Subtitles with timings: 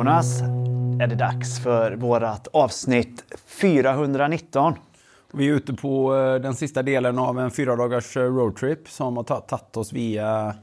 [0.00, 0.40] Jonas
[1.00, 4.74] är det dags för vårat avsnitt 419.
[5.32, 9.16] Vi är ute på eh, den sista delen av en fyra dagars eh, roadtrip som
[9.16, 10.54] har ta- tagit oss via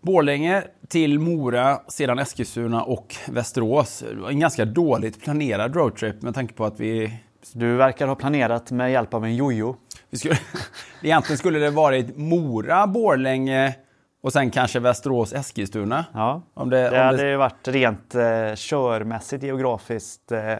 [0.00, 4.04] Borlänge till Mora, sedan Eskilstuna och Västerås.
[4.30, 7.20] En ganska dåligt planerad roadtrip med tanke på att vi...
[7.52, 9.76] Du verkar ha planerat med hjälp av en jojo.
[10.10, 10.38] vi skulle,
[11.02, 13.74] egentligen skulle det varit Mora, Borlänge
[14.24, 16.04] och sen kanske Västerås, Eskilstuna.
[16.14, 16.42] Ja.
[16.54, 18.20] Om det, Det om hade det, ju varit rent eh,
[18.56, 20.58] körmässigt, geografiskt eh, eh,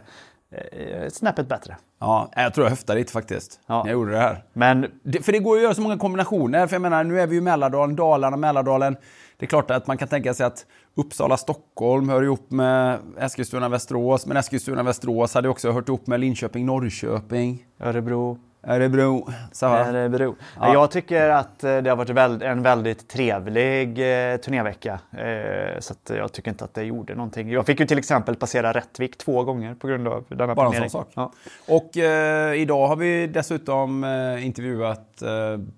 [1.13, 1.77] snäppet bättre.
[2.01, 3.61] ja, jag tror jag höftade lite faktiskt.
[3.67, 3.83] Ja.
[3.83, 4.45] när Jag gjorde det här.
[4.53, 6.67] Men Det, för det går ju att göra så många kombinationer.
[6.67, 8.97] För jag menar, nu är vi ju Mälardalen, Dalarna, Mälardalen.
[9.37, 13.69] Det är klart att man kan tänka sig att Uppsala, Stockholm hör ihop med Eskilstuna,
[13.69, 14.27] Västerås.
[14.27, 19.29] Men Eskilstuna, Västerås hade också hört ihop med Linköping, Norrköping, Örebro, Örebro.
[19.63, 20.37] Örebro.
[20.61, 20.73] Ja.
[20.73, 25.01] Jag tycker att eh, det har varit en väldigt trevlig eh, turnévecka.
[25.13, 27.51] Eh, så jag tycker inte att det gjorde någonting.
[27.51, 30.71] Jag fick ju till exempel passera Rättvik två gånger på grund av denna Bara en
[30.73, 30.91] planering.
[30.91, 31.13] sån sak.
[31.15, 31.33] Ja.
[31.75, 34.05] Och eh, idag har vi dessutom
[34.41, 35.29] intervjuat eh,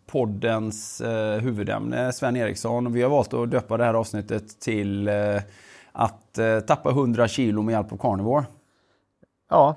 [0.07, 2.93] poddens eh, huvudämne Sven Eriksson.
[2.93, 5.11] Vi har valt att döpa det här avsnittet till
[5.93, 8.45] att tappa 100 kilo med hjälp av carnivore.
[9.51, 9.77] Ja,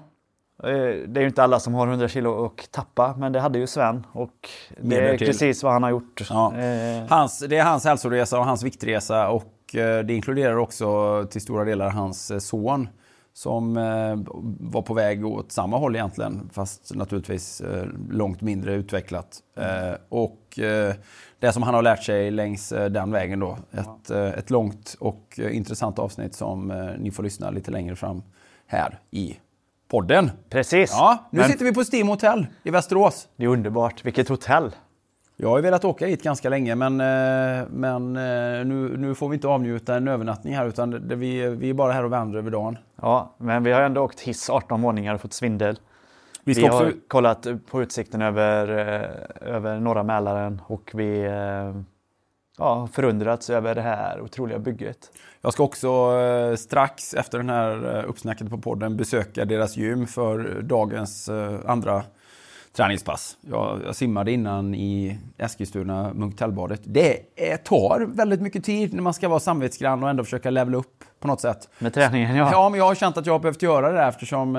[0.64, 3.68] det är ju inte alla som har 100 kilo att tappa, men det hade ju
[3.68, 4.50] Sven och
[4.82, 6.22] det är precis vad han har gjort.
[6.30, 6.58] Ja.
[6.58, 11.42] Eh, Hans, det är hans hälsoresa och hans viktresa och eh, det inkluderar också till
[11.42, 12.90] stora delar hans eh, son
[13.34, 14.16] som eh,
[14.72, 19.40] var på väg åt samma håll egentligen, fast naturligtvis eh, långt mindre utvecklat.
[19.58, 20.94] Eh, Och eh,
[21.40, 23.58] det som han har lärt sig längs eh, den vägen då.
[23.72, 27.96] Ett, eh, ett långt och eh, intressant avsnitt som eh, ni får lyssna lite längre
[27.96, 28.24] fram
[28.68, 29.38] här i
[29.90, 30.32] podden.
[30.50, 30.92] Precis.
[30.94, 33.28] Ja, nu Men sitter vi på Steam Hotel i Västerås.
[33.36, 34.06] Det är underbart.
[34.06, 34.72] Vilket hotell.
[35.42, 39.30] Jag har ju velat åka hit ganska länge men, eh, men eh, nu, nu får
[39.30, 42.40] vi inte avnjuta en övernattning här utan det, vi, vi är bara här och vandrar
[42.40, 42.78] över dagen.
[43.02, 45.80] Ja, men vi har ändå åkt hiss 18 våningar och fått svindel.
[46.44, 51.30] Vi Vi, också, har kollat på utsikten över, eh, över norra Mälaren och vi...
[52.60, 55.12] ja, förundrats över det här otroliga bygget.
[55.42, 60.08] Jag ska också eh, strax efter den här eh, uppsnacket på podden besöka deras gym
[60.08, 62.04] för dagens eh, andra
[62.74, 63.38] träningspass.
[63.42, 66.82] Jag, jag simmade innan i Eskilstuna, Munktellbadet.
[66.84, 70.78] Det är, tar väldigt mycket tid när man ska vara samvetsgrann och ändå försöka levela
[70.78, 71.70] upp på något sätt.
[71.80, 72.50] Med träningen, ja.
[72.52, 74.56] Ja, men jag har känt att jag har behövt göra det eftersom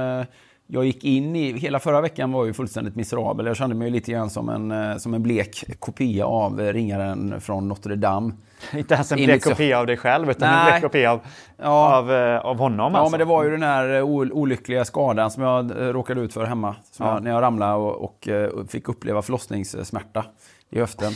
[0.73, 1.53] jag gick in i...
[1.53, 3.47] Hela förra veckan var ju fullständigt miserabel.
[3.47, 7.41] Jag kände mig lite grann som en, eh, som en blek kopia av eh, ringaren
[7.41, 8.33] från Notre Dame.
[8.73, 10.73] Inte ens en blek kopia av dig själv, utan en Nej.
[10.73, 11.21] blek kopia av,
[11.57, 11.97] Ja.
[11.97, 12.93] av, eh, av honom.
[12.93, 13.11] Ja, alltså.
[13.11, 16.77] men det var ju den här olyckliga skadan som jag råkade ut för hemma.
[16.99, 17.15] Ja.
[17.15, 20.25] jag, när jag ramlade och, och fick uppleva förlossningssmärta
[20.71, 21.13] i höften.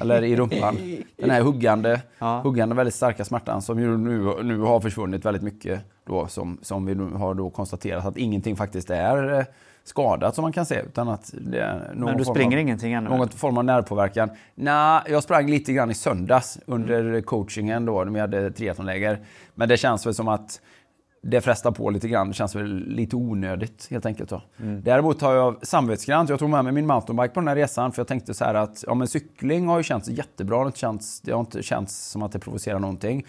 [0.00, 0.76] eller i rumpan.
[1.16, 2.40] Den här huggande, Ja.
[2.44, 5.80] huggande väldigt starka smärtan som ju nu, nu har försvunnit väldigt mycket.
[6.06, 9.44] Då, som, som vi nu har då konstaterat att ingenting faktiskt är eh,
[9.84, 10.80] skadat som man kan se.
[10.80, 11.34] Utan att
[11.92, 13.08] Men du springer av, ingenting ännu?
[13.10, 14.30] Någon form av nervpåverkan.
[14.54, 19.18] Nej, jag sprang lite grann i söndags under coachingen då, när vi hade triathlonläger.
[19.54, 20.60] Men det känns väl som att
[21.22, 22.28] det frestar på lite grann.
[22.28, 24.30] Det känns väl lite onödigt helt enkelt.
[24.30, 24.42] Då.
[24.82, 26.30] Däremot har jag samvetsgrant.
[26.30, 28.54] Jag tog med mig min mountainbike på den här resan för jag tänkte så här
[28.54, 30.64] att ja, men cykling har ju känts jättebra.
[30.64, 33.26] Det känts, det har inte känts som att det provocerar någonting.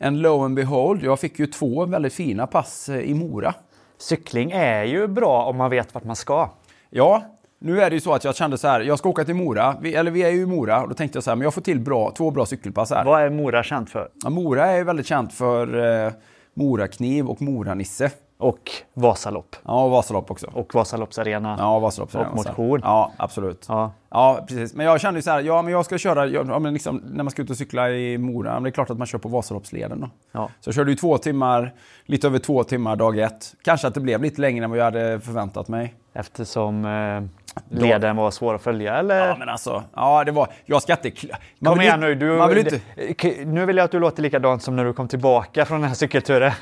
[0.00, 3.54] And lo and behold, jag fick ju två väldigt fina pass eh, i Mora.
[3.98, 6.50] Cykling är ju bra om man vet vart man ska.
[6.90, 7.22] Ja,
[7.58, 9.76] nu är det ju så att jag kände så här, jag ska åka till Mora,
[9.80, 11.54] vi, eller vi är ju i Mora, och då tänkte jag så här, men jag
[11.54, 13.04] får till bra, två bra cykelpass här.
[13.04, 14.08] Vad är Mora känt för?
[14.24, 16.12] Ja, Mora är ju väldigt känt för eh,
[16.54, 18.10] Morakniv och Moranisse.
[18.38, 19.56] Och Vasalopp.
[19.64, 20.46] Ja, och Vasalopp också.
[20.52, 21.56] Och Vasaloppsarena.
[21.58, 22.14] Ja, Vasalopp.
[22.14, 22.80] Och motion.
[22.82, 23.66] Ja, absolut.
[23.68, 23.92] Ja.
[24.10, 24.74] Ja, precis.
[24.74, 26.96] Men jag kände ju så här, ja men jag ska köra, ja, ja, men liksom,
[26.96, 29.18] när man ska ut och cykla i Mora, men det är klart att man kör
[29.18, 30.10] på Vasaloppsleden då.
[30.32, 30.50] Ja.
[30.60, 31.74] Så jag körde ju två timmar,
[32.04, 33.54] lite över två timmar dag ett.
[33.62, 35.94] Kanske att det blev lite längre än vad jag hade förväntat mig.
[36.12, 39.28] Eftersom eh, leden var svår att följa, eller?
[39.28, 41.12] Ja men alltså, ja det var, jag ska inte...
[41.58, 42.14] Man Kom igen nu.
[42.14, 43.44] Du, man vill inte...
[43.44, 45.94] nu vill jag att du låter likadant som när du kom tillbaka från den här
[45.94, 46.52] cykelturen.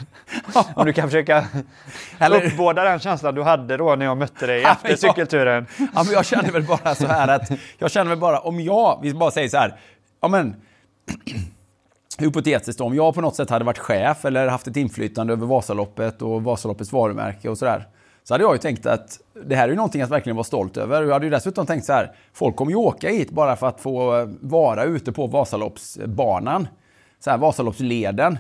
[0.75, 1.45] Om du kan försöka
[2.19, 5.67] Eller- uppbåda den känslan du hade då när jag mötte dig Ja, efter jag- cykelturen.
[5.79, 8.99] Ja, men jag känner väl bara så här att, jag känner väl bara, om jag,
[9.03, 9.75] vi bara säger så här,
[10.23, 10.57] ja men,
[12.19, 16.23] hypotetiskt om jag på något sätt hade varit chef eller haft ett inflytande över Vasaloppet
[16.23, 17.87] och Vasaloppets varumärke och sådär,
[18.29, 20.77] så hade jag ju tänkt att det här är ju någonting att verkligen vara stolt
[20.77, 21.03] över.
[21.03, 23.81] Jag hade ju dessutom tänkt så här, folk kommer ju åka hit bara för att
[23.81, 26.69] få eh, vara ute på Vasaloppsbanan.
[27.21, 28.39] Så här, Vasaloppsleden.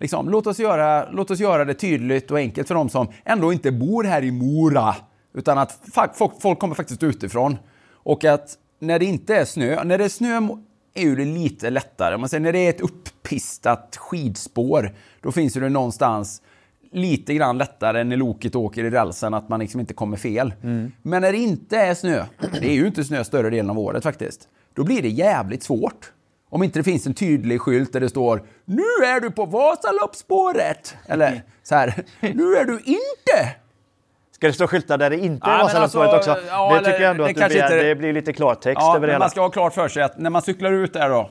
[0.00, 3.52] Liksom, låt, oss göra, låt oss göra det tydligt och enkelt för de som ändå
[3.52, 4.94] inte bor här i Mora.
[5.34, 5.78] Utan att
[6.14, 7.58] folk, folk kommer faktiskt utifrån.
[7.92, 10.48] Och att när det inte är snö, när det är snö
[10.94, 12.14] är ju det lite lättare.
[12.14, 16.42] Om man säger när det är ett upppistat skidspår, då finns det någonstans
[16.94, 20.54] lite grann lättare när loket åker i rälsen, att man liksom inte kommer fel.
[21.02, 22.24] Men när det inte är snö,
[22.60, 26.12] det är ju inte snö större delen av året faktiskt, då blir det jävligt svårt.
[26.50, 30.96] Om inte det finns en tydlig skylt där det står Nu är du på Vasaloppsspåret!
[31.06, 33.54] Eller så här, Nu är du inte!
[34.44, 36.42] Ska det stå skyltar där det inte är Vasaloppsspåret alltså, också?
[36.48, 37.74] ja, det eller tycker jag ändå det att kanske begär.
[37.76, 39.22] inte- Det blir lite klartext Ja, över det hela.
[39.22, 41.30] man ska ha klart för sig att när man cyklar ut där då,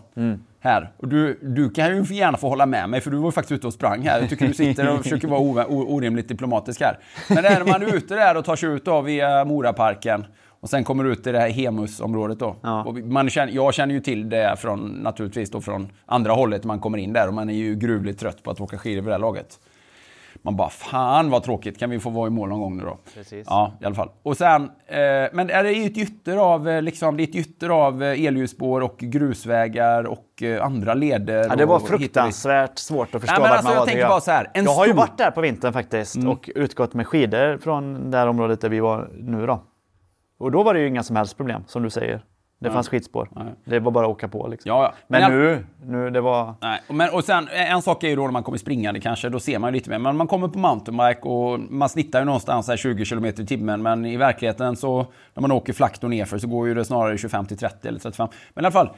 [0.59, 3.31] här, och du, du kan ju gärna få hålla med mig för du var ju
[3.31, 4.19] faktiskt ute och sprang här.
[4.19, 6.99] Jag tycker du sitter och försöker vara o- o- orimligt diplomatisk här.
[7.29, 10.25] Men när man är ute där och tar sig ut då via Moraparken
[10.61, 12.55] och sen kommer ut i det här Hemusområdet då.
[12.61, 12.95] Ja.
[13.03, 16.97] Man känner, jag känner ju till det från, naturligtvis då från andra hållet man kommer
[16.97, 19.19] in där och man är ju gruvligt trött på att åka skidor vid det här
[19.19, 19.59] laget.
[20.45, 22.97] Man bara, fan vad tråkigt, kan vi få vara i mål någon gång nu då?
[23.13, 23.47] Precis.
[23.49, 24.09] Ja, i alla fall.
[24.23, 24.97] Och sen, eh,
[25.33, 28.25] men är det ju ett gytter av, eh, liksom, det är ett gytter av eh,
[28.25, 31.45] elljusspår och grusvägar och eh, andra leder.
[31.49, 33.87] Ja, det var och hit och fruktansvärt svårt att förstå Nej, men alltså, man jag
[33.87, 34.97] tänker bara så här, en jag har ju Mm.
[34.97, 38.79] varit där på vintern faktiskt och utgått med skidor från det här området där vi
[38.79, 39.63] var nu då.
[40.39, 42.23] Och då var det ju inga som helst problem, som du säger.
[42.63, 43.29] Det fanns skidspår.
[43.35, 43.45] Nej.
[43.65, 44.69] Det var bara att åka på liksom.
[44.69, 44.93] Ja, ja.
[45.07, 46.53] Men, jag- nu, nu, det var...
[46.61, 49.39] Nej, men, och sen, en sak är ju då när man kommer springande kanske, då
[49.39, 49.99] ser man ju lite mer.
[49.99, 53.81] Men man kommer på mountainbike och man snittar ju någonstans här 20 km i timmen.
[53.81, 57.17] Men i verkligheten så, när man åker flakt och nerför så går ju det snarare
[57.17, 58.27] 25 till 30 eller 35.
[58.53, 58.89] Men i alla fall,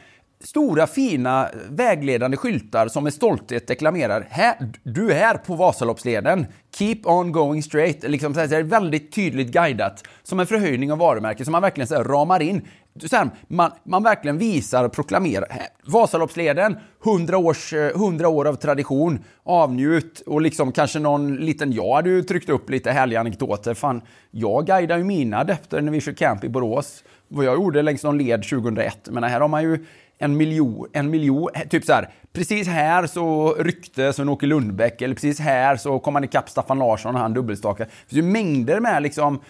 [0.44, 4.54] stora fina vägledande skyltar som med stolthet deklamerar här,
[4.84, 6.46] du är här på Vasaloppsleden.
[6.78, 8.04] Keep on going straight.
[8.10, 10.04] Liksom, så här, väldigt tydligt guidat.
[10.24, 12.62] Som en förhöjning av varumärket som man verkligen så ramar in.
[13.00, 15.48] Så här, man, man verkligen visar och proklamerar.
[15.86, 19.20] Vasaloppsleden, 100, års, eh, 100 år av tradition.
[19.44, 21.72] Avnjut och liksom kanske någon liten...
[21.72, 23.74] Jag hade ju tryckt upp lite härliga anekdoter.
[23.74, 27.04] Fan, jag guidade ju mina adepter när vi kör camp i Borås.
[27.28, 29.08] Vad jag gjorde längs någon led 2001.
[29.12, 29.86] Men här har man ju
[30.18, 35.16] en miljon, en miljon, eh, typ så här, precis här så ryckte Sven-Åke Lundbäck, eller
[35.16, 37.90] precis här så kom han ikapp Staffan Larsson och han dubbelstakade.
[37.90, 39.42] Det finns ju mängder med liksom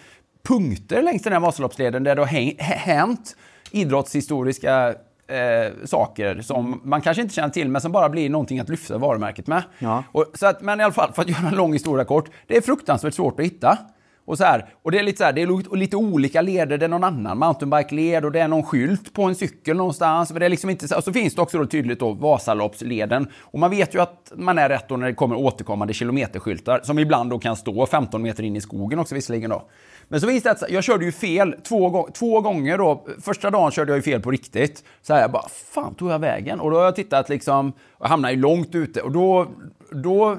[0.46, 2.28] punkter längs den här Vasaloppsleden där det har
[2.76, 3.36] hänt
[3.70, 4.94] idrottshistoriska
[5.26, 8.98] eh, saker som man kanske inte känner till men som bara blir någonting att lyfta
[8.98, 9.62] varumärket med.
[9.78, 10.04] Ja.
[10.12, 12.56] Och, så att, men i alla fall, för att göra en lång historia kort, det
[12.56, 13.78] är fruktansvärt svårt att hitta.
[14.26, 16.78] Och, så här, och det är lite, så här, det är lite olika leder.
[16.78, 20.32] Det är någon annan mountainbike-led och det är någon skylt på en cykel någonstans.
[20.32, 23.28] Men det är liksom inte så, och så finns det också då tydligt då Vasaloppsleden.
[23.40, 26.98] Och man vet ju att man är rätt då när det kommer återkommande kilometerskyltar som
[26.98, 29.68] ibland då kan stå 15 meter in i skogen också visserligen då.
[30.08, 33.06] Men så visade det sig jag körde ju fel två, två gånger då.
[33.22, 34.84] Första dagen körde jag ju fel på riktigt.
[35.02, 36.60] Så här, jag bara, fan tog jag vägen?
[36.60, 39.02] Och då har jag tittat liksom, och hamnade ju långt ute.
[39.02, 39.46] Och då,
[39.90, 40.38] då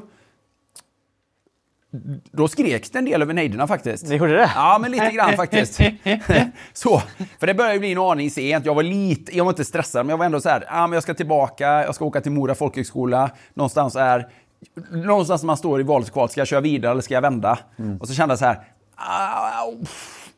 [2.31, 4.07] då skreks det en del över nejderna faktiskt.
[4.07, 4.51] Det gjorde det?
[4.55, 5.79] Ja, men lite grann faktiskt.
[6.74, 7.01] så,
[7.39, 8.65] för det började bli en aning sent.
[8.65, 10.93] Jag var lite, jag var inte stressad, men jag var ändå så här, ja men
[10.93, 13.31] jag ska tillbaka, jag ska åka till Mora folkhögskola.
[13.53, 14.27] Någonstans är,
[14.91, 17.59] någonstans man står i valet och kvalet, ska jag köra vidare eller ska jag vända?
[17.79, 17.97] Mm.
[17.97, 18.63] Och så kände jag så här,
[18.98, 19.72] ah,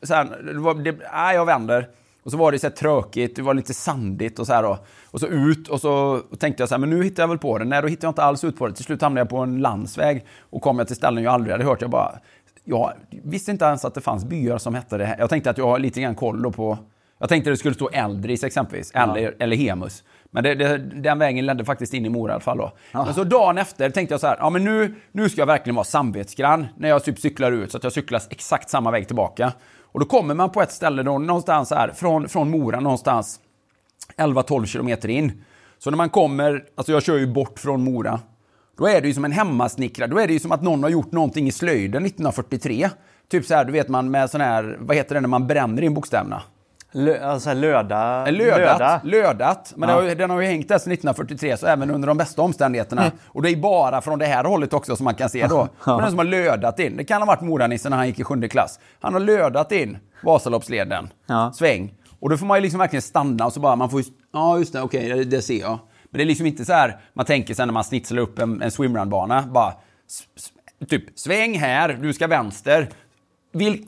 [0.02, 1.88] så här det var, det, ah, jag vänder.
[2.22, 4.78] Och så var det så här tråkigt, det var lite sandigt och så här då.
[5.04, 7.58] Och så ut och så tänkte jag så här, men nu hittar jag väl på
[7.58, 7.64] det.
[7.64, 8.74] Nej, då hittade jag inte alls ut på det.
[8.74, 11.64] Till slut hamnade jag på en landsväg och kom jag till ställen jag aldrig hade
[11.64, 11.80] hört.
[11.80, 12.18] Jag bara,
[12.64, 15.16] jag visste inte ens att det fanns byar som hette det.
[15.18, 16.78] Jag tänkte att jag har lite grann koll då på,
[17.18, 19.02] jag tänkte att det skulle stå Eldris exempelvis, ja.
[19.02, 20.04] eller, eller Hemus.
[20.30, 22.72] Men det, det, den vägen ledde faktiskt in i Mora i alla fall då.
[22.92, 23.04] Ja.
[23.04, 25.74] Men så dagen efter tänkte jag så här, ja men nu, nu ska jag verkligen
[25.74, 29.52] vara samvetsgrann när jag typ cyklar ut så att jag cyklar exakt samma väg tillbaka.
[29.82, 33.40] Och då kommer man på ett ställe då, någonstans här, från, från Mora någonstans
[34.16, 35.44] 11-12 kilometer in.
[35.78, 38.20] Så när man kommer, alltså jag kör ju bort från Mora,
[38.78, 40.90] då är det ju som en hemmasnickrad, då är det ju som att någon har
[40.90, 42.88] gjort någonting i slöjden 1943.
[43.28, 45.82] Typ så här, du vet man med sån här, vad heter det när man bränner
[45.82, 46.42] in bokstäverna?
[46.92, 49.00] Lö, alltså löda, lödat, löda.
[49.04, 49.72] lödat.
[49.76, 49.94] Men ja.
[49.94, 53.02] har, den har ju hängt där sedan 1943, så även under de bästa omständigheterna.
[53.02, 53.16] Mm.
[53.26, 55.68] Och det är bara från det här hållet också som man kan se då.
[55.86, 56.96] Men den som har lödat in.
[56.96, 58.78] Det kan ha varit Moranissen när han gick i sjunde klass.
[59.00, 61.52] Han har lödat in Vasaloppsleden, ja.
[61.54, 61.94] sväng.
[62.20, 64.58] Och då får man ju liksom verkligen stanna och så bara, man får ju, ja
[64.58, 65.78] just det, okej, okay, det, det, ser jag.
[66.10, 68.62] Men det är liksom inte så här, man tänker sen när man snitslar upp en,
[68.62, 69.72] en swimrun-bana, bara
[70.88, 72.88] typ sväng här, du ska vänster.
[73.52, 73.84] Vil,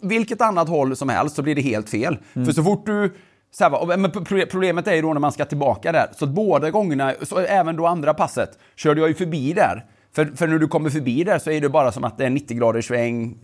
[0.00, 2.18] vilket annat håll som helst så blir det helt fel.
[2.34, 2.46] Mm.
[2.46, 3.14] För så fort du
[3.50, 4.10] så här, men
[4.50, 6.06] problemet är ju då när man ska tillbaka där.
[6.16, 9.84] Så båda gångerna, så även då andra passet, körde jag ju förbi där.
[10.14, 12.30] För, för när du kommer förbi där så är det bara som att det är
[12.30, 13.38] 90 graders sväng,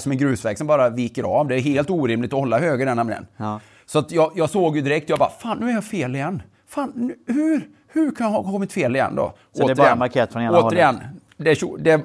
[0.00, 1.48] som en grusväg som bara viker av.
[1.48, 3.26] Det är helt orimligt att hålla höger där nämligen.
[3.36, 3.60] Ja.
[3.86, 6.42] Så att jag, jag såg ju direkt, jag bara, fan nu är jag fel igen.
[6.68, 9.34] Fan, nu, hur, hur kan jag ha kommit fel igen då?
[9.52, 11.60] Så återigen, det är bara markerat från ena återigen, hållet?
[11.84, 12.02] Det, det,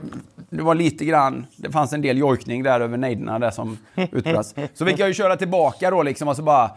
[0.49, 4.57] det var lite grann, det fanns en del jojkning där över nejderna där som utbrast.
[4.73, 6.71] Så fick jag ju köra tillbaka då liksom och så bara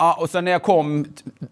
[0.00, 1.04] Ja, och sen när jag kom,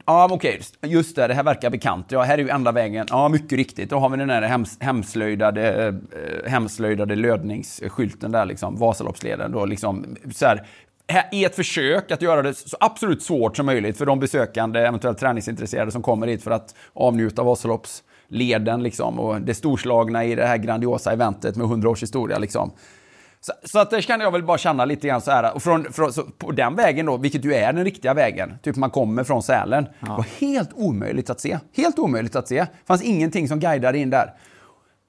[0.05, 2.07] ja okej, just det, det här verkar bekant.
[2.13, 3.07] Ja, här är ju enda vägen.
[3.11, 3.91] Ja, mycket riktigt.
[3.91, 9.53] Då har vi den där hems, hemslöjdade, eh, hemslöjdade lödningsskylten där, liksom, Vasaloppsleden.
[9.53, 10.67] Då, liksom, så här,
[11.33, 15.19] i ett försök att göra det så absolut svårt som möjligt för de besökande, eventuellt
[15.19, 18.03] träningsintresserade som kommer hit för att avnjuta Vasalopps.
[18.29, 22.39] Vasaloppsleden liksom, och det storslagna i det här grandiosa eventet med 100 års historia.
[22.39, 22.73] Liksom.
[23.41, 25.55] Så, så, att det kan jag väl bara känna lite grann så här.
[25.55, 28.91] Och från, från, på den vägen då, vilket ju är den riktiga vägen, typ man
[28.91, 30.17] kommer från Sälen, ja.
[30.17, 31.59] var helt omöjligt att se.
[31.77, 32.61] Helt omöjligt att se.
[32.61, 34.35] Det fanns ingenting som guidade in där.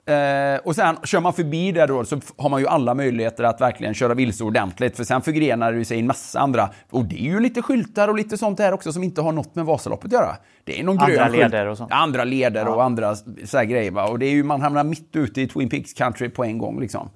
[0.08, 3.62] Eh, och sen kör man förbi där då så har man ju alla möjligheter att
[3.62, 4.98] verkligen köra vilse ordentligt.
[4.98, 6.70] För sen förgrenar det sig en massa andra.
[6.90, 9.56] Och det är ju lite skyltar och lite sånt där också som inte har något
[9.56, 10.36] med Vasaloppet att göra.
[10.64, 11.92] Det är någon andra grön leder och sånt.
[11.92, 12.76] Andra leder ja.
[12.76, 13.92] och andra så här grejer.
[13.92, 14.10] Va?
[14.10, 16.80] Och det är ju, man hamnar mitt ute i Twin Peaks country på en gång
[16.80, 17.10] liksom.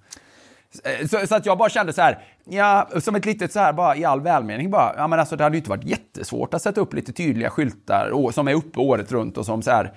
[0.83, 3.74] Eh, så, så, att jag bara kände så här, ja, som ett litet så här,
[3.74, 6.62] bara i all välmening bara, ja men alltså det hade ju inte varit jättesvårt att
[6.62, 9.93] sätta upp lite tydliga skyltar som är uppe året runt och som så här,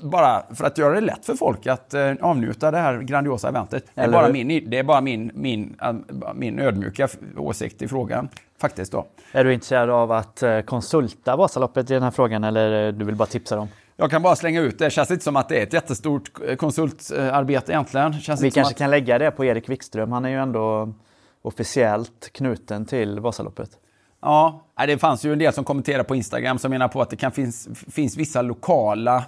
[0.00, 3.84] bara för att göra det lätt för folk att eh, avnjuta det här grandiosa eventet.
[3.94, 5.92] Det är bara, min, det är bara min, min, äh,
[6.34, 8.28] min ödmjuka åsikt i frågan.
[8.60, 9.06] Faktiskt då.
[9.32, 13.16] Är du intresserad av att eh, konsulta Vasaloppet i den här frågan eller du vill
[13.16, 13.68] bara tipsa dem?
[13.96, 14.84] Jag kan bara slänga ut det.
[14.84, 18.20] Det känns inte som att det är ett jättestort konsultarbete egentligen.
[18.20, 18.78] Känns Vi kanske att...
[18.78, 20.12] kan lägga det på Erik Wikström.
[20.12, 20.92] Han är ju ändå
[21.42, 23.70] officiellt knuten till Vasaloppet.
[24.22, 27.16] Ja, det fanns ju en del som kommenterade på Instagram som menar på att det
[27.16, 29.24] kan finns, finns vissa lokala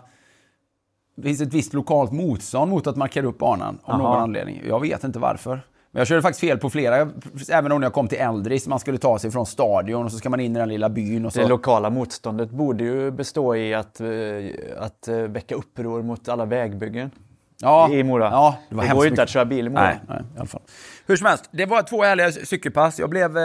[1.17, 4.03] det finns ett visst lokalt motstånd mot att markera upp banan av Aha.
[4.03, 4.63] någon anledning.
[4.69, 5.61] Jag vet inte varför.
[5.91, 7.11] Men jag körde faktiskt fel på flera,
[7.51, 8.67] även om jag kom till Eldris.
[8.67, 11.27] Man skulle ta sig från stadion och så ska man in i den lilla byn.
[11.27, 11.41] Och så.
[11.41, 14.09] Det lokala motståndet borde ju bestå i att, eh,
[14.79, 17.11] att eh, väcka uppror mot alla vägbyggen.
[17.61, 18.25] Ja, I Mora.
[18.25, 19.83] Ja, det, var det går ju inte att köra bil i Mora.
[19.83, 20.63] Nej, nej, i alla fall.
[21.07, 22.99] Hur som helst, det var två härliga cykelpass.
[22.99, 23.43] Jag, blev, eh,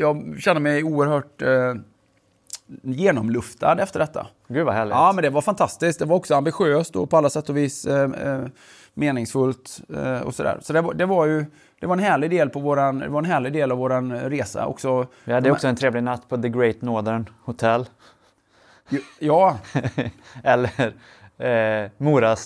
[0.00, 1.42] jag kände mig oerhört
[2.82, 4.26] genomluftad efter detta.
[4.48, 4.94] Gud vad härligt.
[4.94, 5.98] Ja, men det var fantastiskt.
[5.98, 8.46] Det var också ambitiöst och på alla sätt och vis eh,
[8.94, 10.58] meningsfullt eh, och sådär.
[10.62, 11.44] Så det var, det var ju
[11.80, 14.66] det var en härlig del, på våran, det var en härlig del av vår resa.
[14.66, 17.86] Också, Vi hade också en trevlig natt på The Great Northern Hotel.
[18.88, 19.58] Ju- Ja,
[20.44, 20.92] Eller
[21.84, 22.36] eh, Mora,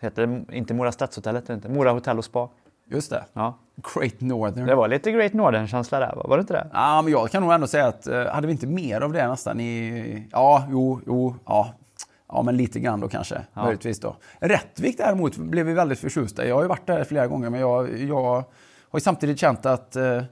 [0.00, 1.68] heter det inte Mora Stadshotellet, inte.
[1.68, 2.48] Mora Hotell och Spa.
[2.88, 3.24] Just det.
[3.32, 3.58] Ja.
[3.94, 4.66] Great Northern.
[4.66, 6.22] Det var lite Great Northern-känsla där, va?
[6.28, 6.66] var det inte det?
[6.72, 9.28] Ja, men jag kan nog ändå säga att eh, hade vi inte mer av det
[9.28, 10.28] nästan i...
[10.32, 11.74] Ja, jo, jo, ja.
[12.28, 13.40] Ja, men lite grann då kanske.
[13.54, 14.16] Möjligtvis då.
[14.38, 16.46] Rättvik däremot blev vi väldigt förtjusta.
[16.46, 18.44] Jag har ju varit där flera gånger, men jag, jag
[18.92, 19.96] har ju samtidigt känt att...
[19.96, 20.22] Eh,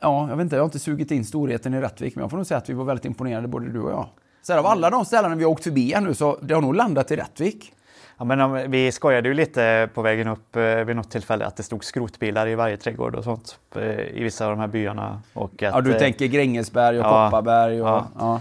[0.00, 2.36] ja, jag vet inte, jag har inte sugit in storheten i Rättvik, men jag får
[2.36, 4.08] nog säga att vi var väldigt imponerade, både du och jag.
[4.42, 6.62] Så här, av alla de ställen vi har åkt förbi här nu, så det har
[6.62, 7.72] nog landat i Rättvik.
[8.18, 11.56] Ja, men om, vi skojade ju lite på vägen upp eh, vid något tillfälle att
[11.56, 15.22] det stod skrotbilar i varje trädgård och sånt eh, i vissa av de här byarna.
[15.32, 17.88] Och att, Ja, du eh, tänker Grängesberg och ja, Kopparberg och...
[17.88, 18.08] ja.
[18.18, 18.40] Ja.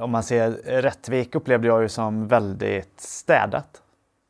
[0.00, 0.50] Om man ser
[0.82, 3.82] Rättvik upplevde jag ju som väldigt städat.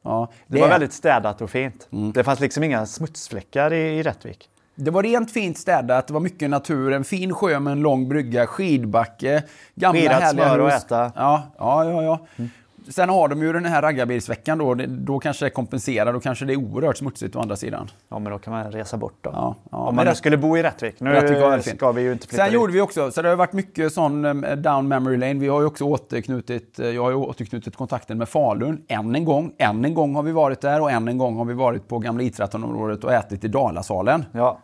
[0.05, 1.88] Ja, Det, var väldigt städat och fint.
[2.14, 4.49] Det fanns liksom inga smutsfläckar i, i Rättvik.
[4.75, 8.09] Det var rent fint städat, det var mycket natur, en fin sjö med en lång
[8.09, 9.43] brygga, skidbacke,
[9.75, 10.85] gamla Skirat härliga smör och hus.
[10.85, 11.00] äta.
[11.00, 11.12] Mm.
[11.17, 12.02] Ja, ja, ja.
[12.37, 12.45] ja.
[12.88, 16.44] Sen har de ju den här raggarbilsveckan då, det- då kanske det kompenserar, då kanske
[16.44, 17.90] det är oerhört smutsigt å andra sidan.
[18.08, 19.30] Ja, men då kan man resa bort då.
[19.34, 21.00] Ja, ja, Om men man Rätt- skulle bo i Rättvik.
[21.00, 22.54] Nu Rättvik ska vi ju inte flytta Sen dit.
[22.54, 25.34] gjorde vi också, så det har varit mycket sån eh, down memory lane.
[25.34, 29.24] Vi har ju också återknutit, eh, jag har ju återknutit kontakten med Falun än en
[29.24, 29.52] gång.
[29.58, 31.98] Än en gång har vi varit där och än en gång har vi varit på
[31.98, 34.24] gamla I13-området och ätit i Dalasalen.
[34.32, 34.58] Ja,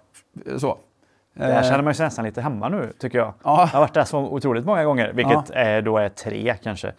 [0.46, 0.78] Eh, Så.
[1.34, 3.34] där känner man sig nästan lite hemma nu tycker jag.
[3.44, 3.60] Ja.
[3.60, 6.92] Jag har varit där så otroligt många gånger, vilket eh, då är tre kanske.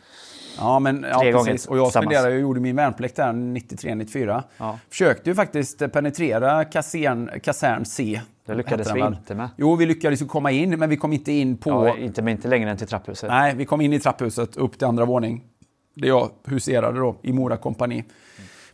[0.60, 1.68] Ja, men ja, Tre gånger precis.
[1.68, 4.44] Och jag spenderade och gjorde min värnplikt där 93-94.
[4.58, 4.80] Ja.
[4.90, 8.22] Försökte ju faktiskt penetrera kasern, kasern C.
[8.46, 9.50] Det lyckades vi inte med.
[9.58, 11.70] Jo, vi lyckades ju komma in, men vi kom inte in på...
[11.70, 13.30] Ja, inte, men inte längre än till trapphuset.
[13.30, 15.44] Nej, vi kom in i trapphuset upp till andra våning.
[15.94, 18.04] Där jag huserade då, i Mora kompani.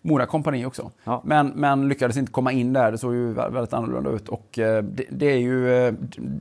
[0.08, 0.92] Mora kompani också.
[1.04, 1.22] Ja.
[1.26, 4.30] Men, men lyckades inte komma in där, det såg ju vä- väldigt annorlunda ut.
[4.30, 5.94] Och eh, det, det, är ju, eh,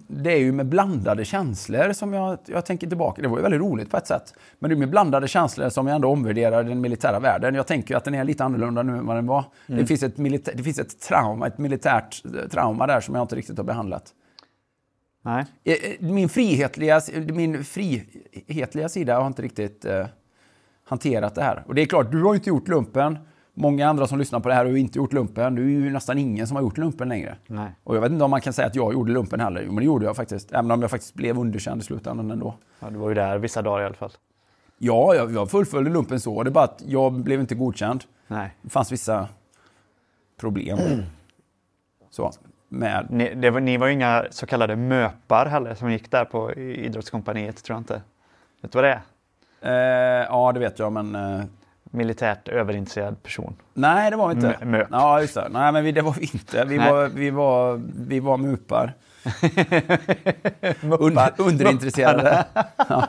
[0.09, 3.23] det är ju med blandade känslor som jag, jag tänker tillbaka.
[3.23, 4.35] Det var ju väldigt roligt på ett sätt.
[4.59, 7.55] Men det är med blandade känslor som jag ändå omvärderar den militära världen.
[7.55, 9.45] Jag tänker ju att den är lite annorlunda nu än vad den var.
[9.67, 13.23] Det, finns ett milita- det finns ett trauma, ett militärt eh, trauma där som jag
[13.25, 14.05] inte riktigt har behandlat.
[15.23, 15.45] Nej.
[16.01, 17.01] Min frihetliga,
[17.33, 20.07] min frihetliga sida har inte riktigt eh,
[20.85, 21.65] hanterat det här.
[21.67, 23.19] Och det är klart, du har ju inte gjort lumpen.
[23.55, 25.55] Många andra som lyssnar på det här har inte gjort lumpen.
[25.55, 27.37] Det är ju nästan ingen som har gjort lumpen längre.
[27.47, 27.71] Nej.
[27.85, 29.65] Och jag vet inte om man kan säga att jag gjorde lumpen heller.
[29.65, 30.53] Men det gjorde jag faktiskt.
[30.53, 32.55] Även om jag faktiskt blev underkänd i slutändan ändå.
[32.81, 34.13] Ja, du var ju där vissa dagar i alla fall.
[34.79, 36.43] Ja, jag, jag fullföljde lumpen så.
[36.43, 38.05] Det är bara att jag blev inte godkänd.
[38.27, 38.51] Nej.
[38.63, 39.29] Det fanns vissa
[40.41, 40.79] problem.
[42.11, 42.33] Så,
[42.69, 43.07] med...
[43.11, 46.53] Ni, det var, ni var ju inga så kallade möpar heller som gick där på
[46.55, 48.03] idrottskompaniet, tror jag inte.
[48.63, 49.01] Vet du vad det
[49.61, 50.21] är?
[50.21, 51.15] Eh, ja, det vet jag, men...
[51.15, 51.45] Eh,
[51.95, 53.57] Militärt överintresserad person.
[53.75, 54.47] Nej, det var vi inte.
[54.61, 54.89] Mö- möp.
[54.91, 55.49] Ja, just det.
[55.51, 56.65] Nej, men vi, det var vi inte.
[56.65, 56.93] Vi Nej.
[56.93, 58.93] var, vi var, vi var mupar.
[60.99, 62.45] Under, underintresserade.
[62.89, 63.07] Ja,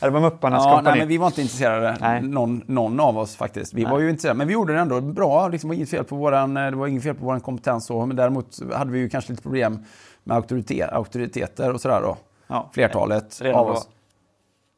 [0.00, 0.90] det var Mupparnas Ja, kompani.
[0.90, 2.22] nej, men vi var inte intresserade, Nej.
[2.22, 3.74] någon, någon av oss faktiskt.
[3.74, 5.48] Vi var ju intresserade, men vi gjorde det ändå bra.
[5.48, 7.86] Liksom, inget fel på våran, eh, det var inget fel på vår kompetens.
[7.86, 9.84] Så, men däremot hade vi ju kanske lite problem
[10.24, 12.16] med auktoritet, auktoriteter och sådär då.
[12.46, 12.70] Ja.
[12.74, 13.88] Flertalet av oss.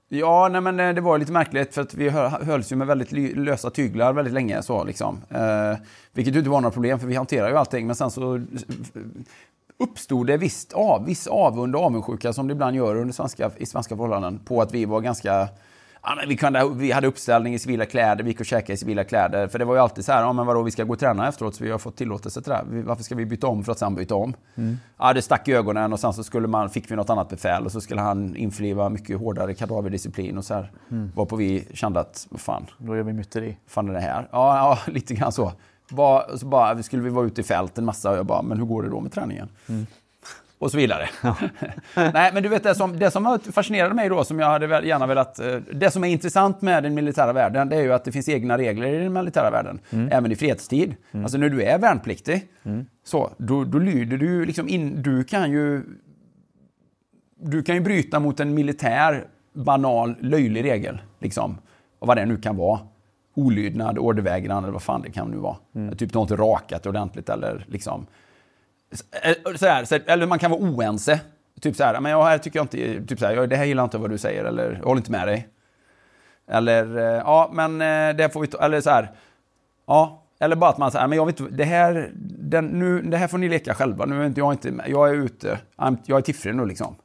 [0.09, 3.37] Ja, nej, men eh, det var lite märkligt för att vi hölls ju med väldigt
[3.37, 4.63] lösa tyglar väldigt länge.
[4.63, 5.21] Så, liksom.
[5.31, 5.79] eh,
[6.13, 7.87] vilket ju inte var några problem för vi hanterar ju allting.
[7.87, 8.43] Men sen så eh,
[9.79, 13.67] uppstod det visst av, viss avund och avundsjuka som det ibland gör under svenska, i
[13.67, 15.49] svenska förhållanden på att vi var ganska
[16.09, 19.05] Ja, vi, kunde, vi hade uppställning i civila kläder, vi gick och käkade i civila
[19.05, 19.49] kläder.
[19.49, 21.29] För det var ju alltid så här, ja men vadå, vi ska gå och träna
[21.29, 22.57] efteråt så vi har fått tillåtelse till det.
[22.57, 22.83] här.
[22.83, 24.35] Varför ska vi byta om för att sen byta om?
[24.99, 27.65] Ja, det stack i ögonen och sen så skulle man, fick vi något annat befäl
[27.65, 30.73] och så skulle han införliva mycket hårdare kadaverdisciplin och så här.
[31.15, 33.57] Varpå vi kände att, vad fan, Då gör vi myteri.
[33.67, 34.29] fan är det här?
[34.33, 35.53] Ja, ja lite grann så.
[35.91, 38.59] Bara, så bara, skulle vi vara ute i fält en massa och jag bara, men
[38.59, 39.49] hur går det då med träningen?
[40.59, 41.09] Och så vidare.
[41.95, 45.07] Nej, men du vet det som, det som fascinerade mig då, som jag hade gärna
[45.07, 45.39] velat...
[45.41, 48.29] eh, Det som är intressant med den militära världen, det är ju att det finns
[48.29, 49.81] egna regler i den militära världen.
[50.11, 50.95] Även i fredstid.
[51.13, 52.49] Alltså när du är värnpliktig,
[53.05, 55.03] så, då, då lyder du liksom in...
[55.03, 55.83] Du kan ju...
[57.41, 60.99] Du kan ju bryta mot en militär, banal, löjlig regel.
[61.19, 61.59] Liksom.
[61.99, 62.81] Och vad det nu kan vara.
[63.35, 65.57] Olydnad, ordervägran eller vad fan det kan nu vara.
[65.99, 68.07] Typ du har inte rakat ordentligt eller liksom...
[69.57, 71.21] Så här, så här, eller man kan vara oense.
[71.61, 73.65] Typ så här, men jag här tycker jag inte, typ så här, jag, det här
[73.65, 75.49] gillar inte vad du säger eller jag håller inte med dig.
[76.51, 79.11] Eller, eh, ja men eh, det får vi ta, eller så här,
[79.87, 83.29] ja, eller bara att man säger, men jag vet det här, den, nu, det här
[83.29, 85.59] får ni leka själva, nu är inte jag inte jag är ute,
[86.05, 86.97] jag är tiffrig nu liksom.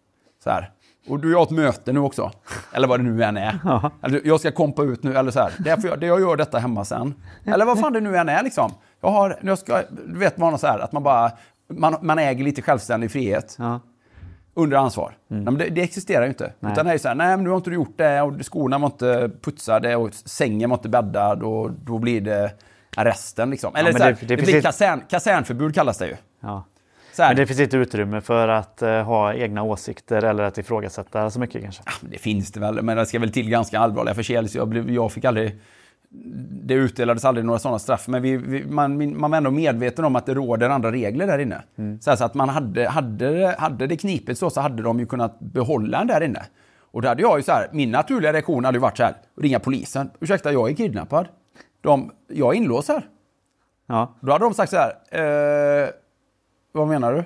[0.43, 0.71] Så här.
[1.07, 2.31] Och du har ett möte nu också.
[2.73, 3.59] Eller vad det nu än är.
[4.01, 5.51] Eller, jag ska kompa ut nu, eller så här.
[5.59, 7.13] Det får jag, det jag gör detta hemma sen.
[7.45, 8.71] Eller vad fan det nu än är liksom.
[9.01, 11.31] Jag har, jag ska, du vet man så här, att man bara,
[11.67, 13.55] man, man äger lite självständig frihet.
[13.59, 13.79] Ja.
[14.55, 15.17] under ansvar.
[15.27, 16.53] Men det, det existerar ju inte.
[16.59, 16.71] Nej.
[16.71, 18.45] Utan det är ju så här, nej men nu har inte du gjort det och
[18.45, 22.51] skorna var inte putsade och sängen var inte bäddad och då blir det
[22.95, 23.75] arresten liksom.
[23.75, 26.15] Eller men så här, det- det, det blir ett- kasern, kasernförbud kallas det ju.
[26.39, 26.63] Ja.
[27.17, 31.39] Men det finns inte utrymme för att eh, ha egna åsikter eller att ifrågasätta så
[31.39, 31.83] mycket kanske.
[32.01, 34.59] Det finns det väl, men det ska väl till ganska allvarliga förseelser.
[34.59, 35.59] Jag, blev- jag fick aldrig...
[36.63, 40.15] Det utdelades aldrig några sådana straff, men vi, vi, man, man var ändå medveten om
[40.15, 41.63] att det råder andra regler där inne.
[42.01, 45.05] Så, här, så att man hade, hade, hade det knipit så, så hade de ju
[45.05, 46.41] kunnat behålla en där inne.
[46.79, 49.15] Och då hade jag ju så här, min naturliga reaktion hade ju varit så här,
[49.37, 50.09] ringa polisen.
[50.19, 51.27] Ursäkta, jag är kidnappad.
[51.81, 53.07] De, jag är inlåst här.
[53.87, 54.15] Ja.
[54.21, 55.89] Då hade de sagt så här, eh,
[56.71, 57.23] vad menar du?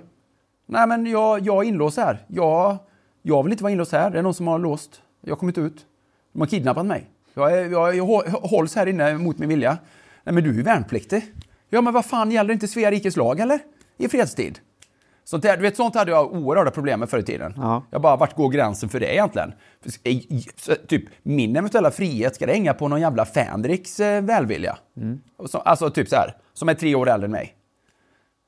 [0.65, 2.17] Nej men jag, jag är inlåst här.
[2.27, 2.77] Jag,
[3.21, 4.09] jag vill inte vara inlåst här.
[4.09, 5.01] Det är någon som har låst.
[5.21, 5.85] Jag kommer inte ut.
[6.33, 7.09] De har kidnappat mig.
[7.37, 9.77] Jag, är, jag, jag hå- hålls här inne mot min vilja.
[10.23, 11.25] Nej men du är ju värnpliktig.
[11.69, 13.59] Ja men vad fan, gäller inte Svea rikes lag eller?
[13.97, 14.59] I fredstid?
[15.23, 17.53] Sånt, där, du vet, sånt hade jag oerhörda problem med förr i tiden.
[17.57, 17.83] Ja.
[17.91, 19.53] Jag bara, vart går gränsen för det egentligen?
[20.87, 24.77] Typ, min eventuella frihet, ska det hänga på någon jävla Fänriks eh, välvilja?
[25.45, 27.53] Så, alltså typ så här, som är tre år äldre än mig.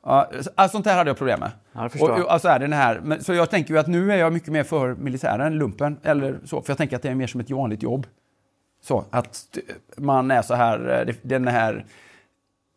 [0.06, 1.52] Ja, så- alltså, sånt här hade jag problem med.
[1.74, 2.26] Ja, jag.
[2.26, 4.50] och, alltså, är den här, men, så jag tänker ju att nu är jag mycket
[4.50, 7.50] mer för militären, lumpen, eller så, för jag tänker att det är mer som ett
[7.52, 8.08] vanligt jobb.
[8.82, 9.58] Så, att
[9.98, 11.86] man är så här, eh, den här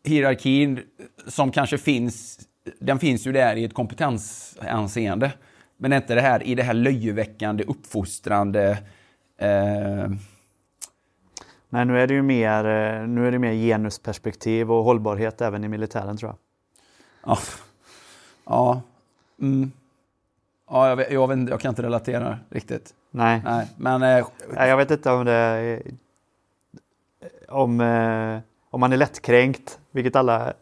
[0.04, 0.80] hierarkin
[1.26, 2.40] som kanske finns,
[2.78, 5.32] den finns ju där i ett kompetensanseende.
[5.76, 8.78] Men inte det här i det här löjeväckande, uppfostrande,
[9.38, 10.08] eh,
[11.72, 15.64] Nej, nu är det ju mer, eh, nu är det mer genusperspektiv och hållbarhet även
[15.64, 16.38] i militären tror jag.
[17.26, 17.38] ja,
[18.46, 18.82] ja,
[19.40, 19.72] mm.
[20.70, 22.94] ja jag, vet, jag, vet, jag kan inte relatera riktigt.
[23.14, 25.82] Nej, Nej, men eh, Nej, jag vet inte om det
[27.48, 28.38] om, eh,
[28.70, 30.52] om man är lättkränkt, vilket alla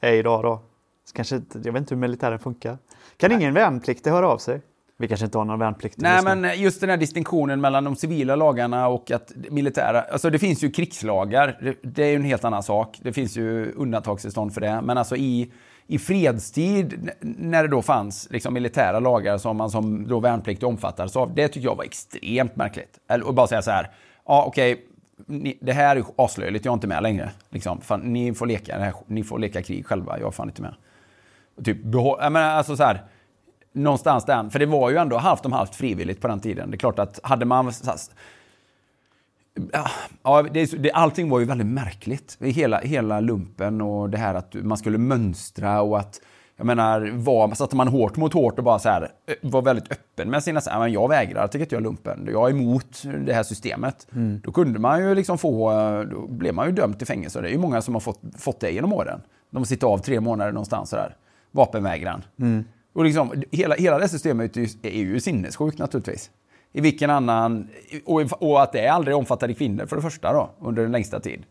[0.00, 0.60] är idag då.
[1.04, 2.78] Så kanske inte, jag vet inte hur militären funkar.
[3.16, 4.60] Kan ingen värnpliktig höra av sig?
[4.96, 8.36] Vi kanske inte har någon värnpliktig Nej, men just den här distinktionen mellan de civila
[8.36, 10.02] lagarna och att militära...
[10.02, 12.98] Alltså det finns ju krigslagar, det, det är ju en helt annan sak.
[13.02, 14.80] Det finns ju undantagstillstånd för det.
[14.80, 15.52] Men alltså i,
[15.90, 21.16] i fredstid, när det då fanns liksom militära lagar som man som då värnpliktig omfattades
[21.16, 22.98] av, det tycker jag var extremt märkligt.
[23.08, 23.90] Eller och bara säga så här,
[24.26, 24.86] ja okej,
[25.26, 27.30] ni- det här är aslöjligt, jag är inte med längre.
[27.48, 30.62] Liksom, fan, ni, får leka, här, ni får leka krig själva, jag är fan inte
[30.62, 30.74] med.
[31.56, 32.18] Och typ behåll...
[32.20, 33.02] jag menar, alltså så här,
[33.72, 34.50] någonstans där.
[34.50, 36.70] För det var ju ändå halvt om halvt frivilligt på den tiden.
[36.70, 37.72] Det är klart att hade man...
[40.22, 42.36] Ja, det, det, allting var ju väldigt märkligt.
[42.40, 46.20] Hela, hela lumpen och det här att man skulle mönstra och att
[46.56, 49.08] jag menar, var, satte man hårt mot hårt och bara så här,
[49.42, 50.60] var väldigt öppen med sina...
[50.60, 52.28] Så här, jag vägrar, tycker inte jag är lumpen.
[52.32, 54.06] Jag är emot det här systemet.
[54.42, 55.70] Då kunde man ju liksom få...
[56.10, 57.40] Då blev man ju dömd till fängelse.
[57.40, 59.20] Det är ju många som har fått, fått det genom åren.
[59.50, 61.16] De sitter av tre månader någonstans sådär.
[61.50, 62.22] Vapenvägran.
[62.92, 66.30] Och liksom, hela, hela det systemet är ju, är ju sinnessjukt naturligtvis.
[66.72, 67.68] I vilken annan...
[68.04, 71.44] Och, och att det aldrig omfattade kvinnor för det första då, under den längsta tid.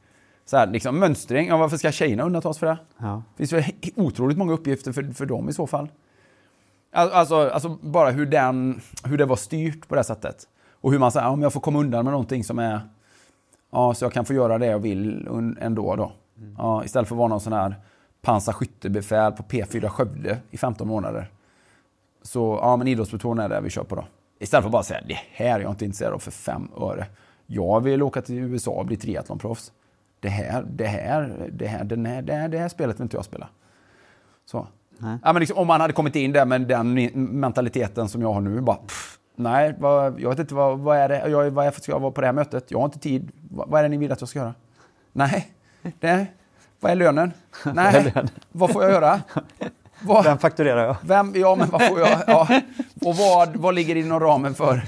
[0.45, 2.77] Så här, liksom, mönstring, ja, varför ska tjejerna undantas för det?
[2.97, 3.23] Ja.
[3.37, 3.63] Det finns väl
[3.95, 5.89] otroligt många uppgifter för, för dem i så fall.
[6.93, 10.47] Al- Alltså, alltså bara hur, den, hur det var styrt på det sättet.
[10.81, 12.79] Och hur man säger, om jag får komma undan med någonting som är...
[13.71, 15.27] Ja, så jag kan få göra det jag vill
[15.61, 16.11] ändå då.
[16.57, 17.75] Ja, istället för att vara någon sån här
[18.21, 21.29] pansarskyttebefäl på P4 Skövde i 15 månader.
[22.21, 24.05] Så ja, men idrottspluton är det vi kör på då.
[24.39, 27.05] Istället för att bara säga, det här är jag inte intresserad av för fem öre.
[27.47, 29.71] Jag vill åka till USA och bli triathlonproffs.
[30.19, 33.17] Det här, det här, det här, den här, det här, det här spelet vill inte
[33.17, 33.49] jag spela.
[34.45, 34.67] Så.
[34.99, 38.41] Ja, men liksom, om man hade kommit in där med den mentaliteten som jag har
[38.41, 41.91] nu, bara pff, nej, vad, jag vet inte vad, vad är det, jag, vad ska
[41.91, 42.71] jag vara på det här mötet?
[42.71, 43.31] Jag har inte tid.
[43.51, 44.53] Vad, vad är det ni vill att jag ska göra?
[45.11, 45.51] Nej,
[45.99, 46.27] det,
[46.79, 47.33] vad är lönen?
[47.73, 48.13] Nej,
[48.51, 49.21] vad får jag göra?
[50.01, 50.95] Vad, Vem fakturerar jag?
[51.01, 52.09] vem, ja, men vad får jag?
[52.27, 52.47] Ja.
[53.01, 54.81] Och vad, vad ligger inom ramen för?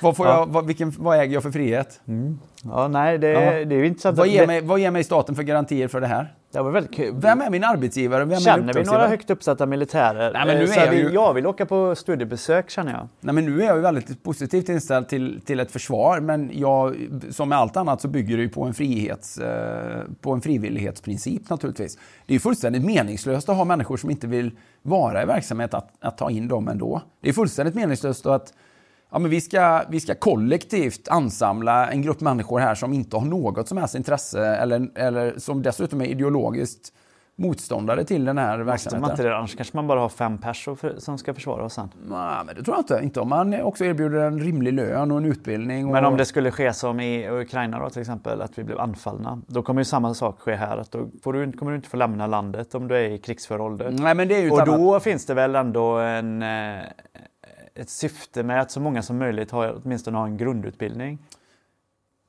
[0.00, 2.00] Vad, får jag, vad, vilken, vad äger jag för frihet?
[2.62, 3.40] Ja, nej, det, Ja.
[3.64, 4.18] det är ju intressant.
[4.18, 6.34] Vad ger, mig, vad ger mig staten för garantier för det här?
[6.58, 7.14] Det var väldigt kul.
[7.18, 8.18] Vem är min arbetsgivare?
[8.20, 10.32] Vem är min Känner vi några högt uppsatta militärer?
[10.32, 13.08] Nej, men nu Eh, är jag, ju- jag vill åka på studiebesök känner jag.
[13.20, 16.96] Nej, men nu är jag ju väldigt positivt inställd till, till ett försvar, men jag,
[17.30, 21.50] som med allt annat så bygger det ju på en, frihets, eh, på en frivillighetsprincip
[21.50, 21.96] naturligtvis.
[22.26, 24.50] Det är ju fullständigt meningslöst att ha människor som inte vill
[24.82, 27.02] vara i verksamhet att, att ta in dem ändå.
[27.20, 28.52] Det är fullständigt meningslöst att
[29.10, 33.24] ja, men vi, ska, vi ska kollektivt ansamla en grupp människor här som inte har
[33.24, 36.92] något som helst intresse eller, eller som dessutom är ideologiskt
[37.38, 39.10] motståndare till den här Måste man verksamheten.
[39.10, 39.36] inte det?
[39.36, 41.88] Annars kanske man bara har fem pers och för- som ska försvara oss sen.
[42.08, 43.00] Nej, men det tror jag inte.
[43.04, 45.86] Inte om man också erbjuder en rimlig lön och en utbildning.
[45.86, 45.92] Och...
[45.92, 49.40] Men om det skulle ske som i Ukraina då till exempel, att vi blev anfallna.
[49.46, 50.76] Då kommer ju samma sak ske här.
[50.78, 53.60] Att då får du, kommer du inte få lämna landet om du är i krigsför
[53.60, 53.90] ålder.
[53.90, 56.48] Nej, men det är ju Och annat- då finns det väl ändå en, eh,
[57.76, 61.18] ett syfte med att så många som möjligt har, åtminstone har en grundutbildning.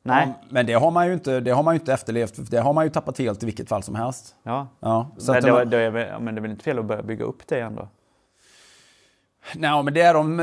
[0.04, 2.52] Nej, Ja, men det har man ju inte, det har man ju inte efterlevt.
[2.52, 4.36] Det har man ju tappat helt i vilket fall som helst.
[4.44, 4.68] ja.
[4.80, 7.04] Ja, så Men det, var- det är, men det är väl inte fel att börja
[7.04, 7.88] bygga upp det ändå?
[9.56, 10.38] Nej, men därom,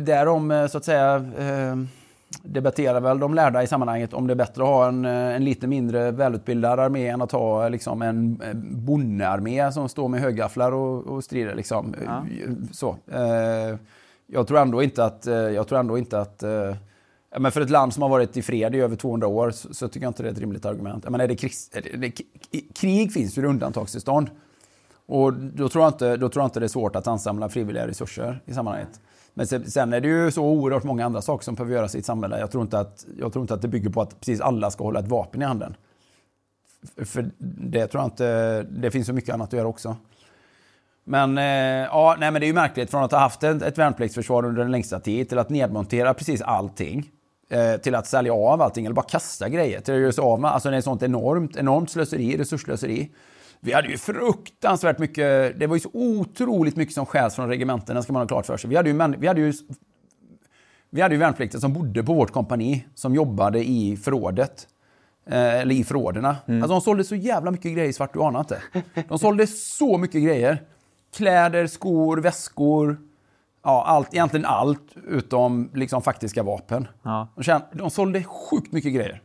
[0.00, 1.76] därom eh, så att säga eh,
[2.42, 5.44] debatterar väl de lärda i sammanhanget om det är bättre att ha en, eh, en
[5.44, 8.42] lite mindre välutbildad armé än att ha liksom, en
[8.86, 11.54] bondearmé som står med högafflar och, och strider.
[11.54, 11.94] Liksom.
[12.06, 12.24] Ja.
[12.72, 12.96] Så.
[14.30, 15.26] Jag tror ändå inte att...
[15.26, 16.74] Eh, jag tror ändå inte att eh,
[17.38, 19.88] men för ett land som har varit i fred i över 200 år så, så
[19.88, 21.08] tycker jag inte det är ett rimligt argument.
[21.08, 22.10] Men är det krig, är det, det,
[22.74, 24.30] krig finns ju i undantagstillstånd.
[25.06, 27.86] Och då tror, jag inte, då tror jag inte det är svårt att ansamla frivilliga
[27.86, 29.00] resurser i sammanhanget.
[29.34, 32.04] Men sen, är det ju så oerhört många andra saker som behöver göras i ett
[32.04, 32.40] samhälle.
[32.40, 34.84] Jag tror, inte att, jag tror inte att det bygger på att precis alla ska
[34.84, 35.76] hålla ett vapen i handen.
[36.96, 39.96] För det tror jag inte, det finns så mycket annat att göra också.
[41.08, 43.78] Men, eh, ja, nej, men det är ju märkligt från att ha haft ett, ett
[43.78, 47.10] värnpliktsförsvar under den längsta tid till att nedmontera precis allting.
[47.50, 49.80] Eh, till att sälja av allting eller bara kasta grejer.
[49.80, 50.50] Till att göra sig av med.
[50.50, 53.10] Alltså det är sånt enormt, enormt slöseri, resursslöseri.
[53.60, 58.02] Vi hade ju fruktansvärt mycket, det var ju så otroligt mycket som stjäls från regementena
[58.02, 58.70] ska man ha klart för sig.
[58.70, 59.52] Vi hade ju, vi hade ju
[60.90, 64.68] vi hade ju värnpliktiga som bodde på vårt kompani, som jobbade i förrådet.
[65.26, 66.24] Eh, eller i förråden.
[66.24, 68.62] Alltså de sålde så jävla mycket grejer svart, du anar inte.
[69.08, 70.62] De sålde så mycket grejer.
[71.16, 72.98] Kläder, skor, väskor.
[73.62, 76.88] Ja, allt, egentligen allt utom liksom faktiska vapen.
[77.02, 77.28] Ja.
[77.36, 79.22] De, tjän- de sålde sjukt mycket grejer.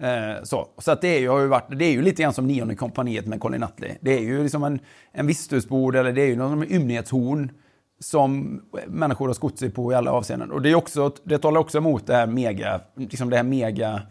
[0.00, 2.32] Eh, så så att det, är ju, har ju varit, det är ju lite grann
[2.32, 3.96] som nionde kompaniet med Colin Nutley.
[4.00, 4.78] Det är ju liksom en,
[5.12, 7.50] en visthusbord eller det är ju någon ymnighetshorn
[8.00, 10.50] som människor har skott sig på i alla avseenden.
[10.50, 14.02] Och det, är också, det talar också emot det här mega, liksom det här mega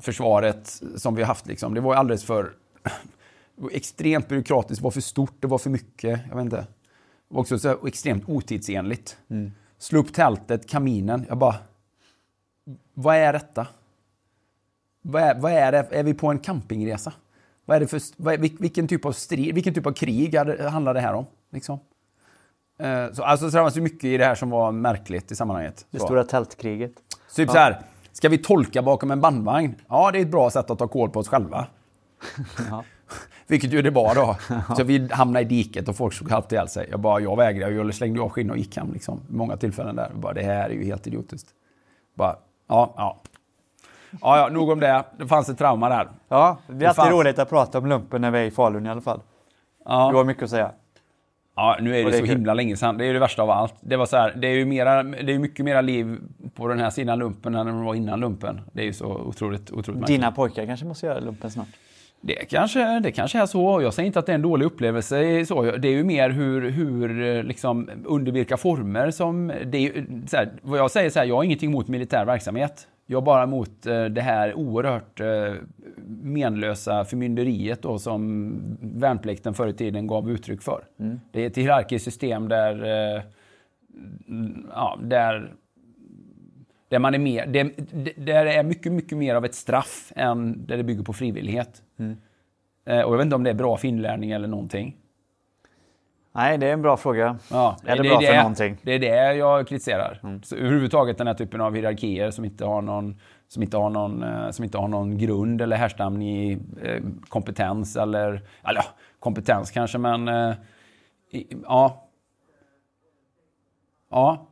[0.00, 1.46] försvaret som vi har haft.
[1.46, 1.74] Liksom.
[1.74, 2.52] Det var alldeles för
[3.56, 6.20] det var extremt byråkratiskt, det var för stort, det var för mycket.
[6.28, 6.56] Jag vet inte.
[6.56, 9.16] Det var också så här extremt otidsenligt.
[9.78, 11.26] Slå upp tältet, kaminen.
[11.28, 11.54] Jag bara,
[12.94, 13.66] vad är detta?
[15.02, 15.78] Vad är, vad är det?
[15.90, 17.12] Är vi på en campingresa?
[17.64, 20.34] Vad är det för, vad är, vil- vilken typ av strid, vilken typ av krig
[20.60, 21.26] handlar det här om?
[21.52, 21.78] Liksom?
[22.78, 25.34] Eh, Så, alltså, så det var så mycket i det här som var märkligt i
[25.36, 25.86] sammanhanget.
[25.90, 26.04] Det Så.
[26.04, 26.92] stora tältkriget.
[27.36, 29.74] Typ så här, ska vi tolka bakom en bandvagn?
[29.88, 31.66] Ja, det är ett bra sätt att ta koll på oss själva.
[33.52, 34.36] Vilket ju det var då.
[34.76, 36.86] Så vi hamnade i diket och folk slog halvt ihjäl sig.
[36.90, 37.74] Jag bara, jag vägrade.
[37.74, 39.20] Jag slängde av skinn och gick hem liksom.
[39.28, 40.08] Många tillfällen där.
[40.12, 41.48] Jag bara, det här är ju helt idiotiskt.
[42.14, 42.36] Bara,
[42.68, 43.20] ja, ja.
[44.20, 45.04] Ja, ja, nog om det.
[45.18, 46.08] Det fanns ett trauma där.
[46.28, 48.50] Ja, det är Det alltid fanns- roligt att prata om lumpen när vi är i
[48.50, 49.20] Falun i alla fall.
[49.84, 50.70] Du har Ja, mycket att säga.
[51.56, 52.28] ja nu är det det är så kul.
[52.28, 52.98] himla länge sedan.
[52.98, 53.74] Det är ju det värsta av allt.
[53.80, 56.18] Det var så här, det är ju mera, det är mycket mera liv
[56.54, 58.60] på den här sidan lumpen än det var innan lumpen.
[58.72, 60.06] Det är ju så otroligt, otroligt märkligt.
[60.06, 61.68] Dina pojkar kanske måste göra lumpen snart.
[62.24, 63.82] Det kanske, det kanske är så.
[63.82, 65.46] Jag säger inte att det är en dålig upplevelse.
[65.46, 65.62] Så.
[65.62, 69.52] Det är ju mer hur, hur eh, liksom, under vilka former som...
[69.64, 72.88] Det är, så här, vad jag säger så här, jag har ingenting emot militär verksamhet.
[73.06, 75.54] Jag har bara emot eh, det här oerhört eh,
[76.22, 80.84] menlösa förmynderiet då, som värnplikten förr i tiden gav uttryck för.
[81.32, 82.84] Det är ett hierarkiskt system där,
[84.74, 85.52] ja, där
[86.92, 90.12] där man är mer, det, det- där det är mycket, mycket mer av ett straff
[90.16, 91.82] än där det bygger på frivillighet.
[92.86, 94.96] Eh, och jag vet inte om det är bra för inlärning eller någonting.
[96.32, 97.38] Nej, det är en bra fråga.
[97.50, 98.76] Ja, Är det bra för någonting?
[98.82, 100.38] Det är det jag kritiserar.
[100.42, 104.22] Så överhuvudtaget den här typen av hierarkier som inte har någon, som inte har någon,
[104.22, 108.28] eh, som inte har någon grund eller härstamning i eh, kompetens eller,
[108.64, 108.84] eller ja,
[109.18, 110.54] kompetens kanske men eh,
[111.30, 112.08] i, ja.
[114.10, 114.46] Ja,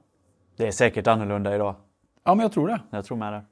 [0.57, 1.75] Det är säkert annorlunda idag.
[2.31, 2.81] Ja men jag tror det.
[2.91, 3.43] Jag tror med det.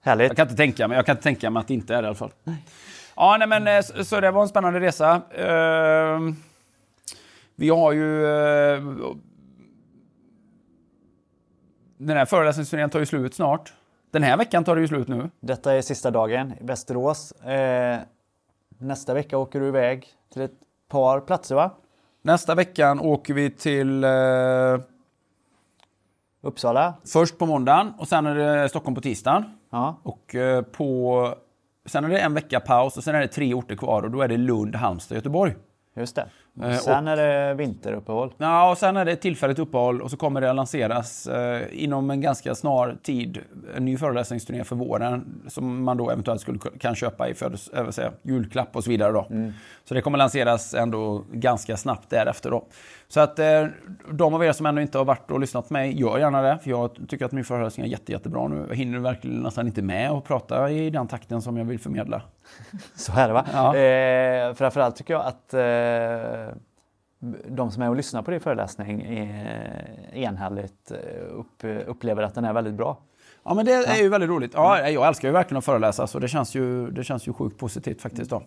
[0.00, 0.28] Härligt.
[0.28, 2.06] Jag kan inte tänka mig, jag kan inte tänka mig att det inte är det
[2.06, 2.32] i alla fall.
[3.16, 5.22] Ja, nej, men eh, så, så det var en spännande resa.
[5.34, 6.36] Ehm,
[7.54, 8.26] vi har ju...
[8.26, 8.82] eh,
[11.98, 13.72] den här föreläsningsturnén tar ju slut snart.
[14.10, 15.30] Den här veckan tar det ju slut nu.
[15.40, 17.32] Detta är sista dagen i Västerås.
[17.32, 17.98] Eh,
[18.78, 21.70] nästa vecka åker du iväg till ett par platser va?
[22.22, 24.04] Nästa veckan åker vi till...
[26.42, 26.94] Eh, Uppsala.
[27.12, 29.44] först på måndagen och sen är det Stockholm på tisdagen.
[29.70, 30.00] Ja.
[30.02, 31.34] Och eh, på...
[31.86, 34.22] Sen är det en vecka paus och sen är det tre orter kvar och då
[34.22, 35.54] är det Lund, Halmstad, Göteborg.
[35.96, 36.26] Just det.
[36.62, 38.32] Eh, Sen är det vinteruppehåll.
[38.38, 41.62] Ja, och sen är det ett tillfälligt uppehåll och så kommer det att lanseras eh,
[41.72, 43.38] inom en ganska snar tid
[43.76, 47.76] en ny föreläsningsturné för våren som man då eventuellt skulle ku- kan köpa i födels-
[47.78, 49.12] äh, vad säger jag, julklapp och så vidare.
[49.12, 49.26] Då.
[49.84, 52.50] Så det kommer lanseras ändå ganska snabbt därefter.
[52.50, 52.66] Då.
[53.08, 53.66] Så att eh,
[54.10, 56.58] de av er som ännu inte har varit och lyssnat på mig, gör gärna det.
[56.62, 58.66] För jag tycker att min föreläsning är jätte, jättebra nu.
[58.68, 62.22] Jag hinner verkligen nästan inte med att prata i den takten som jag vill förmedla.
[62.94, 63.46] Så är det va?
[63.52, 63.76] Ja.
[63.76, 66.56] Eh, framförallt tycker jag att eh,
[67.48, 69.02] de som är och lyssnar på din föreläsning
[70.12, 70.98] enhälligt eh,
[71.30, 72.98] upp, upplever att den är väldigt bra.
[73.44, 74.52] Ja, men det är ju väldigt roligt.
[74.54, 77.58] Ja, jag älskar ju verkligen att föreläsa, så det känns ju, det känns ju sjukt
[77.58, 78.30] positivt faktiskt.
[78.30, 78.42] Då.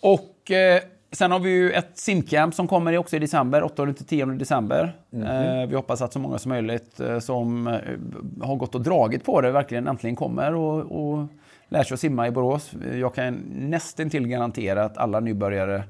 [0.00, 4.96] Och eh, sen har vi ju ett simcamp som kommer också i december, 8-10 december.
[5.12, 7.74] Eh, vi hoppas att så många som möjligt eh, som eh,
[8.42, 11.26] har gått och dragit på det verkligen äntligen kommer och, och
[11.68, 12.72] lär sig att simma i Borås.
[12.94, 15.82] Jag kan nästan till garantera att alla nybörjare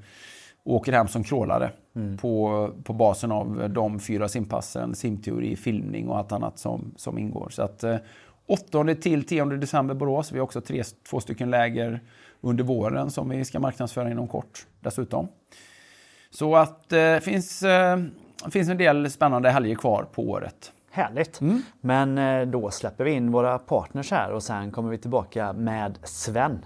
[0.64, 1.70] åker hem som crawlare
[2.20, 7.48] på, på basen av de fyra simpassen, simteori, filmning och allt annat som, som ingår.
[7.50, 7.96] Så att, eh,
[8.46, 10.32] 8 till 10 december Borås.
[10.32, 12.00] Vi har också tre, två stycken läger
[12.42, 15.28] under våren som vi ska marknadsföra inom kort dessutom.
[16.30, 17.98] Så att det eh, finns, eh,
[18.50, 20.72] finns en del spännande helger kvar på året.
[20.90, 21.40] Härligt!
[21.80, 25.98] Men eh, då släpper vi in våra partners här och sen kommer vi tillbaka med
[26.02, 26.64] Sven.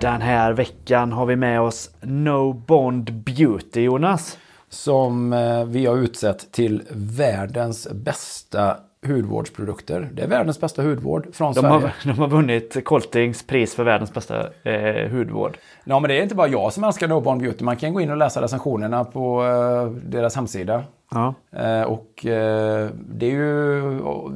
[0.00, 4.38] Den här veckan har vi med oss No Bond Beauty Jonas.
[4.68, 10.08] Som eh, vi har utsett till världens bästa hudvårdsprodukter.
[10.12, 11.72] Det är världens bästa hudvård från De Sverige.
[11.74, 15.58] har, de har vunnit Coltings pris för världens bästa eh, hudvård.
[15.84, 17.64] Ja, men det är inte bara jag som älskar No Bond Beauty.
[17.64, 20.82] Man kan gå in och läsa recensionerna på eh, deras hemsida.
[21.10, 21.34] Ja.
[21.56, 24.00] Eh, och eh, det är ju...
[24.00, 24.30] och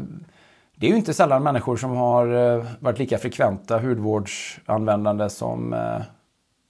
[0.74, 6.02] Det är ju inte sällan människor som har eh, varit lika frekventa hudvårdsanvändande som, eh,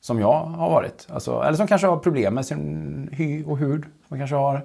[0.00, 1.06] som jag har varit.
[1.12, 3.84] Alltså, eller som kanske har problem med sin hy och hud.
[4.08, 4.60] Man kanske har...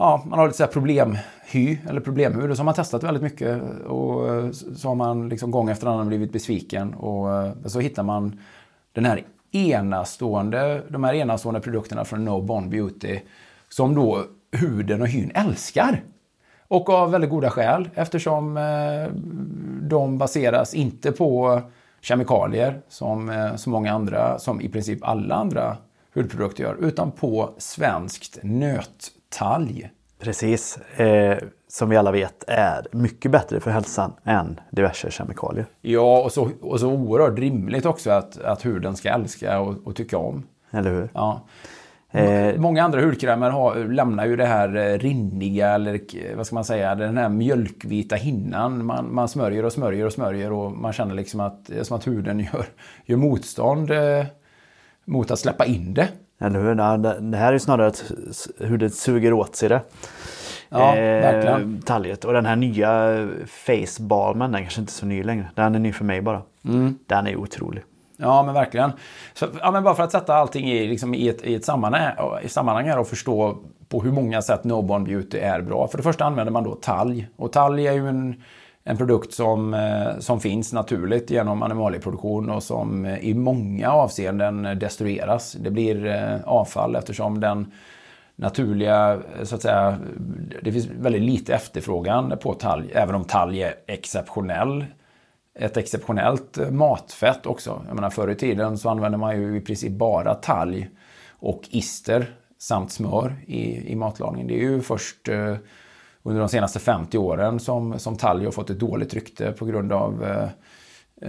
[0.00, 3.22] Ja, man har lite så här problemhy eller problemhud och så har man testat väldigt
[3.22, 3.62] mycket.
[3.86, 6.94] Och eh, så har man liksom gång efter annan blivit besviken.
[6.94, 8.40] Och eh, så hittar man
[8.92, 13.20] den här enastående, de här enastående produkterna från No Bond Beauty
[13.68, 16.02] som då huden och hyn älskar.
[16.68, 19.12] Och av väldigt goda skäl eftersom eh,
[19.82, 21.60] de baseras inte på
[22.00, 25.76] kemikalier som så många andra, som i princip alla andra
[26.14, 29.90] hudprodukter gör, utan på svenskt nöt nöttalg.
[30.18, 31.38] Precis, eh,
[31.68, 35.66] som vi alla vet är mycket bättre för hälsan än diverse kemikalier.
[35.80, 39.96] Ja, och så, och så oerhört rimligt också att, att huden ska älska och, och
[39.96, 40.42] tycka om.
[40.70, 41.08] Eller hur?
[41.14, 41.40] Ja.
[42.10, 46.00] Eh, Många andra hudkrämer har, lämnar ju det här eh, rinniga eller
[46.36, 48.84] vad ska man säga, den här mjölkvita hinnan.
[48.84, 52.40] Man, man smörjer och smörjer och smörjer och man känner liksom att, som att huden
[52.40, 52.66] gör,
[53.04, 54.24] gör motstånd eh,
[55.04, 56.08] mot att släppa in det.
[56.40, 56.74] Eller hur?
[56.74, 59.80] Det det här är ju snarare att s- huden suger åt sig det.
[60.68, 61.82] Ja, verkligen.
[61.82, 62.24] Talget.
[62.24, 62.88] Och den här nya
[63.46, 65.50] face balmen, den kanske inte är så ny längre.
[65.54, 66.42] Den är ny för mig bara.
[66.64, 66.98] Mm.
[67.06, 67.82] Den är otrolig.
[68.16, 68.92] Ja, men verkligen.
[69.34, 72.12] Så, ja, men bara för att sätta allting i, liksom, i ett, i ett sammanhang,
[72.42, 75.88] i sammanhang här och förstå på hur många sätt No Bond Beauty är bra.
[75.88, 77.28] För det första använder man då talg.
[77.36, 78.42] Och talg är ju en,
[78.84, 84.78] en produkt som, eh, som finns naturligt genom animalieproduktion och som eh, i många avseenden
[84.78, 85.52] destrueras.
[85.52, 87.72] Det blir eh, avfall eftersom den
[88.36, 89.98] naturliga, så att säga,
[90.62, 94.84] det finns väldigt lite efterfrågan på talg, även om talg är exceptionell
[95.54, 97.82] ett exceptionellt matfett också.
[97.86, 100.90] Jag menar, förr i tiden så använde man ju i princip bara talg
[101.28, 104.46] och ister samt smör i, i matlagning.
[104.46, 105.56] Det är ju först eh,
[106.22, 109.92] under de senaste 50 åren som, som talg har fått ett dåligt rykte på grund
[109.92, 110.48] av eh,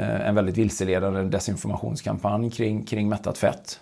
[0.01, 3.79] eh, en väldigt vilseledande desinformationskampanj kring, kring mättat fett.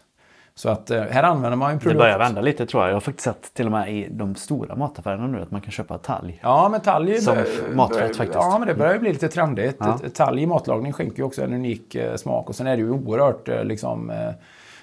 [0.55, 1.99] Så att eh, här använder man ju en Det produkt...
[1.99, 2.89] börjar vända lite tror jag.
[2.89, 5.71] Jag har faktiskt sett till och med i de stora mataffärerna nu att man kan
[5.71, 6.39] köpa talg.
[6.43, 7.21] Ja, men talg...
[7.21, 8.39] Som bör- maträtt faktiskt.
[8.41, 9.77] Ja, men det börjar ju bli lite trendigt.
[9.79, 9.99] Ja.
[10.13, 12.49] Talg i matlagning skänker ju också en unik eh, smak.
[12.49, 14.29] Och sen är det ju oerhört eh, liksom, eh,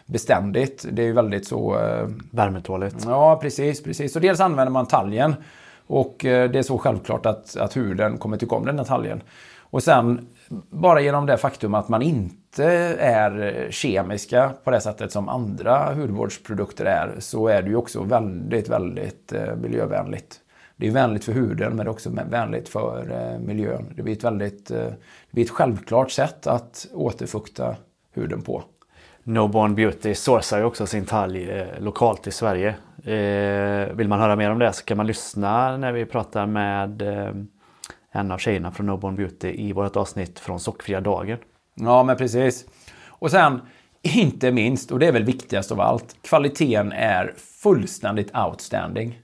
[0.06, 0.86] beständigt.
[0.92, 1.76] Det är ju väldigt så...
[2.30, 2.96] Värmetåligt.
[3.06, 4.12] ja, precis, precis.
[4.12, 5.34] Så dels använder man talgen.
[5.86, 9.22] Och eh, det är så självklart att, att huden kommer tycka om den här talgen.
[9.60, 10.26] Och sen
[10.70, 12.64] bara genom det faktum att man inte
[12.98, 18.68] är kemiska på det sättet som andra hudvårdsprodukter är så är det ju också väldigt,
[18.68, 20.40] väldigt eh, miljövänligt.
[20.76, 23.92] Det är vänligt för huden men det är också vänligt för eh, miljön.
[23.96, 24.96] Det blir ett väldigt det
[25.30, 27.76] blir ett självklart sätt att återfukta
[28.12, 28.62] huden på.
[29.28, 32.68] No Born Beauty sourcar ju också sin talg eh, lokalt i Sverige.
[33.04, 37.02] Eh, vill man höra mer om det så kan man lyssna när vi pratar med
[37.02, 37.32] eh,
[38.12, 41.38] en av tjejerna från No Born Beauty i vårt avsnitt från Sockfria dagen.
[41.74, 42.64] Ja, men precis.
[43.08, 43.60] Och sen
[44.02, 49.18] inte minst, och det är väl viktigast av allt, kvaliteten är fullständigt outstanding.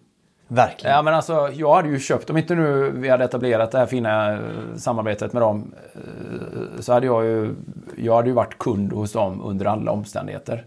[0.55, 0.97] Verkligen.
[0.97, 3.87] Ja, men alltså, jag hade ju köpt, om inte nu vi hade etablerat det här
[3.87, 4.39] fina eh,
[4.77, 7.55] samarbetet med dem, eh, så hade jag ju,
[7.97, 10.65] jag hade ju varit kund hos dem under alla omständigheter.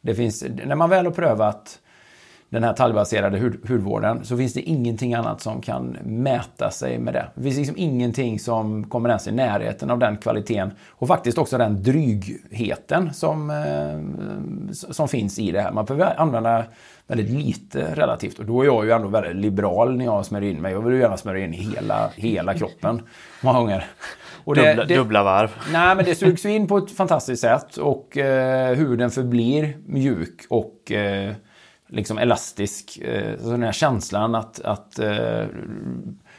[0.00, 1.78] Det finns, när man väl har prövat
[2.50, 7.14] den här talgbaserade hud, hudvården så finns det ingenting annat som kan mäta sig med
[7.14, 7.28] det.
[7.34, 11.58] Det finns liksom ingenting som kommer ens i närheten av den kvaliteten och faktiskt också
[11.58, 15.72] den drygheten som, eh, som finns i det här.
[15.72, 16.64] Man behöver använda
[17.06, 20.62] väldigt lite relativt och då är jag ju ändå väldigt liberal när jag smörjer in
[20.62, 20.72] mig.
[20.72, 23.02] Jag vill ju gärna smörja in hela, hela kroppen
[23.40, 23.86] många gånger.
[24.44, 25.50] Och det, dubbla, det, dubbla varv.
[25.72, 30.92] Nej, men det sugs in på ett fantastiskt sätt och eh, huden förblir mjuk och
[30.92, 31.32] eh,
[31.88, 32.98] liksom elastisk.
[32.98, 35.46] Eh, så den här känslan att, att eh,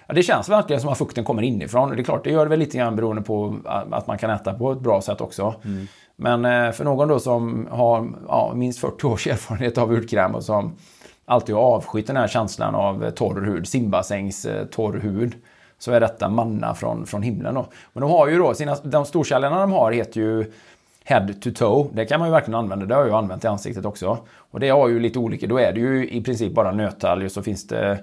[0.07, 1.89] ja, det känns verkligen som att fukten kommer inifrån.
[1.89, 3.55] Det är klart, det gör det väl lite grann beroende på
[3.91, 5.55] att man kan äta på ett bra sätt också.
[5.65, 5.87] Mm.
[6.15, 10.43] Men eh, för någon då som har ja, minst 40 års erfarenhet av hudkräm och
[10.43, 10.75] som
[11.25, 15.35] alltid har avskytt den här känslan av torr hud, simbassängs torr hud,
[15.79, 17.55] så är detta manna från, från himlen.
[17.55, 17.65] Då.
[17.93, 20.51] Men de har ju då, sina, de storkällorna de har heter ju
[21.09, 21.89] head to toe.
[21.93, 22.85] Det kan man ju verkligen använda.
[22.85, 24.17] Det har jag använt i ansiktet också.
[24.35, 25.47] Och det har ju lite olika.
[25.47, 27.99] Då är det ju i princip bara nöttalg och så finns det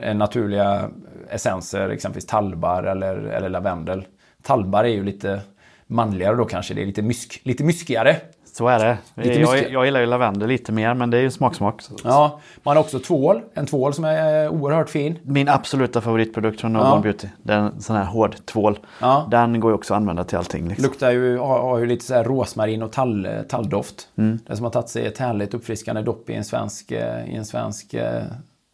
[0.00, 0.90] eh, naturliga
[1.30, 4.04] essenser, exempelvis talbar eller, eller lavendel.
[4.42, 5.40] Talbar är ju lite
[5.86, 6.74] manligare då kanske.
[6.74, 8.16] Det är lite, mysk, lite myskigare.
[8.58, 8.98] Så är det.
[9.38, 11.82] Jag, jag gillar ju lavendel lite mer men det är ju smaksmak.
[12.04, 13.42] Ja, man har också tvål.
[13.54, 15.18] En tvål som är oerhört fin.
[15.22, 17.00] Min absoluta favoritprodukt från No ja.
[17.02, 17.28] Beauty.
[17.42, 18.78] Den är sån här hård tvål.
[19.00, 19.28] Ja.
[19.30, 20.68] Den går ju också att använda till allting.
[20.68, 20.82] Liksom.
[20.82, 24.08] Luktar ju, har, ju lite så här rosmarin och tall, talldoft.
[24.16, 24.38] Mm.
[24.46, 27.44] Den som har tagit sig ett härligt uppfriskande dopp i en svensk, eh, i en
[27.44, 28.22] svensk eh,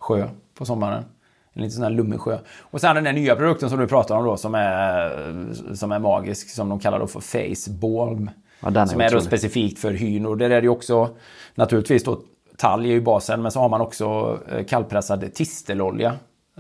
[0.01, 0.29] sjö
[0.59, 1.05] på sommaren.
[1.53, 2.39] En liten sån här lummig sjö.
[2.61, 5.99] Och sen den där nya produkten som du pratar om då som är, som är
[5.99, 6.51] magisk.
[6.51, 8.31] Som de kallar då för Face Balm.
[8.65, 10.39] Ja, som är då specifikt för hyn.
[10.39, 11.17] där är det också
[11.55, 12.21] naturligtvis då
[12.57, 16.13] talg är ju basen men så har man också eh, kallpressad tistelolja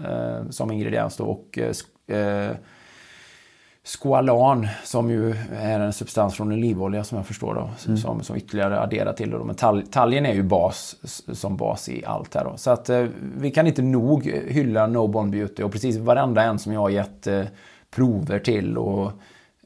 [0.05, 2.51] eh, som ingrediens då och eh, eh,
[3.87, 7.97] Squalan som ju är en substans från olivolja som jag förstår då, mm.
[7.97, 9.39] som, som ytterligare adderar till det.
[9.39, 10.97] Men tal, talgen är ju bas
[11.33, 12.57] som bas i allt här då.
[12.57, 16.59] Så att eh, vi kan inte nog hylla No Bond Beauty och precis varenda en
[16.59, 17.43] som jag har gett eh,
[17.91, 19.13] prover till och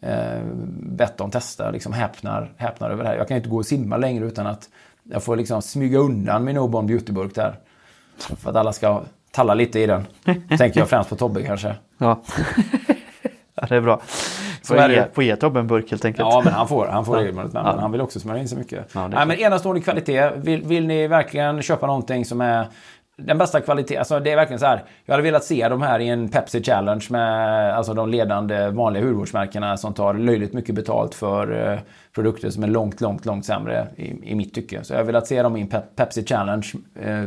[0.02, 0.42] eh,
[0.80, 3.16] bett dem testa liksom häpnar, häpnar över det här.
[3.16, 4.68] Jag kan inte gå och simma längre utan att
[5.02, 7.58] jag får liksom smyga undan min Obon Beauty-burk där.
[8.18, 10.06] För att alla ska talla lite i den.
[10.58, 11.74] Tänker jag främst på Tobbe kanske.
[11.98, 12.22] Ja.
[13.54, 14.00] ja, det är bra.
[14.64, 16.28] Får, är ge, Tobbe en burk helt enkelt.
[16.30, 17.22] Ja, men han får, han får ja.
[17.22, 17.52] regelbundet.
[17.52, 17.80] Men, ja.
[17.80, 18.90] han vill också smörja in så mycket.
[18.92, 20.30] Ja, Nej, men enastående kvalitet.
[20.36, 22.66] Vill, vill ni verkligen köpa någonting som är
[23.22, 24.84] den bästa kvaliteten, alltså det är verkligen så här.
[25.04, 29.04] Jag hade velat se de här i en Pepsi Challenge med alltså de ledande vanliga
[29.04, 31.78] hudvårdsmärkena som tar löjligt mycket betalt för eh,
[32.14, 34.84] produkter som är långt, långt, långt sämre i, i mitt tycke.
[34.84, 37.24] Så jag har velat se dem i en Pepsi Challenge eh,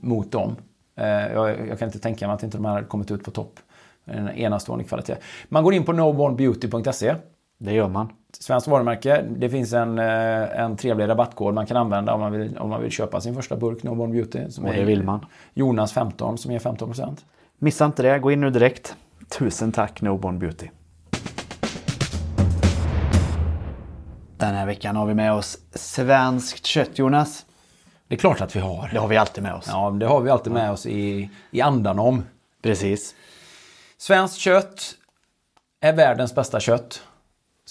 [0.00, 0.56] mot dem.
[0.96, 3.30] Eh, jag, jag, kan inte tänka mig att inte de här hade kommit ut på
[3.30, 3.60] topp.
[4.04, 5.16] En enastående kvalitet.
[5.48, 7.14] Man går in på nobornbeauty.se
[7.58, 8.08] det gör man.
[8.32, 9.24] Svenskt varumärke.
[9.36, 12.82] Det finns en, eh, en trevlig rabattkod man kan använda om man vill, om man
[12.82, 14.50] vill köpa sin första burk Noborn Beauty.
[14.50, 15.26] Som och det vill man.
[15.54, 17.24] Jonas 15 som ger 15%.
[17.58, 18.18] Missa inte det.
[18.18, 18.96] Gå in nu direkt.
[19.38, 20.68] Tusen tack Noborn Beauty.
[24.36, 27.46] Den här veckan har vi med oss svenskt kött Jonas.
[28.08, 28.90] Det är klart att vi har.
[28.92, 29.64] Det har vi alltid med oss.
[29.68, 32.22] Ja, det har vi alltid med oss i, i andan om.
[32.62, 33.14] Precis.
[33.98, 34.94] Svenskt kött
[35.80, 37.02] är världens bästa kött.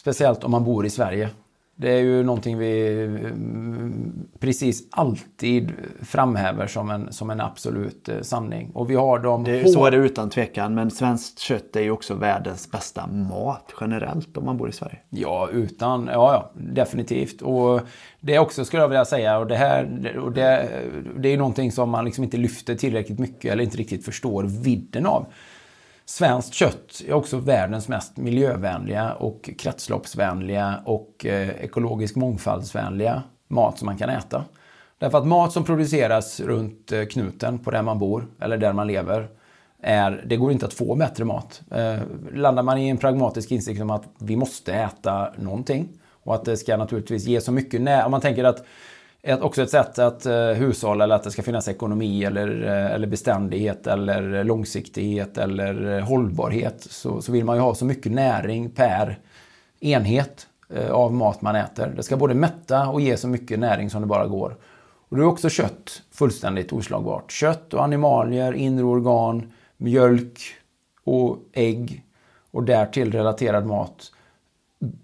[0.07, 1.29] Speciellt om man bor i Sverige.
[1.75, 8.21] Det är ju någonting vi mm, precis alltid framhäver som en, som en absolut eh,
[8.21, 8.71] sanning.
[8.73, 10.75] Och vi har de det, Så är det utan tvekan.
[10.75, 14.99] Men svenskt kött är ju också världens bästa mat generellt om man bor i Sverige.
[15.09, 17.41] Ja, utan, ja, ja definitivt.
[17.41, 17.81] Och
[18.19, 20.69] det är också, skulle jag vilja säga, och det här och det,
[21.19, 25.05] det är någonting som man liksom inte lyfter tillräckligt mycket eller inte riktigt förstår vidden
[25.05, 25.25] av.
[26.09, 33.85] Svenskt kött är också världens mest miljövänliga och kretsloppsvänliga och eh, ekologisk mångfaldsvänliga mat som
[33.85, 34.45] man kan äta.
[34.97, 38.87] Därför att mat som produceras runt eh, knuten på där man bor eller där man
[38.87, 39.27] lever
[39.81, 41.61] är, det går inte att få bättre mat.
[41.71, 41.99] Eh,
[42.33, 45.89] landar man i en pragmatisk insikt om att vi måste äta någonting
[46.23, 48.65] och att det ska naturligtvis ge så mycket när Om man tänker att
[49.22, 52.93] ett, också ett sätt att eh, hushålla eller att det ska finnas ekonomi eller, eh,
[52.93, 56.88] eller beständighet eller långsiktighet eller eh, hållbarhet.
[56.89, 59.20] Så, så vill man ju ha så mycket näring per
[59.80, 61.93] enhet eh, av mat man äter.
[61.95, 64.57] Det ska både mätta och ge så mycket näring som det bara går.
[65.09, 67.32] Och då är också kött fullständigt oslagbart.
[67.32, 70.39] Kött och animalier, inre organ, mjölk
[71.03, 72.03] och ägg
[72.51, 74.11] och därtill relaterad mat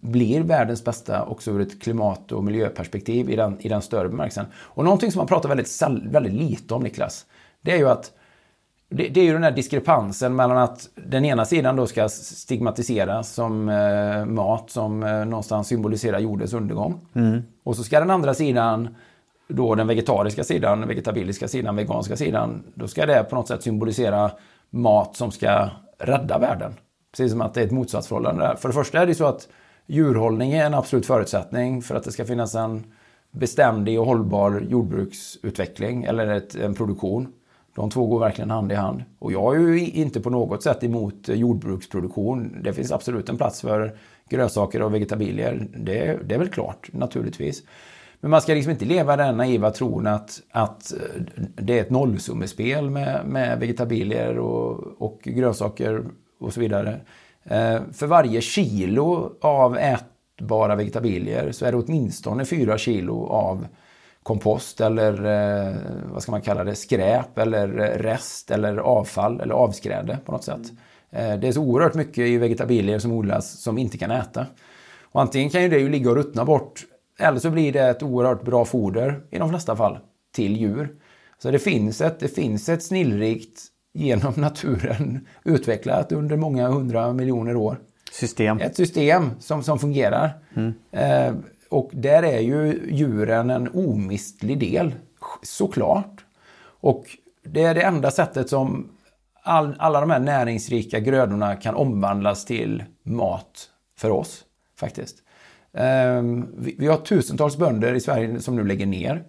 [0.02, 4.46] blir världens bästa också ur ett klimat och miljöperspektiv i den, i den större bemärkelsen.
[4.56, 7.26] Och någonting som man pratar väldigt, väldigt lite om, Niklas,
[7.62, 8.12] det är ju att
[8.90, 13.34] det, det, är ju den här diskrepansen mellan att den ena sidan då ska stigmatiseras
[13.34, 17.06] som eh, mat som eh, någonstans symboliserar jordens undergång.
[17.14, 17.42] Mm.
[17.64, 18.96] Och så ska den andra sidan,
[19.48, 23.64] då den vegetariska sidan, den vegetabiliska sidan, veganska sidan, då ska det på något sätt
[23.64, 24.32] symbolisera
[24.70, 25.70] mat som ska
[26.00, 26.74] rädda världen.
[27.12, 28.56] Precis som att det är ett motsatsförhållande där.
[28.56, 29.48] För det första är det så att
[29.86, 32.84] djurhållning är en absolut förutsättning för att det ska finnas en
[33.32, 37.34] beständig och hållbar jordbruksutveckling eller ett, en produktion.
[37.76, 39.04] De två går verkligen hand i hand.
[39.20, 42.58] Och jag är ju inte på något sätt emot jordbruksproduktion.
[42.64, 43.98] Det finns absolut en plats för
[44.30, 45.68] grönsaker och vegetabilier.
[45.78, 47.64] Det, det är väl klart, naturligtvis.
[48.20, 51.90] Men man ska liksom inte leva den naiva tron att, att eh, det är ett
[51.90, 56.04] nollsummespel med, med vegetabilier och, och grönsaker
[56.40, 57.02] och så vidare.
[57.44, 63.68] Eh, för varje kilo av ätbara vegetabilier så är det åtminstone fyra kilo av
[64.24, 65.76] kompost eller eh,
[66.14, 70.44] vad ska man kalla det, skräp eller eh, rest eller avfall eller avskräde på något
[70.44, 70.72] sätt.
[71.12, 74.46] Det är så oerhört mycket i vegetabilier som odlas som vi inte kan äta.
[75.02, 76.86] Och antingen kan ju det ju ligga och ruttna bort
[77.20, 79.98] eller så blir det ett oerhört bra foder i de flesta fall
[80.32, 80.90] till djur.
[81.38, 83.62] Så det finns ett, det finns ett snillrikt
[83.94, 87.78] genom naturen utvecklat under många hundra miljoner år.
[88.12, 88.60] System.
[88.60, 90.32] Ett system som, som fungerar.
[90.56, 90.74] Mm.
[90.92, 91.34] Eh,
[91.70, 94.96] och där är ju djuren en omistlig del,
[95.42, 96.26] såklart.
[96.80, 97.06] Och
[97.44, 98.90] det är det enda sättet som
[99.44, 104.44] all, alla de här näringsrika grödorna kan omvandlas till mat för oss,
[104.80, 105.18] faktiskt.
[105.72, 109.24] Um, vi, vi, har tusentals bönder i Sverige som nu lägger ner.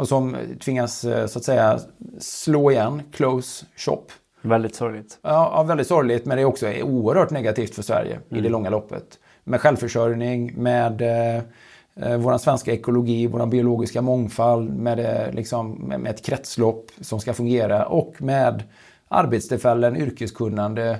[0.00, 1.80] Och som tvingas, eh, så att säga,
[2.18, 4.04] slå igen, close shop.
[4.42, 5.18] Väldigt sorgligt.
[5.22, 8.24] Ja, ja väldigt sorgligt, men det är också oerhört negativt för Sverige mm.
[8.28, 8.52] i det mm.
[8.52, 11.36] långa loppet med självförsörjning, med eh,
[11.96, 17.20] eh vår svenska ekologi, vår biologiska mångfald, med, eh, liksom, med, med, ett kretslopp som
[17.20, 18.62] ska fungera och med
[19.08, 20.98] arbetstillfällen, yrkeskunnande,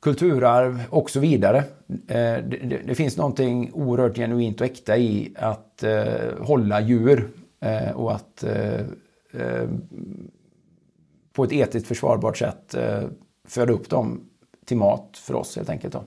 [0.00, 1.58] kulturarv och så vidare.
[1.58, 1.64] Eh,
[2.08, 6.02] det, det, det, finns någonting oerhört genuint och äkta i att eh,
[6.40, 7.28] hålla djur
[7.60, 8.80] eh, och att eh,
[9.32, 9.68] eh,
[11.32, 13.02] på ett etiskt försvarbart sätt eh,
[13.44, 14.20] föda upp dem
[14.64, 15.92] till mat för oss helt enkelt.
[15.92, 16.04] Då.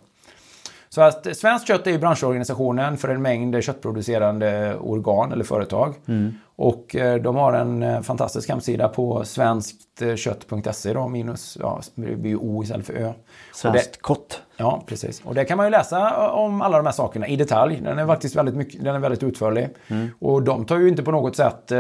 [0.94, 5.96] Så att Svenskt kött är ju branschorganisationen för en mängd köttproducerande organ eller företag.
[6.08, 6.34] Mm.
[6.56, 12.32] Och eh, de har en eh, fantastisk hemsida på svenskkött.se då, minus, ja, det blir
[12.32, 13.14] ju O istället för Ö.
[13.54, 14.42] Svenskt kott.
[14.58, 15.22] Ja, precis.
[15.26, 17.82] Och det kan man ju läsa om alla de här sakerna i detalj.
[17.84, 19.70] Den är faktiskt väldigt, mycket, den är väldigt utförlig.
[19.88, 20.10] Mm.
[20.20, 21.80] Och de tar ju inte på något sätt, eh,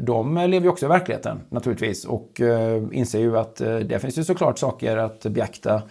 [0.00, 2.04] de lever ju också i verkligheten naturligtvis.
[2.04, 2.40] Och
[2.92, 5.82] inser ju att det finns ju såklart saker att beakta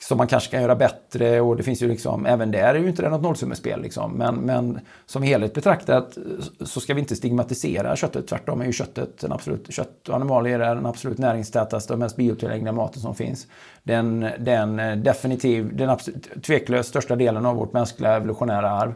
[0.00, 2.88] som man kanske kan göra bättre och det finns ju liksom, även där är ju
[2.88, 4.12] inte det något nollsummespel liksom.
[4.12, 6.18] Men, men som helhet betraktat
[6.60, 8.28] så ska vi inte stigmatisera köttet.
[8.28, 12.16] Tvärtom är ju köttet en absolut, kött och animalier är den absolut näringstätaste och mest
[12.16, 13.46] biotillgängliga maten som finns.
[13.82, 18.94] Den, den definitiv, den absolut, tveklöst största delen av vårt mänskliga evolutionära arv.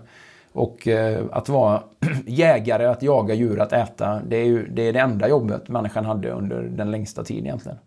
[0.52, 1.82] Och eh, att vara
[2.26, 6.04] jägare, att jaga djur, att äta, det är ju det, är det enda jobbet människan
[6.04, 7.78] hade under den längsta tiden egentligen.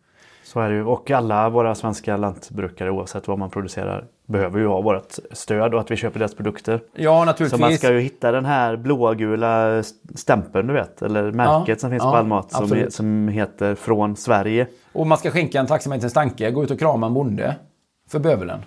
[0.53, 0.85] Så är det ju.
[0.85, 5.79] Och alla våra svenska lantbrukare oavsett vad man producerar behöver ju ha vårt stöd och
[5.79, 6.81] att vi köper deras produkter.
[6.95, 7.51] Ja naturligtvis.
[7.51, 9.83] Så man ska ju hitta den här blågula
[10.15, 11.01] stämpeln du vet.
[11.01, 14.67] Eller märket ja, som finns ja, på all mat som, som heter Från Sverige.
[14.93, 16.51] Och man ska skänka en tacksamhet till Stanke.
[16.51, 17.55] Gå ut och krama en bonde.
[18.09, 18.59] För bövelen.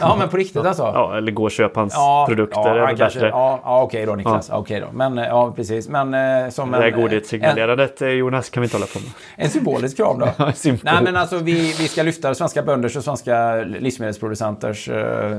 [0.00, 0.82] Ja, men på riktigt alltså?
[0.82, 2.76] Ja, eller gå och köp hans ja, produkter.
[2.76, 4.48] Ja, ja, ja okej då Niklas.
[4.48, 4.56] Ja.
[4.56, 4.86] Okej då.
[4.92, 5.88] Men, eh, ja, precis.
[5.88, 9.08] Men, eh, som det där godhetssignalerandet eh, Jonas kan vi inte hålla på med.
[9.36, 10.28] En symbolisk krav då?
[10.44, 10.80] ja, symbol.
[10.84, 14.94] Nej, men alltså vi, vi ska lyfta svenska bönders och svenska livsmedelsproducenters uh,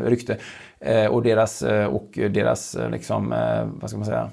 [0.06, 0.38] rykte.
[0.90, 3.36] Uh, och deras, och deras liksom,
[3.82, 4.30] vad ska man säga?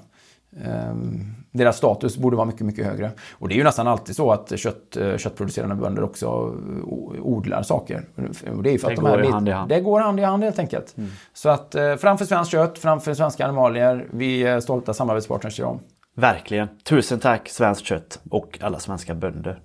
[0.91, 3.11] Um, deras status borde vara mycket, mycket högre.
[3.31, 6.27] Och det är ju nästan alltid så att kött, eh, köttproducerande bönder också
[7.21, 8.05] odlar saker.
[8.55, 9.69] Och det är för att det de går hand i hand.
[9.69, 10.97] Det går hand i hand helt enkelt.
[10.97, 11.09] Mm.
[11.33, 14.07] Så att eh, framför svenskt kött, framför svenska animalier.
[14.11, 15.79] Vi är stolta samarbetspartners till dem.
[16.15, 16.67] Verkligen.
[16.83, 19.59] Tusen tack Svenskt kött och alla svenska bönder.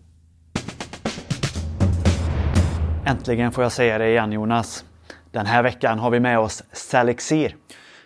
[3.06, 4.84] Äntligen får jag säga det igen Jonas.
[5.30, 7.56] Den här veckan har vi med oss Salexir.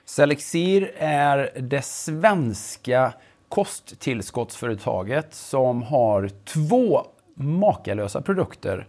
[0.05, 3.13] Salexir är det svenska
[3.53, 8.87] kosttillskottsföretaget som har två makalösa produkter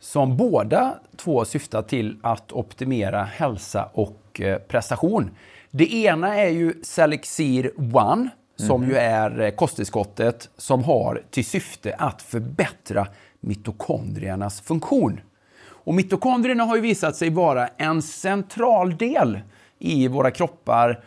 [0.00, 5.30] som båda två syftar till att optimera hälsa och eh, prestation.
[5.70, 8.90] Det ena är ju Selexir One som mm.
[8.90, 13.06] ju är eh, kosttillskottet som har till syfte att förbättra
[13.40, 15.20] mitokondriernas funktion.
[15.62, 19.40] Och mitokondrierna har ju visat sig vara en central del
[19.78, 21.00] i våra kroppar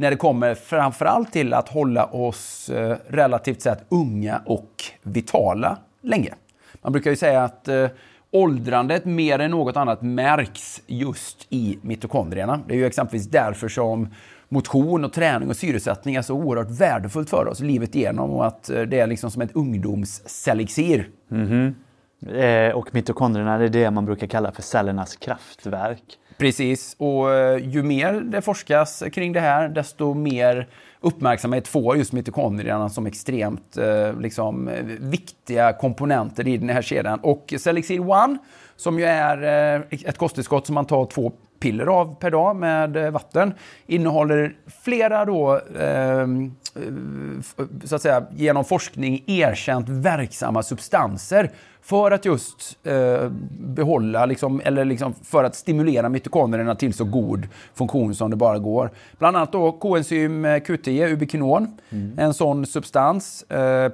[0.00, 6.34] när det kommer framförallt till att hålla oss eh, relativt sett unga och vitala länge.
[6.82, 7.88] Man brukar ju säga att eh,
[8.30, 12.60] åldrandet mer än något annat märks just i mitokondrierna.
[12.68, 14.08] Det är ju exempelvis därför som
[14.48, 18.70] motion och träning och syresättning är så oerhört värdefullt för oss livet igenom och att
[18.70, 21.08] eh, det är liksom som ett ungdomselixir.
[21.28, 21.74] Mm-hmm.
[22.68, 26.18] Eh, och mitokondrierna det är det man brukar kalla för cellernas kraftverk.
[26.40, 30.68] Precis, och eh, ju mer det forskas kring det här, desto mer
[31.00, 37.20] uppmärksamhet får just mitokondrierna som extremt eh, liksom, eh, viktiga komponenter i den här kedjan.
[37.22, 38.38] Och Selexid One,
[38.80, 42.96] som ju är eh, ett kosttillskott som man tar två piller av per dag med
[42.96, 43.54] eh, vatten,
[43.86, 46.26] innehåller flera då, eh,
[47.84, 51.50] så att säga, genom forskning erkänt verksamma substanser
[51.82, 53.28] för att just eh,
[53.58, 58.58] behålla, liksom, eller liksom för att stimulera mitokondrierna till så god funktion som det bara
[58.58, 58.90] går.
[59.18, 61.78] Bland annat då koenzym eh, Q10, ubiquinon,
[62.16, 63.42] en sån substans.
[63.42, 63.88] Eh,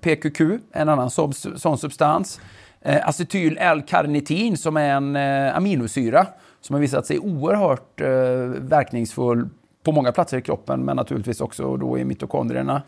[0.00, 0.40] PQQ,
[0.72, 2.40] en annan sån, sån substans.
[2.86, 6.26] Eh, acetyl L-karnitin som är en eh, aminosyra
[6.60, 8.08] som har visat sig oerhört eh,
[8.60, 9.48] verkningsfull
[9.82, 12.82] på många platser i kroppen, men naturligtvis också då i mitokondrierna.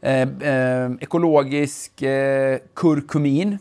[0.00, 3.58] Eh, eh, ekologisk eh, kurkumin.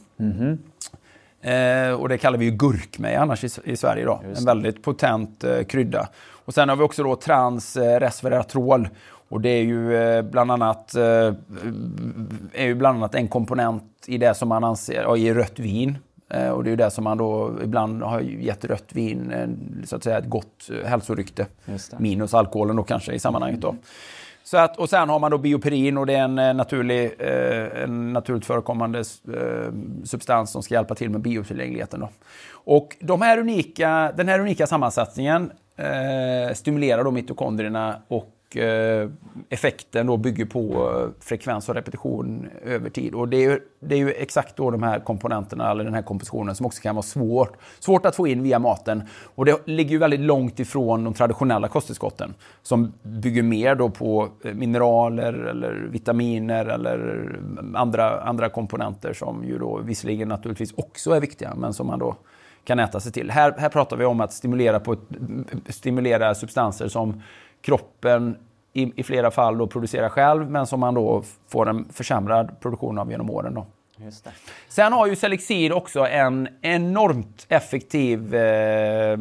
[1.42, 4.06] Eh, och det kallar vi ju gurkmeja annars i, i Sverige.
[4.06, 4.22] Då.
[4.38, 6.10] En väldigt potent eh, krydda.
[6.46, 8.90] Och sen har vi också då trans eh, resveratrol.
[9.34, 11.34] Och det är ju, eh, bland annat, eh,
[12.54, 15.98] är ju bland annat en komponent i det som man anser, i rött vin.
[16.30, 19.34] Eh, och det är ju det som man då ibland har gett rött vin
[19.86, 21.46] så att säga ett gott hälsorykte.
[21.98, 23.76] Minus alkoholen då kanske i sammanhanget då.
[24.44, 27.12] Så att, och sen har man då bioperin och det är en, naturlig,
[27.84, 29.04] en naturligt förekommande
[30.04, 32.00] substans som ska hjälpa till med biotillgängligheten.
[32.00, 32.10] Då.
[32.54, 35.52] Och de här unika, den här unika sammansättningen
[36.54, 39.10] stimulerar då mitokondrierna och eh,
[39.50, 43.14] effekten då bygger på eh, frekvens och repetition över tid.
[43.14, 46.02] Och det är, ju, det är ju exakt då de här komponenterna, eller den här
[46.02, 49.04] kompositionen, som också kan vara svårt, svårt att få in via maten.
[49.36, 54.28] Och det ligger ju väldigt långt ifrån de traditionella kosttillskotten som bygger mer då på
[54.44, 61.12] eh, mineraler eller vitaminer eller eh, andra, andra komponenter som ju då visserligen naturligtvis också
[61.12, 62.16] är viktiga, men som man då
[62.66, 63.32] kan äta sig till.
[63.32, 65.00] Här, här pratar vi om att stimulera, på ett,
[65.68, 67.22] stimulera substanser som
[67.64, 68.38] kroppen
[68.74, 73.00] i, i flera fall då producerar själv, men som man då får en försämrad produktion
[73.00, 73.54] av genom åren.
[73.54, 73.66] Då.
[74.68, 79.18] Sen har ju Selexir också en enormt effektiv eh,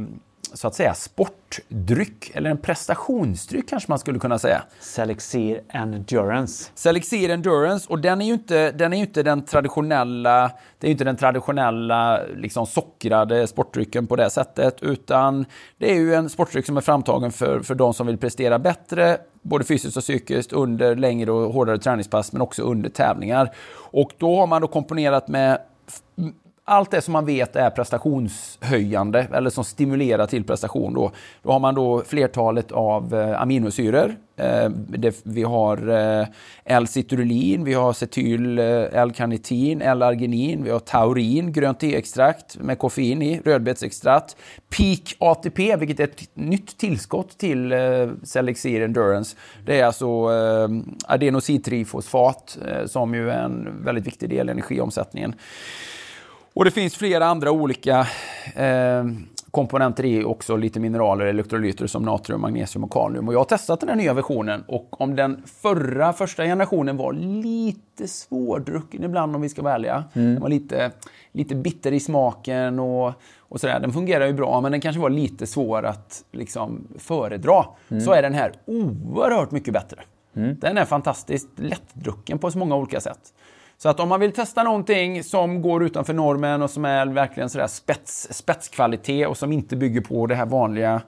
[0.54, 4.62] så att säga sportdryck, eller en prestationsdryck kanske man skulle kunna säga.
[4.80, 6.70] Selexir Endurance.
[6.74, 10.92] Selexir Endurance och den är ju inte den, är inte den traditionella, det är ju
[10.92, 15.44] inte den traditionella liksom sockrade sportdrycken på det sättet utan
[15.78, 19.18] det är ju en sportdryck som är framtagen för, för de som vill prestera bättre
[19.42, 23.54] både fysiskt och psykiskt under längre och hårdare träningspass men också under tävlingar.
[23.74, 25.58] Och då har man då komponerat med
[26.64, 30.94] allt det som man vet är prestationshöjande eller som stimulerar till prestation.
[30.94, 34.16] Då, då har man då flertalet av eh, aminosyror.
[34.36, 36.26] Eh, det, vi har eh,
[36.64, 43.40] L-citrullin, vi har cetyl eh, L-karnitin, L-arginin, vi har taurin, grönt teextrakt med koffein i,
[43.44, 44.36] rödbetsextrakt,
[44.76, 49.36] Peak ATP, vilket är ett nytt tillskott till eh, Selexir Endurance.
[49.66, 50.68] Det är alltså eh,
[51.06, 55.34] adenosintrifosfat eh, som ju är en väldigt viktig del i energiomsättningen.
[56.54, 58.06] Och det finns flera andra olika
[58.54, 59.04] eh,
[59.50, 63.28] komponenter i också, lite mineraler, elektrolyter som natrium, magnesium och kalium.
[63.28, 67.12] Och jag har testat den här nya versionen och om den förra, första generationen var
[67.12, 70.04] lite svårdrucken ibland om vi ska vara ärliga.
[70.12, 70.90] Den var lite,
[71.32, 73.80] lite bitter i smaken och, och sådär.
[73.80, 77.64] Den fungerar ju bra men den kanske var lite svår att liksom föredra.
[78.04, 80.00] Så är den här oerhört mycket bättre.
[80.60, 83.20] Den är fantastiskt lättdrucken på så många olika sätt.
[83.82, 87.50] Så att om man vill testa någonting som går utanför normen och som är verkligen
[87.50, 91.00] sådär spets, spetskvalitet och som inte bygger på det här vanliga,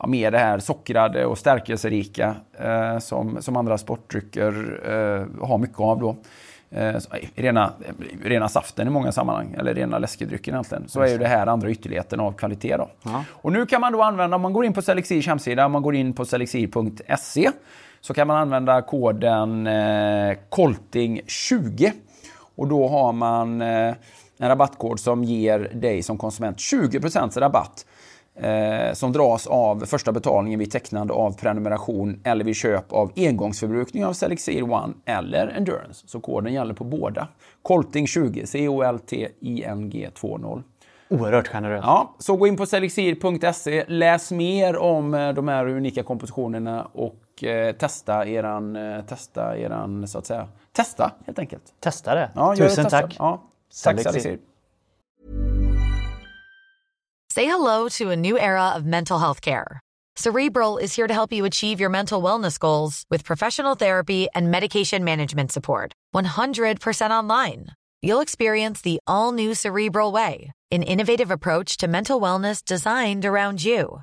[0.00, 5.80] ja, mer det här sockrade och stärkelserika eh, som, som andra sportdrycker eh, har mycket
[5.80, 6.16] av då.
[6.70, 7.72] Eh, så, eh, rena,
[8.22, 11.70] rena saften i många sammanhang, eller rena läskedrycken egentligen, så är ju det här andra
[11.70, 12.76] ytterligheten av kvalitet.
[12.76, 12.88] Då.
[13.28, 15.82] Och nu kan man då använda, om man går in på Selexirs hemsida, om man
[15.82, 17.50] går in på selexir.se,
[18.00, 21.92] så kan man använda koden eh, KOLTING20
[22.56, 23.94] och då har man eh,
[24.38, 27.86] en rabattkod som ger dig som konsument 20% rabatt
[28.34, 34.04] eh, som dras av första betalningen vid tecknande av prenumeration eller vid köp av engångsförbrukning
[34.04, 36.08] av Selexir One eller Endurance.
[36.08, 37.28] Så koden gäller på båda.
[37.62, 40.62] Colting20, C-O-L-T-I-N-G 20.
[41.08, 41.84] Oerhört generöst.
[41.86, 47.16] Ja, så gå in på selexir.se, läs mer om eh, de här unika kompositionerna och
[47.42, 51.74] eh, testa eran, eh, testa eran, så att säga, testa helt enkelt.
[51.80, 52.30] Testa det.
[52.34, 53.16] Ja, Tusen tack.
[53.18, 53.42] Ja,
[53.84, 54.00] tack.
[54.00, 54.38] Selexir.
[57.34, 59.80] Say hello to a new era of mental health care.
[60.16, 64.50] Cerebral is here to help you achieve your mental wellness goals with professional therapy and
[64.50, 65.92] medication management support.
[66.14, 67.66] 100% online.
[68.00, 73.64] You'll experience the all new Cerebral Way, an innovative approach to mental wellness designed around
[73.64, 74.02] you.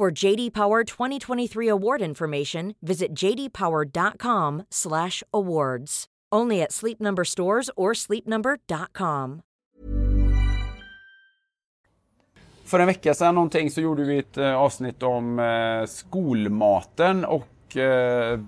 [0.00, 6.04] For JD Power 2023 award information, visit jdpower.com/awards.
[6.34, 9.40] Only at Sleep Number stores or sleepnumber.com.
[12.64, 17.76] För en vecka sedan någonting så gjorde vi ett eh, avsnitt om eh, skolmaten och
[17.76, 18.40] eh,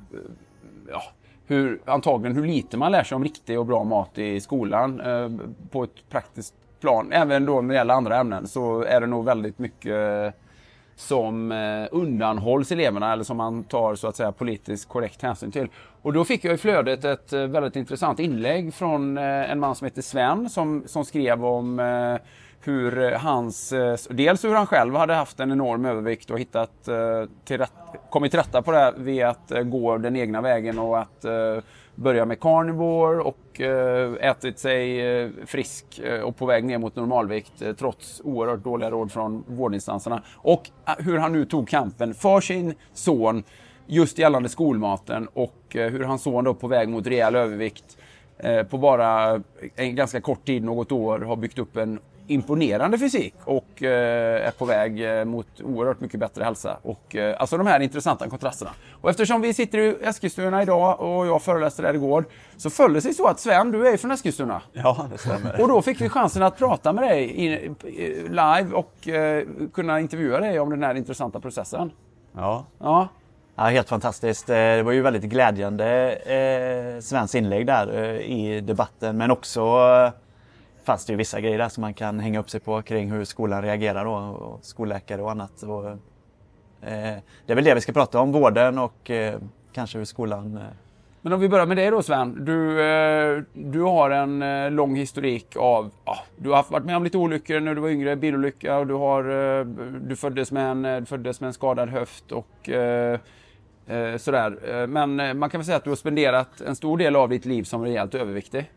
[0.90, 1.02] ja,
[1.46, 5.30] hur, antagligen hur lite man lär sig om riktig och bra mat i skolan eh,
[5.70, 7.12] på ett praktiskt plan.
[7.12, 10.34] Även då när det gäller andra ämnen så är det nog väldigt mycket
[10.96, 15.68] som eh, undanhålls eleverna eller som man tar så att säga politiskt korrekt hänsyn till.
[16.02, 19.74] Och då fick jag i flödet ett eh, väldigt intressant inlägg från eh, en man
[19.74, 21.78] som heter Sven som, som skrev om
[22.64, 23.72] hur hans,
[24.10, 26.88] dels hur han själv hade haft en enorm övervikt och hittat,
[27.44, 27.72] till rätt,
[28.10, 31.24] kommit till rätta på det här via att gå den egna vägen och att
[31.94, 36.96] börjat med carnivore och eh, ätit sig eh, frisk eh, och på väg ner mot
[36.96, 40.22] normalvikt trots oerhört dåliga råd från vårdinstanserna.
[40.36, 43.42] Och hur han nu tog kampen för sin son
[43.86, 47.98] just gällande skolmaten och hur hans son då på väg mot rejäl övervikt
[48.70, 49.42] på bara
[49.76, 51.98] en ganska kort tid, något år, har byggt upp en
[52.32, 56.76] imponerande fysik och eh, är på väg eh, mot oerhört mycket bättre hälsa.
[56.82, 58.70] Och, eh, alltså de här intressanta kontrasterna.
[59.00, 62.24] Och eftersom vi sitter i Eskilstuna idag och jag föreläste där igår
[62.56, 64.62] så föll det sig så att Sven, du är från Eskilstuna.
[64.72, 65.60] Ja, det stämmer.
[65.60, 67.74] Och då fick vi chansen att prata med dig
[68.28, 69.08] live och
[69.74, 71.92] kunna intervjua dig om den här intressanta processen.
[72.34, 72.66] Ja.
[72.78, 73.08] Ja,
[73.56, 74.46] Ja, helt fantastiskt.
[74.46, 80.12] Det var ju väldigt glädjande eh, Svens inlägg där eh, i debatten men också eh,
[80.84, 83.24] fanns det ju vissa grejer där som man kan hänga upp sig på kring hur
[83.24, 85.62] skolan reagerar då, och skolläkare och annat.
[85.62, 85.98] Och, eh,
[87.46, 89.38] det är väl det vi ska prata om, vården och eh,
[89.72, 90.62] kanske hur skolan eh,
[91.22, 92.44] Men om vi börjar med dig då Sven.
[92.44, 97.04] Du, eh, du har en eh, lång historik av, ja, du har varit med om
[97.04, 99.24] lite olyckor när du var yngre, bilolycka och du, har,
[99.58, 99.64] eh,
[100.00, 103.20] du, föddes med en, du föddes med en skadad höft och eh,
[103.86, 104.58] eh, sådär.
[104.68, 107.44] Eh, men man kan väl säga att du har spenderat en stor del av ditt
[107.44, 108.70] liv som rejält överviktig.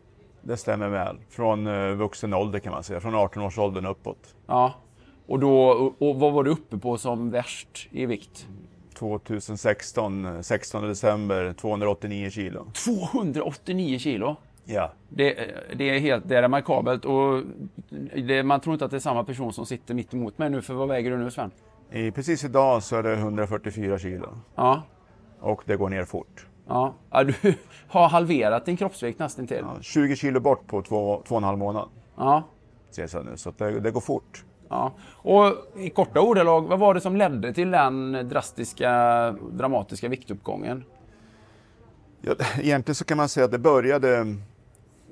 [0.46, 1.16] Det stämmer väl.
[1.28, 4.34] Från eh, vuxen ålder kan man säga, från 18 års åldern uppåt.
[4.46, 4.74] Ja.
[5.26, 5.68] Och, då,
[5.98, 8.46] och, vad var du uppe på som värst i vikt?
[8.94, 12.66] 2016, eh, 16 december, 289 kilo.
[12.84, 14.36] 289 kilo!
[14.64, 14.92] Ja.
[15.08, 17.42] Det, det är helt det är remarkabelt och
[18.14, 20.62] det, man tror inte att det är samma person som sitter mitt emot mig nu,
[20.62, 21.50] för vad väger du nu Sven?
[21.90, 24.28] I, precis idag så är det 144 kilo.
[24.54, 24.82] Ja,
[25.40, 26.46] Och det går ner fort.
[26.68, 26.94] Ja.
[27.10, 27.34] ja du
[27.88, 29.56] har halverat din kroppsvikt nästan till.
[29.56, 31.88] Ja, 20 kilo bort på två, två och en halv månad.
[32.16, 32.42] Ja,
[32.90, 33.36] Ser jag nu.
[33.36, 34.44] Så det, det går fort.
[34.68, 34.92] ja.
[35.02, 38.90] Och i korta ordalag, vad var det som ledde till den drastiska,
[39.52, 40.84] dramatiska viktuppgången?
[42.20, 44.36] Ja, egentligen så kan man säga att det började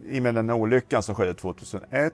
[0.08, 2.12] i och med den här olyckan som skedde 2001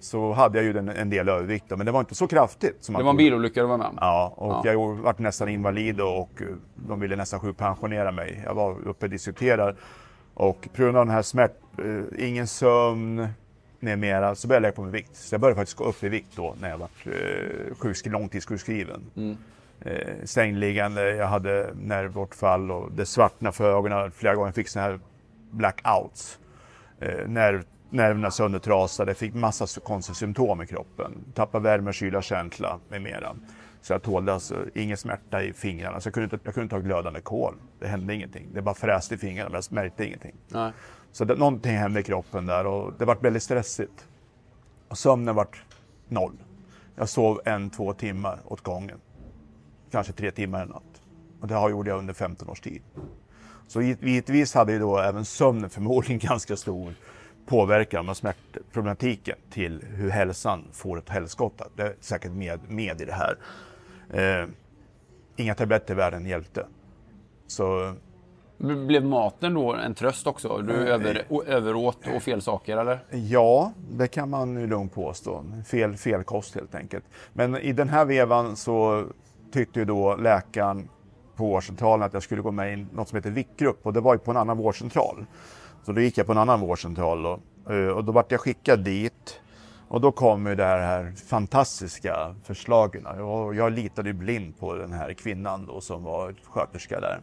[0.00, 2.76] så hade jag ju en, en del övervikt men det var inte så kraftigt.
[2.84, 3.90] Som Det var en bilolycka du var med?
[4.00, 4.72] Ja, och Ja.
[4.72, 6.30] jag var nästan invalid och, och
[6.76, 8.42] de ville nästan sjukpensionera mig.
[8.44, 9.76] Jag var uppe och diskuterade
[10.34, 13.28] och på grund av den här smärt, eh, ingen sömn
[13.80, 15.16] med mera så började jag lägga på mig vikt.
[15.16, 19.00] Så jag började faktiskt gå upp i vikt då när jag var eh, sjukskri- långtidssjukskriven.
[19.16, 19.36] Mm.
[19.80, 24.48] Eh, sängliggande, jag hade nervbortfall och det svartnade för ögonen flera gånger.
[24.48, 25.00] Jag fick såna här
[25.50, 26.38] blackouts.
[27.02, 31.24] Eh, nerv, nerverna söndertrasade, fick massa konstiga symptom i kroppen.
[31.34, 33.36] Tappade värme, kyla, känsla med mera.
[33.80, 36.00] Så jag tålde alltså ingen smärta i fingrarna.
[36.00, 37.54] Så jag kunde, inte, jag kunde inte ha glödande kol.
[37.80, 38.48] Det hände ingenting.
[38.54, 40.34] Det bara fräste i fingrarna, men jag märkte ingenting.
[40.48, 40.72] Nej.
[41.12, 44.08] Så det, någonting hände i kroppen där och det var väldigt stressigt.
[44.88, 45.46] Och sömnen var
[46.08, 46.36] noll.
[46.96, 48.98] Jag sov en, två timmar åt gången.
[49.90, 51.02] Kanske tre timmar en natt.
[51.40, 52.82] Och det har gjorde jag under 15 års tid.
[53.72, 56.94] Så givet- givetvis hade ju då även sömnen förmodligen ganska stor
[57.46, 61.64] påverkan med smärtproblematiken till hur hälsan får ett helskotta.
[61.76, 63.36] Det är säkert med, med i det här.
[64.42, 64.48] Eh,
[65.36, 66.66] inga tabletter i världen hjälpte.
[67.46, 67.94] Så
[68.58, 70.58] Blev maten då en tröst också?
[70.58, 72.98] Du över, o- överåt och fel saker eller?
[73.10, 75.44] Ja, det kan man ju lugnt påstå.
[75.66, 77.04] Fel, fel kost helt enkelt.
[77.32, 79.04] Men i den här vevan så
[79.52, 80.88] tyckte ju då läkaren
[81.42, 84.14] på vårdcentralen att jag skulle gå med i något som heter viktgrupp och det var
[84.14, 85.26] ju på en annan vårdcentral.
[85.82, 87.40] Så då gick jag på en annan vårdcentral och,
[87.72, 89.40] eh, och då vart jag skickad dit.
[89.88, 93.06] Och då kom ju det här, här fantastiska förslagen.
[93.16, 97.20] Jag, jag litade ju blind på den här kvinnan då som var sköterska där.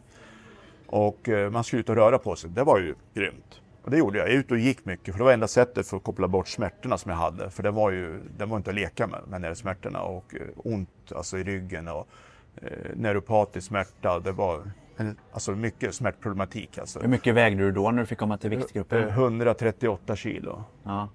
[0.86, 2.50] Och eh, man skulle ut och röra på sig.
[2.50, 3.60] Det var ju grymt.
[3.82, 4.28] Och det gjorde jag.
[4.28, 6.48] Jag ut ute och gick mycket för det var enda sättet för att koppla bort
[6.48, 7.50] smärtorna som jag hade.
[7.50, 11.12] För det var ju det var inte att leka med, med smärtorna och eh, ont
[11.14, 12.08] alltså i ryggen och
[12.56, 14.20] eh, neuropatisk smärta.
[14.20, 14.62] Det var
[14.96, 16.78] en, alltså mycket smärtproblematik.
[16.78, 17.00] Alltså.
[17.00, 19.08] Hur mycket vägde du då när du fick komma till Eh, viktgruppen?
[19.08, 20.64] 138 kilo.
[20.82, 21.08] Ja.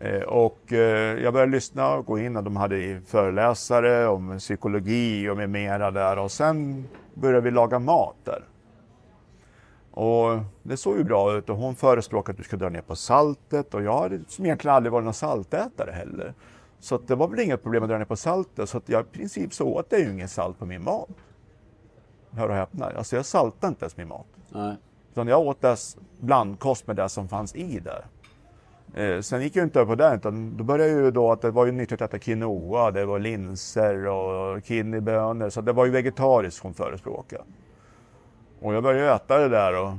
[0.00, 5.28] Eh, Och eh, jag började lyssna och gå in och de hade föreläsare om psykologi
[5.28, 8.44] och med mera där och sen började vi laga mat där.
[9.90, 12.96] Och det såg ju bra ut och hon förespråkade att du ska dra ner på
[12.96, 16.34] saltet och jag hade som egentligen aldrig varit någon saltätare heller.
[16.80, 19.08] Så det var väl inget problem att dra ner på saltet så att jag i
[19.12, 21.08] princip så åt jag ju ingen salt på min mat.
[22.30, 24.26] Hör och häpna, alltså jag saltade inte ens min mat.
[24.48, 24.76] Nej.
[25.12, 28.06] Utan jag åt dess blandkost med det som fanns i där.
[28.94, 31.42] Eh, sen gick jag inte över på det, utan då började jag ju då att
[31.42, 35.84] det var ju nyttigt att äta quinoa, det var linser och kidneybönor, så det var
[35.84, 37.44] ju vegetariskt hon förespråkade.
[38.60, 39.92] Och jag började äta det där och,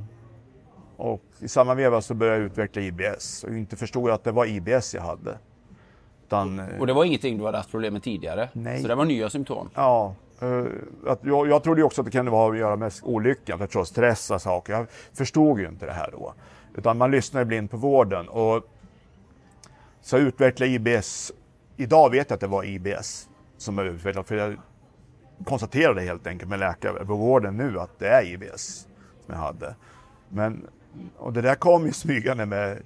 [0.97, 4.31] och i samma veva så började jag utveckla IBS och inte förstod jag att det
[4.31, 5.37] var IBS jag hade.
[6.31, 8.49] Utan, eh, Och det var ingenting du hade haft problem med tidigare?
[8.53, 8.81] Nej.
[8.81, 9.69] Så det var nya symptom?
[9.75, 10.65] Ja, eh,
[11.07, 13.87] att jag, jag trodde också att det kunde ha att göra med olyckan, för att
[13.87, 14.73] stressa saker.
[14.73, 16.33] Jag förstod ju inte det här då.
[16.75, 18.27] Utan man lyssnar ju blind på vården.
[18.27, 18.63] Och
[20.01, 21.31] så jag utvecklade IBS.
[21.77, 24.57] Idag vet jag att det var IBS som jag utvecklade, för jag
[25.45, 28.87] konstaterade helt enkelt med läkare på vården nu att det är IBS
[29.25, 29.75] som jag hade.
[30.29, 30.67] Men,
[31.17, 32.77] och det där kom ju smygande med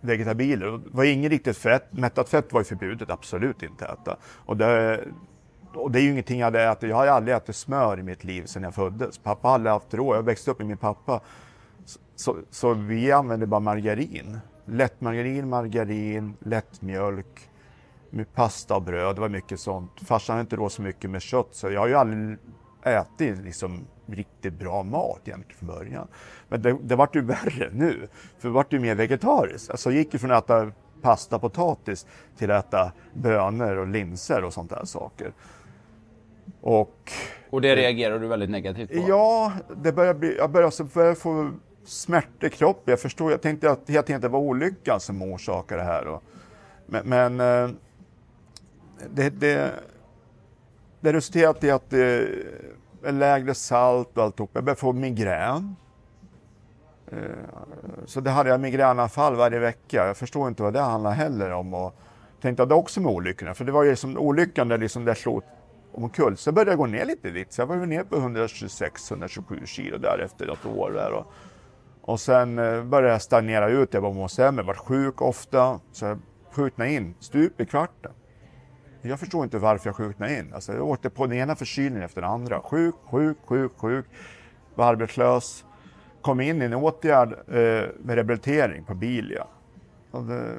[0.00, 0.66] vegetabilier.
[0.66, 1.92] Det var inget riktigt fett.
[1.92, 4.16] Mättat fett var ju förbjudet, absolut inte äta.
[4.24, 5.00] Och det,
[5.74, 6.88] och det är ju ingenting jag hade ätit.
[6.88, 9.18] Jag har ju aldrig ätit smör i mitt liv sedan jag föddes.
[9.18, 10.16] Pappa har aldrig haft råd.
[10.16, 11.20] Jag växte upp med min pappa.
[11.84, 14.38] Så, så, så vi använde bara margarin.
[14.64, 17.50] Lättmargarin, margarin, lättmjölk,
[18.10, 19.16] med pasta och bröd.
[19.16, 19.90] Det var mycket sånt.
[20.06, 22.38] Farsan hade inte råd så mycket med kött så jag har ju aldrig
[22.82, 26.08] ätit liksom riktigt bra mat egentligen från början.
[26.48, 28.08] Men det, det vart ju värre nu.
[28.38, 29.70] För det vart ju mer vegetariskt.
[29.70, 32.06] Alltså jag gick ju från att äta pasta, potatis
[32.38, 35.32] till att äta bönor och linser och sånt där saker.
[36.60, 37.12] Och
[37.50, 39.04] Och det reagerar du väldigt negativt på?
[39.08, 39.52] Ja,
[39.82, 41.50] det börjar bli, jag börjar så börjar få
[41.84, 42.92] smärta i kroppen.
[42.92, 46.06] Jag förstår, jag tänkte att hela tiden att det var olyckan som orsakade det här.
[46.06, 46.22] Och,
[46.86, 47.70] men men eh,
[49.10, 49.72] det, det,
[51.00, 52.46] det resulterade i att det är
[53.02, 54.50] lägre salt och alltihop.
[54.52, 55.76] Jag började få migrän.
[57.12, 57.18] Eh,
[58.06, 60.06] så det hade jag migränanfall varje vecka.
[60.06, 61.74] Jag förstår inte vad det handlar heller om.
[61.74, 61.94] Och
[62.40, 63.54] tänkte att det också med olyckorna.
[63.54, 65.42] För det var ju som olyckan där liksom det slog
[65.92, 66.36] omkull.
[66.36, 67.52] Så började jag gå ner lite i vikt.
[67.52, 70.90] Så jag var ju ner på 126-127 kilo där efter ett år.
[70.90, 71.12] Där.
[71.12, 71.26] Och,
[72.00, 73.94] och sen eh, började jag stagnera ut.
[73.94, 75.80] Jag var sämre, var sjuk ofta.
[75.92, 76.18] Så jag
[76.52, 78.12] skjutna in stup i kvarten.
[79.02, 80.54] Jag förstår inte varför jag sjuknade in.
[80.54, 82.60] Alltså, jag åkte på den ena förkylningen efter den andra.
[82.60, 84.06] Sjuk, sjuk, sjuk, sjuk.
[84.74, 85.64] Var arbetslös.
[86.22, 89.46] Kom in i en åtgärd eh, med rehabilitering på Bilia.
[90.10, 90.56] Och, det,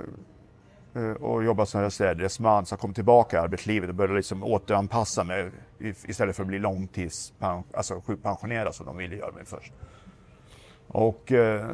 [0.94, 2.66] eh, och jobbade som reservdelsman.
[2.66, 6.60] Så jag kom tillbaka i arbetslivet och började liksom återanpassa mig istället för att bli
[6.60, 9.74] långtidspensionerad, alltså sjukpensionerad som de ville göra mig först.
[10.88, 11.70] Och eh,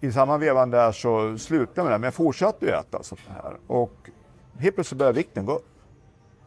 [0.00, 3.20] i samma vevan där så slutade jag med det, men jag fortsatte ju äta sånt
[3.28, 3.56] här.
[3.66, 4.10] Och
[4.60, 5.66] helt plötsligt började vikten gå upp.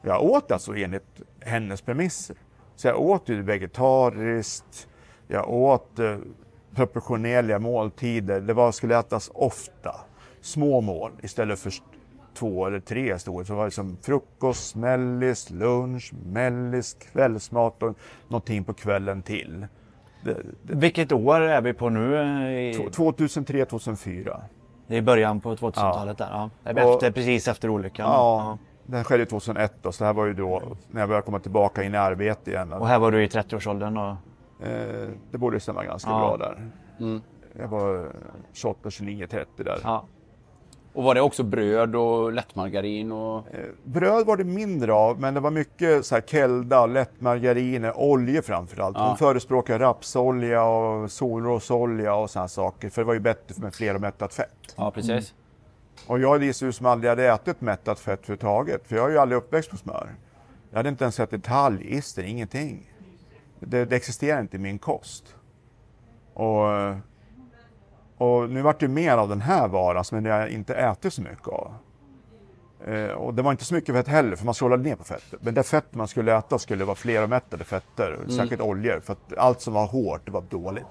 [0.02, 2.36] Jag åt alltså enligt hennes premisser.
[2.76, 4.88] Så jag åt ju vegetariskt,
[5.28, 6.18] jag åt eh,
[6.76, 8.42] proportionerliga måltider.
[8.42, 9.96] Det var, skulle ätas ofta,
[10.42, 11.74] små mål istället för
[12.34, 13.46] två eller tre stora.
[13.46, 17.98] Så det var liksom frukost, mellis, lunch, mellis, kvällsmat och
[18.28, 19.68] någonting på kvällen till.
[20.24, 20.34] Det,
[20.64, 22.18] det, Vilket år är vi på nu?
[22.18, 24.42] eh, I, 2003, 2004.
[24.90, 26.30] Det är början på 2000-talet där.
[26.32, 26.50] Ja.
[26.64, 28.10] Efter, Och- precis efter olyckan.
[28.12, 30.62] Ja, den skedde 2001 då, så det här var ju då
[30.92, 32.74] när jag började komma tillbaka in i arbete igen.
[32.74, 34.16] Och här var du i 30-årsåldern och
[34.64, 36.68] Eh, det borde stämma ganska bra där.
[37.60, 38.12] Jag var
[38.54, 39.80] 28, 29, 30 där.
[39.84, 40.04] ja.
[40.94, 43.12] Och var det också bröd och lättmargarin?
[43.12, 43.38] Och...
[43.38, 48.42] Eh, Bröd var det mindre av, men det var mycket så här kelda, lättmargariner, oljor
[48.42, 48.98] framförallt.
[48.98, 49.16] Hon Ja.
[49.16, 54.76] förespråkade rapsolja och solrosolja och sådana saker, för det var ju bättre med flermättat fett.
[54.76, 55.34] Ja, precis.
[56.08, 59.18] Och jag är ut som aldrig hade ätit mättat fett överhuvudtaget, för jag är ju
[59.18, 60.16] aldrig uppväxt på smör.
[60.70, 62.94] Jag hade inte ens ätit talgister, ingenting.
[63.60, 65.36] Det, det existerar inte i min kost.
[66.34, 66.66] Och,
[68.20, 71.48] och nu vart det mer av den här varan som jag inte äter så mycket
[71.48, 71.74] av.
[72.86, 75.40] Eh, och det var inte så mycket fett heller, för man hålla ner på fettet.
[75.42, 79.00] Men det fett man skulle äta skulle vara flermättade fetter, särskilt oljor.
[79.00, 80.86] För att allt som var hårt, det var dåligt.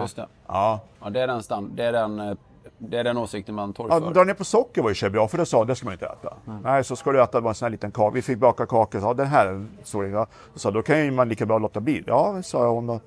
[0.00, 0.26] Just det.
[0.46, 0.80] Ja.
[1.00, 1.72] Ja, det är den, stand...
[1.76, 2.34] det är den, eh,
[2.78, 4.14] det är den åsikten man Ja, torgför.
[4.14, 6.06] dra ner på socker var ju sig bra, för det sa det ska man inte
[6.06, 6.34] äta.
[6.62, 8.14] Nej, så ska du äta bara en sån här liten kaka.
[8.14, 10.26] Vi fick baka kakor, så ja, den här såg jag.
[10.52, 12.04] Så sa, då kan ju man lika bra låta bli.
[12.06, 13.00] Ja, sa hon då.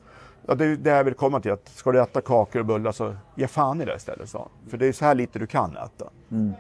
[0.50, 2.92] Ja, det är det jag vill komma till, att ska du äta kakor och bullar
[2.92, 4.48] så ge fan i det istället, sa.
[4.70, 6.10] För det är så här lite du kan äta.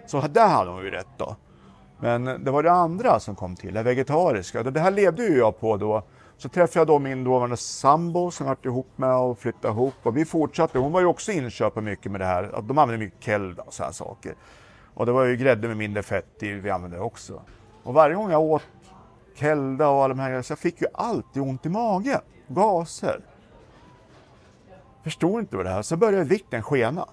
[0.05, 1.35] Så där hade hon ju rätt då.
[1.99, 4.63] Men det var det andra som kom till, det vegetariska.
[4.63, 6.03] Det här levde ju jag på då.
[6.38, 9.93] Så träffade jag då min dåvarande sambo som jag varit ihop med och flyttade ihop.
[10.03, 10.79] Och vi fortsatte.
[10.79, 12.61] Hon var ju också inköp på mycket med det här.
[12.61, 14.35] De använde mycket kelda och så här saker.
[14.93, 17.41] Och det var ju grädde med mindre fett i vi använde också.
[17.83, 18.63] Och varje gång jag åt
[19.35, 22.19] kelda och alla de här grejerna så jag fick ju alltid ont i magen.
[22.47, 23.21] Gaser.
[25.07, 25.81] Förstod inte vad det här.
[25.81, 27.05] Så började vikten skena.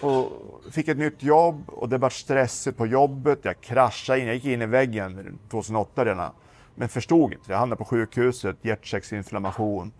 [0.00, 0.32] Och
[0.70, 3.38] fick ett nytt jobb och det var stressigt på jobbet.
[3.42, 6.32] Jag kraschade in, jag gick in i väggen 2008 redan.
[6.74, 7.52] Men förstod inte.
[7.52, 9.92] Jag hamnade på sjukhuset, hjärtsäcksinflammation.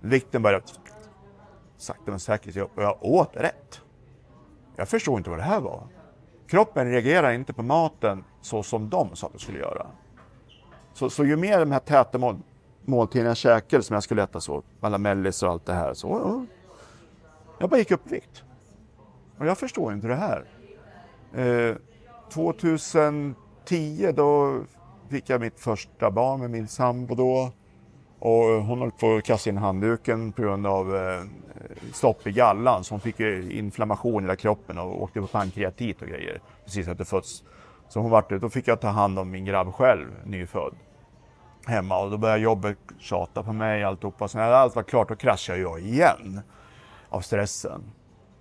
[0.00, 0.64] Vikten började
[1.76, 3.80] sakta men säkert upp och jag åt rätt.
[4.76, 5.82] Jag förstod inte vad det här var.
[6.46, 9.86] Kroppen reagerar inte på maten så som de sa att det skulle göra.
[10.92, 12.42] Så, så ju mer de här täta målen
[12.88, 16.08] måltiden jag käkade som jag skulle äta så, alla mellis och allt det här, så
[16.08, 16.44] ja,
[17.58, 18.42] jag bara gick upp i vikt.
[19.38, 20.44] Och jag förstår inte det här.
[21.34, 21.76] Eh,
[22.32, 24.60] 2010 då
[25.08, 27.52] fick jag mitt första barn med min sambo då.
[28.18, 31.22] Och hon höll på att kasta in handduken på grund av eh,
[31.92, 32.84] stopp i gallan.
[32.84, 36.40] Så hon fick inflammation i hela kroppen och åkte på pankreatit och grejer.
[36.64, 37.44] Precis efter föds.
[37.88, 40.74] Så hon vart, då fick jag ta hand om min grabb själv, nyfödd.
[41.68, 44.28] Hemma och då började jobbet tjata på mig alltihopa.
[44.28, 46.40] Så när allt var klart då kraschade jag igen.
[47.08, 47.82] Av stressen.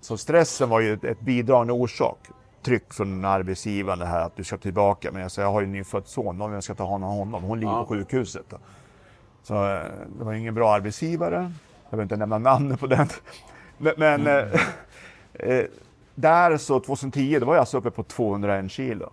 [0.01, 2.17] Så stressen var ju ett, bidragande orsak.
[2.63, 5.11] Tryck från arbetsgivaren det här att du ska tillbaka.
[5.11, 7.09] Men jag sa, jag har ju en nyfödd son, om jag ska ta hand om
[7.09, 7.43] honom.
[7.43, 7.83] Hon ligger Ja.
[7.83, 8.53] på sjukhuset.
[9.43, 9.81] Så eh,
[10.19, 11.35] det var ingen bra arbetsgivare.
[11.35, 13.07] Jag behöver inte nämna namnet på den.
[13.77, 14.61] Men, men eh,
[15.33, 15.65] eh,
[16.15, 19.09] där så 2010, då var jag alltså uppe på 201 kilo.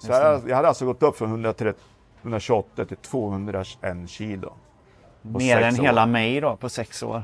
[0.00, 1.80] Så jag, jag hade alltså gått upp från 130,
[2.26, 4.52] 128 till 201 kilo.
[5.22, 5.82] Mer än år.
[5.82, 7.22] hela mig då på sex år.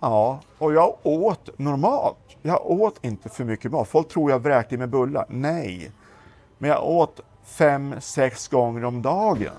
[0.00, 2.36] Ja, och jag åt normalt.
[2.42, 3.88] Jag åt inte för mycket mat.
[3.88, 5.26] Folk tror jag vräkte mig bullar.
[5.28, 5.90] Nej.
[6.58, 9.52] Men jag åt fem, sex gånger om dagen.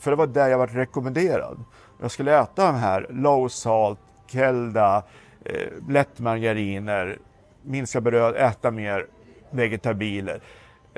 [0.00, 1.64] För det var det jag var rekommenderad.
[2.00, 5.02] Jag skulle äta de här low salt, kelda,
[5.44, 5.52] eh,
[5.88, 7.18] lättmargariner,
[7.62, 9.06] minska bröd, äta mer
[9.50, 10.40] vegetabilier.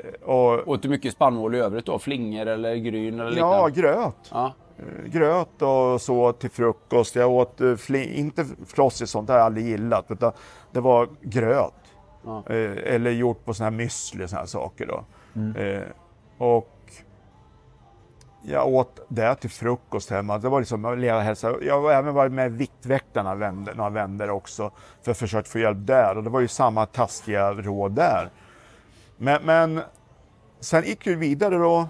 [0.03, 1.99] Eh, och, Åt du mycket spannmål i övrigt då?
[1.99, 3.81] Flingor eller gryn eller ja, liknande?
[3.81, 4.29] gröt.
[4.31, 4.53] Ja.
[4.77, 7.15] Eh, gröt och så till frukost.
[7.15, 10.05] Jag åt eh, inte flossigt, sånt har jag aldrig gillat.
[10.09, 10.31] Utan
[10.71, 11.73] det var gröt.
[12.25, 12.43] Ja.
[12.47, 14.87] Eller gjort på såna här müsli och såna här saker.
[14.87, 15.03] Då.
[15.59, 15.83] Eh,
[16.37, 16.75] och
[18.41, 20.37] jag åt det till frukost hemma.
[20.37, 21.55] Det var liksom leva hälsa.
[21.61, 23.33] Jag har även varit med Viktväktarna
[23.75, 24.71] några vänner också.
[25.01, 26.17] För att försöka få hjälp där.
[26.17, 28.29] Och det var ju samma taskiga råd där.
[29.21, 29.81] Men, men
[30.59, 31.87] sen gick vi vidare då.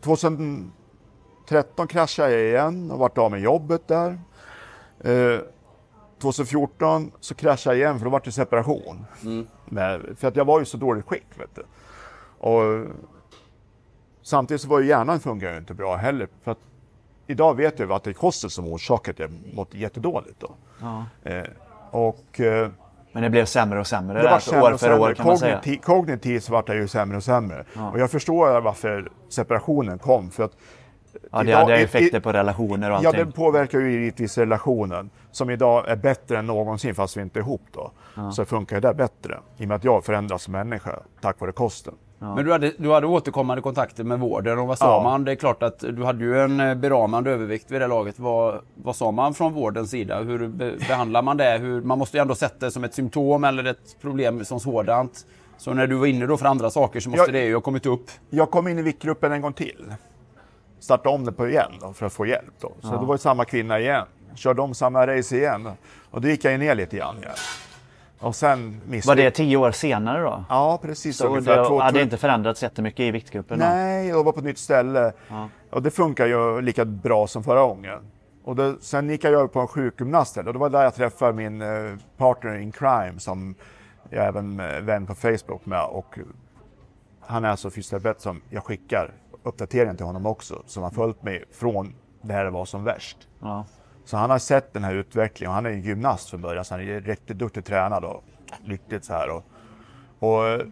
[0.00, 4.20] 2013 kraschade jag igen och vart av med jobbet där.
[5.00, 5.40] Eh,
[6.18, 9.06] 2014 så kraschade jag igen för då var det separation.
[9.64, 11.26] Med, för att jag var ju så dåligt skick.
[11.38, 11.62] Vet du.
[12.38, 12.86] Och
[14.22, 16.28] samtidigt så var ju hjärnan funkar ju inte bra heller.
[16.42, 16.58] För att
[17.26, 20.40] idag vet jag att det är kosten som orsakar att jag mått jättedåligt.
[20.40, 20.54] Då.
[20.80, 21.04] Ja.
[21.22, 21.44] Eh,
[21.90, 22.70] och, eh,
[23.18, 24.98] Men det blev sämre och sämre det var sämre år för sämre.
[24.98, 25.54] år kan man säga.
[25.56, 27.64] Kognitiv, kognitivt vart jag ju sämre och sämre.
[27.76, 27.90] Ja.
[27.90, 30.30] Och jag förstår varför separationen kom.
[30.30, 30.52] För att
[31.32, 33.26] Ja, det idag- hade effekter i- på relationer och Ja, allting.
[33.26, 37.40] det påverkar ju givetvis relationen som idag är bättre än någonsin fast vi inte är
[37.40, 37.90] ihop då.
[38.16, 38.30] Ja.
[38.30, 41.94] Så funkar det bättre i och med att jag förändras som människa tack vare kosten.
[42.18, 45.02] Men du hade, du hade återkommande kontakter med vården och vad sa Ja.
[45.02, 45.24] man?
[45.24, 48.18] Det är klart att du hade ju en eh, beramande övervikt vid det laget.
[48.18, 50.20] Vad, vad sa man från vårdens sida?
[50.22, 51.58] Hur be, behandlar man det?
[51.58, 55.26] Hur, man måste ju ändå sätta det som ett symptom eller ett problem som sådant.
[55.58, 57.60] Så när du var inne då för andra saker så måste Jag- det ju ha
[57.60, 58.10] kommit upp.
[58.30, 59.84] Jag kom in i viktgruppen en gång till.
[60.80, 62.54] Startade om det på igen då, för att få hjälp.
[62.60, 62.72] Då.
[62.80, 62.96] Så Ja.
[63.00, 64.04] det var ju samma kvinna igen.
[64.34, 65.68] Körde om samma race igen.
[66.10, 67.16] Och då gick jag ner lite grann.
[68.20, 70.44] Och sen Var det tio år senare då?
[70.48, 71.16] Ja, precis.
[71.16, 73.58] Så det två- hade två- inte förändrats jättemycket i viktgruppen?
[73.58, 75.12] Nej, jag var på ett nytt ställe.
[75.28, 75.48] Ja.
[75.70, 77.98] Och det funkar ju lika bra som förra gången.
[78.44, 81.32] Och då, sen gick jag över på en sjukgymnast och det var där jag träffade
[81.32, 81.68] min eh,
[82.16, 83.54] partner in crime som
[84.10, 85.84] jag är även eh, vän på Facebook med.
[85.84, 86.18] Och
[87.20, 89.10] han är alltså fysioterapeut som jag skickar
[89.42, 90.62] uppdateringen till honom också.
[90.66, 93.28] Som har följt mig från det var som värst.
[93.40, 93.64] Ja.
[94.08, 96.74] Så han har sett den här utvecklingen och han är ju gymnast från början så
[96.74, 98.24] han är riktigt duktig tränad och
[98.64, 99.30] lyckligt så här.
[99.30, 99.44] Och,
[100.18, 100.66] och eh,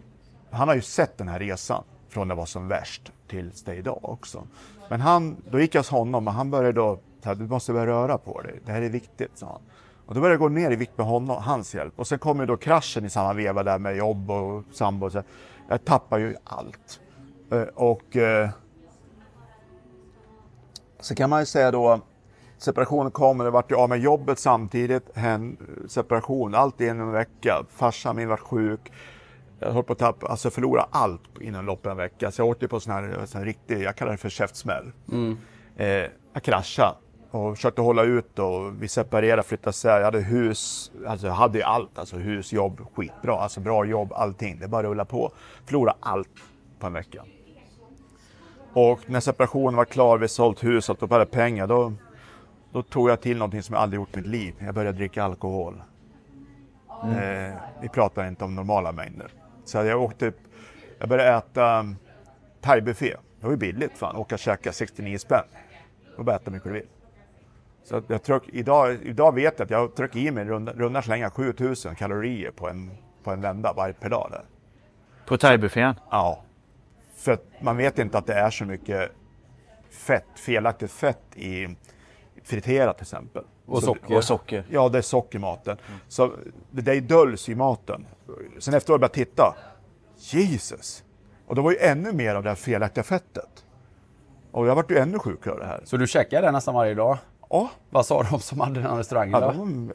[0.51, 3.99] han har ju sett den här resan från det var som värst tills det idag
[4.01, 4.47] också.
[4.89, 7.73] Men han, då gick jag hos honom och han började då, så här, du måste
[7.73, 9.61] börja röra på dig, det här är viktigt, sa han.
[10.05, 11.93] Och då började jag gå ner i vikt med honom, hans hjälp.
[11.95, 15.05] Och sen kom ju då kraschen i samma veva där med jobb och sambo.
[15.05, 15.27] och Så här.
[15.67, 16.99] jag tappar ju allt.
[17.51, 18.49] Eh, och eh,
[20.99, 22.01] så kan man ju säga då,
[22.57, 27.65] separationen kom, det vart ju av med jobbet samtidigt, hen, separation, allt i en vecka.
[27.69, 28.91] Farsan min var sjuk.
[29.59, 32.31] Jag höll på att tappa, alltså förlora allt inom loppet av en vecka.
[32.31, 34.91] Så jag åkte på sån här, sån här riktig, jag kallar det för käftsmäll.
[35.77, 35.87] Eh,
[36.33, 36.95] jag kraschade
[37.31, 39.97] och försökte hålla ut och vi separerade, flyttade isär.
[39.97, 44.13] Jag hade hus, alltså jag hade ju allt, alltså hus, jobb, skitbra, alltså bra jobb,
[44.13, 44.59] allting.
[44.59, 45.31] Det bara rulla på.
[45.65, 46.29] Förlora allt
[46.79, 47.23] på en vecka.
[48.73, 51.93] Och när separationen var klar, vi sålt hus och hade pengar, då,
[52.71, 54.55] då tog jag till någonting som jag aldrig gjort i mitt liv.
[54.59, 55.81] Jag började dricka alkohol.
[57.03, 59.31] Eh, vi pratar inte om normala mängder.
[59.65, 60.33] Så jag åkte,
[60.99, 61.97] jag började äta um,
[62.61, 63.15] thaibuffé.
[63.39, 65.45] Det var ju billigt fan, åka och käka 69 spänn.
[66.17, 66.87] Och bara äta hur mycket du vill.
[67.83, 71.29] Så jag tryck, idag, idag vet jag att jag trycker i mig runda, runda slängar
[71.29, 72.91] 7000 kalorier på en,
[73.23, 74.27] på en vända varje per dag.
[74.31, 74.43] Där.
[75.25, 75.95] På thaibuffén?
[76.11, 76.43] Ja.
[77.15, 79.11] För man vet inte att det är så mycket
[79.89, 81.75] fett, felaktigt fett i
[82.47, 83.43] friterat till exempel.
[83.65, 84.17] Och socker.
[84.17, 84.65] Och socker.
[84.69, 85.77] Ja, det är socker i maten.
[86.07, 86.31] Så
[86.71, 88.05] det där döljs i maten.
[88.59, 89.55] Sen efteråt började jag titta.
[90.15, 91.03] Jesus!
[91.47, 93.65] Och det var ju ännu mer av det här felaktiga fettet.
[94.51, 95.81] Och jag vart ju ännu sjukare av det här.
[95.85, 97.17] Så du checkar det nästan varje dag?
[97.49, 97.69] Ja.
[97.89, 99.51] Vad sa de som hade den här restaurangen Ja, då?
[99.51, 99.91] de,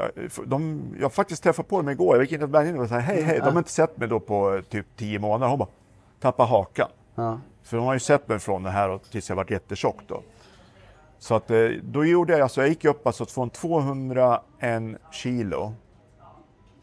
[0.46, 2.16] de, jag faktiskt träffat på dem igår.
[2.16, 3.38] Jag gick in och bärgade och sa hej, hej.
[3.38, 5.50] De har inte sett mig då på typ tio månader.
[5.50, 5.68] Hon bara,
[6.20, 6.88] tappa hakan.
[7.14, 7.40] Ja.
[7.62, 10.22] För de har ju sett mig från det här och tills jag varit jättetjock då.
[11.22, 14.42] Så att eh, då gjorde jag, alltså jag gick upp alltså från 201
[15.12, 15.74] kilo,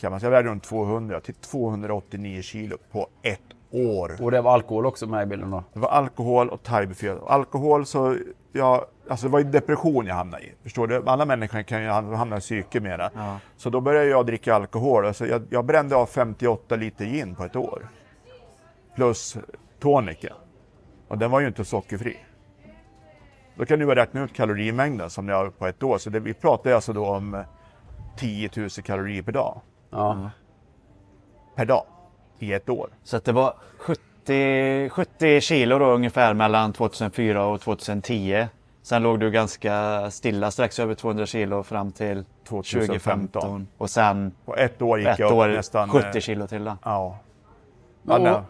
[0.02, 3.40] kan man säga, jag vägde runt 200 till 289 kilo på ett
[3.72, 4.18] år.
[4.22, 5.64] Och det var alkohol också med i bilden då?
[5.74, 7.16] Det var alkohol och thaibuffé.
[7.28, 8.16] Alkohol så,
[8.54, 10.54] ja, alltså det var ju depression jag hamnade i.
[10.64, 11.04] Förstår du?
[11.06, 13.12] Alla människor kan ju ham- hamna i psyke med det.
[13.16, 13.40] Ja.
[13.58, 15.06] Så då började jag dricka alkohol.
[15.06, 17.90] Alltså jag, jag brände av 58 liter gin på ett år.
[18.96, 19.38] Plus
[19.80, 20.34] tonica.
[21.08, 22.18] Och den var ju inte sockerfri.
[23.60, 25.97] Då kan du räkna ut kalorimängden som jag har på ett år.
[25.97, 27.41] Så det, vi pratar alltså då om eh,
[28.18, 29.62] 10 000 kalorier per dag.
[29.89, 30.30] Ja.
[31.55, 31.84] Per dag.
[32.39, 32.89] I ett år.
[33.03, 38.47] Så att det var 70, 70 kilo då ungefär mellan 2004 och 2010.
[38.82, 43.41] Sen låg du ganska stilla strax över 200 kilo fram till 2015.
[43.41, 43.68] 2015.
[43.78, 45.89] Och sen På ett år gick ett jag år nästan...
[45.89, 46.78] 70 eh, kilo till då.
[46.84, 47.18] Ja.
[48.03, 48.41] Nej.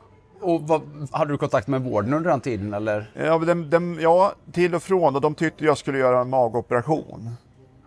[0.41, 0.81] Och, vad,
[1.11, 3.11] hade du kontakt med vården under den tiden eller?
[3.13, 5.15] Ja, dem- dem- ja, till och från.
[5.15, 7.29] Och de tyckte jag skulle göra en magoperation.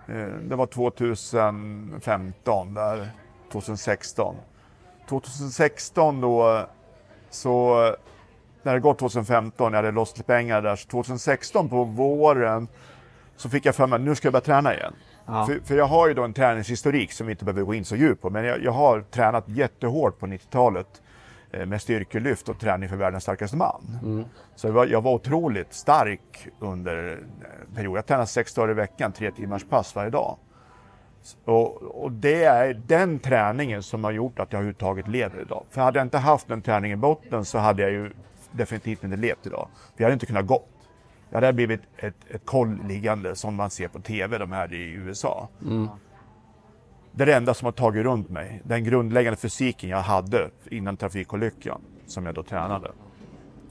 [0.08, 0.14] Eh,
[0.48, 3.08] Det var 2015, där
[3.52, 4.36] 2016.
[5.08, 6.66] 2016 då,
[7.30, 7.74] så
[8.62, 12.68] när det gått 2015, jag hade loss lite pengar där, så 2016 på våren
[13.36, 14.92] så fick jag för mig att nu ska jag börja träna igen.
[15.26, 15.46] Ja.
[15.46, 17.96] För, för jag har ju då en träningshistorik som vi inte behöver gå in så
[17.96, 21.00] djupt på, men jag, jag har tränat jättehårt på 90-talet eh,
[21.66, 23.82] med styrkelyft och träning för världens starkaste man.
[24.54, 27.94] Så jag var, jag var otroligt stark under eh, perioden.
[27.96, 30.36] Jag tränade sex dagar i veckan, tre timmars pass varje dag.
[31.44, 35.64] Och, och det är den träningen som har gjort att jag överhuvudtaget lever idag.
[35.70, 38.12] För hade jag inte haft den träningen i botten så hade jag ju
[38.52, 39.68] definitivt inte levt idag.
[39.74, 40.62] För jag hade inte kunnat gå.
[41.30, 44.72] Ja, det har blivit ett, ett koll liggande som man ser på TV, de här
[44.74, 45.48] i USA.
[47.12, 48.60] Det är det enda som har tagit runt mig.
[48.64, 52.90] Den grundläggande fysiken jag hade innan trafikolyckan, som jag då tränade.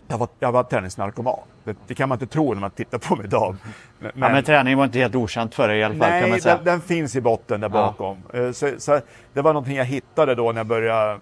[0.08, 1.40] Jag var, jag var träningsnarkoman.
[1.64, 3.56] Det, det kan man inte tro när man tittar på mig idag.
[4.00, 6.30] Men, Ja, men träning var inte helt okänt för dig i alla fall kan Nej,
[6.30, 6.56] man säga.
[6.56, 8.18] den, den finns i botten där bakom.
[8.34, 9.00] Eh, Så, så
[9.34, 11.20] det var någonting jag hittade då när jag började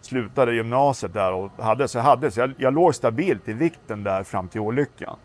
[0.00, 4.04] slutade gymnasiet där och hade så jag hade så jag, jag låg stabilt i vikten
[4.04, 5.16] där fram till olyckan.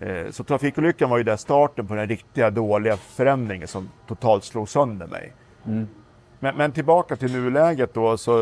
[0.00, 4.68] Eh, Så trafikolyckan var ju där starten på den riktiga dåliga förändringen som totalt slog
[4.68, 5.32] sönder mig.
[6.38, 8.40] Men, men tillbaka till nuläget då så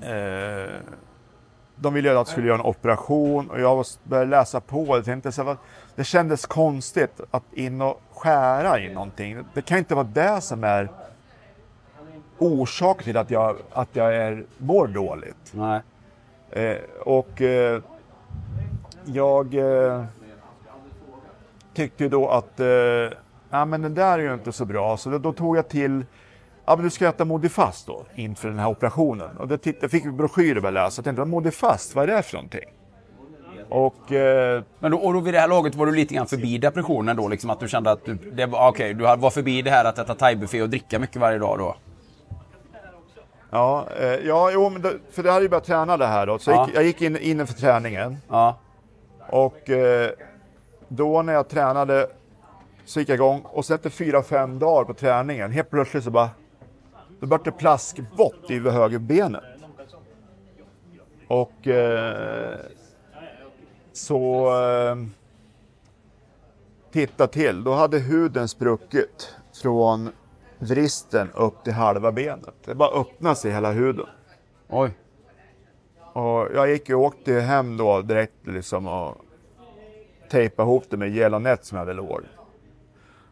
[0.00, 0.70] eh,
[1.76, 4.86] de ville att jag skulle göra en operation och jag började läsa på.
[4.86, 5.56] Jag tänkte så här,
[5.94, 9.44] det kändes konstigt att in och skära i någonting.
[9.54, 10.88] Det kan inte vara det som är
[12.38, 15.52] orsak till att jag, att jag är, mår dåligt.
[15.52, 15.80] Nej.
[16.50, 17.82] Eh, och eh,
[19.04, 20.04] jag eh,
[21.74, 22.60] tyckte då att
[23.58, 24.96] ja, men det där är ju inte så bra.
[24.96, 26.04] Så då, tog jag till
[26.66, 29.36] Ja, men du ska äta Modifast då inför den här operationen.
[29.36, 30.98] Och då titt- jag fick broschyrer att börja läsa.
[31.00, 32.64] Jag tänkte, Modifast, vad är det för någonting?
[33.68, 36.58] Och eh, Men då, och då vid det här laget var du lite grann förbi
[36.58, 37.28] depressionen då?
[37.28, 39.98] Liksom att du kände att du, det var, okej, du var förbi det här att
[39.98, 41.76] äta thaibuffé och dricka mycket varje dag då?
[43.50, 46.38] ja, eh, ja jo, men då, för det hade ju börjat träna det här då.
[46.38, 46.66] Så jag Ja.
[46.66, 48.16] gick, jag gick in, in för träningen.
[48.28, 48.56] Ja.
[49.28, 50.10] Och eh,
[50.88, 52.06] då när jag tränade
[52.84, 56.10] så gick jag igång och sen efter fyra, fem dagar på träningen, helt plötsligt så
[56.10, 56.30] bara,
[57.20, 59.42] då vart det plaskvått i höger benet.
[61.28, 62.58] Och eh,
[63.92, 64.96] så eh,
[66.92, 70.10] titta till, då hade huden spruckit från
[70.58, 72.54] vristen upp till halva benet.
[72.64, 74.06] Det bara öppnade sig hela huden.
[74.68, 74.90] Oj.
[76.12, 79.16] Och jag gick och åkte hem då direkt liksom och
[80.30, 82.20] tejpade ihop det med gelonett som jag hade låg.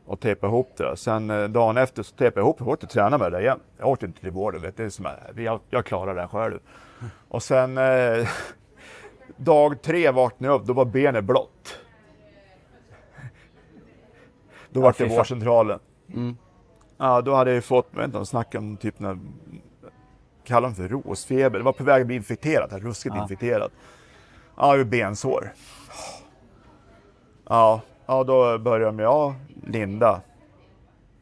[0.07, 0.97] Och tejpade ihop det.
[0.97, 3.41] Sen eh, dagen efter så tejpade jag ihop det och åkte och tränade med det
[3.41, 3.61] igen.
[3.79, 5.43] Jag åkte inte till vården, vet du.
[5.43, 6.59] jag, jag klarar det här själv.
[7.29, 8.29] Och sen eh,
[9.37, 11.79] dag tre vaknade jag upp, då var benet blått.
[14.71, 15.79] Då var det vårdcentralen.
[16.97, 19.19] Ja, då hade jag fått, jag inte, de snackade om typ när
[20.45, 21.59] kallar dem för rosfeber.
[21.59, 23.73] Det var på väg att bli infekterat, ruskigt infekterat.
[24.57, 25.53] Ja, jag bensår.
[27.49, 29.35] Ja, ja, då började de med, ja,
[29.67, 30.21] linda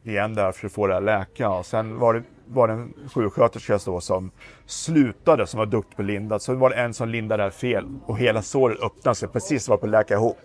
[0.03, 1.49] igen där för att få det att läka.
[1.49, 4.31] Och sen var det, var det en sjuksköterska då som
[4.65, 6.39] slutade, som var duktig på linda.
[6.39, 9.69] Så var det en som lindade det här fel och hela såret öppnade sig precis
[9.69, 10.37] var på att läka ihop.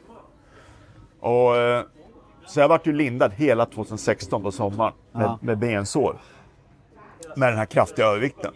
[1.21, 1.83] Och, eh,
[2.47, 6.17] så jag vart ju lindad hela 2016 på sommaren med, med bensår.
[7.37, 8.53] Med den här kraftiga övervikten.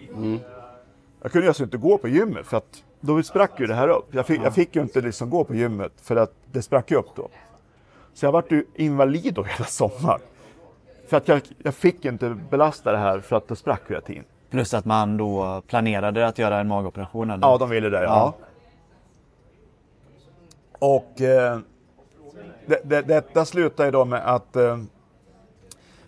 [1.22, 3.88] Jag kunde ju alltså inte gå på gymmet för att då sprack ju det här
[3.88, 4.06] upp.
[4.10, 6.96] Jag fick, jag fick ju inte liksom gå på gymmet för att det sprack ju
[6.96, 7.30] upp då.
[8.14, 10.20] Så jag vart ju invalid då hela sommaren.
[11.08, 14.24] För att jag, jag fick inte belasta det här för att det sprack hela tiden.
[14.50, 17.30] Plus att man då planerade att göra en magoperation.
[17.30, 17.48] Eller?
[17.48, 18.02] Ja, de ville det.
[18.02, 18.34] Ja.
[20.78, 21.58] Och eh,
[22.66, 24.78] det, det, detta slutade ju då med att eh,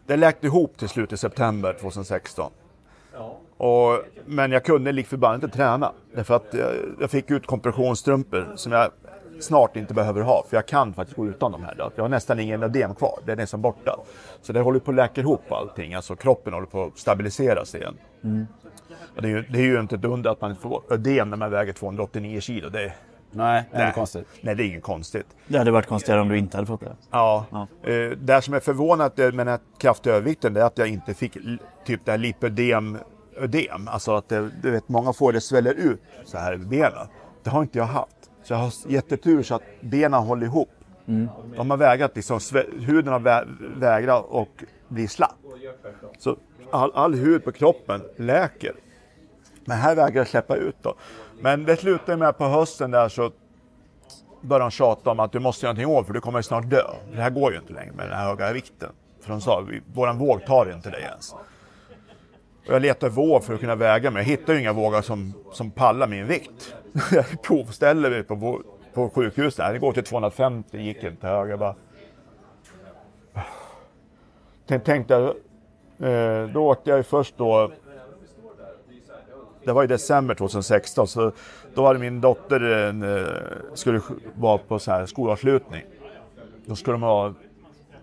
[0.06, 2.52] det läkte ihop till slut i september 2016.
[3.56, 5.92] Och, men jag kunde lik förbannat inte träna.
[6.14, 8.90] Därför att jag, jag fick ut kompressionsstrumpor som jag
[9.40, 10.44] snart inte behöver ha.
[10.48, 11.74] För jag kan faktiskt gå utan de här.
[11.78, 11.90] Då.
[11.94, 13.18] Jag har nästan ingen ödem kvar.
[13.24, 13.98] Den är nästan borta.
[14.42, 15.94] Så det håller på att läka ihop allting.
[15.94, 17.98] Alltså kroppen håller på att stabiliseras igen.
[19.16, 21.36] Och det, är ju, det är ju inte ett under att man får ödem när
[21.36, 22.68] man väger 289 kilo.
[22.68, 22.92] Det,
[23.30, 24.28] Nej, det är inte konstigt.
[24.40, 25.26] Nej, det är inget konstigt.
[25.46, 26.96] Det hade varit konstigare om du inte hade fått det.
[27.10, 27.46] Ja.
[27.82, 31.14] Eh, det som är förvånat med den här kraftiga övervikten det är att jag inte
[31.14, 31.36] fick
[31.86, 32.98] typ det här lipödem,
[33.36, 33.88] ödem.
[33.88, 37.06] Alltså att det, du vet, många får det sväller ut så här över benen.
[37.42, 38.21] Det har inte jag haft.
[38.42, 40.68] Så jag har jättetur så att benen håller ihop.
[41.56, 42.40] De har vägrat liksom,
[42.80, 43.44] huden har vä
[43.76, 45.34] vägrat och blir slapp.
[46.18, 46.36] Så
[46.70, 48.72] all, all hud på kroppen läker.
[49.64, 50.94] Men här vägrar jag släppa ut då.
[51.40, 53.30] Men det slutade med att på hösten där så
[54.40, 56.82] började de tjata om att du måste göra någonting åt för du kommer snart dö.
[57.14, 58.90] Det här går ju inte längre med den här höga vikten.
[59.20, 61.32] För de sa, "Vi- våran våg tar inte dig ens.
[62.68, 64.20] Och jag letade våg för att kunna väga mig.
[64.22, 66.74] Jag hittade ju inga vågar som, som pallar min vikt.
[67.12, 68.62] Jag provställde mig på,
[68.94, 69.72] på sjukhuset.
[69.72, 71.50] Det går till 250, det gick inte högre.
[71.50, 71.74] Jag bara...
[74.66, 75.22] Tänkte jag,
[76.10, 77.72] eh, då åkte jag ju först då
[79.64, 81.32] det var i december 2016, så
[81.74, 83.26] då hade min dotter en, eh,
[83.74, 84.00] skulle
[84.34, 85.82] vara på så här skolavslutning.
[86.66, 87.34] Då skulle de ha,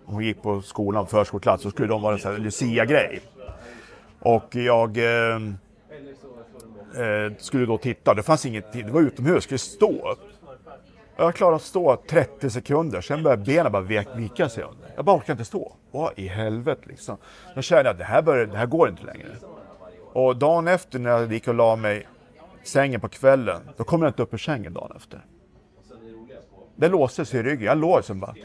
[0.06, 3.22] hon gick på skolan, förskoleklass, så skulle de vara en sån här Lucia-grej.
[4.20, 5.40] Och jag eh,
[6.96, 10.20] eh, skulle då titta, det fanns inget, det var utomhus, jag skulle stå upp.
[11.18, 14.92] Jag klarade att stå 30 sekunder, sen började benen bara vika sig under.
[14.96, 15.76] Jag bara orkade inte stå.
[15.92, 17.18] Vad i helvete liksom.
[17.56, 19.28] Då kände jag att det här, började, det här går inte längre.
[20.14, 22.08] Och dagen efter när jag gick och la mig
[22.64, 25.26] i sängen på kvällen, då kom jag inte upp ur sängen dagen efter.
[26.76, 28.36] Det låste sig i ryggen, jag låg som bara...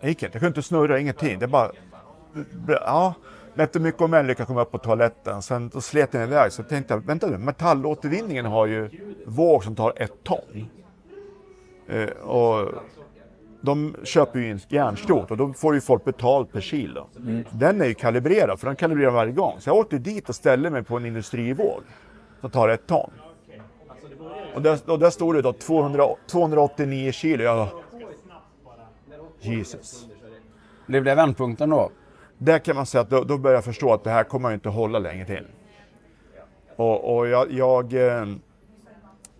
[0.00, 1.38] Jag gick inte, jag kunde inte snurra, ingenting.
[1.38, 1.72] Det bara...
[2.68, 3.14] Ja,
[3.56, 5.42] efter mycket om än lyckades jag komma upp på toaletten.
[5.42, 8.90] Sen då slet den iväg, så tänkte jag, vänta nu, metallåtervinningen har ju
[9.26, 10.68] våg som tar ett ton.
[11.88, 12.68] Eh, och
[13.60, 17.06] de köper ju in järnskrot och då får ju folk betalt per kilo.
[17.50, 19.60] Den är ju kalibrerad, för den kalibrerar varje gång.
[19.60, 21.82] Så jag åkte dit och ställde mig på en industrivåg
[22.40, 23.10] som tar ett ton.
[24.54, 27.44] Och där, och där stod det då 200, 289 kilo.
[27.44, 27.68] Jag bara,
[29.40, 30.06] Jesus.
[30.86, 31.90] Blev det vändpunkten då?
[32.44, 34.56] Där kan man säga att då, då börjar jag förstå att det här kommer jag
[34.56, 35.46] inte hålla länge till.
[36.76, 38.26] Och, och jag, jag eh,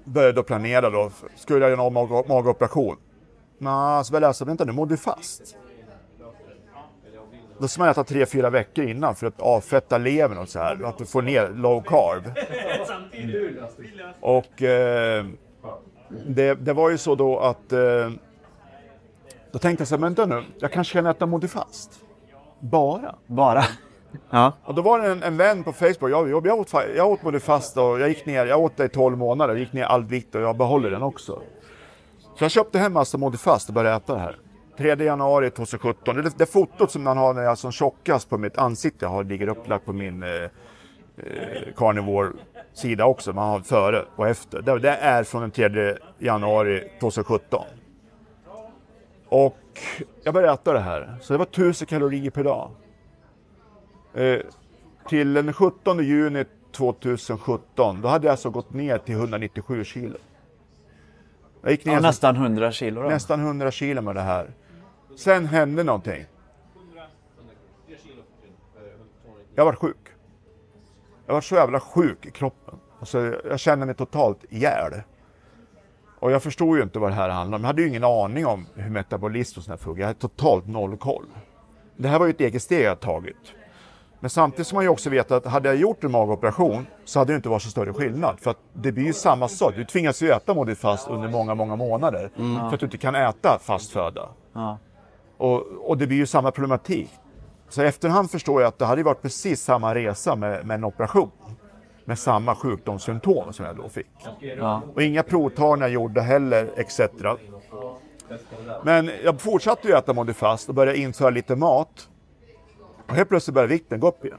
[0.05, 2.97] började då planera då, skulle jag göra en mag magoperation?
[3.59, 5.57] Nej, så började jag läsa, vänta nu, mår du fast?
[7.59, 10.85] Då ska man äta tre, fyra veckor innan för att avfetta levern och så här,
[10.85, 12.23] att du får ner low carb.
[14.21, 15.27] Och eh,
[16.27, 18.11] det, det var ju så då att eh,
[19.53, 22.02] då tänkte jag så här, men vänta nu, jag kanske kan äta Modifast.
[22.63, 23.15] Bara.
[23.27, 23.63] Bara?
[24.31, 24.53] Ja.
[24.65, 27.23] Och då var det en, en vän på Facebook, jag, jag, jag, åt, jag åt
[27.23, 30.35] Modifast och jag gick ner, jag åt det i 12 månader, gick ner all vikt
[30.35, 31.43] och jag behåller den också.
[32.39, 34.39] Så jag köpte hem massa Modifast och började äta det här.
[34.79, 38.39] 3 januari 2017, det, det fotot som man har när jag är som tjockast på
[38.39, 40.49] mitt ansikte har, ligger upplagt på min eh, eh,
[41.77, 43.33] carnivore-sida också.
[43.33, 44.63] Man har före och efter.
[44.63, 47.65] Det, det är från den 3 januari 2017.
[49.29, 49.57] Och
[50.23, 51.17] jag började äta det här.
[51.21, 52.71] Så det var 1000 kalorier per dag.
[54.15, 54.41] Eh,
[55.09, 60.17] till den 17 juni 2017, då hade jag alltså gått ner till 197 kilo.
[61.63, 63.09] Jag gick ner Ja, nästan 100 kilo då.
[63.09, 64.51] nästan 100 kilo med det här.
[65.17, 66.25] Sen hände någonting.
[69.55, 69.97] Jag var sjuk.
[71.27, 72.75] Jag var så jävla sjuk i kroppen.
[73.01, 74.93] Alltså, jag kände mig totalt ihjäl.
[76.23, 77.63] Och jag förstod ju inte vad det här handlade om.
[77.63, 80.01] Jag hade ju ingen aning om hur metabolism och sånt här funkar.
[80.01, 81.27] Jag hade totalt noll koll.
[81.97, 83.37] Det här var ju ett eget steg jag tagit.
[84.21, 87.33] Men samtidigt som man ju också vet att hade jag gjort en magoperation så hade
[87.33, 88.41] det inte varit så större skillnad.
[88.41, 89.75] För att det blir ju samma sak.
[89.77, 92.31] Du tvingas ju äta Modifast under många, många månader.
[92.37, 94.29] För att du inte kan äta fast föda.
[94.53, 94.79] Ja.
[95.37, 97.11] Och, och det blir ju samma problematik.
[97.69, 101.31] Så efterhand förstår jag att det hade varit precis samma resa med, med en operation.
[102.05, 104.07] Med samma sjukdomssymptom som jag då fick.
[104.41, 104.83] Ja.
[104.95, 107.01] Och inga provtagningar gjorda heller, etc.
[108.85, 112.09] Men jag fortsatte ju äta Modifast och började införa lite mat.
[113.07, 114.39] Och helt plötsligt började vikten gå upp igen.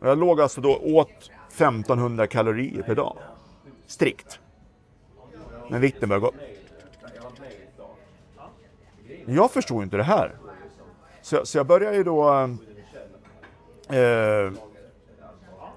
[0.00, 3.16] Och jag låg alltså då åt 1500 kalorier per dag.
[3.86, 4.40] Strikt.
[5.68, 6.34] Men vikten började gå upp.
[9.24, 10.32] Men Jag förstod inte det här.
[11.22, 12.30] Så, så jag började ju då
[13.88, 14.52] eh,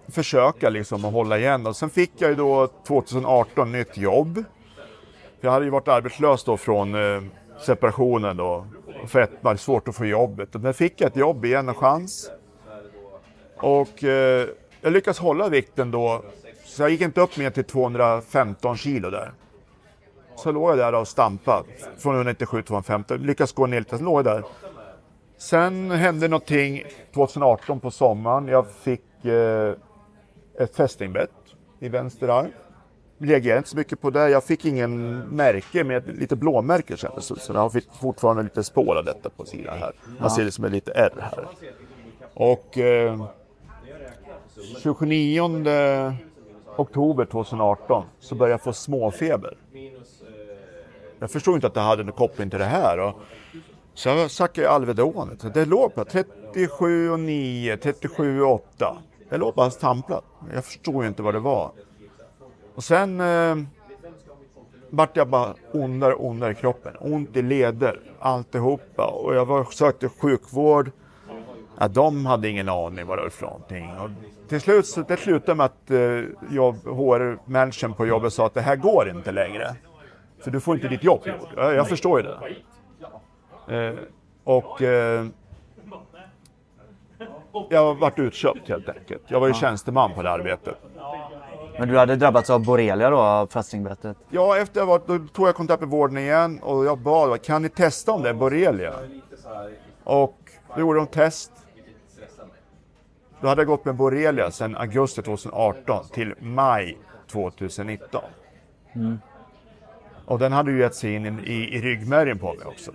[0.08, 1.68] försöka liksom att hålla igen.
[1.68, 4.44] Och sen fick jag ju då 2018 nytt jobb.
[5.40, 7.24] För jag hade ju varit arbetslös då från eh,
[7.66, 8.68] separationen då.
[9.08, 10.54] För att det var svårt att få jobbet.
[10.54, 12.32] Men fick jag ett jobb igen, en chans.
[13.58, 14.48] Och eh,
[14.82, 16.24] jag lyckades hålla vikten då.
[16.66, 19.32] Så jag gick inte upp mer till 215 kilo där.
[20.36, 21.64] Så låg jag där och stampade
[21.98, 23.18] från 197 till 215.
[23.18, 24.44] Lyckades gå ner lite, så låg jag där.
[25.38, 26.84] Sen hände någonting
[27.14, 28.48] 2018 på sommaren.
[28.48, 29.74] Jag fick eh,
[30.60, 31.32] ett fästingbett
[31.80, 32.52] i vänster arm.
[33.18, 34.30] Reagerade inte så mycket på det.
[34.30, 38.96] Jag fick ingen märke med lite blåmärke kändes det Så jag har fortfarande lite spår
[38.96, 39.94] av detta på sidan här.
[40.20, 41.48] Man ser det som ett lite R här.
[42.34, 43.26] Och eh,
[44.84, 45.42] 29
[46.78, 49.58] oktober 2018 så började jag få småfeber.
[51.20, 53.00] Jag förstod inte att det hade någon koppling till det här.
[53.00, 53.16] Och
[53.94, 55.54] så jag sackade Alvedonet.
[55.54, 58.98] Det låg på 37,9, 37,8.
[59.30, 60.24] Jag låg bara stamplad.
[60.54, 61.72] Jag förstod ju inte vad det var.
[62.76, 63.56] Och sen eh,
[64.90, 66.96] vart jag bara ondare och ondare i kroppen.
[67.00, 69.06] Ont i leder, alltihopa.
[69.06, 70.92] Och jag var, sökte sjukvård.
[71.80, 73.92] Ja, de hade ingen aning vad det var för någonting.
[73.98, 74.10] Och
[74.50, 76.22] till slut så det slutade med att eh,
[76.52, 79.76] jobb, HR-människan på jobbet sa att det här går inte längre.
[80.40, 81.50] För du får inte ditt jobb gjort.
[81.56, 82.38] Jag, jag förstår ju det.
[83.76, 83.96] Eh,
[84.44, 85.26] och eh,
[87.70, 89.22] jag vart utköpt helt enkelt.
[89.28, 90.76] Jag var ju tjänsteman på det arbetet.
[91.80, 94.18] Men du hade drabbats av borrelia då, av fästingbettet?
[94.30, 97.62] Ja, efter jag varit, då tog jag kontakt med vården igen och jag bad, kan
[97.62, 98.94] ni testa om det är borrelia?
[100.04, 100.38] Och
[100.76, 101.52] då gjorde de test.
[103.42, 106.98] Då hade jag gått med borrelia sedan augusti 2018 till maj
[107.32, 108.22] 2019.
[110.26, 112.92] Och den hade ju gett sig in i, i, i ryggmärgen på mig också.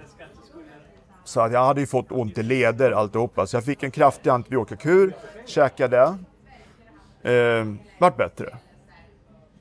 [1.30, 3.46] Så att jag hade ju fått ont i leder alltihopa.
[3.46, 5.12] Så jag fick en kraftig antibiotikakur,
[5.46, 6.18] käkade.
[7.22, 7.64] Eh,
[7.98, 8.56] vart bättre.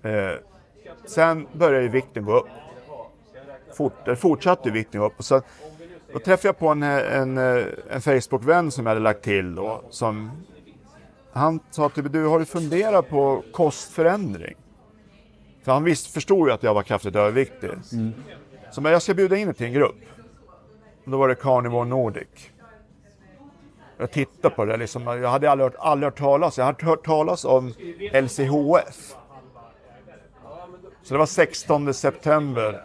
[0.04, 0.32] Eh,
[1.06, 2.48] sen började vikten gå upp.
[3.74, 5.14] Fort, fortsatte vikten gå upp.
[5.18, 5.42] Och så,
[6.14, 7.38] då träffade jag på en, en,
[7.90, 9.82] en Facebook-vän som jag hade lagt till då.
[9.90, 10.32] Som,
[11.32, 14.56] han sa till mig, du har du funderat på kostförändring?
[15.64, 17.70] För han visst, förstod ju att jag var kraftigt överviktig.
[18.72, 19.96] Så men jag ska bjuda in dig till en grupp.
[21.12, 22.28] Då var det Carnivore Nordic.
[23.98, 27.06] Jag tittade på det, liksom, jag hade aldrig hört, aldrig hört talas Jag hade hört
[27.06, 27.74] talas om
[28.14, 29.16] LCHF.
[31.04, 32.82] Så det var 16 september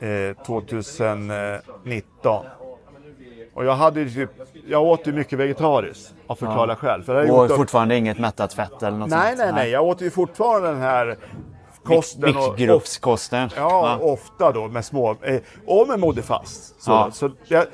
[0.00, 2.44] eh, 2019.
[3.54, 4.30] Och jag, hade typ,
[4.66, 7.02] jag åt ju mycket vegetariskt av förklarliga skäl.
[7.02, 9.38] För Och gjort- fortfarande inget mättat fett eller något Nej, sånt?
[9.38, 9.70] nej, nej.
[9.70, 11.16] Jag åt ju fortfarande den här
[11.86, 12.22] kosten.
[12.34, 13.50] Viktgruppskosten.
[13.56, 16.82] Ja, ofta då med små, eh, och med Modifast.
[16.82, 17.10] Så, Ja.
[17.12, 17.64] så jag,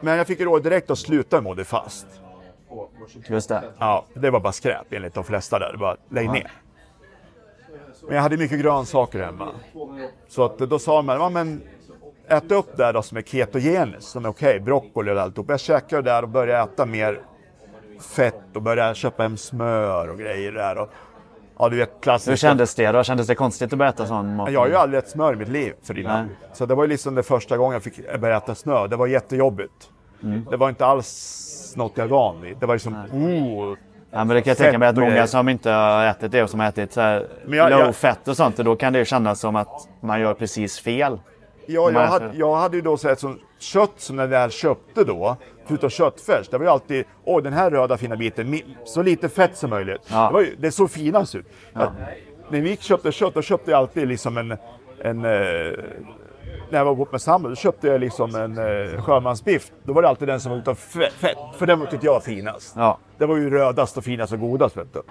[0.00, 2.06] men jag fick råd direkt att sluta med Modifast.
[3.28, 3.62] Just det.
[3.78, 5.76] Ja, det var bara skräp enligt de flesta där.
[5.76, 6.52] Bara lägg ner.
[8.06, 9.48] Men jag hade mycket grönsaker hemma.
[10.28, 11.62] Så att då sa man, ja, men
[12.28, 15.50] ät upp det då som är ketogeniskt, som är okej, broccoli och alltihop.
[15.50, 17.20] Jag käkade det där och började äta mer
[18.00, 20.78] fett och började köpa hem smör och grejer där.
[20.78, 20.88] Och,
[21.58, 22.30] ja, du vet klassiskt.
[22.30, 23.02] Hur kändes det då?
[23.04, 24.52] Kändes det konstigt att börja äta sån mat?
[24.52, 26.26] Jag har ju aldrig ätit smör i mitt liv för innan.
[26.26, 26.36] Nej.
[26.52, 28.88] Så det var ju liksom det första gången jag fick börja äta smör.
[28.88, 29.90] Det var jättejobbigt.
[30.22, 30.46] Mm.
[30.50, 32.56] Det var inte alls något jag var van vid.
[32.60, 33.76] Det var liksom, oh,
[34.10, 36.42] Ja, men det kan jag tänka mig att Fett många som inte har ätit det
[36.42, 38.98] och som har ätit så här jag- low jag- fat och sånt, då kan det
[38.98, 41.18] ju kännas som att man gör precis fel.
[41.66, 45.36] Ja, jag, hade, jag hade ju då sett som kött som när jag köpte då,
[45.66, 49.56] förutom köttfärs, det var ju alltid, åh den här röda fina biten, så lite fett
[49.56, 50.00] som möjligt.
[50.10, 50.26] Ja.
[50.26, 51.46] Det, var ju, det såg finast ut.
[51.72, 51.92] Att,
[52.50, 54.50] när vi köpte kött, då köpte jag alltid liksom en,
[55.02, 55.72] en eh,
[56.70, 59.70] när jag var ihop med sambo, då köpte jag liksom en eh, sjömansbiff.
[59.82, 62.20] Då var det alltid den som var utav fe- fett, för den tyckte jag var
[62.20, 62.74] finast.
[62.76, 62.98] Ja.
[63.18, 65.02] Det var ju rödast och finast och godast vet du.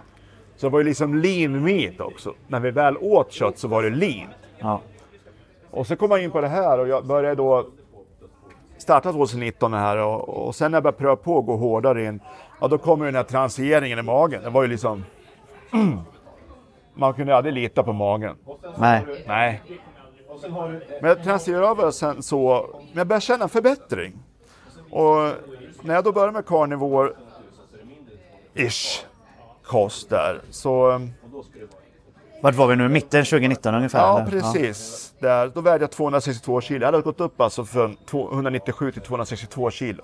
[0.56, 2.34] Så det var ju liksom lean meat också.
[2.48, 4.28] När vi väl åt kött så var det lean.
[4.60, 4.82] Ja.
[5.74, 7.68] Och så kom jag in på det här och jag började då
[8.78, 12.20] starta 2019 här och, och sen när jag började pröva på att gå hårdare in,
[12.62, 14.44] ja då kommer den här transeringen i magen.
[14.44, 15.04] Det var ju liksom...
[16.94, 18.36] Man kunde aldrig lita på magen.
[18.78, 19.24] Nej.
[19.28, 19.62] Nej.
[21.02, 24.14] Men jag transigerade över sen så, men jag började känna en förbättring.
[24.90, 25.32] Och
[25.82, 27.12] när jag då började med carnivore
[28.54, 29.06] ish
[29.64, 31.02] kost där så
[32.44, 32.90] Vart var vi nu?
[32.90, 34.00] Mitten 2019 ungefär?
[34.00, 34.32] Ja, eller?
[34.32, 35.14] precis.
[35.20, 36.80] Där, då vägde jag 262 kilo.
[36.80, 40.04] Jag hade gått upp alltså från 197 till 262 kilo.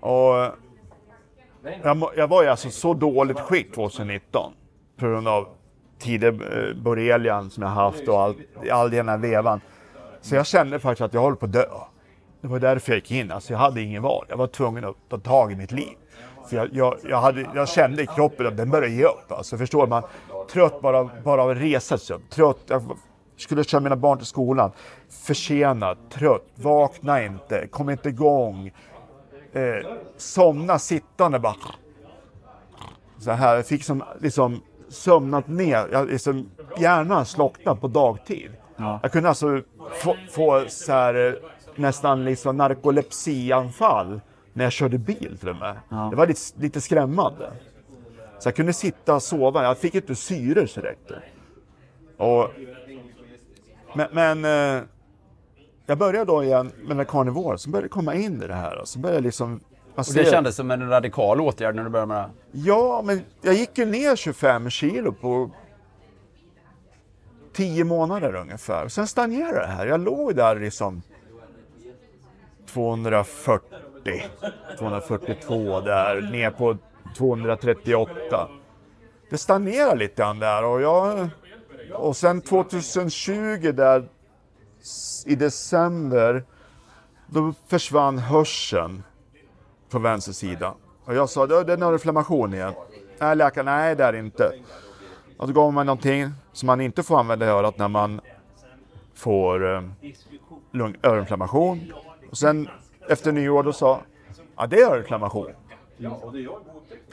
[0.00, 0.54] Och
[1.82, 4.52] jag, jag var ju alltså så dåligt skick 2019
[4.98, 5.48] på grund av
[5.98, 8.34] tidig eh, borrelian som jag haft och all,
[8.72, 9.60] all den här vevan.
[10.20, 11.66] Så jag kände faktiskt att jag håller på att dö.
[12.40, 13.32] Det var därför jag gick in.
[13.32, 14.26] Alltså jag hade ingen val.
[14.28, 15.96] Jag var tvungen att ta tag i mitt liv.
[16.48, 19.32] För jag, jag, jag, hade, jag kände i kroppen att den började ge upp.
[19.32, 20.02] Alltså förstår man?
[20.52, 22.30] Trött bara, bara av att resa sig upp.
[22.30, 22.58] Trött.
[22.66, 22.82] Jag
[23.36, 24.72] skulle köra mina barn till skolan.
[25.08, 28.72] Försenad, trött, vakna inte, kom inte igång.
[29.52, 29.86] Eh,
[30.16, 31.54] somna sittande bara.
[33.18, 35.88] Så här, jag fick som, liksom sömnat ner.
[35.92, 38.50] Jag, liksom, hjärnan slocknade på dagtid.
[39.02, 39.62] Jag kunde alltså
[40.02, 41.32] få, få så här, eh,
[41.74, 44.20] nästan liksom narkolepsianfall
[44.56, 45.76] när jag körde bil till och med.
[46.10, 47.52] Det var lite, lite skrämmande.
[48.38, 49.62] Så jag kunde sitta och sova.
[49.62, 51.10] Jag fick inte syre så direkt.
[52.16, 52.50] Och,
[53.94, 54.82] men men eh,
[55.86, 58.54] jag började då igen med den här carnivore, så började jag komma in i det
[58.54, 58.80] här.
[58.84, 59.60] Så började jag liksom...
[59.94, 62.30] Och det kändes som en radikal åtgärd när du började med det?
[62.52, 65.50] Ja, men jag gick ju ner 25 kilo på
[67.52, 68.88] 10 månader ungefär.
[68.88, 69.86] Sen stagnerade det här.
[69.86, 71.02] Jag låg där liksom
[72.66, 73.78] 240,
[74.78, 76.76] 242 där, ner på
[77.16, 78.48] 238.
[79.30, 81.28] Det stagnerar lite grann där och jag...
[81.94, 84.08] Och sen 2020 där
[85.26, 86.44] i december,
[87.26, 89.02] då försvann hörseln
[89.90, 90.74] på vänster sida.
[91.04, 92.72] Och jag sa, det är en inflammation igen.
[93.18, 94.52] Nej, läkaren, nej det är det inte.
[95.38, 98.20] Och så gav man någonting som man inte får använda i örat när man
[99.14, 99.82] får eh,
[100.72, 101.92] lung- öroninflammation.
[102.30, 102.68] Och sen
[103.08, 104.00] efter nyår då sa,
[104.56, 105.50] ja det är öroninflammation.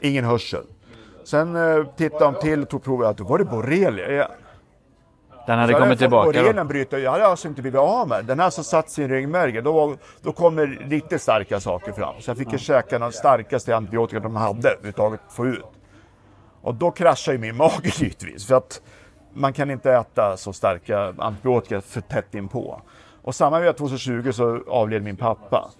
[0.00, 0.64] Ingen hörsel.
[1.24, 4.30] Sen eh, tittade de till och tog prover, att då var det borrelia igen.
[5.46, 6.24] Den hade Så kommit tillbaka?
[6.26, 8.38] Borrelian bryter, jag hade alltså inte blivit av med den.
[8.38, 9.64] Har alltså satt sig i ryggmärgen.
[9.64, 12.14] Då, var- då kommer riktigt starka saker fram.
[12.20, 15.64] Så jag fick ju käka den starkaste antibiotika de hade överhuvudtaget få ut.
[16.62, 18.46] Och då kraschade ju min mage givetvis.
[18.46, 18.82] För att
[19.32, 22.82] man kan inte äta så starka antibiotika för tätt inpå.
[23.24, 25.70] Och samma veva 2020 så avled min pappa.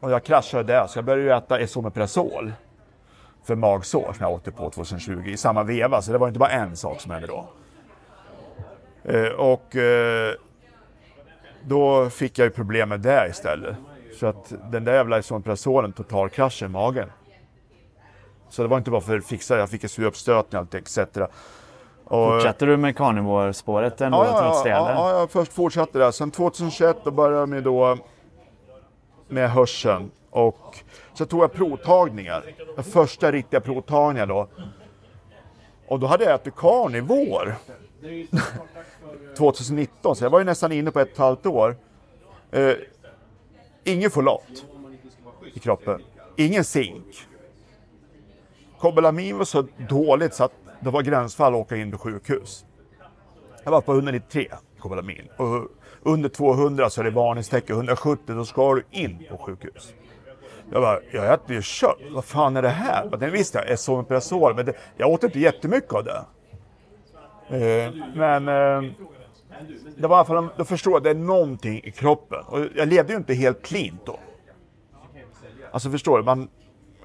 [0.00, 2.52] Och jag kraschade där, så jag började ju äta Esomeprazol
[3.44, 6.50] för magsår som jag åkte på 2020 i samma veva, så det var inte bara
[6.50, 7.48] en sak som hände då.
[9.04, 10.34] Eh, och eh,
[11.62, 13.76] då fick jag ju problem med det istället.
[14.20, 17.10] Så att den där jävla Esomeprazolen totalkraschade i magen.
[18.48, 20.74] Så det var inte bara för att fixa, jag fick en sur uppstötning och allt
[20.74, 20.98] etc.
[22.04, 24.68] Och, Fortsätter du med carnivore-spåret ändå ja, ja, trots det?
[24.68, 26.12] ja, ja, jag först fortsatte det.
[26.12, 27.98] Sen 2021 då började jag med, då,
[29.28, 30.10] med hörseln.
[30.30, 30.78] Och
[31.14, 32.44] så tog jag provtagningar.
[32.74, 34.48] Den första riktiga provtagningen då.
[35.88, 37.54] Och då hade jag ätit carnivore.
[39.36, 41.76] 2019, så jag var ju nästan inne på ett och ett halvt år.
[42.50, 42.72] Eh,
[43.84, 44.64] ingen folat
[45.54, 46.02] i kroppen.
[46.36, 47.26] Ingen zink.
[48.78, 52.64] Kobalamin var så dåligt så att det var gränsfall att åka in på sjukhus.
[53.64, 54.48] Jag var på 193
[54.78, 55.68] kobalamin och
[56.02, 57.76] under 200 så är det varningstecken.
[57.76, 59.94] 170 då ska du in på sjukhus.
[60.72, 61.98] Jag bara, jag äter ju kött.
[62.10, 63.16] Vad fan är det här?
[63.16, 66.24] Den visste jag, Esomeprazol, men det, jag åt inte jättemycket av det.
[67.48, 68.92] Eh, men eh,
[69.96, 72.44] det var i alla fall, då förstår jag, att det är någonting i kroppen.
[72.46, 74.18] Och jag levde ju inte helt clean då.
[75.70, 76.48] Alltså förstår du, man,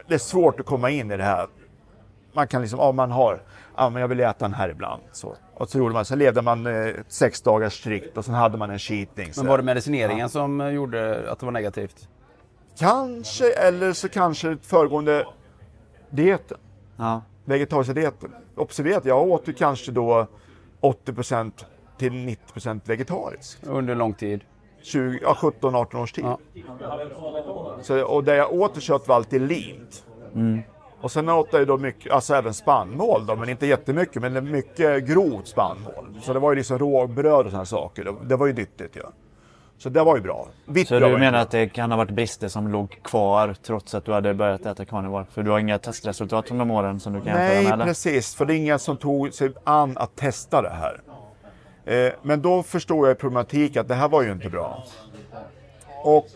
[0.07, 1.47] det är svårt att komma in i det här.
[2.33, 3.41] Man kan liksom, ja man har,
[3.80, 5.01] ja men jag vill äta den här ibland.
[5.11, 5.35] Så.
[5.53, 8.69] Och så gjorde man, sen levde man eh, sex dagar strikt och sen hade man
[8.69, 9.31] en cheating.
[9.38, 12.07] Men var det medicineringen som eh, gjorde att det var negativt?
[12.77, 15.26] Kanske, eller så kanske föregående
[16.10, 16.57] dieten.
[16.97, 17.22] Ja.
[17.45, 18.35] Vegetariska dieten.
[18.56, 20.27] Observera att jag åt ju kanske då
[20.81, 21.51] 80%
[21.97, 23.68] till 90% vegetariskt.
[23.68, 24.41] Under lång tid?
[24.81, 26.26] 20, ja, 17-18 års tid.
[26.26, 26.39] Ja.
[27.81, 30.06] Så, och det jag åt kött var alltid lint.
[31.01, 34.51] Och sen åt jag ju då mycket, alltså även spannmål då, men inte jättemycket, men
[34.51, 36.19] mycket grovt spannmål.
[36.21, 38.15] Så det var ju liksom rågbröd och sådana saker.
[38.23, 39.11] Det, var ju nyttigt ja.
[39.77, 40.47] Så det var ju bra.
[40.65, 43.95] Vitt Så du ju menar att det kan ha varit brister som låg kvar trots
[43.95, 45.26] att du hade börjat äta carnivore?
[45.31, 47.73] För du har inga testresultat från de åren som du kan jämföra Nej, med?
[47.73, 47.85] Eller?
[47.85, 48.35] precis.
[48.35, 51.01] För det är ingen som tog sig an att testa det här.
[51.85, 54.84] Eh, men då förstod jag problematik att det här var ju inte bra.
[56.03, 56.27] Och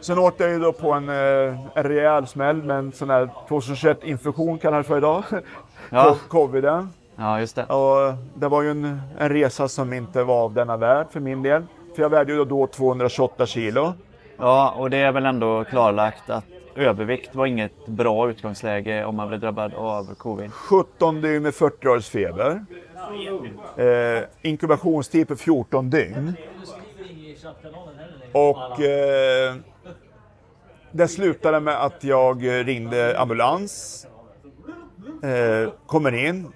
[0.00, 3.28] sen åt jag ju då på en, eh, en rejäl smäll med en sån här
[3.48, 5.24] 2021 infektion kallar jag det för idag.
[5.90, 6.16] Ja.
[6.28, 6.88] Coviden.
[7.16, 7.64] Ja, just det.
[7.64, 11.42] Och det var ju en, en resa som inte var av denna värld för min
[11.42, 11.62] del.
[11.94, 13.92] För jag vägde ju då 228 kilo.
[14.36, 16.44] Ja, och det är väl ändå klarlagt att
[16.74, 20.52] övervikt var inget bra utgångsläge om man blev drabbad av covid.
[20.52, 22.64] 17 dygn med 40 graders feber.
[23.76, 26.34] Eh, inkubationstid på 14 dygn.
[28.32, 29.54] Och eh,
[30.96, 34.06] det slutade med att jag eh, ringde ambulans.
[35.22, 36.52] Eh, kommer in.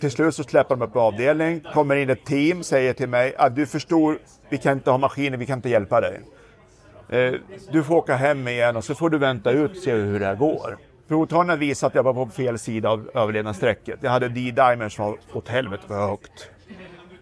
[0.00, 1.60] Till slut så släpper de upp på avdelning.
[1.72, 4.18] Kommer in ett team, säger till mig att du förstår,
[4.48, 6.20] vi kan inte ha maskiner, vi kan inte hjälpa dig.
[7.08, 7.34] Eh,
[7.72, 10.26] du får åka hem igen och så får du vänta ut och se hur det
[10.26, 10.78] här går.
[11.08, 13.98] Provtagningen visade att jag var på fel sida av överlevnadsstrecket.
[14.02, 16.50] Jag hade D-dimer som var åt helvete för högt.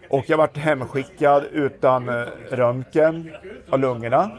[0.09, 3.31] Och jag vart hemskickad utan eh, röntgen
[3.69, 4.31] av lungorna.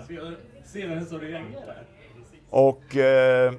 [2.54, 3.52] Och eh,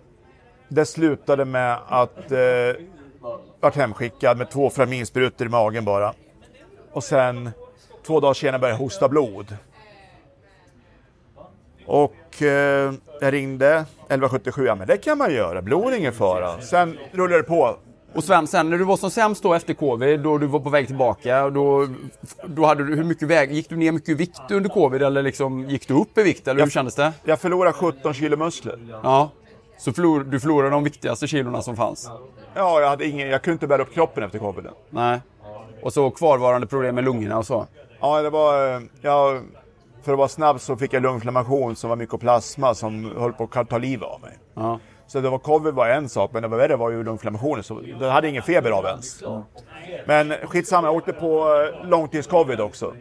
[0.68, 2.76] det slutade med att eh, jag
[3.60, 6.14] vart hemskickad med två framinsprutor i magen bara.
[6.92, 7.50] Och sen
[8.06, 9.58] två dagar senare började jag hosta blod.
[11.86, 16.62] Och eh, jag ringde 1177, ja men det kan man göra, blod är ingen fara.
[16.62, 17.78] Sen rullade det på.
[18.16, 20.70] Och Sven, sen när du var som sämst då efter covid, då du var på
[20.70, 21.88] väg tillbaka, då,
[22.46, 25.22] då hade du, hur mycket väg, gick du ner mycket i vikt under covid eller
[25.24, 27.14] liksom, gick du upp i vikt eller hur Jag- kändes det?
[27.24, 28.80] Jag förlorade 17 kilo muskler.
[29.04, 29.30] Ja.
[29.78, 32.10] Så förlor, du förlorade de viktigaste kilorna som fanns?
[32.54, 34.74] Ja, jag, hade ingen, jag kunde inte bära upp kroppen efter coviden.
[34.90, 35.20] Nej.
[35.82, 37.66] Och så kvarvarande problem med lungorna och så?
[38.00, 38.82] Ja, det var...
[39.02, 39.42] Jag,
[40.04, 43.70] för att vara snabb så fick jag lunginflammation som var mykoplasma som höll på att
[43.70, 44.40] ta livet av mig.
[44.54, 44.80] Ja.
[45.08, 47.64] Så det var covid var en sak, men det var värre var ju lunginflammationen.
[47.64, 49.24] Så det hade ingen feber av ens.
[50.06, 51.48] Men skitsamma, jag åkte på
[51.84, 52.94] eh, långtidscovid också.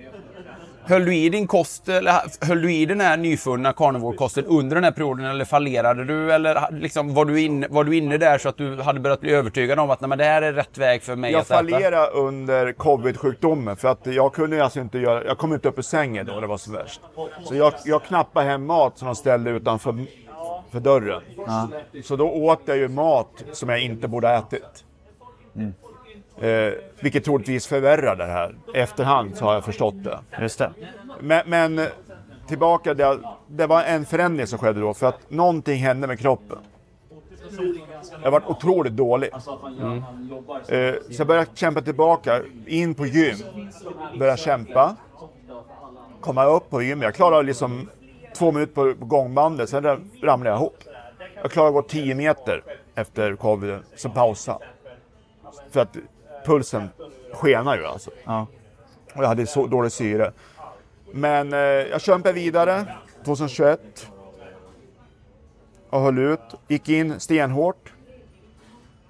[0.87, 4.85] Höll du i din kost, eller höll du i den här nyfunna carnivore-kosten under den
[4.85, 6.33] här perioden eller fallerade du?
[6.33, 9.31] Eller liksom, var, du inne, var du inne där så att du hade börjat bli
[9.33, 11.55] övertygad om att Nej, men det här är rätt väg för mig Jag att äta?
[11.55, 15.83] fallerade under covid-sjukdomen för att jag kunde alltså inte göra, jag kom inte upp ur
[15.83, 17.01] sängen då det var som värst.
[17.45, 19.95] Så jag, jag knappade hem mat som de ställde utanför
[20.75, 21.23] för dörren.
[22.03, 24.85] Så då åt jag ju mat som jag inte borde ha ätit.
[26.41, 28.55] Eh, vilket troligtvis förvärrar det här.
[28.75, 30.19] Efterhand så har jag förstått det.
[30.41, 30.73] Just det.
[31.21, 31.87] Men, men
[32.49, 36.59] tillbaka, det, det var en förändring som skedde då för att någonting hände med kroppen.
[38.23, 39.31] Jag varit otroligt dålig.
[39.81, 40.03] Mm.
[40.69, 43.37] Eh, så jag började kämpa tillbaka, in på gym.
[44.19, 44.97] Började kämpa.
[46.21, 47.03] Komma upp på gym.
[47.03, 47.89] Jag klarade liksom
[48.35, 49.85] två minuter på gångbandet, sen
[50.23, 50.85] ramlade jag ihop.
[51.43, 52.63] Jag klarade att gå 10 meter
[52.95, 54.59] efter covid, så pausa.
[55.71, 55.97] För att
[56.45, 56.89] pulsen
[57.33, 58.11] skenar ju alltså.
[58.25, 58.47] Ja.
[59.15, 60.33] Och jag hade så dålig syre.
[61.13, 62.87] Men eh, jag kämpade vidare
[63.25, 64.11] 2021.
[65.91, 66.41] Och höll ut.
[66.69, 67.93] Gick in stenhårt.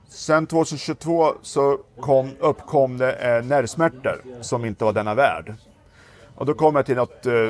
[0.08, 5.54] Sen 2022 så kom, uppkom det eh, nervsmärtor som inte var denna värld.
[6.34, 7.48] Och då kom jag till något eh,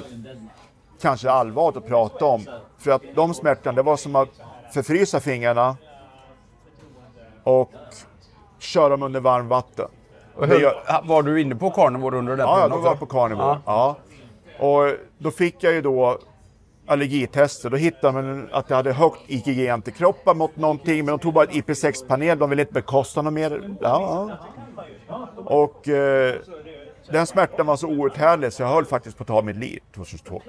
[1.05, 2.47] kanske allvarligt att prata om.
[2.79, 4.29] För att de smärtorna, det var som att
[4.75, 5.77] förfrysa fingrarna
[7.45, 7.71] och
[8.59, 9.89] köra dem under varmt vatten.
[10.41, 12.85] Hur, gör- Var du inne på carnivore under den Ja, ja, tiden då också?
[12.85, 13.59] var jag på carnivore.
[13.67, 13.97] Ja.
[14.59, 16.19] Och då fick jag ju då
[16.87, 17.71] allergitester.
[17.71, 21.51] Då hittade man att jag hade högt IgG-antikroppar mot någonting, men de tog bara ett
[21.51, 22.39] IP6-panel.
[22.39, 23.77] De ville inte bekosta något mer.
[23.81, 24.31] Ja,
[25.09, 25.29] ja.
[25.45, 26.35] Och eh,
[27.11, 30.43] den smärtan var så outhärdlig så jag höll faktiskt på att ta mitt liv 2002.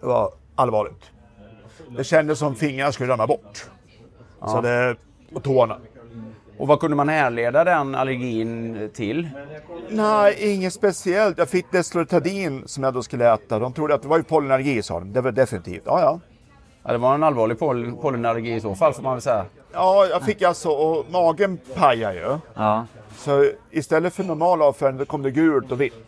[0.00, 1.10] Det var allvarligt.
[1.96, 3.66] Det kändes som fingrarna skulle ramla bort.
[4.46, 4.96] Så det,
[5.34, 5.76] och tårna.
[6.58, 9.28] Och vad kunde man härleda den allergin till?
[9.88, 11.38] Nej, inget speciellt.
[11.38, 13.58] Jag fick Deslortadin som jag då skulle äta.
[13.58, 15.12] De trodde att det var ju pollenallergi sa de.
[15.12, 15.82] Det var definitivt.
[15.86, 16.20] Ja, ja.
[16.82, 19.44] Ja, det var en allvarlig poll- pollenallergi i så fall får man väl säga.
[19.72, 22.38] Ja, jag fick alltså, och magen pajade ju.
[22.54, 22.86] Ja.
[23.16, 26.06] Så istället för normal avföring kom det gult och vitt.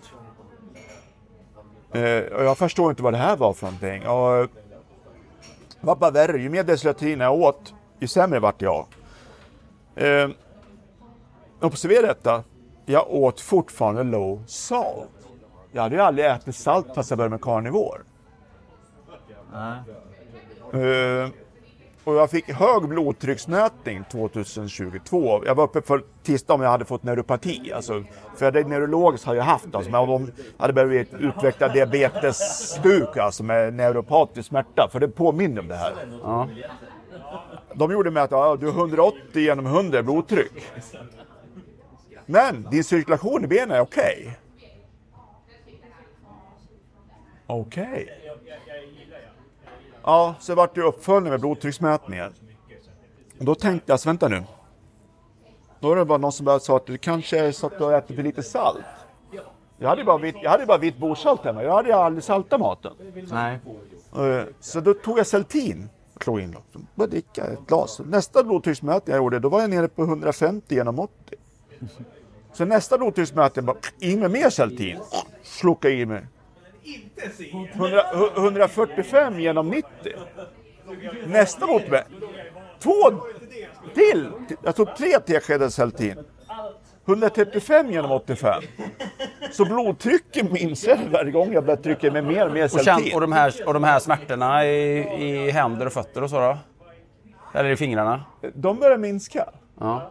[1.93, 4.07] Eh, och jag förstår inte vad det här var för någonting.
[4.07, 4.49] Och,
[5.81, 6.39] det var bara värre.
[6.39, 8.87] Ju mer Deslortadin jag åt, ju sämre vart jag.
[9.95, 10.29] Eh,
[11.61, 12.45] observera detta.
[12.87, 15.11] Jag åt fortfarande low salt.
[15.73, 18.01] Jag hade ju aldrig ätit salt fast jag började med carnivore.
[20.73, 21.29] Eh,
[22.05, 25.43] och jag fick hög blodtrycksmätning 2022.
[25.47, 27.73] Jag var uppe för tisdag om jag hade fått neuropati.
[27.73, 28.05] Alltså,
[28.37, 29.75] för det neurologiskt har jag haft.
[29.75, 34.89] Alltså, men de hade börjat utveckla diabetesstuk alltså, med neuropatisk smärta.
[34.93, 35.95] För det påminner om det här.
[36.23, 36.49] Ja.
[37.75, 40.53] De gjorde med att ja, du är 180 genom 100 i blodtryck.
[42.27, 44.39] Men din cirkulation i benen är okej.
[47.47, 48.20] Okej.
[50.05, 52.33] Ja, så vart det uppföljning med blodtrycksmätningen.
[53.39, 54.43] Och då tänkte jag, så vänta nu.
[55.81, 57.85] Då var det bara någon som började sa att du kanske är så att du
[57.85, 58.79] har ätit för lite salt.
[59.79, 61.63] Jag hade bara vitt, jag hade bara vitt bordsalt hemma.
[61.63, 62.93] Jag hade aldrig saltat maten.
[63.31, 63.59] Nej.
[64.17, 66.57] Eh, Så då tog jag Celtin och slog in.
[66.73, 68.01] Så Började dricka ett glas.
[68.05, 71.13] Nästa blodtrycksmätning jag gjorde, då var jag nere på 150 genom 80.
[72.53, 74.99] Så nästa blodtrycksmätning, bara in med mer Celtin.
[75.43, 76.27] Slokade i mig.
[77.73, 79.87] 100, hu- 145 genom 90.
[81.27, 82.21] Nästa blodtrycksmätning,
[82.79, 82.93] två
[83.95, 84.29] till.
[84.63, 86.19] Jag tog tre teskedar Celtin.
[87.07, 88.63] 135 genom 85.
[89.53, 93.21] Så blodtrycket minskade varje gång jag började trycka med mer och mer Och, känn, och,
[93.21, 96.59] de här, och de här smärtorna i, i händer och fötter och så då?
[97.55, 98.25] Eller i fingrarna?
[98.55, 99.47] De börjar minska.
[99.81, 100.11] Ja.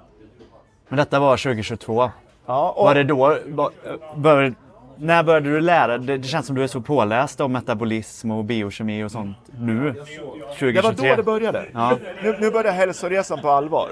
[0.88, 2.12] Men detta var 2022.
[2.46, 3.72] Ja, och Var det då, var,
[4.16, 4.54] bör,
[5.00, 6.08] när började du lära dig?
[6.08, 9.94] Det, det känns som du är så påläst om metabolism och biokemi och sånt nu.
[9.94, 10.72] 2023.
[10.72, 11.66] det var då det började.
[11.74, 11.98] Ja.
[12.24, 13.90] Nu, nu började hälsoresan på allvar.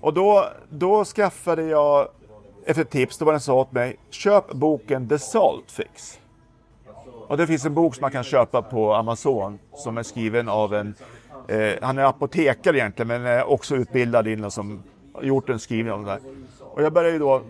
[0.00, 2.08] Och då, då skaffade jag,
[2.66, 6.18] efter tips, då var det en som sa åt mig, köp boken The Salt Fix.
[7.26, 10.74] Och det finns en bok som man kan köpa på Amazon som är skriven av
[10.74, 10.94] en,
[11.48, 14.82] eh, han är apotekare egentligen men är också utbildad inom som
[15.22, 16.20] gjort en skrivning om det där.
[16.60, 17.42] Och jag började ju då,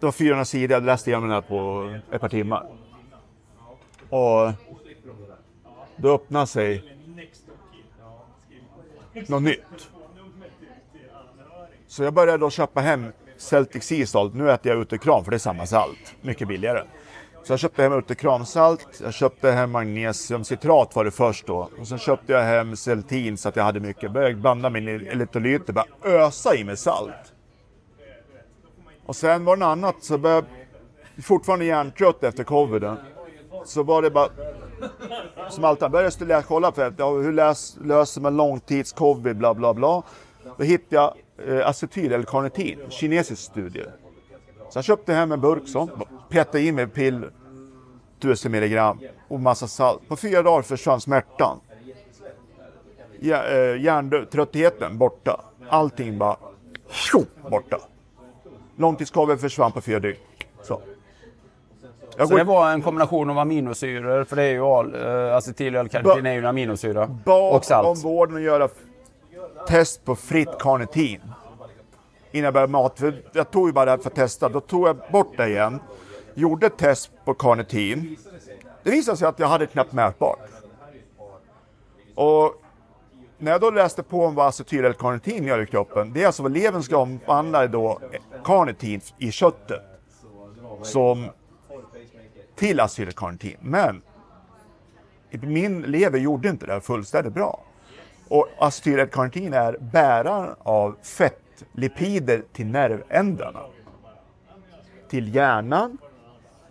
[0.00, 2.66] det var 400 sidor, jag läste igenom den här på ett par timmar.
[4.10, 4.52] Och
[5.96, 6.92] då öppnade sig
[9.28, 9.90] något nytt.
[11.86, 14.34] Så jag började då köpa hem Celtic Sea Salt.
[14.34, 16.82] Nu äter jag utekram för det är samma salt, mycket billigare.
[17.44, 21.70] Så jag köpte hem utekramsalt, jag köpte hem magnesiumcitrat var det först då.
[21.78, 24.12] Och sen köpte jag hem Celtin så att jag hade mycket.
[24.12, 27.32] Började blanda min elektrolyter, bara ösa i mig salt.
[29.06, 30.46] Och sen var det något annat, så började
[31.14, 32.96] jag fortfarande hjärntrött efter coviden.
[33.64, 34.28] Så var det bara
[35.50, 36.94] som alltid, började jag kolla på det.
[36.98, 40.02] Ja, hur läs, löser man långtidscovid, bla bla bla.
[40.56, 41.14] Då hittade jag
[41.58, 43.84] eh, acetyl eller karnitin, kinesisk studie.
[44.70, 45.92] Så jag köpte hem en burk sånt,
[46.28, 47.30] petade i mig piller,
[48.18, 50.08] 1000 milligram och massa salt.
[50.08, 51.60] På fyra dagar försvann smärtan.
[53.22, 53.28] Eh,
[53.80, 55.40] Hjärntröttheten borta.
[55.68, 56.36] Allting bara
[56.90, 57.78] tjo, borta.
[58.76, 60.16] Långtidscovid försvann på fyra dygn.
[60.62, 60.80] Så.
[62.16, 65.36] Jag Så går det var en kombination av aminosyror, för det är ju all, uh,
[65.36, 67.06] acetyl och L-karnitin är ju en aminosyra.
[67.06, 67.88] bad och salt.
[67.88, 68.68] om vården att göra
[69.68, 71.20] test på fritt karnitin
[72.32, 72.98] innan jag började mat.
[72.98, 74.48] För jag tog ju bara det här för att testa.
[74.48, 75.80] Då tog jag bort det igen.
[76.34, 78.16] Gjorde test på karnitin.
[78.82, 80.38] Det visade sig att jag hade knappt mätbart.
[82.14, 82.62] Och
[83.38, 86.52] när jag då läste på om vad acetylalkarnitin gör i kroppen, det är alltså vad
[86.52, 89.82] levern ska omvandla då eh, karnitin i köttet
[90.82, 91.30] som
[92.54, 93.56] till acetylkarnitin.
[93.60, 94.02] Men
[95.30, 97.60] min lever gjorde inte det här fullständigt bra.
[98.28, 103.60] Och acetylkarnitin är bäraren av fettlipider till nervändarna.
[105.08, 105.98] Till hjärnan,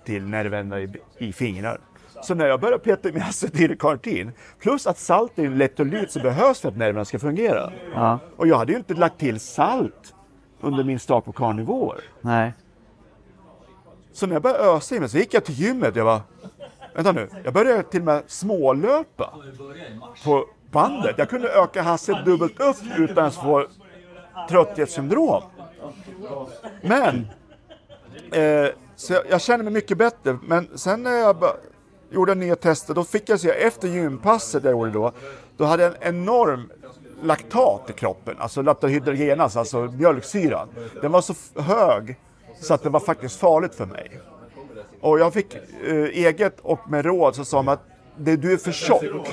[0.06, 1.80] till nervändarna i, i fingrar.
[2.26, 6.60] Så när jag började peta med acetyl-karnitin, plus att salt är en elektrolyt som behövs
[6.60, 7.72] för att nerverna ska fungera.
[7.94, 8.20] Ja.
[8.38, 10.14] Och jag hade ju inte lagt till salt
[10.62, 12.02] under min start på karnivåer.
[12.22, 12.54] Nej.
[14.14, 15.96] Så när jag började ösa i mig så gick jag till gymmet.
[15.96, 16.22] Jag bara,
[16.96, 19.34] vänta nu, jag började till och med smålöpa
[20.24, 21.16] på bandet.
[21.18, 23.68] Jag kunde öka hastighet dubbelt upp utan att få
[24.50, 25.44] trötthetssyndrom.
[26.82, 27.28] Men,
[28.32, 30.38] eh, så jag, jag känner mig mycket bättre.
[30.44, 31.38] Men sen när jag
[32.16, 35.12] gjorde nya tester, då fick jag se efter gympasset jag gjorde då,
[35.58, 36.72] då hade jag en enorm
[37.24, 40.68] laktat i kroppen, alltså laktohydrogenas, alltså mjölksyran.
[41.02, 42.18] Den var så hög
[42.60, 44.20] så att det var faktiskt farligt för mig.
[45.02, 45.56] Och jag fick
[45.88, 47.84] eh, eget och med råd så sa man att
[48.18, 49.28] det, du är för tjock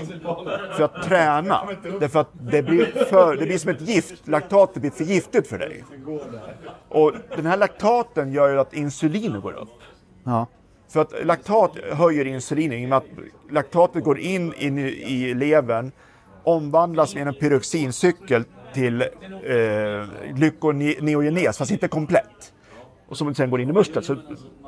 [0.76, 1.68] för att träna.
[2.00, 5.58] Därför att det blir, för, det blir som ett gift, laktatet blir för giftigt för
[5.58, 5.84] dig.
[6.88, 9.80] Och den här laktaten gör ju att insulinet går upp.
[10.24, 10.46] Ja.
[10.92, 13.06] För att laktat höjer insulinet i och med att
[13.50, 15.92] laktatet går in, in i, levern,
[16.44, 18.44] omvandlas med en pyroxincykel
[18.74, 19.08] till eh,
[20.34, 22.52] glykoneogenes, fast inte komplett.
[23.08, 24.02] Och som sen går in i musklerna.
[24.02, 24.16] Så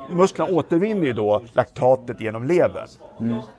[0.09, 2.87] musklerna återvinner ju då laktatet genom levern.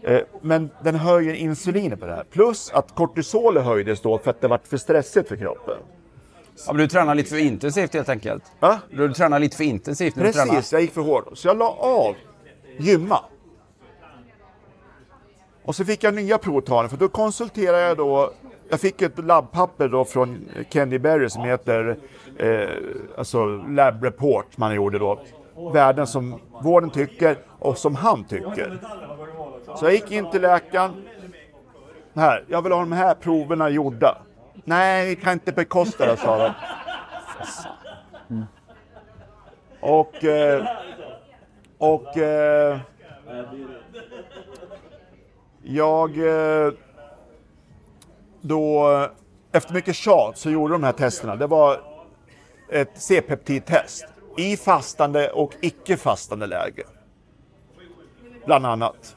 [0.02, 2.24] Eh, men den höjer insulinet på det här.
[2.30, 5.76] Plus att kortisolet höjdes då för att det var för stressigt för kroppen.
[6.66, 8.42] Ja, men du tränar lite för intensivt helt enkelt.
[8.60, 8.80] Va?
[8.90, 10.14] Du tränar lite för intensivt.
[10.14, 11.38] Precis, jag gick för hårt.
[11.38, 12.14] Så jag la av
[12.78, 13.24] gymma.
[15.64, 18.32] Och så fick jag nya provtagningar, för då konsulterade jag då
[18.68, 21.96] jag fick ett labbpapper då från Kenny Berry som heter
[22.38, 22.68] eh,
[23.18, 25.20] alltså Lab Report man gjorde då.
[25.72, 28.78] Värden som vården tycker och som han tycker.
[29.76, 31.04] Så jag gick in till läkaren.
[32.14, 34.18] Här, jag vill ha de här proverna gjorda.
[34.64, 36.52] Nej, vi kan inte bekosta det, sa de.
[39.80, 40.24] Och...
[40.24, 40.66] Eh,
[41.78, 42.16] och...
[42.16, 42.78] Eh,
[45.62, 46.18] jag...
[46.18, 46.72] Eh,
[48.40, 48.88] då...
[49.52, 51.36] Efter mycket tjat så gjorde de här testerna.
[51.36, 51.80] Det var
[52.70, 54.06] ett C-peptidtest.
[54.36, 56.82] I fastande och icke-fastande läge.
[58.46, 59.16] Bland annat.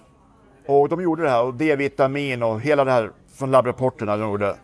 [0.66, 4.56] Och de gjorde det här och D-vitamin och hela det här från labbrapporterna de gjorde.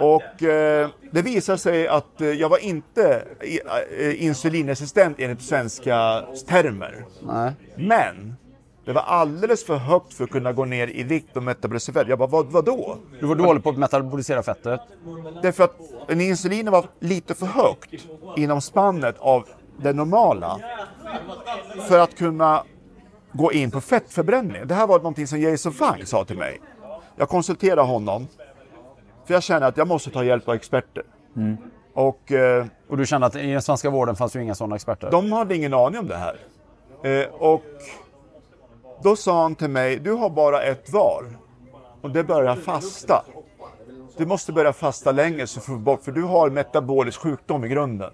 [0.00, 3.60] Och eh, det visade sig att eh, jag var inte i,
[3.98, 7.04] eh, insulinresistent enligt svenska termer.
[7.22, 7.52] Nej.
[7.76, 8.36] Men
[8.84, 12.08] det var alldeles för högt för att kunna gå ner i vikt och metabolisera fett.
[12.08, 12.98] Jag bara, vad, vadå?
[13.20, 14.80] Du var dålig på att metabolisera fettet.
[15.42, 15.76] Därför att
[16.08, 18.04] en insulin var lite för högt
[18.36, 19.48] inom spannet av
[19.82, 20.60] det normala.
[21.88, 22.64] För att kunna
[23.32, 24.66] gå in på fettförbränning.
[24.66, 26.60] Det här var någonting som Jason Fang sa till mig.
[27.16, 28.26] Jag konsulterade honom.
[29.28, 31.02] För jag känner att jag måste ta hjälp av experter.
[31.94, 35.10] Och eh, Och du kände att i den svenska vården fanns ju inga sådana experter?
[35.10, 36.36] de hade ingen aning om det här.
[37.02, 37.62] Eh, och
[39.02, 41.24] då sa han till mig, du har bara ett val.
[42.00, 43.24] Och det är börja fasta.
[44.16, 48.10] Du måste börja fasta längre så får bort, för du har metabolisk sjukdom i grunden.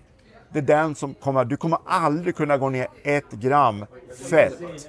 [0.53, 3.87] Det är den som kommer, du kommer aldrig kunna gå ner ett gram
[4.31, 4.89] fett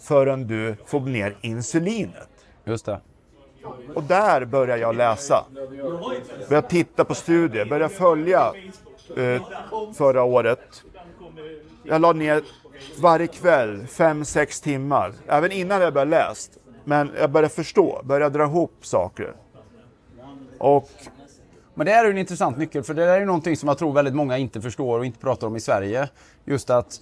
[0.00, 2.28] förrän du får ner insulinet.
[2.64, 3.00] Just det.
[3.94, 5.44] Och där börjar jag läsa.
[6.48, 8.52] Börjar titta på studier, börjar följa
[9.16, 9.42] eh,
[9.94, 10.82] förra året.
[11.82, 12.42] Jag la ner
[13.00, 15.12] varje kväll fem sex timmar.
[15.26, 16.58] Även innan jag började läst.
[16.84, 19.32] Men jag började förstå, började dra ihop saker.
[20.58, 20.90] Och
[21.74, 23.92] Men det är ju en intressant nyckel, för det är ju någonting som jag tror
[23.92, 26.08] väldigt många inte förstår och inte pratar om i Sverige.
[26.44, 27.00] Just att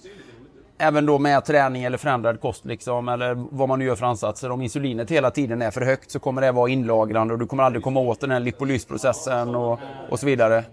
[0.77, 4.51] även då med träning eller förändrad kost liksom, eller vad man nu gör för ansatser.
[4.51, 7.63] Om insulinet hela tiden är för högt så kommer det vara inlagrande och du kommer
[7.63, 9.79] aldrig komma åt den här lipolysprocessen och,
[10.09, 10.63] och så vidare.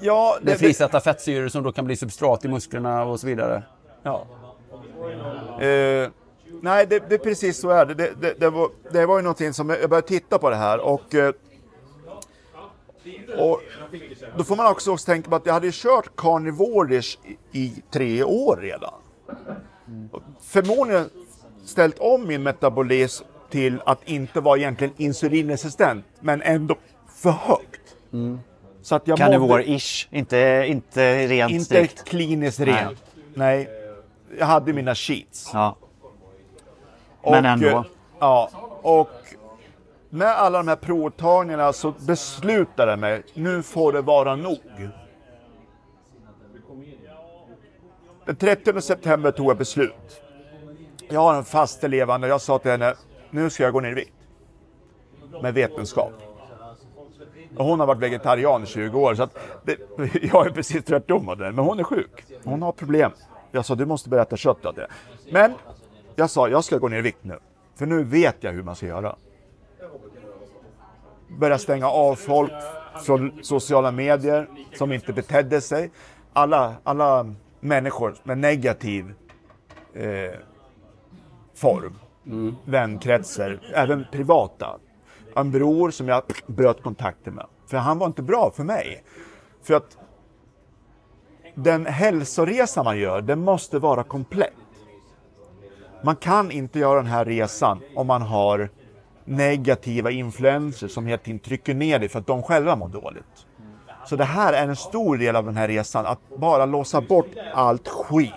[0.00, 3.62] ja, Det frisätta fettsyror som då kan bli substrat i musklerna och så vidare.
[4.02, 4.24] Ja.
[5.60, 6.08] Eh,
[6.62, 7.94] nej, det, det är precis så är det.
[7.94, 10.80] Det, det, det, var, det var ju någonting som jag började titta på det här
[10.80, 11.32] och, eh,
[13.38, 13.60] och
[14.36, 18.56] då får man också tänka på att jag hade kört carnivorish i, i tre år
[18.56, 18.94] redan.
[20.40, 21.10] Förmodligen
[21.64, 26.74] ställt om min metabolism till att inte vara egentligen insulinresistent, men ändå
[27.08, 27.96] för högt.
[28.82, 32.04] Så att jag Carnivore-ish, inte, inte rent Inte strikt.
[32.04, 33.04] kliniskt rent.
[33.34, 33.68] Nej.
[34.38, 35.50] Jag hade mina sheets.
[35.52, 35.76] Ja.
[37.20, 37.66] Och, Men ändå.
[37.68, 37.84] eh,
[38.20, 38.50] Ja,
[38.82, 39.10] och
[40.10, 44.58] med alla de här provtagningarna så beslutade jag mig, nu får det vara nog.
[48.28, 50.22] Den 30 september tog jag beslut.
[51.08, 52.94] Jag har en fast elevande och jag sa till henne,
[53.30, 54.14] nu ska jag gå ner i vikt.
[55.42, 56.12] Med vetenskap.
[57.56, 59.76] Och hon har varit vegetarian i 20 år, så att det,
[60.22, 61.52] jag är precis tvärtom av henne.
[61.52, 62.24] Men hon är sjuk.
[62.44, 63.12] Hon har problem.
[63.50, 64.88] Jag sa, du måste börja äta kött av det.
[65.32, 65.52] Men
[66.16, 67.38] jag sa, jag ska gå ner i vikt nu.
[67.74, 69.16] För nu vet jag hur man ska göra.
[71.28, 72.52] Börja stänga av folk
[73.04, 75.90] från sociala medier som inte betedde sig.
[76.32, 79.14] Alla, alla människor med negativ
[79.94, 80.32] eh,
[81.54, 81.98] form.
[82.64, 84.78] Vänkretsar, även privata.
[85.36, 87.46] En bror som jag bröt kontakten med.
[87.66, 89.04] För han var inte bra för mig.
[89.62, 89.98] För att
[91.54, 94.52] den hälsoresa man gör, den måste vara komplett.
[96.04, 98.68] Man kan inte göra den här resan om man har
[99.24, 103.46] negativa influenser som hela tiden trycker ner dig för att de själva mår dåligt.
[104.08, 107.30] Så det här är en stor del av den här resan, att bara låsa bort
[107.54, 108.32] allt skit.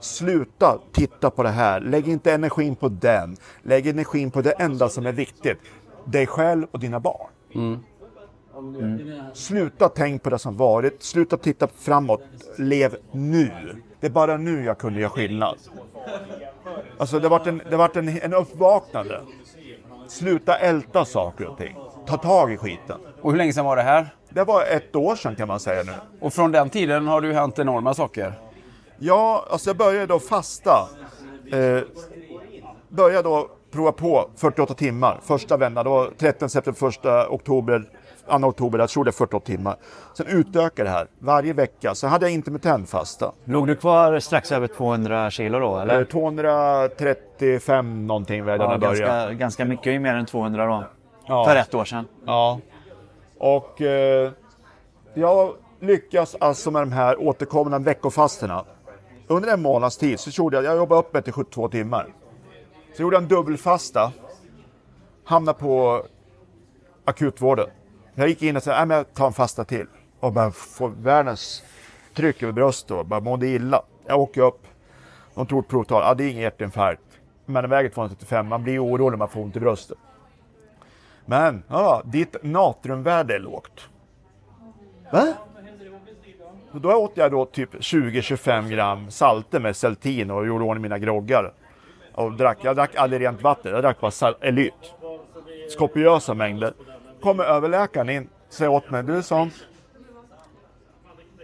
[0.00, 3.36] Sluta titta på det här, lägg inte energin på den.
[3.62, 5.58] Lägg energin på det enda som är viktigt,
[6.04, 7.28] dig själv och dina barn.
[7.54, 7.78] Mm.
[9.34, 12.22] Sluta tänk på det som varit, sluta titta framåt,
[12.58, 13.50] lev nu.
[14.00, 15.56] Det är bara nu jag kunde göra skillnad.
[16.98, 19.20] Alltså det har varit en, det har varit en, en uppvaknande.
[20.08, 21.76] Sluta älta saker och ting.
[22.06, 23.00] Ta tag i skiten.
[23.20, 24.08] Och hur länge sedan var det här?
[24.34, 25.92] Det var ett år sedan kan man säga nu.
[26.20, 28.32] Och från den tiden har det ju hänt enorma saker.
[28.98, 30.88] Ja, alltså jag började då fasta.
[31.52, 31.80] Eh,
[32.88, 35.20] började då prova på 48 timmar.
[35.22, 37.84] Första vändan, då 13 september, 1 oktober,
[38.40, 39.76] 2 oktober, jag tror det är 48 timmar.
[40.16, 41.94] Sen utökade det här varje vecka.
[41.94, 43.32] Sen hade jag intermittent fasta.
[43.44, 46.00] Låg du kvar strax över 200 kilo då eller?
[46.00, 49.12] Eh, 235 någonting vägde jag Ja, när jag började.
[49.14, 50.84] ganska, ganska mycket mer än 200 då.
[51.26, 51.44] Ja.
[51.44, 52.04] För ett år sedan.
[52.26, 52.58] Ja.
[53.42, 54.32] Och eh,
[55.14, 58.64] jag lyckas alltså med de här återkommande veckofasterna.
[59.26, 62.14] Under en månads tid så gjorde jag, jag jobbade upp mig till 72 timmar.
[62.96, 64.12] Så gjorde jag en dubbelfasta.
[65.24, 66.02] Hamnade på
[67.04, 67.66] akutvården.
[68.14, 69.86] Jag gick in och sa, "Nej, men jag tar en fasta till.
[70.20, 71.62] Och bara får världens
[72.14, 73.82] tryck över bröstet och bara mådde illa.
[74.06, 74.66] Jag åker upp.
[75.34, 76.02] De tog ett provtal.
[76.02, 77.02] Ja, det är ingen hjärtinfarkt.
[77.46, 78.46] Men den väger 235.
[78.48, 79.98] Man blir orolig när man får ont i bröstet.
[81.26, 83.88] Men, ja, ditt natriumvärde är lågt.
[85.12, 85.34] Va?
[86.72, 91.52] Då åt jag då typ 20-25 gram salter med Celtin och gjorde ordning mina groggar.
[92.14, 94.94] Och drack, jag drack aldrig rent vatten, jag drack bara sal- Elyt.
[95.70, 96.74] Skopiösa mängder.
[97.20, 99.50] Kommer överläkaren in, säger åt mig, du som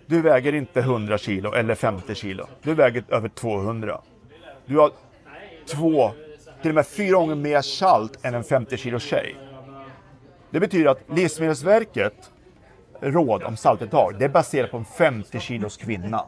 [0.06, 2.46] du väger inte 100 kilo eller 50 kilo.
[2.62, 4.00] Du väger över 200.
[4.66, 4.90] Du har
[5.66, 6.10] två,
[6.62, 9.36] till och med fyra gånger mer salt än en 50 kilo tjej.
[10.50, 12.30] Det betyder att Livsmedelsverket
[13.00, 16.24] råd om saltintag, det är baserat på en 50 kilos kvinna.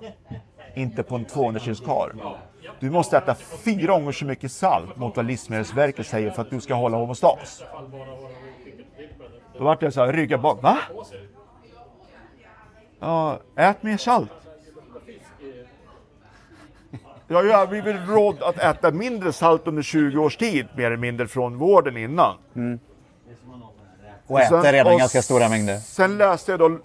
[0.75, 2.11] Inte på en 200 kilos karl.
[2.81, 6.61] Du måste äta fyra gånger så mycket salt mot vad Livsmedelsverket säger för att du
[6.61, 7.63] ska hålla homostas.
[9.59, 10.63] Då vart jag så här, rygga bak.
[10.63, 10.79] Va?
[13.01, 14.31] Ja, ät mer salt.
[17.29, 20.97] Jag har ju blivit råd att äta mindre salt under 20 års tid, mer eller
[20.97, 22.37] mindre från vården innan.
[22.57, 22.79] Mm.
[24.31, 25.79] Och äter sen- redan och ganska stora mängder.
[25.79, 26.79] Sen läste jag då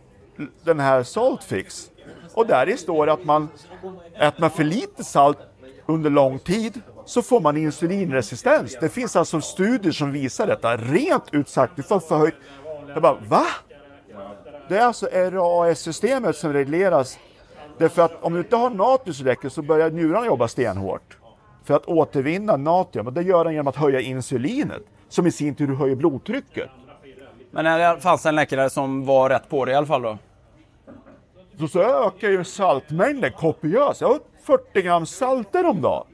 [0.63, 1.89] den här Saltfix.
[2.34, 3.49] Och där står det att man
[4.19, 5.38] äter man för lite salt
[5.85, 8.77] under lång tid så får man insulinresistens.
[8.81, 10.77] Det finns alltså studier som visar detta.
[10.77, 12.35] Rent ut sagt, du får förhöjt...
[12.93, 13.45] Jag bara, va?
[14.69, 17.19] Det är alltså RAS-systemet som regleras.
[17.77, 21.17] Därför att om du inte har natrium så räcker så börjar njurarna jobba stenhårt.
[21.63, 23.07] För att återvinna natrium.
[23.07, 24.81] Och det gör den genom att höja insulinet.
[25.09, 26.69] Som i sin tur höjer blodtrycket.
[27.56, 30.18] Men det fanns en läkare som var rätt på det i alla fall då?
[31.52, 34.02] Då så ökar ju saltmängden kopiöst.
[34.02, 36.07] Jag har 40 gram salter om dagen.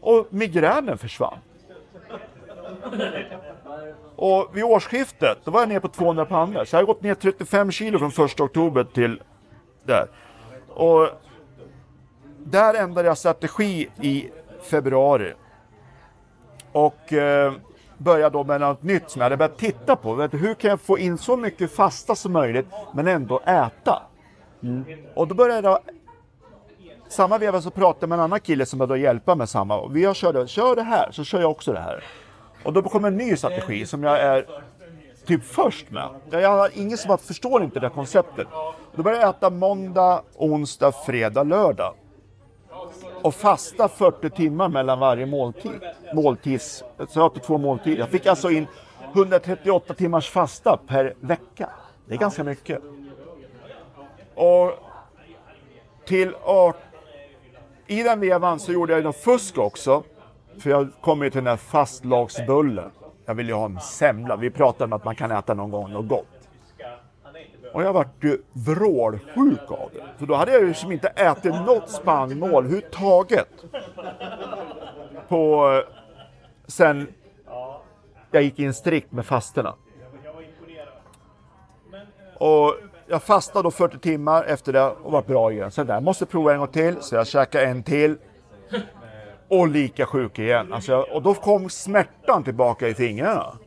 [0.00, 1.38] Och migränen försvann.
[4.16, 6.64] Och vid årsskiftet, då var jag nere på 200 pannor.
[6.64, 9.22] Så jag har gått ner 35 kilo från 1 oktober till
[9.84, 10.06] där.
[10.68, 11.08] Och
[12.38, 14.30] där ändrade jag strategi i
[14.62, 15.32] februari.
[16.72, 17.52] Och eh,
[17.98, 20.14] började då med något nytt som jag hade börjat titta på.
[20.14, 24.02] Vet du, hur kan jag få in så mycket fasta som möjligt men ändå äta?
[24.62, 24.84] Mm.
[25.14, 25.78] Och då började jag
[27.08, 29.76] samma veva så pratade jag med en annan kille som började hjälpa med samma.
[29.76, 32.04] Och vi körde, kör det här, så kör jag också det här.
[32.64, 34.46] Och då kom en ny strategi som jag är
[35.26, 36.08] typ först med.
[36.30, 38.46] Jag har ingen som förstår inte det här konceptet.
[38.96, 41.94] Då började jag äta måndag, onsdag, fredag, lördag.
[43.24, 45.80] Och fasta 40 timmar mellan varje måltid.
[46.14, 47.98] Måltids, så jag åt två måltider.
[47.98, 48.66] Jag fick alltså in
[49.12, 51.70] 138 timmars fasta per vecka.
[52.06, 52.80] Det är ganska mycket.
[54.34, 54.72] Och
[56.06, 56.76] till art...
[57.86, 60.02] I den vevan så gjorde jag något fusk också.
[60.58, 62.90] För jag kom ju till den här fastlagsbullen.
[63.26, 64.36] Jag ville ju ha en semla.
[64.36, 66.33] Vi pratade om att man kan äta någon gång något gott.
[67.74, 70.04] Och jag vart ju eh, vrålsjuk av det.
[70.18, 73.48] För då hade jag ju liksom inte ätit något spannmål överhuvudtaget.
[75.28, 75.72] På...
[75.72, 75.94] Eh,
[76.66, 77.08] sen
[78.30, 79.74] jag gick in strikt med fasterna.
[82.38, 82.74] Och
[83.06, 85.70] jag fastade då 40 timmar efter det och var bra igen.
[85.70, 86.96] Sen där, jag måste prova en gång till.
[87.00, 88.16] Så jag käkade en till.
[89.48, 90.72] Och lika sjuk igen.
[90.72, 93.58] Alltså jag, och då kom smärtan tillbaka i fingrarna.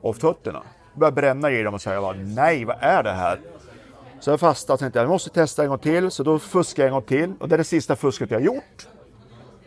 [0.00, 0.62] Och fötterna.
[0.98, 3.40] Började bränna i dem och säga jag bara, nej vad är det här?
[4.20, 6.10] Så jag fastnade och tänkte jag måste testa en gång till.
[6.10, 7.32] Så då fuskade jag en gång till.
[7.40, 8.86] Och det är det sista fusket jag gjort.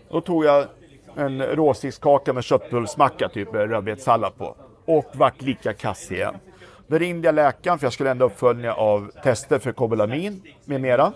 [0.10, 0.66] Då tog jag
[1.16, 4.56] en råsticskaka med köttbullsmacka, typ rödbetssallad på.
[4.86, 6.36] Och vart lika kass igen.
[6.88, 11.14] Då ringde jag läkaren för jag skulle ändå uppföljning av tester för kobalamin med mera.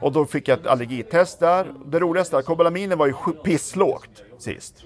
[0.00, 1.66] Och då fick jag ett allergitest där.
[1.86, 3.14] Det roligaste är att kobalaminen var ju
[3.44, 4.84] pisslågt sist.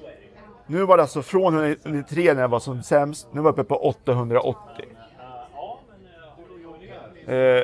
[0.67, 3.65] Nu var det alltså från 193 när jag var som sämst, nu var jag uppe
[3.65, 4.59] på 880.
[7.27, 7.63] Eh,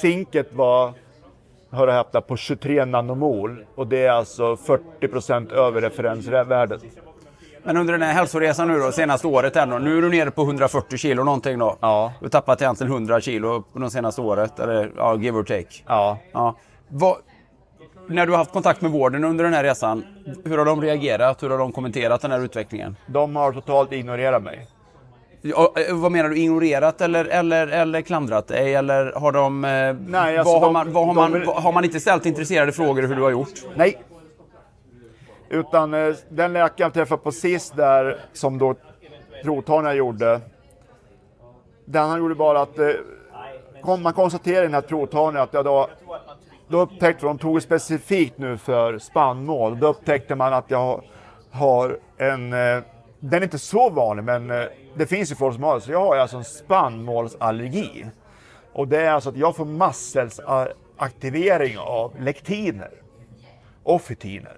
[0.00, 0.92] zinket var,
[1.70, 6.82] hör och häpna, på 23 nanomol och det är alltså 40% över referensvärdet.
[7.62, 10.30] Men under den här hälsoresan nu då, senaste året här då, nu är du nere
[10.30, 11.76] på 140 kilo någonting då?
[11.80, 12.12] Ja.
[12.18, 15.82] Du har tappat egentligen 100 kilo på de senaste året, eller ja, give or take.
[15.86, 16.18] Ja.
[16.32, 16.56] Ja.
[16.88, 17.16] Vad,
[18.08, 20.04] när du har haft kontakt med vården under den här resan,
[20.44, 21.42] hur har de reagerat?
[21.42, 22.96] Hur har de kommenterat den här utvecklingen?
[23.06, 24.66] De har totalt ignorerat mig.
[25.42, 26.38] Ja, eh, vad menar du?
[26.38, 28.74] Ignorerat eller, eller, eller klandrat dig?
[28.74, 29.64] Eller har de...
[29.64, 29.70] eh,
[30.10, 32.72] Nej, alltså vad har, de- man, vad har, de man, har man inte ställt intresserade
[32.72, 33.62] frågor hur du har gjort?
[33.74, 34.02] Nej.
[35.48, 38.74] Utan eh, den läkaren jag träffade på sist där, som då
[39.42, 40.40] provtagningarna gjorde,
[41.84, 42.78] den han gjorde bara att
[43.82, 45.88] kom, man konstaterade i den här provtagningen att ja, då,
[46.68, 51.02] då upptäckte de tog specifikt nu för spannmål, då upptäckte man att jag
[51.50, 52.78] har en, eh,
[53.20, 54.64] den är inte så vanlig men eh,
[54.94, 58.06] det finns ju folk som har det, så jag har alltså en spannmålsallergi.
[58.72, 62.90] Och det är alltså att jag får masscellsaktivering av lektiner
[63.82, 64.56] och fytiner.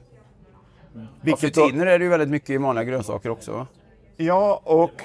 [1.20, 3.52] Vilket Fytiner är det ju väldigt mycket i vanliga grönsaker också.
[3.52, 3.66] va?
[4.16, 5.02] Ja, och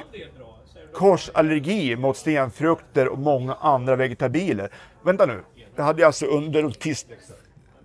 [0.93, 4.69] korsallergi mot stenfrukter och många andra vegetabilier.
[5.01, 5.43] Vänta nu,
[5.75, 7.05] jag hade alltså under tills,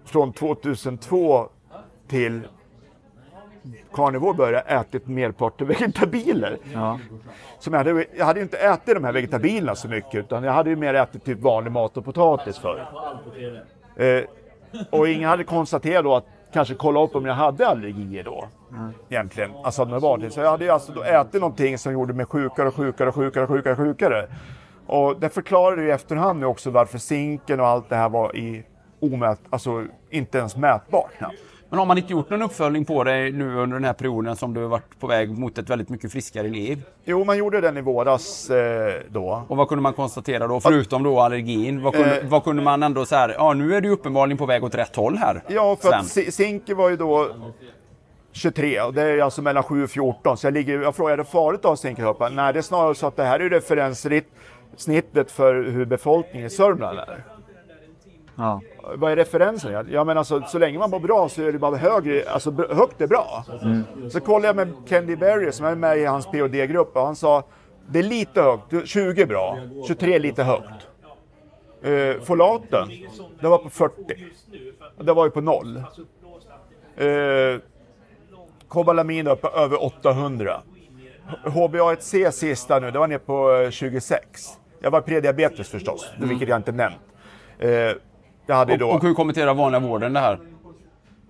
[0.05, 1.48] från 2002
[2.09, 2.40] till
[3.93, 6.59] karnivor började ätit merparten vegetabilier.
[6.74, 6.98] Ja.
[7.59, 10.52] Som jag, hade, jag hade ju inte ätit de här vegetabilierna så mycket utan jag
[10.52, 12.89] hade ju mer ätit typ vanlig mat och potatis förr.
[13.97, 14.24] Eh,
[14.90, 18.48] och ingen hade konstaterat då att kanske kolla upp om jag hade allergier då.
[19.09, 19.51] Egentligen.
[19.65, 22.69] Alltså med var Så jag hade ju alltså då ätit någonting som gjorde mig sjukare
[22.69, 24.28] och sjukare och sjukare och sjukare och sjukare.
[24.89, 28.36] Och det förklarar ju i efterhand nu också varför zinken och allt det här var
[28.36, 28.62] i
[29.01, 31.10] omät, alltså inte ens mätbart.
[31.19, 31.35] knappt.
[31.70, 34.55] Men har man inte gjort någon uppföljning på dig nu under den här perioden som
[34.55, 36.82] du har varit på väg mot ett väldigt mycket friskare liv?
[37.05, 39.43] Jo, man gjorde den i våras eh, då.
[39.48, 41.82] Och vad kunde man konstatera då, förutom då allergin?
[41.82, 42.28] Vad kunde, Eh.
[42.28, 44.97] vad kunde man ändå så här, ja nu är du uppenbarligen på väg åt rätt
[44.97, 45.43] håll här.
[45.48, 47.28] Ja, för att zi- zinken var ju då
[48.32, 50.36] 23 och det är alltså mellan 7 och 14.
[50.36, 52.28] Så jag, ligger, jag frågade farligt av zinkhöpa?
[52.28, 53.51] Nej, det är snarare så att det här är
[54.79, 57.25] referenssnittet för hur befolkningen i Sörmland är.
[58.37, 58.61] Ja.
[58.97, 59.89] Vad är referensen?
[59.91, 63.01] Ja, men alltså, så länge man mår bra så är det bara högre, alltså högt
[63.01, 63.45] är bra.
[64.11, 67.45] Så kollade jag med Kenny Berry som är med i hans POD-grupp och han sa
[67.91, 70.87] det är lite högt, 20 är bra, 23 är lite högt.
[71.87, 72.89] Uh, folaten,
[73.41, 73.95] det var på 40.
[74.99, 75.83] Och Det var ju på noll.
[77.01, 77.61] Uh,
[78.69, 80.63] Kobalamin upp på över 800.
[81.45, 84.59] HbA1c sista nu, det var ner på eh, 26.
[84.81, 86.97] Jag var prediabetes förstås, vilket jag inte nämnt.
[87.59, 87.71] Eh,
[88.47, 88.89] jag hade ju då...
[88.89, 90.39] Och, och hur kommenterar vanliga vården det här?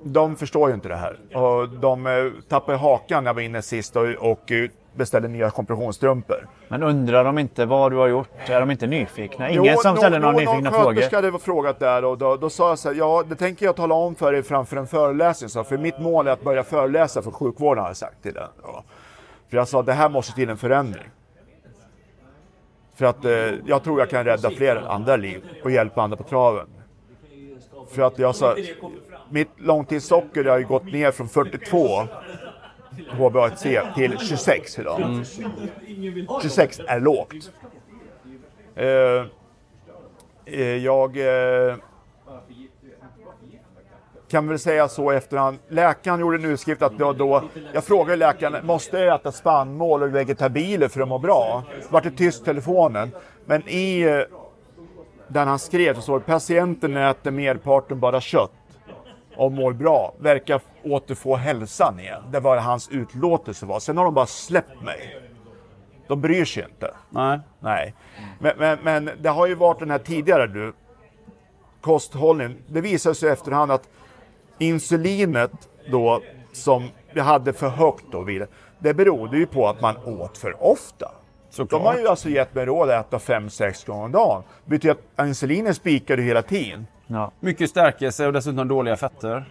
[0.02, 1.18] De förstår ju inte det här.
[1.36, 2.12] Och de eh,
[2.48, 6.48] tappade hakan när jag var inne sist och, och eh, beställde nya kompressionsstrumpor.
[6.68, 8.28] Men undrar de inte vad du har gjort?
[8.46, 9.50] Är de inte nyfikna?
[9.50, 10.94] Ingen som nå- ställer några nå- nyfikna Någon frågor?
[10.94, 13.76] sköterska hade frågat där och då, då sa jag så här, ja det tänker jag
[13.76, 15.48] tala om för er framför en föreläsning.
[15.50, 18.48] Så, för mitt mål är att börja föreläsa för sjukvården har jag sagt till den.
[18.62, 18.84] Ja.
[19.50, 21.04] För jag sa, det här måste till en förändring.
[22.98, 23.32] För att eh,
[23.66, 26.66] jag tror jag kan rädda fler andra liv och hjälpa andra på traven.
[27.90, 28.56] För att jag sa,
[29.30, 31.88] mitt långtidssocker har ju gått ner från 42
[33.10, 35.24] HbA1c till 26 idag.
[36.42, 37.52] 26 är lågt.
[38.74, 38.86] Eh,
[40.44, 41.76] eh, jag eh,
[44.30, 45.58] kan väl säga så efterhand.
[45.68, 47.42] Läkaren gjorde en utskrift att då, då
[47.72, 51.64] jag frågade läkaren, måste jag äta spannmål och vegetabilier för att må bra?
[51.70, 53.10] Det vart det tyst telefonen.
[53.44, 54.20] Men i eh,
[55.28, 58.52] den han skrev så står patienten äter merparten bara kött
[59.36, 62.22] och mår bra, verkar återfå hälsan igen.
[62.32, 63.80] Det var hans utlåtelse var.
[63.80, 65.20] Sen har de bara släppt mig.
[66.08, 66.94] De bryr sig inte.
[67.10, 67.40] Nej.
[67.60, 67.94] Nej.
[68.40, 70.72] Men, men, men det har ju varit den här tidigare du,
[71.80, 72.56] kosthållning.
[72.66, 73.88] Det visar sig i efterhand att
[74.58, 75.50] insulinet
[75.90, 76.22] då
[76.52, 78.48] som vi hade för högt då vidare,
[78.78, 81.12] det berodde ju på att man åt för ofta.
[81.50, 81.82] Såklart.
[81.82, 84.42] De har ju alltså gett mig råd att äta 5-6 gånger om dagen.
[84.64, 86.86] Det betyder att insulinet spikar du hela tiden.
[87.06, 87.32] Ja.
[87.40, 89.44] Mycket stärkelse och dessutom dåliga fetter.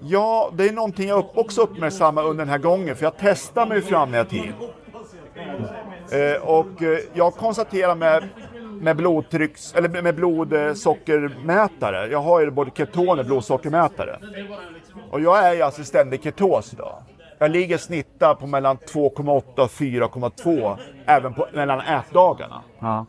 [0.00, 3.82] Ja, det är någonting jag också uppmärksammar under den här gången, för jag testar mig
[3.82, 4.54] fram hela tiden.
[6.12, 8.28] Eh, och eh, jag konstaterar med,
[8.80, 14.20] med blodtrycks, eller med blodsockermätare, jag har ju både keton och blodsockermätare.
[15.10, 17.02] Och jag är ju alltså ständig ketos idag.
[17.38, 20.76] Jag ligger snitta på mellan 2,8 och 4,2
[21.06, 22.62] även på, mellan ätdagarna.
[22.78, 23.06] Ja.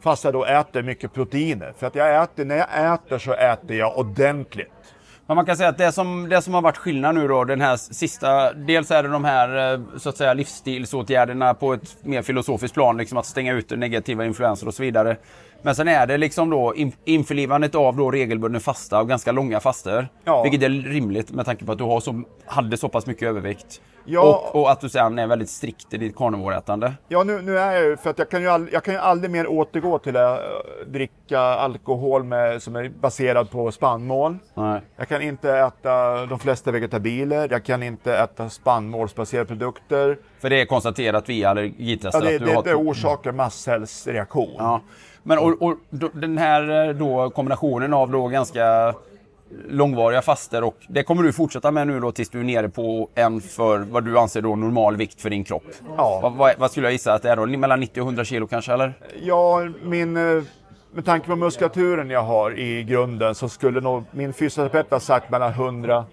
[0.00, 1.72] Fast jag då äter mycket proteiner.
[1.78, 4.72] För att jag äter, när jag äter så äter jag ordentligt.
[5.28, 7.60] Men man kan säga att det som, det som har varit skillnad nu då, den
[7.60, 12.22] här sista, dels är det de här eh, så att säga livsstilsåtgärderna på ett mer
[12.22, 15.16] filosofiskt plan, liksom att stänga ut negativa influenser och så vidare.
[15.62, 19.60] Men sen är det liksom då in- införlivandet av då regelbunden fasta och ganska långa
[19.60, 20.08] faster.
[20.24, 20.42] Ja.
[20.42, 23.80] Vilket är rimligt med tanke på att du har så, hade så pass mycket övervikt.
[24.10, 24.20] Ja.
[24.52, 26.92] Och, och att du sen är väldigt strikt i ditt carnivorätande.
[27.08, 29.00] Ja, nu, nu är jag ju, för att jag kan ju, all, jag kan ju
[29.00, 30.44] aldrig mer återgå till att äh,
[30.86, 34.38] dricka alkohol med, som är baserad på spannmål.
[34.54, 34.80] Nej.
[34.96, 40.18] Jag kan inte äta de flesta vegetabilier, jag kan inte äta spannmålsbaserade produkter.
[40.40, 42.62] För det är konstaterat via Ja, allergitester det, att du det, har...
[42.62, 44.54] det orsakar masscellsreaktion.
[44.58, 44.80] Ja.
[45.28, 45.76] Men och, och
[46.12, 48.94] den här eh, då, kombinationen av då ganska
[49.68, 53.08] långvariga faster och det kommer du fortsätta med nu då tills du är nere på
[53.14, 55.64] en för vad du anser då normal vikt för din kropp.
[55.96, 56.20] Ja.
[56.22, 57.46] Vad, vad, vad skulle jag gissa att det är då?
[57.46, 58.92] Mellan 90 och 100 kilo kanske eller?
[59.22, 60.42] Ja, min, eh,
[60.94, 65.30] med tanke på muskulaturen jag har i grunden så skulle nog min fysioterapeut ha sagt
[65.30, 66.04] mellan 100,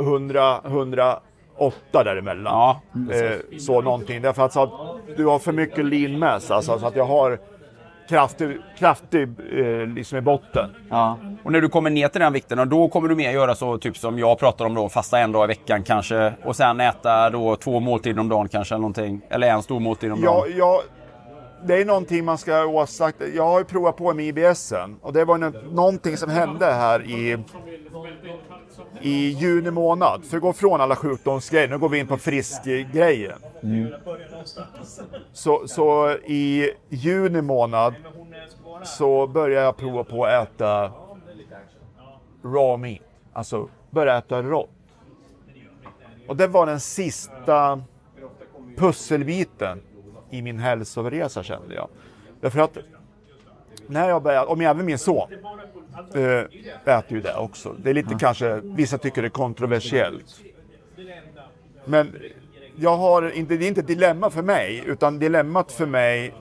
[0.00, 1.22] 100, 108
[1.92, 2.44] däremellan.
[2.44, 2.80] Ja.
[3.14, 4.22] Eh, så någonting.
[4.22, 4.70] Därför att, så att
[5.16, 7.38] du har för mycket lean mass, alltså så att jag har
[8.08, 9.22] kraftig, kraftig
[9.52, 10.70] eh, liksom i botten.
[10.90, 11.18] Ja.
[11.44, 13.78] Och när du kommer ner till den vikten, och då kommer du mer göra så
[13.78, 17.30] typ som jag pratar om då, fasta en dag i veckan kanske och sen äta
[17.30, 19.20] då två måltider om dagen kanske eller någonting.
[19.30, 20.52] Eller en stor måltid om dagen.
[20.56, 20.82] ja,
[21.64, 23.16] det är någonting man ska sagt.
[23.34, 27.02] Jag har ju provat på med IBSen och det var nå- någonting som hände här
[27.02, 27.38] i,
[29.00, 30.24] i juni månad.
[30.24, 33.38] För att gå från alla sjukdomsgrejer, nu går vi in på friskgrejen.
[33.62, 33.92] Mm.
[35.32, 37.94] Så, så i juni månad
[38.84, 40.92] så började jag prova på att äta
[42.44, 43.02] raw meat.
[43.32, 44.70] Alltså börja äta rått.
[46.28, 47.82] Och det var den sista
[48.76, 49.80] pusselbiten
[50.30, 51.88] i min hälsoresa kände jag.
[52.40, 52.78] Därför att
[53.88, 55.28] när jag började, och även min son
[56.14, 57.74] äh, äter ju det också.
[57.82, 60.40] Det är lite kanske, vissa tycker det är kontroversiellt.
[61.84, 62.16] Men
[62.76, 66.34] jag har inte, det är inte ett dilemma för mig, utan dilemmat för mig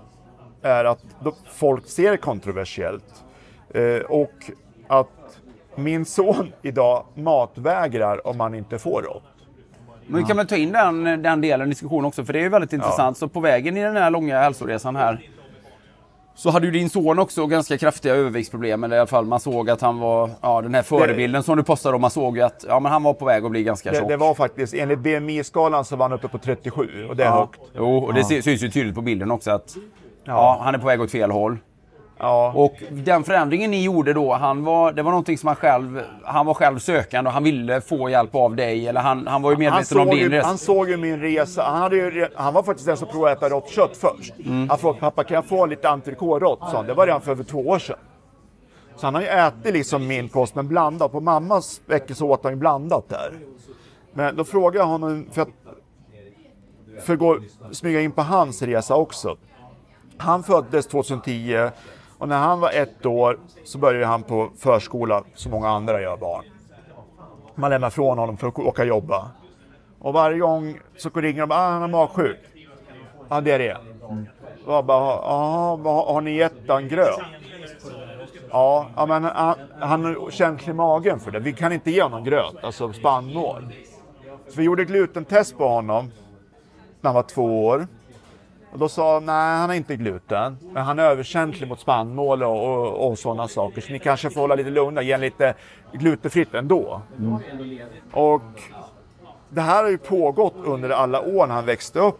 [0.62, 1.04] är att
[1.46, 3.24] folk ser det kontroversiellt.
[3.74, 4.52] Eh, och
[4.88, 5.40] att
[5.76, 9.24] min son idag matvägrar om han inte får rått.
[10.08, 12.44] Men vi kan väl ta in den, den delen i diskussionen också, för det är
[12.44, 13.18] ju väldigt intressant.
[13.18, 15.30] Så på vägen i den här långa hälsoresan här
[16.38, 19.70] så hade ju din son också ganska kraftiga överviktsproblem, eller i alla fall man såg
[19.70, 22.66] att han var, ja den här förebilden som du postade om, man såg ju att
[22.68, 24.08] ja, men han var på väg att bli ganska Det, tjock.
[24.10, 27.40] det var faktiskt, enligt BMI-skalan så var han uppe på 37 och det är ja.
[27.40, 27.60] högt.
[27.76, 28.26] Jo, och det Ja.
[28.28, 29.76] sy- syns ju tydligt på bilden också att
[30.24, 30.60] ja.
[30.64, 31.58] han är på väg åt fel håll.
[32.20, 32.52] Ja.
[32.56, 36.46] Och den förändringen ni gjorde då, han var, det var någonting som han själv, han
[36.46, 39.58] var själv sökande och han ville få hjälp av dig, eller han, han var ju
[39.58, 40.48] medveten om din ju, resa.
[40.48, 41.64] han såg ju min resa.
[41.64, 44.34] Han, hade ju, han var faktiskt den som provade att äta rått kött först.
[44.46, 44.70] Mm.
[44.70, 46.88] Han frågade pappa kan jag få lite entrecote-rått?
[46.88, 47.98] Det var redan för över två år sedan.
[48.96, 51.12] Så han har ju ätit liksom min kost men blandat.
[51.12, 53.34] På mammas veckor så åt han ju blandat där.
[54.14, 55.50] Men då frågade jag honom, för att,
[57.02, 57.40] för att gå,
[57.72, 59.38] smyga in på hans resa också.
[60.18, 61.70] Han föddes 2010
[62.18, 66.18] och när han var ett år så började han på förskola som många andra gör
[66.18, 66.44] barn.
[67.56, 69.32] Man lämnar från honom för att åka jobba.
[70.00, 72.40] Och varje gång så ringer de ah, han är magsjuk.
[73.30, 73.78] Ja, det är det.
[74.66, 77.20] Och jag bara, vad- har ni gett han gröt?
[78.52, 81.40] Ja, ja men han, han är känslig i magen för det.
[81.40, 83.74] Vi kan inte ge honom gröt, alltså spannmål.
[84.48, 86.12] Så vi gjorde glutentest på honom
[87.02, 87.88] när han var två år.
[88.78, 92.74] Och då sa nej han har inte gluten, men han är överkänslig mot spannmål och,
[92.74, 93.82] och, och sådana saker.
[93.82, 95.54] Så ni kanske får hålla lite lugna, ge lite
[95.92, 97.02] glutenfritt ändå.
[98.12, 98.42] Och
[99.50, 102.20] det här har ju pågått under alla år när han växte upp.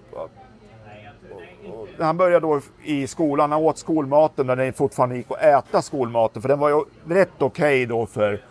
[2.00, 6.42] Han började då i skolan, han åt skolmaten när det fortfarande gick att äta skolmaten.
[6.42, 6.84] För den var ju
[7.16, 8.42] rätt okej då för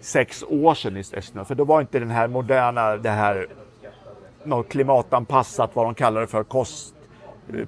[0.00, 1.46] sex år sedan i Estland.
[1.46, 3.46] För då var inte den här moderna, det här
[4.44, 6.95] något klimatanpassat, vad de kallar det för, kost,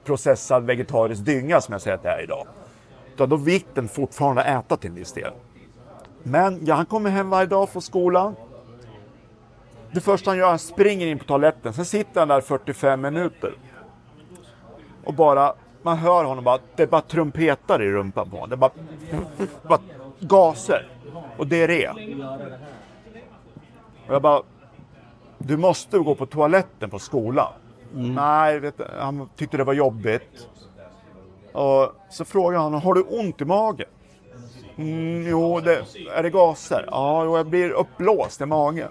[0.05, 2.47] processad vegetarisk dynga som jag säger att det är idag.
[3.15, 5.33] Utan då gick den fortfarande att äta till en viss del.
[6.23, 8.35] Men ja, han kommer hem varje dag från skolan.
[9.93, 11.73] Det första han gör, han springer in på toaletten.
[11.73, 13.55] Sen sitter han där 45 minuter.
[15.05, 18.51] Och bara, man hör honom bara, det bara trumpetar i rumpan på honom.
[18.51, 18.71] Det bara,
[19.69, 19.81] bara
[20.21, 20.89] gaser.
[21.37, 21.89] Och det är det.
[24.07, 24.43] Och jag bara,
[25.39, 27.53] du måste gå på toaletten på skolan.
[27.95, 28.15] Mm.
[28.15, 30.49] Nej, vet, han tyckte det var jobbigt.
[31.53, 33.89] Och så frågade han, har du ont i magen?
[34.77, 35.85] Mm, jo, det,
[36.15, 36.85] är det gaser?
[36.91, 38.89] Ja, jo, jag blir uppblåst i magen.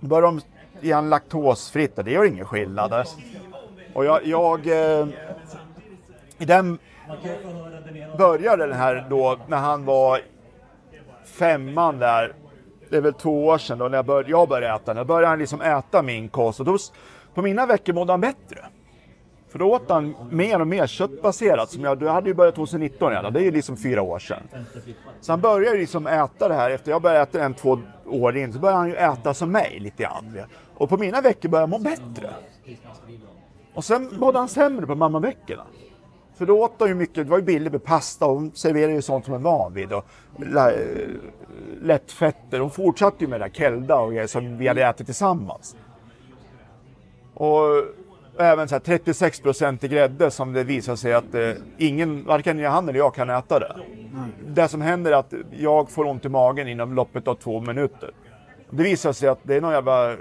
[0.00, 0.40] Då började de
[0.86, 3.06] ge han laktosfritt, det gör ingen skillnad.
[3.94, 5.08] Och jag, jag eh,
[6.38, 6.78] i den
[8.18, 10.20] började den här då när han var
[11.24, 12.32] femman där,
[12.90, 15.26] det är väl två år sedan då när jag började, jag började äta, då började
[15.26, 16.78] han liksom äta min kost och då,
[17.38, 18.64] på mina veckor mådde han bättre.
[19.48, 21.70] För då åt han mer och mer köttbaserat.
[21.70, 24.42] Som jag, jag hade ju börjat 2019 redan, det är ju liksom fyra år sedan.
[25.20, 28.36] Så han började ju liksom äta det här, efter jag började äta en, två år
[28.36, 30.40] in, så började han ju äta som mig lite grann.
[30.74, 32.30] Och på mina veckor började han må bättre.
[33.74, 35.64] Och sen mådde han sämre på mammaveckorna.
[36.36, 38.92] För då åt han ju mycket, det var ju billigt med pasta och hon serverade
[38.92, 39.92] ju sånt som en van vid.
[39.92, 40.04] Och
[41.82, 42.60] lättfetter.
[42.60, 45.76] Hon fortsatte ju med det där kelda och grejer som vi hade ätit tillsammans.
[47.38, 47.84] Och
[48.38, 52.64] även så här 36 procent i grädde som det visar sig att eh, ingen, varken
[52.64, 53.76] han eller jag kan äta det.
[54.46, 58.10] Det som händer är att jag får ont i magen inom loppet av två minuter.
[58.70, 60.16] Det visar sig att det är någon jävla...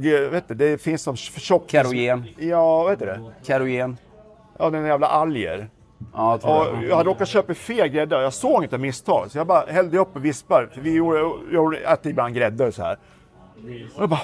[0.00, 1.70] Jag vet inte, det finns som tjock...
[1.70, 2.24] Kerogen.
[2.38, 3.46] Ja, vad heter det?
[3.46, 3.96] Kerogen.
[4.58, 5.68] Ja, den jävla alger.
[6.14, 6.86] Ja, jag tror Och det.
[6.86, 9.30] jag hade råkat köpa fel grädde och jag såg inte misstag.
[9.30, 10.70] Så jag bara hällde upp och vispar.
[10.82, 12.98] Vi gjorde, gjorde, äter ibland grädde och så här.
[13.94, 14.20] Och jag bara...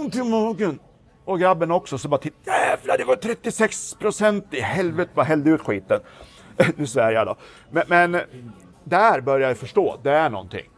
[0.00, 0.78] Ont i magen.
[1.24, 1.98] Och grabben också.
[1.98, 2.50] Så bara titta.
[2.50, 5.10] jävlar det var 36 procent i helvete.
[5.14, 6.00] Bara hällde ut skiten.
[6.76, 7.36] nu svär jag då.
[7.70, 8.20] Men, men
[8.84, 9.96] där började jag förstå.
[10.02, 10.70] Det är någonting.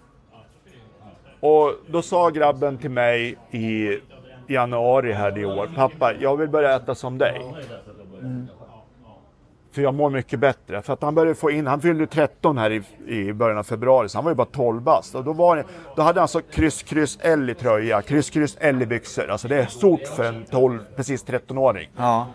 [1.40, 3.98] Och då sa grabben till mig i
[4.48, 5.70] januari här i år.
[5.74, 7.40] Pappa, jag vill börja äta som dig.
[9.72, 10.82] För jag mår mycket bättre.
[10.82, 14.08] För att han började få in, han fyllde 13 här i, i början av februari,
[14.08, 15.14] så han var ju bara 12 bast.
[15.14, 15.64] Och då, var
[15.96, 19.30] då hade han så kryss, kryss L i tröja, kryss, kryss L i byxor.
[19.30, 21.90] Alltså det är stort för en 12, precis 13-åring.
[21.96, 22.26] Ja.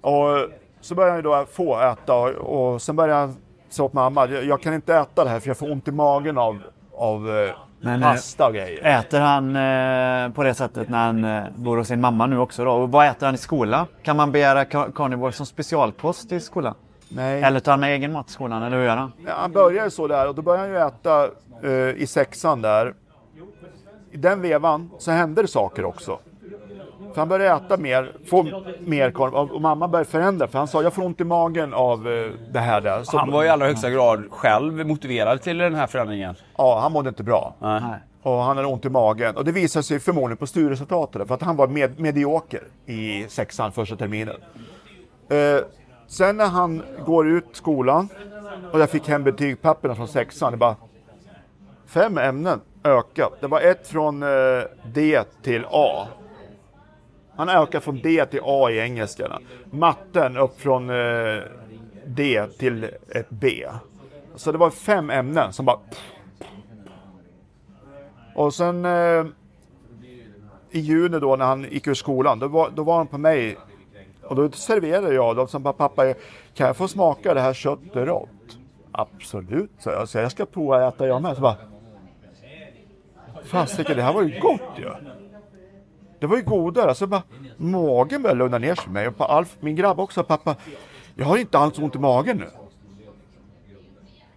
[0.00, 0.48] Och
[0.80, 3.36] så började han då få äta och, och sen började han
[3.68, 5.92] säga åt mamma, jag, jag kan inte äta det här för jag får ont i
[5.92, 6.58] magen av,
[6.92, 7.50] av eh,
[7.82, 8.98] Men, eh, pasta och grejer.
[8.98, 12.64] Äter han eh, på det sättet när han eh, bor hos sin mamma nu också
[12.64, 12.70] då?
[12.72, 13.86] Och vad äter han i skolan?
[14.02, 16.74] Kan man begära ca- carnivore som specialpost i skolan?
[17.08, 17.42] Nej.
[17.42, 19.12] Eller tar han med egen mat i skolan, eller hur gör han?
[19.26, 21.24] Ja, han började så där och då började han ju äta
[21.62, 22.94] eh, i sexan där.
[24.10, 26.18] I den vevan så hände det saker också.
[27.14, 30.82] För han började äta mer, få mer korv och, mamma började förändra för han sa
[30.82, 33.02] jag får ont i magen av eh, det här där.
[33.02, 36.34] Så, Han var i allra högsta grad själv motiverad till den här förändringen.
[36.56, 37.54] Ja, han mådde inte bra.
[37.58, 37.82] Nej.
[38.22, 39.36] Och han hade ont i magen.
[39.36, 43.72] Och det visade sig förmodligen på styrresultatet för att han var med, medioker i sexan
[43.72, 44.36] första terminen.
[45.28, 45.64] Eh,
[46.06, 48.08] sen när han går ut skolan
[48.72, 50.52] och jag fick hem betygpapperna från sexan.
[50.52, 50.76] Det bara
[51.86, 53.32] fem ämnen ökat.
[53.40, 54.28] Det var ett från eh,
[54.94, 56.06] D till A.
[57.36, 59.44] Han ökar från D till A i engelskan.
[59.70, 61.42] Matten upp från eh,
[62.06, 63.66] D till ett B.
[64.36, 65.78] Så det var fem ämnen som bara
[68.34, 69.26] och sen eh,
[70.70, 73.56] i juni då när han gick ur skolan, då var, då var han på mig
[74.22, 76.14] och då serverade jag dem som bara, pappa,
[76.54, 78.28] kan jag få smaka det här köttet rått?
[78.92, 80.08] Absolut, så jag.
[80.08, 81.36] Så jag ska prova att äta jag med.
[81.36, 81.56] Så bara,
[83.44, 84.90] Fasiken, det här var ju gott ju.
[86.22, 86.94] Det var ju godare.
[86.94, 87.22] Så bara,
[87.56, 89.08] magen började lugna ner sig med mig.
[89.18, 90.56] Och Alf, min grabb också, pappa,
[91.14, 92.46] jag har inte alls ont i magen nu.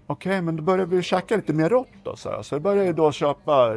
[0.07, 2.45] Okej, men då började vi käka lite mer rått då, så, jag.
[2.45, 3.73] så jag började då köpa,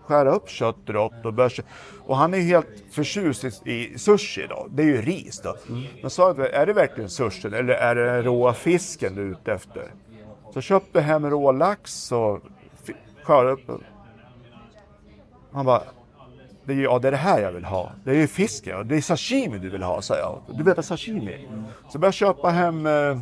[0.00, 1.62] skära upp kött rått och, började,
[2.06, 4.66] och han är helt förtjust i, i sushi då.
[4.70, 5.56] Det är ju ris då.
[6.00, 9.26] Men sa jag, är det verkligen sushi eller är det den råa fisken du är
[9.26, 9.92] ute efter?
[10.54, 12.40] Så köpte hem rå lax och
[13.22, 13.70] skar upp
[15.52, 15.82] Han bara,
[16.64, 17.90] det är, ju- ja, det är det här jag vill ha.
[18.04, 18.82] Det är ju fisk, ja.
[18.82, 20.38] det är sashimi du vill ha, sa jag.
[20.58, 21.48] Du vet att sashimi?
[21.88, 23.18] Så jag började köpa hem, eh,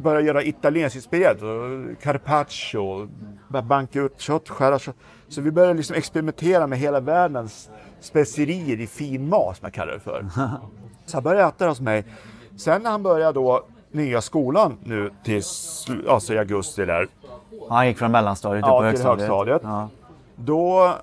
[0.00, 3.08] började göra italienskt inspirerat, och carpaccio,
[3.48, 4.96] banka ut kött, skära kött.
[5.28, 7.70] Så vi började liksom experimentera med hela världens
[8.00, 10.26] specerier i fin mat, som jag kallar det för.
[11.06, 12.04] Så han började äta det hos mig.
[12.56, 15.42] Sen när han började då nya skolan nu till
[16.08, 17.08] alltså i augusti där,
[17.68, 19.28] Han gick från mellanstadiet Ja, upp på till högstadiet.
[19.28, 19.60] högstadiet.
[19.64, 19.88] Ja.
[20.36, 20.94] då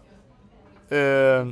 [0.91, 1.47] eh,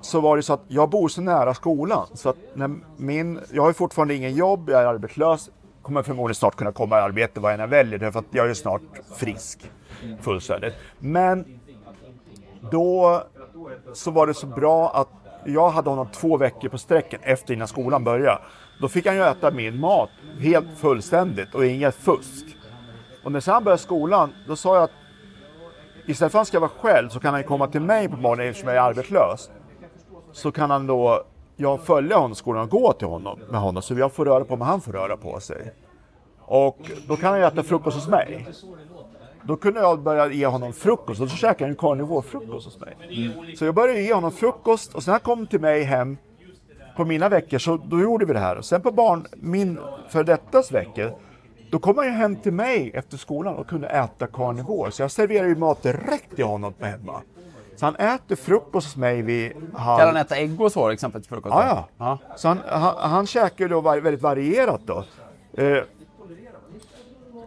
[0.00, 3.62] så var det så att jag bor så nära skolan så att när min, jag
[3.62, 5.50] har fortfarande ingen jobb, jag är arbetslös,
[5.82, 8.54] kommer förmodligen snart kunna komma i arbete vad jag än väljer därför att jag är
[8.54, 8.82] snart
[9.16, 9.70] frisk
[10.20, 10.74] fullständigt.
[10.98, 11.60] Men
[12.70, 13.22] då
[13.92, 15.08] så var det så bra att
[15.44, 18.38] jag hade honom två veckor på sträcken efter innan skolan började.
[18.80, 20.10] Då fick han ju äta min mat
[20.40, 22.56] helt fullständigt och inget fusk.
[23.24, 24.90] Och när sen han började skolan, då sa jag att
[26.06, 28.48] istället för att han ska vara själv så kan han komma till mig på morgonen
[28.48, 29.50] eftersom jag är arbetslös.
[30.32, 31.22] Så kan han då,
[31.56, 34.56] jag följa honom skolan och gå till honom med honom så jag får röra på
[34.56, 35.72] mig, han får röra på sig.
[36.40, 38.46] Och då kan han ju äta frukost hos mig.
[39.42, 42.96] Då kunde jag börja ge honom frukost och så käkade han ju carnivore-frukost hos mig.
[43.56, 46.16] Så jag började ge honom frukost och sen han kom till mig hem
[46.96, 48.56] på mina veckor så då gjorde vi det här.
[48.56, 51.12] Och sen på barn, min för dettas veckor,
[51.72, 54.90] då kom han ju hem till mig efter skolan och kunde äta carnivore.
[54.90, 57.22] Så jag serverar ju mat direkt till honom på hemma.
[57.76, 59.98] Så han äter frukost hos mig vid halv...
[59.98, 61.54] Kan han äta ägg och så exempelvis till frukost?
[61.54, 62.18] Ja, ja.
[62.36, 65.04] Så han, han, han käkar ju då väldigt varierat då.
[65.62, 65.82] Eh,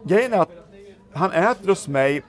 [0.04, 0.52] grejen är att
[1.12, 2.22] han äter hos mig,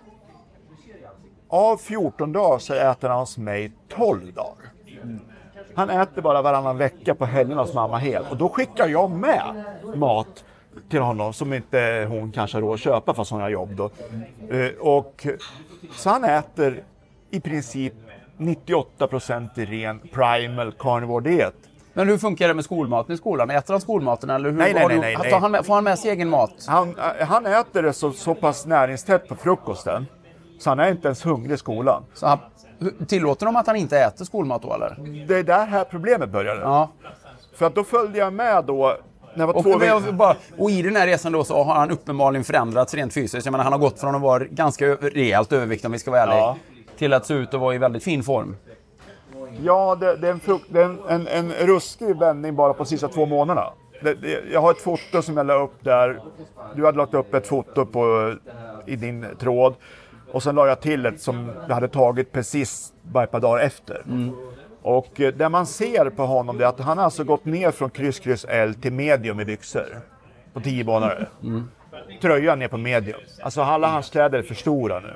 [1.49, 4.71] av 14 dagar så äter han hos mig 12 dagar.
[5.75, 9.63] Han äter bara varannan vecka på helgerna hos mamma helt och då skickar jag med
[9.95, 10.43] mat
[10.89, 13.89] till honom som inte hon kanske har råd att köpa fast hon har jobb då.
[14.49, 15.27] Eh, och,
[15.91, 16.83] så han äter
[17.31, 17.93] i princip
[18.37, 21.55] 98% i ren primal carnivore diet.
[21.93, 23.49] Men hur funkar det med skolmaten i skolan?
[23.49, 24.57] Äter han skolmaten eller hur?
[24.57, 25.31] Nej, nej, nej, nej, nej.
[25.31, 26.65] Han med, får han med sig egen mat?
[26.67, 30.05] Han, eh, han äter det så, så pass näringstätt på frukosten
[30.59, 32.03] så han är inte ens hungrig i skolan.
[32.13, 32.39] Så han,
[33.07, 34.97] tillåter de att han inte äter skolmat då eller?
[35.27, 36.61] Det är där här problemet började.
[36.61, 36.89] Ja.
[37.55, 38.97] För att då följde jag med då
[39.45, 40.11] var Och, två veckor...
[40.11, 43.45] bara, och i den här resan då så har han uppenbarligen förändrats rent fysiskt.
[43.45, 46.21] Jag menar, han har gått från att vara ganska rejält övervikt om vi ska vara
[46.21, 46.37] ärliga.
[46.37, 46.57] Ja.
[46.97, 48.55] Till att se ut att vara i väldigt fin form.
[49.63, 52.83] Ja, det, det är, en, frukt, det är en, en, en ruskig vändning bara på
[52.83, 53.69] de sista två månaderna.
[54.01, 56.19] Det, det, jag har ett foto som jag la upp där.
[56.75, 58.33] Du hade lagt upp ett foto på,
[58.85, 59.75] i din tråd.
[60.31, 63.63] Och sen la jag till ett som jag hade tagit precis bara ett par dagar
[63.63, 64.03] efter.
[64.87, 67.89] Och eh, det man ser på honom är att han har alltså gått ner från
[67.89, 70.01] kryss, kryss L till medium i byxor.
[70.53, 71.29] På 10 månader.
[72.21, 73.19] Tröjan ner på medium.
[73.41, 75.13] Alltså alla hans kläder är för stora nu.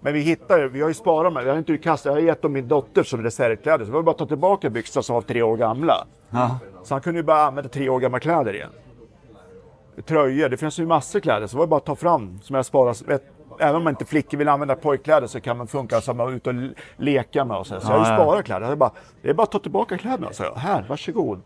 [0.00, 2.42] Men vi hittar vi har ju sparat dem, vi har inte kastat, jag har gett
[2.42, 3.84] dem min dotter som reservkläder.
[3.84, 6.06] Så vi har bara ta tillbaka byxorna som var tre år gamla.
[6.30, 6.58] Ja.
[6.84, 8.70] Så han kunde ju bara använda tre år gamla kläder igen.
[10.06, 12.66] Tröjor, det finns ju massor kläder så det var bara att ta fram som jag
[12.66, 13.02] sparat.
[13.60, 16.46] Även om man inte flickor vill använda pojkkläder så kan man funka som att ut
[16.46, 17.80] och le- leka med och så.
[17.80, 18.66] Så jag har ju sparat kläder.
[18.66, 18.90] Det är, bara,
[19.22, 20.32] det är bara att ta tillbaka kläderna.
[20.32, 21.40] Så jag, här, varsågod.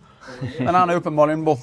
[0.59, 1.59] Men han är uppenbarligen, bort-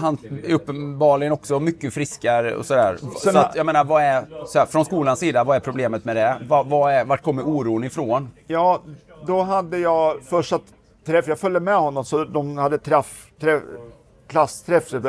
[0.00, 2.96] han är uppenbarligen också mycket friskare och sådär.
[3.16, 6.16] Så att, jag menar, vad är, så här, från skolans sida, vad är problemet med
[6.16, 6.36] det?
[6.48, 8.30] Vad, vad är, vart kommer oron ifrån?
[8.46, 8.80] Ja,
[9.26, 10.58] då hade jag första
[11.06, 13.62] träff, jag följde med honom så de hade träff, träff,
[14.34, 15.04] klassträff, att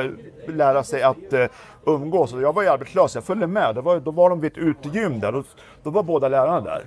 [0.47, 1.45] lära sig att eh,
[1.85, 2.33] umgås.
[2.33, 3.75] Och Jag var ju arbetslös, jag följde med.
[3.75, 5.43] Det var, då var de vid ett utegym där, då,
[5.83, 6.83] då var båda lärarna där.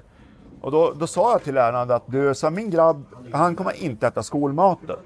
[0.60, 4.06] Och då, då sa jag till läraren att du, så min grabb, han kommer inte
[4.06, 4.97] äta skolmaten.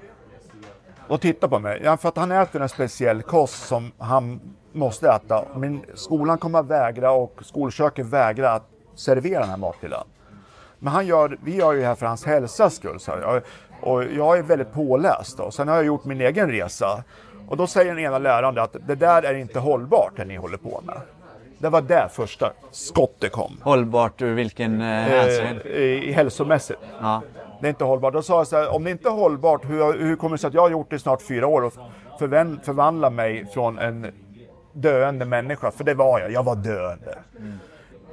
[1.07, 4.39] Och titta på mig, ja, för att han äter en speciell kost som han
[4.71, 5.45] måste äta.
[5.55, 10.07] Men skolan kommer att vägra och skolköket vägrar att servera den här maten till honom.
[10.79, 13.41] Men han gör, vi gör ju det här för hans hälsas skull, sa jag.
[13.83, 15.37] Och jag är väldigt påläst.
[15.37, 15.51] Då.
[15.51, 17.03] Sen har jag gjort min egen resa.
[17.47, 20.57] Och då säger den ena läraren att det där är inte hållbart, det ni håller
[20.57, 21.01] på med.
[21.57, 23.57] Det var där första skottet kom.
[23.61, 25.61] Hållbart ur vilken eh, hänsyn?
[25.65, 26.79] Eh, i, i hälsomässigt.
[27.01, 27.21] Ja.
[27.61, 28.13] Det är inte hållbart.
[28.13, 30.47] Då sa jag så här, om det inte är hållbart, hur, hur kommer det sig
[30.47, 31.73] att jag har gjort det i snart fyra år och
[32.19, 34.07] förvän, förvandla mig från en
[34.73, 37.17] döende människa, för det var jag, jag var döende,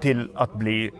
[0.01, 0.91] till att bli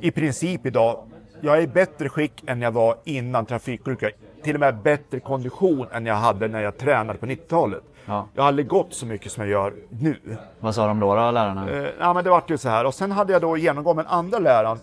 [0.00, 1.04] i princip idag,
[1.44, 4.10] jag är i bättre skick än jag var innan trafikolyckan.
[4.44, 7.82] Till och med bättre kondition än jag hade när jag tränade på 90-talet.
[8.06, 8.28] Ja.
[8.34, 10.16] Jag har aldrig gått så mycket som jag gör nu.
[10.60, 11.70] Vad sa de då, då lärarna?
[11.70, 12.84] Eh, ja, men det vart ju så här.
[12.84, 14.78] Och sen hade jag då genomgång med andra läraren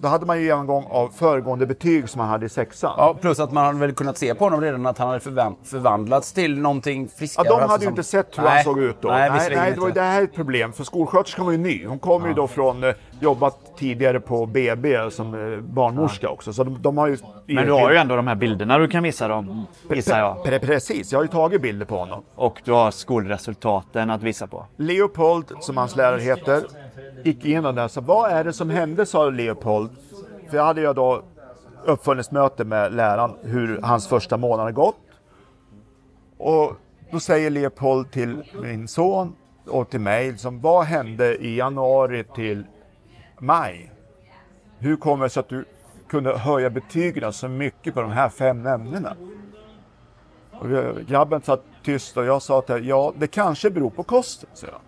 [0.00, 2.94] då hade man ju genomgång av föregående betyg som han hade i sexan.
[2.96, 5.56] Ja, plus att man hade väl kunnat se på honom redan att han hade förvan-
[5.64, 7.48] förvandlats till någonting Ja, friskare.
[7.48, 8.52] de alltså hade ju som- inte sett hur Nej.
[8.54, 9.08] han såg ut då.
[9.08, 11.58] Nej, nej, nej det, var, ju- det här är ett problem, för skolsköterskan var ju
[11.58, 11.86] ny.
[11.86, 16.52] Hon kommer ju då från, eh, jobbat tidigare på BB som eh, barnmorska också.
[16.52, 17.16] Så de, de har ju...
[17.46, 20.36] Men du har ju ändå de här bilderna du kan visa dem, gissar jag.
[20.46, 22.22] Pre- Precis, jag har ju tagit bilder på honom.
[22.34, 24.64] Och du har skolresultaten att visa på.
[24.76, 26.62] Leopold, som hans lärare heter,
[27.24, 27.88] gick igenom det här.
[27.88, 29.90] Så vad är det som hände, sa Leopold.
[30.50, 31.22] För jag hade ju då
[31.84, 34.96] uppföljningsmöte med läraren hur hans första månad har gått.
[36.38, 36.76] Och
[37.10, 39.32] då säger Leopold till min son
[39.66, 42.64] och till mig, liksom, vad hände i januari till
[43.38, 43.92] maj?
[44.78, 45.64] Hur kommer det sig att du
[46.08, 49.16] kunde höja betygen så mycket på de här fem ämnena?
[50.52, 50.68] Och
[51.06, 54.80] grabben satt tyst och jag sa att ja, det kanske beror på kosten, sa jag.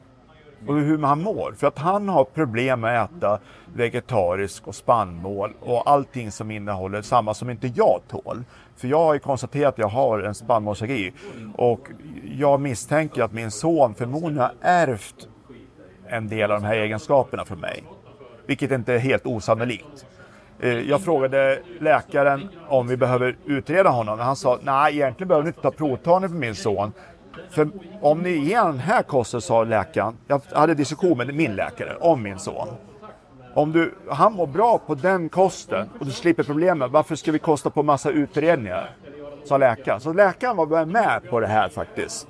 [0.66, 1.52] Och hur han mår.
[1.56, 3.38] För att han har problem med att äta
[3.74, 8.44] vegetariskt och spannmål och allting som innehåller samma som inte jag tål.
[8.76, 11.12] För jag har ju konstaterat att jag har en spannmålsallergi
[11.56, 11.88] och
[12.38, 15.28] jag misstänker att min son förmodligen har ärvt
[16.06, 17.84] en del av de här egenskaperna från mig.
[18.46, 20.06] Vilket inte är helt osannolikt.
[20.60, 24.18] Eh, jag frågade läkaren om vi behöver utreda honom.
[24.18, 26.92] Han sa nej, egentligen behöver ni inte ta provtagning för min son.
[27.50, 27.68] För
[28.00, 32.22] om ni ger den här kosten, sa läkaren, jag hade diskussion med min läkare om
[32.22, 32.68] min son.
[33.54, 37.38] Om du, han mår bra på den kosten och du slipper problemen, varför ska vi
[37.38, 38.90] kosta på massa utredningar?
[39.44, 40.00] Sa läkaren.
[40.00, 42.28] Så läkaren var med på det här faktiskt.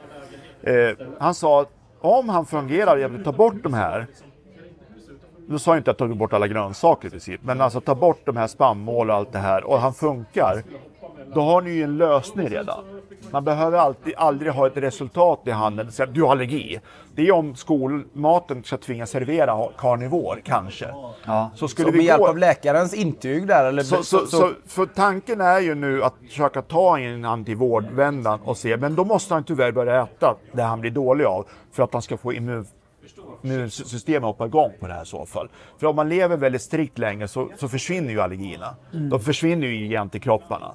[0.63, 1.69] Eh, han sa att
[2.01, 4.07] om han fungerar genom att ta bort de här
[5.47, 8.21] nu sa jag inte att ta bort alla grönsaker i princip, men alltså ta bort
[8.25, 10.63] de här spannmål och allt det här och han funkar.
[11.35, 12.85] Då har ni ju en lösning redan.
[13.31, 15.91] Man behöver alltid, aldrig ha ett resultat i handen.
[15.99, 16.81] Att du har allergi.
[17.15, 20.95] Det är om skolmaten ska tvingas servera karnivor, kanske.
[21.25, 21.51] Ja.
[21.55, 22.29] Så skulle Så med vi hjälp gå...
[22.29, 23.65] av läkarens intyg där?
[23.65, 28.57] Eller, Så, så, så, för tanken är ju nu att försöka ta in antivårdvändan och
[28.57, 31.93] se, men då måste han tyvärr börja äta det han blir dålig av för att
[31.93, 32.67] han ska få immun
[33.43, 35.49] immunsystemet hoppa igång på det här i så fall.
[35.79, 38.75] För om man lever väldigt strikt länge så, så försvinner ju allergierna.
[38.93, 40.73] De försvinner ju i antikropparna.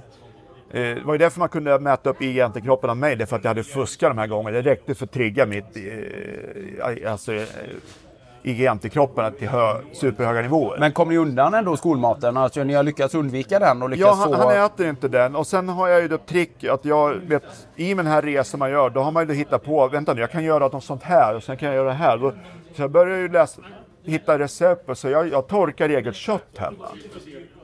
[0.71, 3.49] Eh, Det var ju därför man kunde mäta upp IG-antikropparna av mig, därför att jag
[3.49, 4.51] hade fuskat de här gångerna.
[4.57, 7.43] Det räckte för att trigga mitt eh, alltså, eh,
[8.43, 10.79] IG-antikropparna till hö, superhöga nivåer.
[10.79, 12.37] Men kom ni undan ändå skolmaten?
[12.37, 15.35] Alltså, ni har lyckats undvika den och lyckats Ja, han, han äter inte den.
[15.35, 17.43] Och sen har jag ju det trick att jag vet,
[17.75, 20.21] i den här resan man gör, då har man ju då hittat på, vänta nu,
[20.21, 22.17] jag kan göra något sånt här och sen kan jag göra det här.
[22.17, 22.31] Då,
[22.75, 23.61] så jag börjar ju läsa,
[24.07, 26.87] hitta recept på så jag, jag torkar eget kött hemma.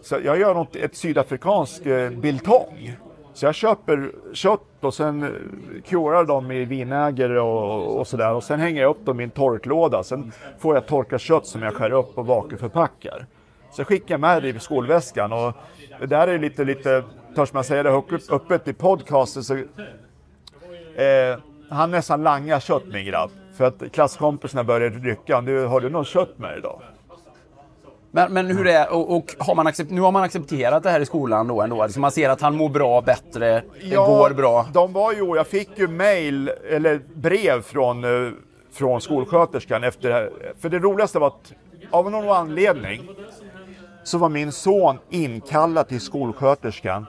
[0.02, 2.96] Så jag gör något, ett sydafrikanskt eh, biltong.
[3.34, 8.34] Så jag köper kött och sen eh, curar kurar dem i vinäger och, och sådär.
[8.34, 10.04] Och sen hänger jag upp dem i en torklåda.
[10.04, 13.26] Sen får jag torkat kött som jag skär upp och vakuumförpackar.
[13.72, 15.34] Så skickar jag med det i skolväskan.
[15.34, 15.54] Och
[16.00, 17.04] det där är lite, lite,
[17.36, 21.40] törs man säga det öppet- öppet i podcasten så eh,
[21.70, 23.32] han nästan langar kött min grabb.
[23.58, 25.42] För att klasskompisarna började rycka.
[25.42, 26.82] Du, har du något kött med idag?
[28.12, 31.00] Men, men hur är och, och har man accept, nu har man accepterat det här
[31.00, 31.82] i skolan då ändå?
[31.82, 34.68] Alltså man ser att han mår bra, bättre, det går bra.
[34.74, 38.32] De var ju, jag fick ju mail eller brev från, eh,
[38.72, 40.32] från skolsköterskan efter det här.
[40.60, 41.54] För det roligaste var att
[41.92, 43.10] av någon anledning
[44.04, 47.06] så var min son inkallad till skolsköterskan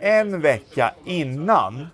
[0.00, 1.86] en vecka innan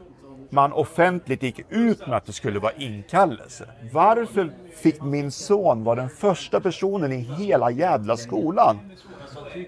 [0.53, 3.69] man offentligt gick ut med att det skulle vara inkallelse.
[3.93, 8.79] Varför fick min son vara den första personen i hela jävla skolan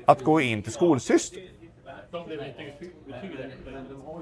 [0.05, 1.41] att gå in till skolsyster?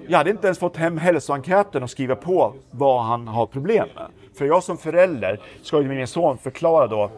[0.09, 4.07] Jag hade inte ens fått hem hälsoenkäten och skriva på vad han har problem med.
[4.35, 7.11] För jag som förälder ska ju med min son förklara då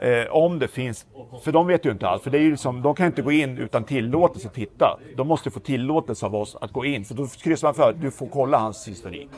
[0.00, 1.06] eh, om det finns,
[1.44, 3.32] för de vet ju inte allt, för det är ju liksom, de kan inte gå
[3.32, 4.98] in utan tillåtelse och titta.
[5.16, 8.00] De måste få tillåtelse av oss att gå in, för då kryssar man för att
[8.00, 9.28] du får kolla hans historik.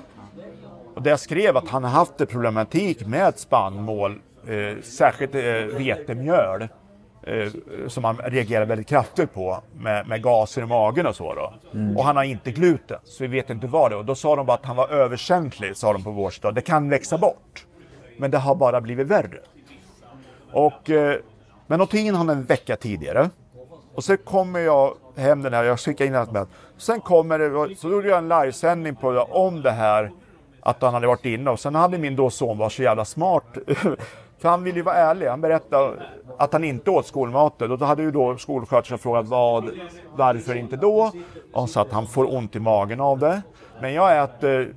[0.94, 5.42] Och där jag skrev att han har haft en problematik med spannmål, eh, särskilt eh,
[5.78, 6.68] vetemjöl,
[7.22, 7.48] eh,
[7.88, 11.34] som han reagerar väldigt kraftigt på med, med gaser i magen och så.
[11.34, 11.54] Då.
[11.96, 13.98] Och han har inte gluten, så vi vet inte vad det är.
[13.98, 16.54] Och då sa de bara att han var överkänslig, sa de på vår stad.
[16.54, 17.66] Det kan växa bort,
[18.16, 19.38] men det har bara blivit värre.
[20.52, 21.16] Och, eh,
[21.66, 23.30] men de tog in honom en vecka tidigare.
[23.94, 26.46] Och så kommer jag hem den här, jag skickar in den.
[26.76, 30.12] Sen kommer det, så gjorde jag en livesändning på det, om det här
[30.60, 31.50] att han hade varit inne.
[31.50, 33.44] Och sen hade min då son var så jävla smart.
[34.38, 35.26] För han ville ju vara ärlig.
[35.26, 36.02] Han berättade
[36.38, 37.72] att han inte åt skolmaten.
[37.72, 39.70] Och då hade ju då skolsköterskan frågat vad,
[40.16, 41.12] varför inte då?
[41.52, 43.42] Och han sa att han får ont i magen av det.
[43.80, 44.74] Men jag äter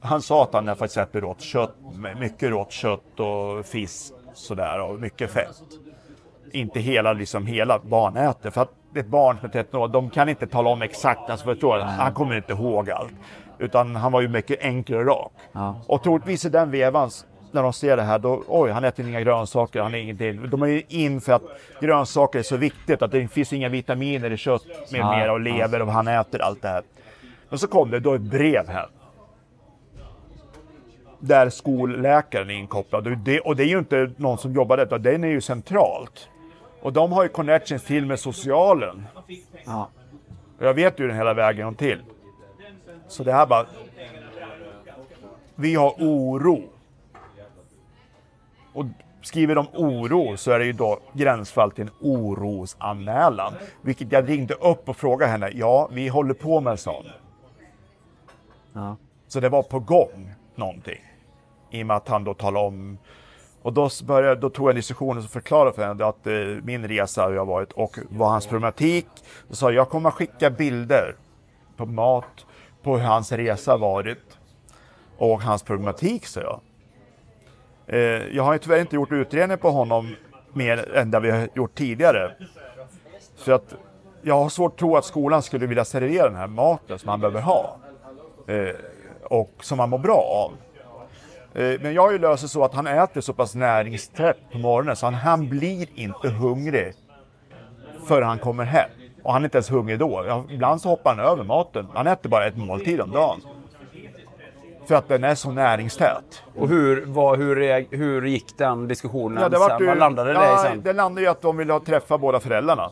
[0.00, 1.74] han sa att han faktiskt äter rått kött,
[2.20, 5.62] mycket rått kött och fisk sådär och mycket fett.
[6.52, 8.50] inte hela, liksom hela barnäter.
[8.50, 11.46] För att ett barn som är 13 år, de kan inte tala om exakt, alltså
[11.46, 11.78] förstår?
[11.78, 13.12] Han kommer inte ihåg allt.
[13.58, 15.32] Utan han var ju mycket enkel och rak.
[15.52, 15.80] Ja.
[15.86, 17.10] Och troligtvis i den vevan,
[17.52, 20.50] när de ser det här, då oj, han äter inga grönsaker, han är ingenting.
[20.50, 21.42] De är ju in för att
[21.80, 25.40] grönsaker är så viktigt, att det finns inga vitaminer i kött med Ja, mera och
[25.40, 26.82] lever och han äter allt det här.
[27.48, 28.88] Men så kom det då ett brev hem.
[31.26, 33.06] Där skolläkaren är inkopplad.
[33.06, 35.40] Och det, och det är ju inte någon som jobbar där, utan den är ju
[35.40, 36.28] centralt.
[36.82, 39.06] Och de har ju connections till med socialen.
[39.64, 39.88] Ja.
[40.58, 42.02] Och jag vet ju den hela vägen till.
[43.08, 43.66] Så det här bara...
[45.54, 46.62] Vi har oro.
[48.72, 48.84] Och
[49.22, 53.52] skriver de oro så är det ju då gränsfall till en orosanmälan.
[53.82, 55.50] Vilket jag ringde upp och frågade henne.
[55.54, 57.04] Ja, vi håller på med en sån.
[58.72, 58.96] Ja.
[59.28, 61.13] Så det var på gång någonting.
[61.74, 62.98] I och med att han då talade om
[63.62, 66.88] och då, började, då tog jag en diskussion och förklarade för henne att eh, min
[66.88, 69.06] resa hur jag varit och vad hans problematik.
[69.48, 71.14] Då sa jag, jag kommer att skicka bilder
[71.76, 72.46] på mat,
[72.82, 74.38] på hur hans resa varit
[75.18, 76.60] och hans problematik, sa jag.
[77.86, 80.16] Eh, jag har ju tyvärr inte gjort utredning på honom
[80.52, 82.32] mer än det vi har gjort tidigare.
[83.36, 83.74] För att
[84.22, 87.20] jag har svårt att tro att skolan skulle vilja servera den här maten som han
[87.20, 87.76] behöver ha.
[88.46, 88.74] Eh,
[89.22, 90.52] och som han mår bra av.
[91.54, 94.58] Eh, Men jag har ju löst det så att han äter så pass näringstätt på
[94.58, 96.94] morgonen så han, han blir inte hungrig
[98.06, 98.90] förrän han kommer hem.
[99.22, 100.44] Och han är inte ens hungrig då.
[100.50, 101.86] Ibland så hoppar han över maten.
[101.94, 103.40] Han äter bara ett måltid om dagen.
[104.86, 106.42] För att den är så näringstät.
[106.56, 110.38] Och hur, vad, hur, hur gick den diskussionen Ja, det vart ju, Vad landade det
[110.44, 110.82] ja, i sen?
[110.82, 112.90] Det landade ju att de ville ha träffa båda föräldrarna.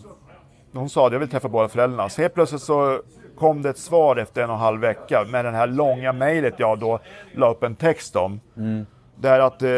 [0.73, 2.09] Hon sa att jag vill träffa båda föräldrarna.
[2.09, 3.01] Så helt plötsligt så
[3.37, 6.55] kom det ett svar efter en och en halv vecka med det här långa mejlet
[6.57, 7.01] jag då
[7.35, 8.41] la upp en text om.
[9.17, 9.71] Där att eh,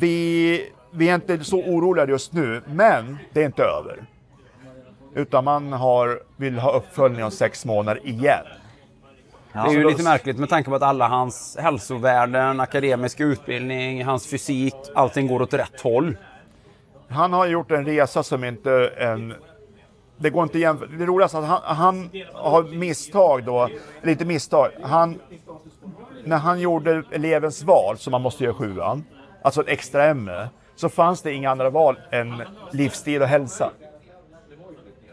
[0.00, 4.04] vi, vi är inte så oroliga just nu, men det är inte över.
[5.14, 8.44] Utan man har, vill ha uppföljning om sex månader igen.
[9.52, 14.30] Det är ju lite märkligt med tanke på att alla hans hälsovärden, akademisk utbildning, hans
[14.30, 16.16] fysik, allting går åt rätt håll.
[17.08, 19.34] Han har gjort en resa som inte en...
[20.20, 20.88] Det går inte att jämföra.
[20.88, 23.68] Det roligaste är att han, han har misstag då,
[24.02, 25.20] eller inte misstag, han...
[26.24, 29.04] När han gjorde elevens val, som man måste göra i sjuan,
[29.42, 32.42] alltså ett extra ämne, så fanns det inga andra val än
[32.72, 33.70] livsstil och hälsa.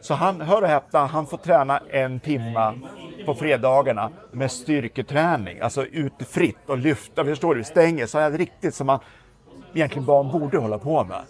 [0.01, 2.73] Så han, hör och häpna, han får träna en timma
[3.25, 8.37] på fredagarna med styrketräning, alltså ute fritt och lyfta, förstår du, stänger, så är det
[8.37, 8.99] riktigt som man
[9.73, 11.21] egentligen barn borde hålla på med.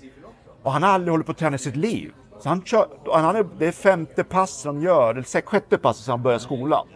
[0.63, 2.13] Och han har aldrig hållit på att träna i sitt liv.
[2.39, 6.11] Så han kör, han är, det är femte pass de gör, eller sjätte passet, som
[6.11, 6.87] han börjar skolan.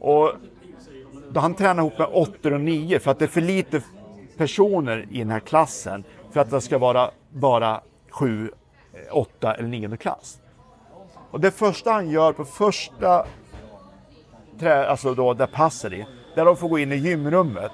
[0.00, 0.32] Och
[1.30, 3.82] då han tränar ihop med åttor och nio för att det är för lite
[4.36, 7.80] personer i den här klassen för att det ska vara bara
[8.10, 8.50] sju,
[8.92, 10.40] eh, åtta eller nionde klass.
[11.30, 13.26] Och det första han gör på första
[14.58, 17.72] trä, alltså då där passet är, där de får gå in i gymrummet.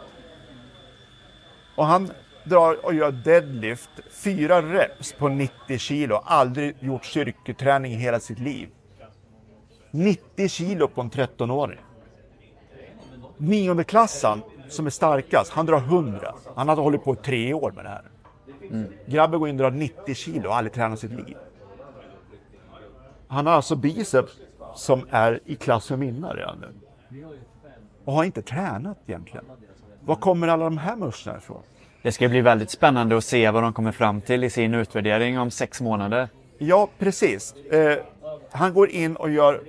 [1.77, 2.11] Och han
[2.45, 8.39] drar och gör deadlift, fyra reps på 90 kilo, aldrig gjort styrketräning i hela sitt
[8.39, 8.69] liv.
[9.91, 11.79] 90 kilo på en 13-åring.
[13.37, 16.35] Nionde klassan som är starkast, han drar 100.
[16.55, 18.05] Han hade hållit på i tre år med det här.
[19.07, 21.37] Grabben går in och drar 90 kilo och har aldrig tränat sitt liv.
[23.29, 24.33] Han har alltså biceps
[24.75, 26.75] som är i klass med mina redan nu.
[28.05, 29.45] Och har inte tränat egentligen.
[30.01, 31.63] Var kommer alla de här musklerna ifrån?
[32.03, 35.39] Det ska bli väldigt spännande att se vad de kommer fram till i sin utvärdering
[35.39, 36.29] om sex månader.
[36.59, 37.55] Ja, precis.
[37.55, 37.99] Eh,
[38.51, 39.61] han går in och gör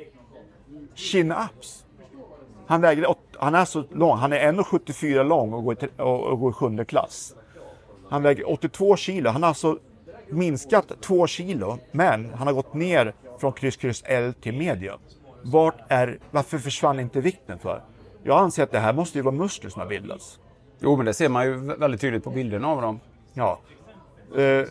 [0.96, 1.86] chin-ups.
[2.68, 6.24] Han, väger, åt- han är så lång, han är 1,74 lång och går, i, och,
[6.24, 7.36] och går i sjunde klass.
[8.10, 9.30] Han väger 82 kilo.
[9.30, 9.78] Han har alltså
[10.30, 15.00] minskat 2 kilo, men han har gått ner från kryss, kryss L till medium.
[15.44, 17.82] Vart är, varför försvann inte vikten för?
[18.24, 20.40] Jag anser att det här måste ju vara muskler som har bildats.
[20.84, 23.00] Jo, men det ser man ju väldigt tydligt på bilderna av dem.
[23.34, 23.60] Ja.
[24.36, 24.68] Eh,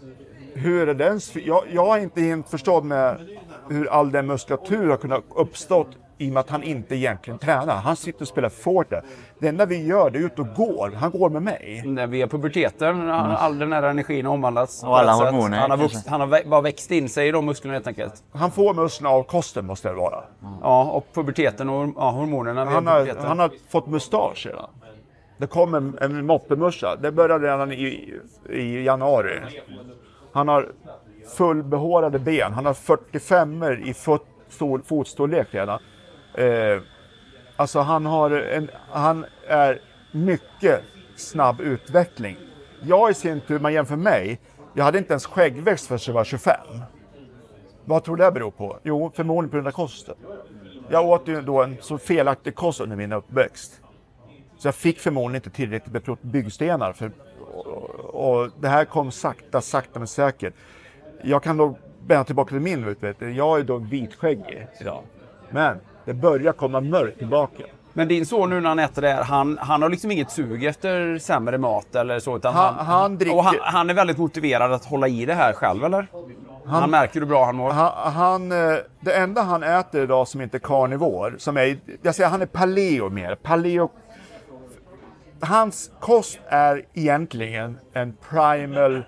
[0.54, 1.20] hur är den?
[1.34, 3.28] Jag, jag är inte helt förstådd med
[3.68, 5.88] hur all den muskulatur har kunnat uppstått
[6.18, 7.76] i och med att han inte egentligen tränar.
[7.76, 9.02] Han sitter och spelar Fortnite.
[9.38, 10.92] Det enda vi gör det är ut och går.
[10.96, 11.82] Han går med mig.
[11.86, 14.82] När via puberteten, har all den här energin har omvandlats.
[14.82, 17.74] Och alla hormoner, Han har, vuxit, han har bara växt in sig i de musklerna
[17.74, 18.22] helt enkelt.
[18.32, 20.24] Han får musklerna av kosten måste det vara.
[20.62, 24.70] Ja, och puberteten och ja, hormonerna Han har, han har fått mustasch redan.
[25.40, 26.96] Det kom en, en moppemuscha.
[26.96, 28.14] Det började redan i,
[28.50, 29.40] i januari.
[30.32, 30.72] Han har
[31.36, 32.52] fullbehårade ben.
[32.52, 35.80] Han har 45 i fot, stol, fotstorlek redan.
[36.34, 36.80] Eh,
[37.56, 39.80] alltså han har en, han är
[40.12, 40.80] mycket
[41.16, 42.36] snabb utveckling.
[42.82, 44.40] Jag i sin tur, man jämför mig,
[44.74, 46.54] Jag hade inte ens skäggväxt förrän jag var 25.
[47.84, 48.78] Vad tror du det beror på?
[48.82, 50.14] Jo, förmodligen på grund av kosten.
[50.88, 53.79] Jag åt ju då en så felaktig kost under min uppväxt.
[54.60, 56.92] Så jag fick förmodligen inte tillräckligt med byggstenar.
[56.92, 57.10] För,
[57.54, 60.54] och, och det här kom sakta, sakta men säkert.
[61.22, 61.76] Jag kan då
[62.06, 63.34] bända tillbaka till min utveckling.
[63.34, 65.02] Jag är då vitskäggig idag.
[65.50, 67.62] Men det börjar komma mörkt tillbaka.
[67.92, 70.64] Men din son nu när han äter det här, han, han har liksom inget sug
[70.64, 72.36] efter sämre mat eller så?
[72.36, 75.52] Utan Han- han dricker- och han, han är väldigt motiverad att hålla i det här
[75.52, 76.06] själv eller?
[76.66, 77.70] Han, märker hur bra han mår?
[77.70, 82.14] Han, han, eh, det enda han äter idag som inte är karnivor, som är, jag
[82.14, 83.34] säger han är paleo mer.
[83.34, 83.90] Paleo,
[85.40, 89.02] hans kost är egentligen en primal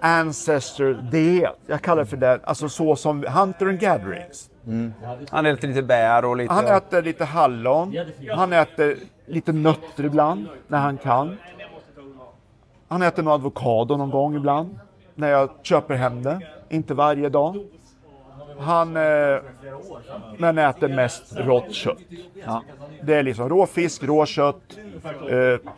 [0.00, 1.58] ancestor diet.
[1.66, 4.50] Jag kallar det för det, alltså så som hunter and gatherings.
[5.30, 6.54] Han äter lite bär och lite...
[6.54, 7.96] Han äter lite hallon,
[8.36, 8.96] han äter
[9.26, 11.36] lite nötter ibland när han kan.
[12.88, 14.78] Han äter någon avokado någon gång ibland
[15.14, 16.40] när jag köper hem det.
[16.68, 17.56] Inte varje dag.
[18.58, 19.38] Han eh,
[20.38, 21.98] men äter mest rått kött.
[23.02, 24.78] Det är liksom rå fisk, råkött.
[25.30, 25.70] Eh,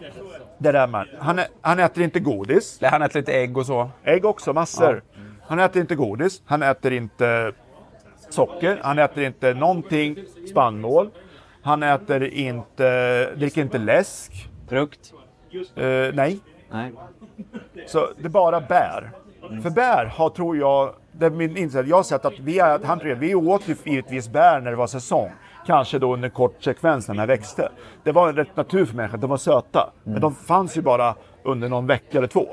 [0.58, 1.06] det där man.
[1.18, 2.78] Han, han äter inte godis.
[2.82, 3.90] Han äter lite ägg och så.
[4.04, 5.02] Ägg också, massor.
[5.42, 6.42] Han äter inte godis.
[6.44, 7.52] Han äter inte
[8.30, 8.80] socker.
[8.82, 10.16] Han äter inte någonting
[10.50, 11.10] spannmål.
[11.62, 14.48] Han äter inte, dricker inte läsk.
[14.68, 15.12] Frukt?
[15.76, 15.84] Eh,
[16.14, 16.40] nej.
[16.70, 16.92] Nej.
[17.86, 19.10] Så det är bara bär.
[19.62, 21.90] För bär har, tror jag, det är min inställning.
[21.90, 24.86] Jag har sett att vi, är, han, vi åt ju givetvis bär när det var
[24.86, 25.30] säsong.
[25.66, 27.68] Kanske då under kort sekvens när de växte.
[28.04, 29.92] Det var rätt natur för människan, de var söta.
[30.04, 32.48] Men de fanns ju bara under någon vecka eller två.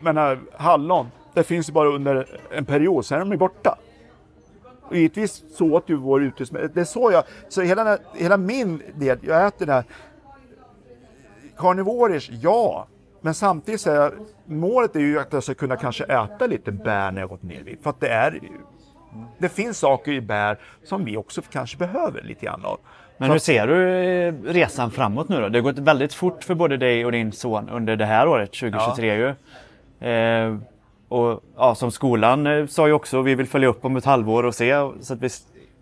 [0.00, 3.78] Men äh, hallon, det finns ju bara under en period, sen är de ju borta.
[4.88, 6.62] Och givetvis så åt ju vår utrustning.
[6.74, 9.84] Det är så jag, så hela, här- hela min del, jag äter det här
[11.56, 12.86] Karnivorisk, ja.
[13.20, 14.12] Men samtidigt så är
[14.46, 17.62] målet är ju att jag ska kunna kanske äta lite bär när jag gått ner
[17.64, 17.78] vid.
[17.82, 18.40] För att det är
[19.38, 22.78] det finns saker i bär som vi också kanske behöver lite grann av.
[23.18, 25.48] Men hur ser du eh, resan framåt nu då?
[25.48, 28.52] Det har gått väldigt fort för både dig och din son under det här året,
[28.52, 29.34] 2023 ju.
[30.08, 30.56] Eh,
[31.08, 34.44] och ja, som skolan eh, sa ju också, vi vill följa upp om ett halvår
[34.44, 35.28] och se så att vi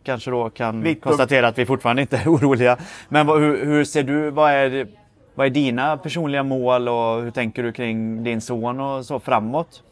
[0.04, 2.76] kanske då kan Vi- konstatera att vi fortfarande inte är oroliga.
[3.08, 4.88] Men vad, hur, hur ser du, vad är, det-
[5.36, 9.82] vad är dina personliga mål och hur tänker du kring din son och så framåt?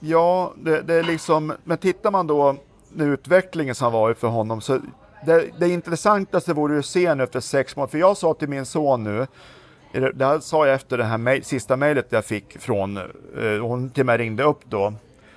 [0.00, 2.56] Ja, det, det är liksom, men tittar man då
[2.88, 4.78] den utvecklingen som har varit för honom så
[5.26, 8.48] det, det intressantaste vore ju att se nu efter sex månader, för jag sa till
[8.48, 9.26] min son nu,
[9.92, 13.60] det det här sa jag efter det här mail, sista mejlet jag fick från, eh,
[13.60, 14.92] hon till mig ringde upp då,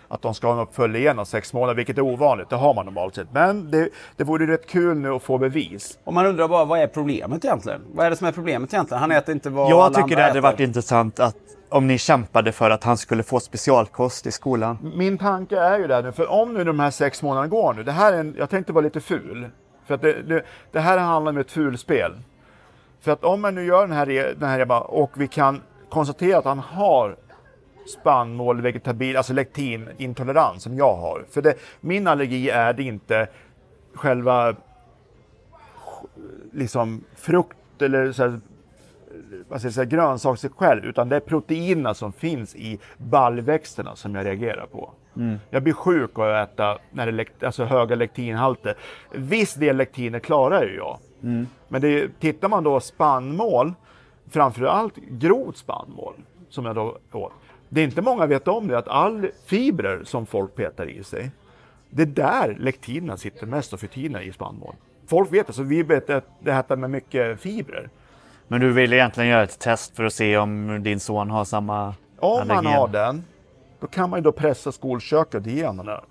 [0.09, 2.73] att de ska ha en uppföljning igen om sex månader, vilket är ovanligt, det har
[2.73, 3.27] man normalt sett.
[3.33, 5.99] Men det, det vore rätt kul nu att få bevis.
[6.03, 7.81] Och man undrar bara, vad är problemet egentligen?
[7.93, 9.01] Vad är det som är problemet egentligen?
[9.01, 10.41] Han äter inte vad Jag alla tycker andra det hade äter.
[10.41, 11.35] varit intressant att
[11.69, 14.91] om ni kämpade för att han skulle få specialkost i skolan.
[14.95, 17.83] Min tanke är ju det nu, för om nu de här sex månaderna går nu,
[17.83, 19.49] det här är en, jag tänkte vara lite ful.
[19.85, 22.11] För att det, det, det här handlar om ett fulspel.
[23.01, 26.45] För att om man nu gör den här, den här och vi kan konstatera att
[26.45, 27.15] han har
[27.89, 31.25] spannmål, vegetabil, alltså lektinintolerans som jag har.
[31.29, 33.27] För det, min allergi är det inte
[33.93, 34.55] själva
[36.51, 38.39] liksom frukt eller så här,
[39.47, 43.95] vad ska jag säga, grönsak sig själv, utan det är proteinerna som finns i baljväxterna
[43.95, 44.91] som jag reagerar på.
[45.49, 48.75] Jag blir sjuk av att äta när det är lek- alltså höga lektinhalter.
[49.11, 50.97] Viss del lektiner klarar ju jag.
[51.67, 53.73] Men det, tittar man då spannmål,
[54.29, 56.13] framförallt grovt spannmål,
[56.49, 57.31] som jag då åt.
[57.69, 61.31] Det är inte många vet om det, att all fibrer som folk petar i sig,
[61.89, 64.75] det är där lektinerna sitter mest och fytinerna i spannmål.
[65.07, 67.89] Folk vet det, så vi vet att det äter med mycket fibrer.
[68.47, 71.93] Men du vill egentligen göra ett test för att se om din son har samma
[72.19, 72.65] Om allergen.
[72.65, 73.23] har den,
[73.79, 76.01] då kan man ju då pressa skolköket ge honom det.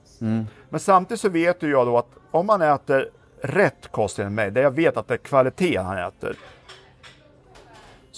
[0.68, 3.08] Men samtidigt så vet ju jag då att om man äter
[3.42, 6.36] rätt kost enligt mig, där jag vet att det är kvalitet han äter,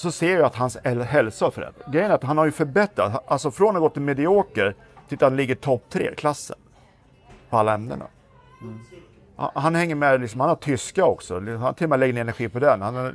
[0.01, 1.91] så ser jag att hans häl- hälsa har förändrats.
[1.93, 4.75] Grejen är att han har ju förbättrat, alltså från att gå till medioker
[5.09, 6.57] till att han ligger topp tre i klassen
[7.51, 8.05] på alla ämnena.
[9.37, 12.21] Han- Han hänger med, liksom, han har tyska också, han till och med lägger ner
[12.21, 12.83] energi på den.
[12.83, 13.15] Han har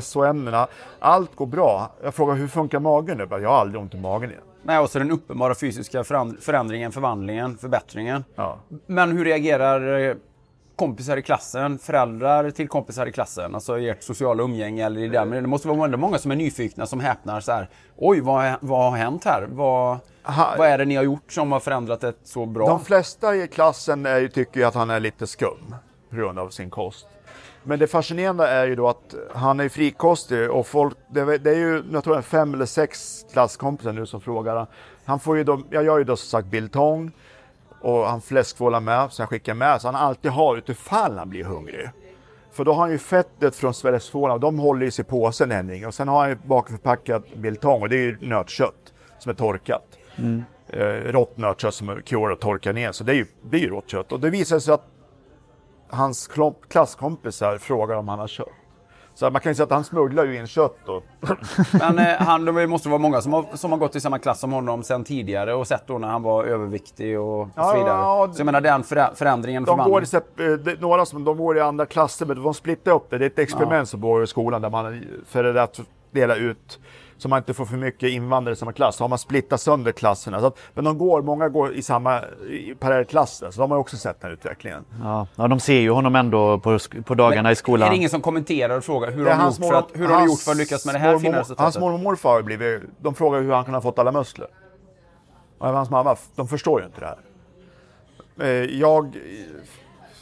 [0.00, 0.66] SO-ämnena,
[0.98, 1.90] allt går bra.
[2.02, 3.26] Jag frågar hur funkar magen nu?
[3.30, 4.42] Jag har aldrig ont i magen igen.
[4.62, 8.24] Nej, och så den uppenbara fysiska föränd- förändringen, förvandlingen, förbättringen.
[8.34, 8.58] Ja.
[8.86, 10.14] Men hur reagerar eh,
[10.76, 13.54] kompisar i klassen, föräldrar till kompisar i klassen?
[13.54, 15.24] Alltså ert sociala umgänge eller det där.
[15.24, 17.68] Men det måste vara många som är nyfikna, som häpnar så här.
[17.96, 19.48] Oj, vad, vad har hänt här?
[19.50, 20.54] Vad, Aha.
[20.58, 22.66] vad är det ni har gjort som har förändrat det så bra?
[22.66, 25.74] De flesta i klassen är, tycker ju att han är lite skum.
[26.10, 27.06] på grund av sin kost.
[27.62, 31.54] Men det fascinerande är ju då att han är frikostig och folk, det, det är
[31.54, 34.66] ju, jag tror det är fem eller sex klasskompisar nu som frågar.
[35.04, 37.12] Han får ju då, jag gör ju då som sagt biltong
[37.86, 41.44] och han fläskvålar med, så jag skickar med, så han alltid har utifall han blir
[41.44, 41.90] hungrig.
[42.52, 45.86] För då har han ju fettet från svällesfålarna och de håller i sig påsen Henning.
[45.86, 49.98] Och sen har han ju bakförpackat biltong och det är ju nötkött som är torkat.
[50.68, 52.92] Eh, rått nötkött som är och torkar ner.
[52.92, 54.12] Så det är ju, det är ju rått kött.
[54.12, 54.86] Och det visar sig att
[55.88, 56.30] hans
[56.68, 58.48] klasskompisar frågar om han har kött.
[59.18, 61.02] Så man kan ju säga att han smugglar ju in kött då.
[61.78, 64.40] Men eh, han, det måste vara många som har, som har gått i samma klass
[64.40, 67.78] som honom sen tidigare och sett då när han var överviktig och, och Ja, så
[67.78, 67.98] vidare.
[67.98, 69.90] ja, så jag menar den förä- förändringen De försvann.
[69.90, 70.06] går i,
[70.46, 73.18] eh, det- några som de går i andra klasser, men de splittar upp det.
[73.18, 75.80] Det är ett experiment som går i skolan där man för att
[76.10, 76.78] dela ut
[77.18, 78.96] så man inte får för mycket invandrare i samma klass.
[78.96, 80.40] Så har man splittat sönder klasserna.
[80.40, 82.20] Så att, men de går, många går i samma
[82.78, 84.84] parallellklasser, så de har också sett den här utvecklingen.
[85.02, 87.86] Ja, ja, de ser ju honom ändå på, på dagarna i skolan.
[87.86, 90.06] Är det ingen som kommenterar och frågar hur Det har du gjort för att, hur
[90.08, 91.60] har du gjort för att lyckas med det här fina resultatet?
[91.62, 94.48] Hans mormor och morfar har blivit, de frågar hur han kan ha fått alla muskler.
[95.58, 97.18] Och hans mamma, de förstår ju inte det här.
[98.40, 99.16] Eh, Jag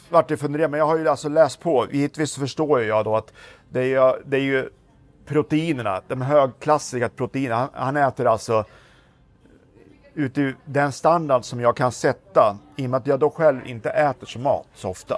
[0.09, 1.87] vart ju funderat, men jag har ju alltså läst på.
[1.91, 3.33] Givetvis så förstår jag då att
[3.69, 4.69] det är, ju- det är ju
[5.25, 7.55] proteinerna, de högklassiga proteinerna.
[7.55, 8.65] Han, han äter alltså
[10.13, 13.89] utifrån den standard som jag kan sätta, i och med att jag då själv inte
[13.89, 15.17] äter så mat så ofta,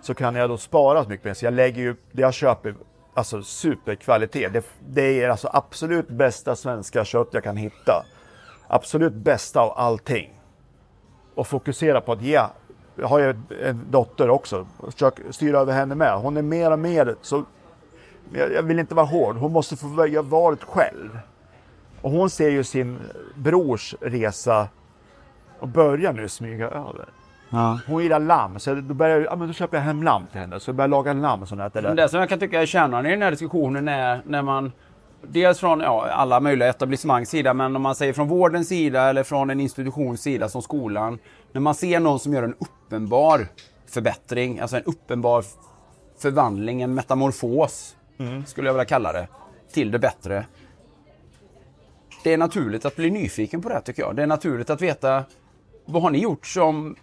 [0.00, 1.38] så kan jag då spara så mycket.
[1.38, 2.74] Så jag lägger ju, det jag köper,
[3.14, 4.52] alltså superkvalitet.
[4.52, 8.04] Det, det är alltså absolut bästa svenska kött jag kan hitta.
[8.66, 10.40] Absolut bästa av allting.
[11.34, 12.40] Och fokusera på att ge,
[12.96, 16.18] jag har ju en dotter också, försök styra över henne med.
[16.18, 17.44] Hon är mer och mer så,
[18.32, 21.18] jag, jag vill inte vara hård, hon måste få välja valet själv.
[22.00, 22.98] Och hon ser ju sin
[23.34, 24.68] brors resa
[25.58, 27.08] och börjar nu smyga över.
[27.50, 27.80] Ja.
[27.86, 30.40] Hon gillar lamm, så då, börjar, jag- ja, men då köper jag hem lamm till
[30.40, 30.60] henne.
[30.60, 32.02] Så jag börjar laga lamm äter Men det.
[32.02, 34.72] det som jag kan tycka är kärnan i den här diskussionen är när man
[35.28, 39.22] Dels från ja, alla möjliga etablissemangs sida, men om man säger från vårdens sida eller
[39.22, 41.18] från en institutions sida som skolan.
[41.52, 43.46] När man ser någon som gör en uppenbar
[43.90, 45.44] förbättring, alltså en uppenbar
[46.18, 47.96] förvandling, en metamorfos,
[48.46, 49.28] skulle jag vilja kalla det,
[49.72, 50.46] till det bättre.
[52.24, 54.16] Det är naturligt att bli nyfiken på det här, tycker jag.
[54.16, 55.24] Det är naturligt att veta
[55.84, 56.96] vad har ni gjort som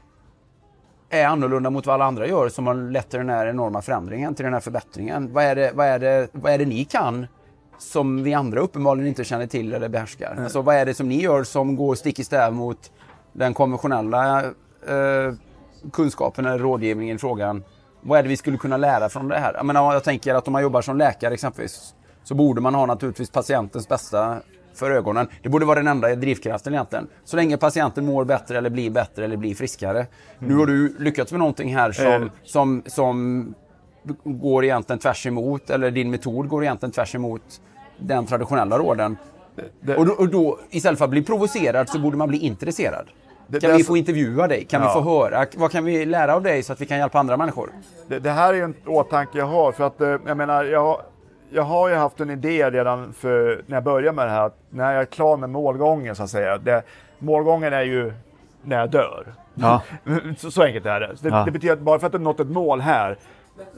[1.09, 4.35] är annorlunda mot vad alla andra gör som har lett till den här enorma förändringen,
[4.35, 5.33] till den här förbättringen.
[5.33, 7.27] Vad är det, vad är det, vad är det ni kan
[7.77, 10.37] som vi andra uppenbarligen inte känner till eller behärskar?
[10.39, 12.91] Alltså, vad är det som ni gör som går stick i stäv mot
[13.33, 14.43] den konventionella
[14.87, 15.33] eh,
[15.93, 17.63] kunskapen eller rådgivningen i frågan?
[18.01, 19.53] Vad är det vi skulle kunna lära från det här?
[19.53, 22.85] Jag, menar, jag tänker att om man jobbar som läkare exempelvis så borde man ha
[22.85, 24.37] naturligtvis patientens bästa
[24.73, 25.27] för ögonen.
[25.43, 27.07] Det borde vara den enda drivkraften egentligen.
[27.23, 30.07] Så länge patienten mår bättre eller blir bättre eller blir friskare.
[30.39, 32.21] Nu har du lyckats med någonting här som, Eh.
[32.43, 33.53] som, som
[34.23, 37.41] går egentligen tvärs emot, eller din metod går egentligen tvärs emot
[37.99, 39.17] den traditionella råden.
[39.81, 43.05] det- och, då, och då, istället för att bli provocerad så borde man bli intresserad.
[43.51, 44.65] Det- kan det vi få intervjua dig?
[44.65, 44.87] Kan Ja.
[44.87, 45.45] vi få höra?
[45.57, 47.69] Vad kan vi lära av dig så att vi kan hjälpa andra människor?
[48.07, 49.71] Det, det här är ju en åtanke jag har.
[49.71, 51.01] För att, eh, jag menar, jag,
[51.49, 54.51] jag har ju haft en idé redan för, när jag började med det här.
[54.69, 56.57] När jag är klar med målgången så att säga.
[56.57, 56.83] Det,
[57.19, 58.13] målgången är ju
[58.63, 59.25] när jag dör.
[59.53, 59.81] Ja.
[60.37, 61.15] Så, så enkelt är det.
[61.21, 61.43] Det, Ja.
[61.45, 63.17] det betyder att bara för att du nått ett mål här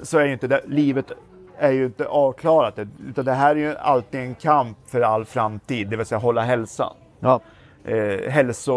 [0.04, 1.12] så är ju inte det, livet
[1.58, 2.80] är ju inte avklarat.
[3.10, 6.42] Utan det här är ju alltid en kamp för all framtid, det vill säga hålla
[6.42, 6.94] hälsan.
[7.20, 7.40] Ja.
[7.86, 8.74] Eh, hälso,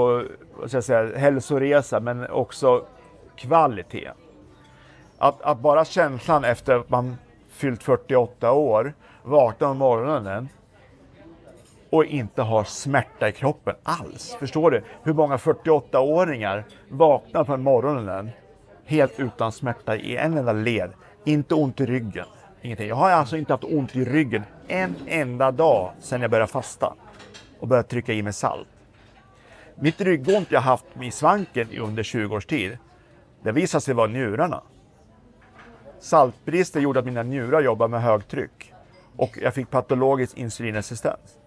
[0.56, 2.86] vad ska jag säga, hälsoresa men också
[3.36, 4.10] kvalitet.
[5.18, 7.16] Att, att bara känslan efter att man
[7.48, 10.48] fyllt 48 år, vaknar om morgonen
[11.90, 14.36] och inte har smärta i kroppen alls.
[14.38, 14.82] Förstår du?
[15.02, 18.30] Hur många 48-åringar vaknar på morgonen
[18.84, 20.90] helt utan smärta i en enda led.
[21.24, 22.26] Inte ont i ryggen.
[22.62, 22.88] Ingenting.
[22.88, 26.94] Jag har alltså inte haft ont i ryggen en enda dag sedan jag började fasta
[27.60, 28.68] och började trycka i mig salt.
[29.80, 32.78] Mitt ryggont jag haft i svanken under 20 års tid,
[33.42, 34.62] det visade sig vara njurarna.
[36.00, 38.72] Saltbristen gjorde att mina njurar jobbade med högtryck
[39.16, 41.38] och jag fick patologisk insulinresistens.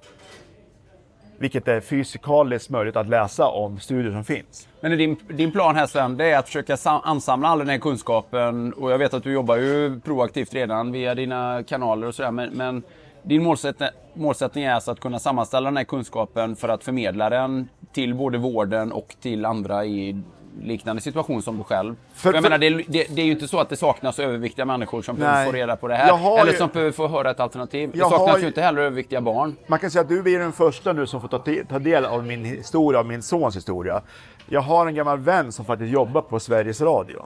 [1.38, 4.67] Vilket är fysikaliskt möjligt att läsa om studier som finns.
[4.82, 8.74] Men din, din plan här Sven, det är att försöka ansamla all den här kunskapen
[8.74, 12.49] och jag vet att du jobbar ju proaktivt redan via dina kanaler och sådär men,
[12.49, 12.83] men
[13.24, 17.69] din målsättning, målsättning är alltså att kunna sammanställa den här kunskapen för att förmedla den
[17.93, 20.21] till både vården och till andra i
[20.61, 21.95] liknande situation som du själv.
[22.13, 24.19] För- För, jag för- menar, det, det, det är ju inte så att det saknas
[24.19, 25.23] överviktiga människor som Nej.
[25.25, 26.39] behöver få reda på det här.
[26.41, 27.91] Eller ju- som behöver få höra ett alternativ.
[27.93, 29.55] Det saknas har ju inte heller överviktiga barn.
[29.67, 32.25] Man kan säga att du blir den första nu som får ta, ta del av
[32.25, 34.01] min historia, av min sons historia.
[34.45, 37.25] Jag har en gammal vän som faktiskt jobbar på Sveriges Radio.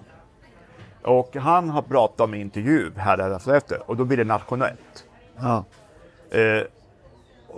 [1.03, 5.05] Och han har pratat om intervju här efter och då blir det nationellt.
[5.41, 5.63] Ja.
[6.33, 6.63] Eh,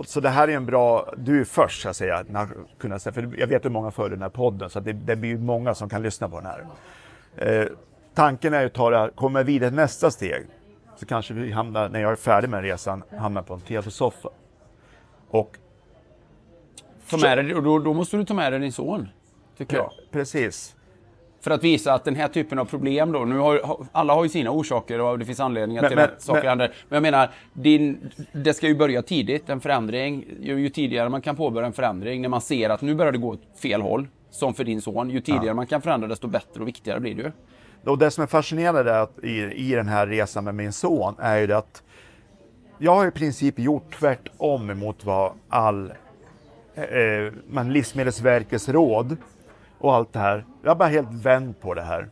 [0.04, 2.48] så det här är en bra, du är först så att säga, att
[2.78, 5.16] kunna säga, för jag vet hur många för den här podden så att det, det
[5.16, 6.66] blir ju många som kan lyssna på den här.
[7.36, 7.68] Eh,
[8.14, 10.46] tanken är att ta det här, komma vidare till nästa steg.
[10.96, 14.28] Så kanske vi hamnar, när jag är färdig med resan, hamnar på en tv-soffa.
[15.28, 15.58] Och
[17.10, 19.08] Ta med dig, och då, då måste du ta med dig din son.
[19.56, 19.92] Tycker jag.
[20.10, 20.75] precis.
[21.46, 23.60] För att visa att den här typen av problem då, nu har,
[23.92, 26.48] alla har ju sina orsaker och det finns anledningar Men- till men- att saker men-
[26.48, 26.72] händer.
[26.88, 30.24] Men jag menar, din, det ska ju börja tidigt, en förändring.
[30.40, 33.18] Ju, ju tidigare man kan påbörja en förändring, när man ser att nu börjar det
[33.18, 36.60] gå åt fel håll, som för din son, ju tidigare man kan förändra desto bättre
[36.60, 37.32] och viktigare blir det ju.
[37.90, 41.14] Och det som är fascinerande är att i, i den här resan med min son
[41.18, 41.82] är ju det att
[42.78, 45.92] jag har i princip gjort tvärtom emot vad all
[46.74, 49.16] eh, man, Livsmedelsverkets råd
[49.78, 50.44] och allt det här.
[50.62, 52.08] Jag har bara helt vänt på det här.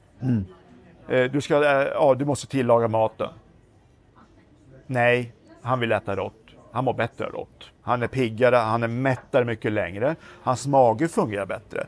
[1.09, 3.29] Eh, du, ska, eh, ja, du måste tillaga maten.
[4.87, 6.35] Nej, han vill äta rått.
[6.73, 7.71] Han mår bättre rått.
[7.83, 10.17] Han är piggare, han är mättare mycket längre.
[10.43, 11.87] Hans mage fungerar bättre.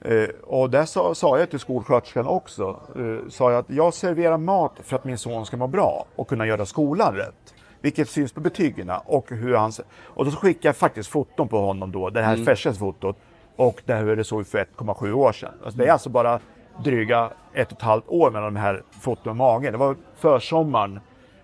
[0.00, 2.80] Eh, och där sa, sa jag till skolsköterskan också,
[3.28, 6.46] sa jag att jag serverar mat för att min son ska må bra och kunna
[6.46, 7.54] göra skolan rätt.
[7.80, 9.72] Vilket syns på betygen och hur han...
[10.02, 12.46] Och då skickade jag faktiskt foton på honom då, det här Mm.
[12.46, 13.16] färskaste fotot
[13.56, 15.54] och det hur det såg ut för 1,7 år sedan.
[15.64, 16.40] Alltså det är alltså bara
[16.84, 19.72] dryga ett och ett halvt år mellan de här foton och magen.
[19.72, 21.00] Det var försommaren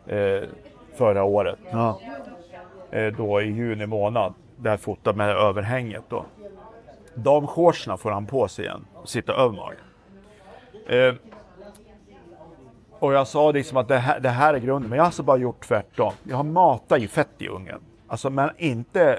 [0.06, 0.42] eh,
[0.96, 2.00] förra året, Ja.
[2.90, 6.24] eh, då i juni månad, det här fotot med överhänget då.
[7.14, 9.78] De shortsarna får han på sig igen och sitta över magen.
[10.88, 11.14] Eh,
[12.98, 15.22] och jag sa liksom att det här, det här är grunden, men jag har alltså
[15.22, 16.12] bara gjort tvärtom.
[16.22, 19.18] Jag har matat i fett i ungen, alltså men inte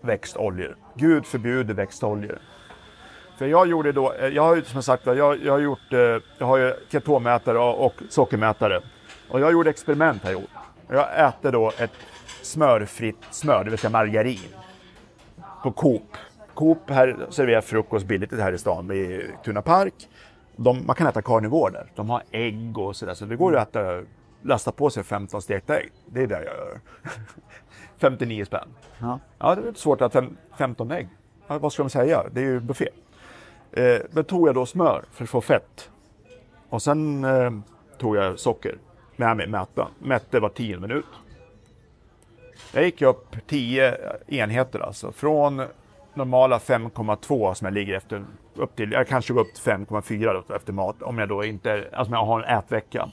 [0.00, 0.76] växtoljor.
[0.96, 2.38] Gud förbjuder växtoljor.
[3.38, 5.98] För jag gjorde då, eh, jag har ju som sagt jag, jag har gjort, eh,
[6.38, 8.80] jag har ju ketonmätare och, och sockermätare.
[9.28, 10.44] Och jag gjorde experiment här i år.
[10.88, 11.92] Jag äter då ett
[12.42, 14.54] smörfritt smör, det vill säga margarin.
[15.62, 16.16] På Coop.
[16.54, 19.94] Coop här serverar frukost billigt här i stan vid Tuna Park.
[20.56, 21.92] De, man kan äta karnivor där.
[21.94, 23.14] De har ägg och sådär.
[23.14, 24.02] Så det går att äta,
[24.42, 25.92] lasta på sig 15 stekta ägg.
[26.06, 26.80] Det är det jag gör.
[27.98, 28.68] 59 spänn.
[28.98, 29.18] Ja.
[29.38, 31.08] Ja, det är inte svårt att fem, 15 ägg.
[31.46, 32.24] Ja, vad ska de säga?
[32.32, 32.88] Det är ju buffé.
[33.72, 35.90] Eh, då tog jag då smör för att få fett.
[36.68, 37.50] Och sen eh,
[37.98, 38.78] tog jag socker
[39.16, 39.88] med mig mäta.
[39.98, 41.04] Mätte var 10 minut.
[42.72, 45.12] Jag gick upp 10 enheter alltså.
[45.12, 45.62] Från
[46.14, 50.54] normala 5,2 som jag ligger efter upp till, jag kanske går upp till 5,4 då
[50.54, 51.02] efter mat.
[51.02, 53.10] Om jag då inte, alltså om jag har en ätvecka.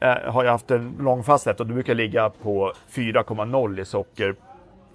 [0.00, 4.34] Eh, har jag haft en lång fastet och då brukar ligga på 4,0 i socker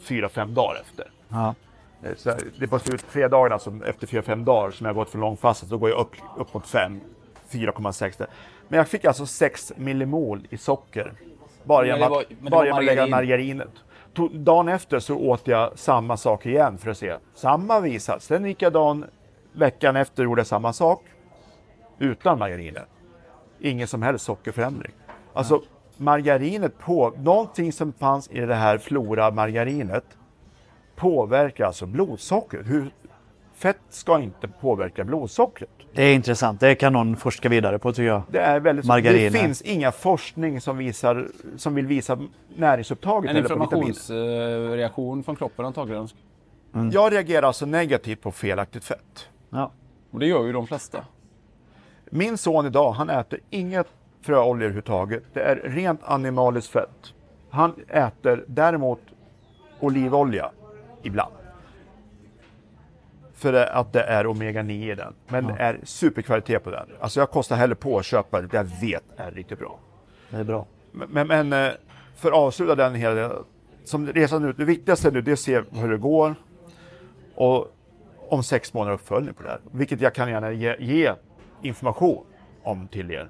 [0.01, 1.11] 4-5 dagar efter.
[1.29, 1.55] Ja.
[2.03, 4.99] Eh, Så det är på slut tre dagar, alltså efter 4-5 dagar som jag har
[5.01, 7.01] gått för lång fasta, så går jag upp, upp mot 5,
[7.49, 8.17] 4,6.
[8.17, 8.27] där.
[8.67, 11.13] Men jag fick alltså 6 millimol i socker.
[11.63, 13.57] Bara det genom var- att, det bara var genom att lägga margarin.
[13.57, 14.33] margarinet.
[14.45, 17.15] Dagen efter så åt jag samma sak igen för att se.
[17.35, 18.19] Samma visa.
[18.19, 19.05] Sen gick jag dagen,
[19.53, 21.03] veckan efter gjorde jag samma sak.
[21.99, 22.87] Utan margarinet.
[23.63, 24.91] Ingen som helst sockerförändring.
[25.33, 25.61] Alltså
[25.97, 30.05] margarinet på, någonting som fanns i det här flora margarinet
[30.95, 32.67] påverkar alltså blodsockret.
[32.67, 32.91] Hur,
[33.53, 35.69] fett ska inte påverka blodsockret.
[35.93, 36.59] Det är intressant.
[36.59, 38.21] Det kan någon forska vidare på tycker jag.
[38.31, 39.29] Det är väldigt Margariner.
[39.29, 41.27] Det finns inga forskning som, visar,
[41.57, 42.19] som vill visa
[42.55, 43.31] näringsupptaget.
[43.31, 46.07] En inflammationsreaktion från kroppen antagligen.
[46.91, 49.29] Jag reagerar alltså negativt på felaktigt fett.
[49.49, 49.71] Ja.
[50.11, 51.05] Och det gör ju de flesta.
[52.15, 53.87] Min son idag, han äter inget
[54.21, 55.23] fröoljor överhuvudtaget.
[55.33, 57.13] Det är rent animaliskt fett.
[57.49, 58.99] Han äter däremot
[59.79, 60.51] olivolja
[61.03, 61.33] ibland.
[63.33, 65.13] För att det är omega-9 i den.
[65.27, 66.87] Men det är superkvalitet på den.
[66.99, 69.79] Alltså jag kostar hellre på att köpa det jag vet är riktigt bra.
[70.29, 70.65] Det är bra.
[70.91, 71.73] Men, men eh,
[72.15, 73.31] för att avsluta den hela,
[73.83, 76.35] som resan nu, det viktigaste nu det är att se hur det går.
[77.35, 77.67] Och
[78.29, 79.59] om sex månader uppföljning på det här.
[79.71, 81.13] Vilket jag kan gärna ge, ge
[81.63, 82.23] information
[82.63, 83.27] om till er.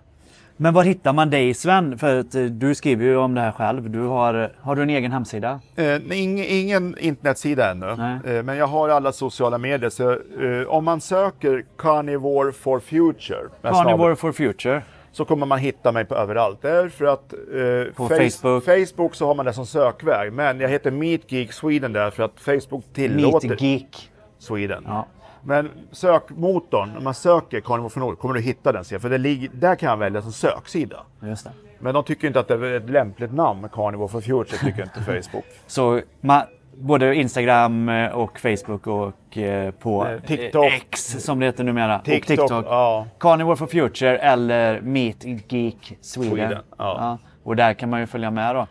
[0.57, 1.97] Men var hittar man dig Sven?
[1.97, 3.89] För att eh, du skriver ju om det här själv.
[3.89, 5.59] Du har, har du en egen hemsida?
[5.75, 7.89] Eh, ing, ingen internetsida ännu,
[8.25, 9.89] eh, men jag har alla sociala medier.
[9.89, 14.81] Så, eh, om man söker Carnivore for Future Carnivore for Future.
[15.11, 16.61] så kommer man hitta mig på överallt.
[16.61, 18.65] Därför att eh, På Face- Facebook.
[18.65, 20.33] Facebook så har man det som sökväg.
[20.33, 24.09] Men jag heter Meat Geek Sweden där för att Facebook tillåter Meet Geek.
[24.39, 24.83] Sweden.
[24.87, 25.05] Ja.
[25.45, 29.01] Men sökmotorn, när man söker Nord kommer du hitta den sidan.
[29.01, 30.97] För det ligger, där kan jag välja som söksida.
[31.21, 31.51] Just det.
[31.79, 35.01] Men de tycker inte att det är ett lämpligt namn, Carnivore for Future, tycker inte
[35.21, 35.45] Facebook.
[35.67, 36.41] Så man,
[36.75, 40.65] både Instagram eh, och Facebook och eh, på Eh, TikTok.
[40.73, 41.99] X som det heter numera.
[41.99, 42.65] TikTok, och TikTok.
[42.69, 43.07] ja.
[43.19, 46.31] Carnivore for Future eller Meet Geek Sweden.
[46.35, 47.17] Sweden, ja.
[47.43, 48.67] Och där kan man ju följa med då.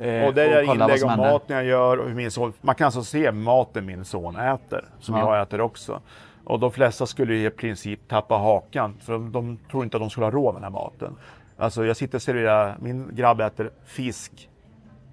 [0.00, 2.84] Eh, Och det är inlägg om maten jag gör och hur min son, man kan
[2.84, 5.34] alltså se maten min son äter, som Ja.
[5.36, 6.00] jag äter också.
[6.44, 10.10] Och de flesta skulle i princip tappa hakan, för de, de tror inte att de
[10.10, 11.16] skulle ha råd med den här maten.
[11.56, 14.48] Alltså jag sitter och serverar, min grabb äter fisk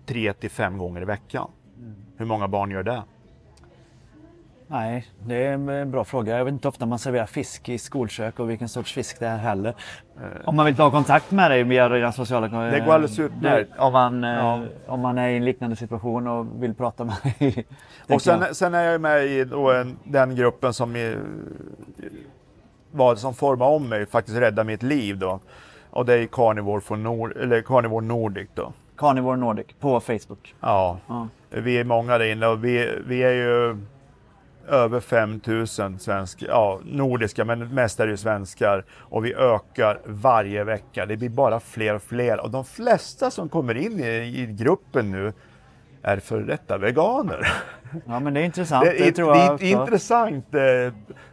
[0.05, 1.51] tre till fem gånger i veckan.
[2.17, 3.03] Hur många barn gör det?
[4.69, 6.37] Nej, det är en bra fråga.
[6.37, 9.37] Jag vet inte ofta man serverar fisk i skolkök och vilken sorts fisk det är
[9.37, 9.73] heller.
[10.45, 13.69] Om man vill ta kontakt med dig via dina sociala Det går alldeles utmärkt.
[13.77, 14.61] Om man, eh, Ja.
[14.87, 17.65] om man är i en liknande situation och vill prata med dig.
[18.09, 21.13] Och sen, sen är jag med i då en, den gruppen som eh,
[22.91, 25.39] var som formade om mig, faktiskt räddade mitt liv då.
[25.89, 28.73] Och det är Carnivore, for Nord, eller Carnivore Nordic då.
[28.97, 30.55] Carnivore Nordic på Facebook.
[30.61, 31.27] Ja, Ja.
[31.49, 33.77] vi är många där inne och vi, vi är ju
[34.67, 38.85] över 5000 svenska, ja, nordiska, men mest är det ju svenskar.
[38.91, 41.05] Och vi ökar varje vecka.
[41.05, 42.39] Det blir bara fler och fler.
[42.39, 44.07] Och de flesta som kommer in i,
[44.41, 45.33] i gruppen nu
[46.01, 47.47] är före detta veganer.
[48.05, 48.85] Ja men det är intressant.
[48.85, 49.61] Det, Det, tror det jag.
[49.63, 50.55] är intressant.
[50.55, 50.61] eh,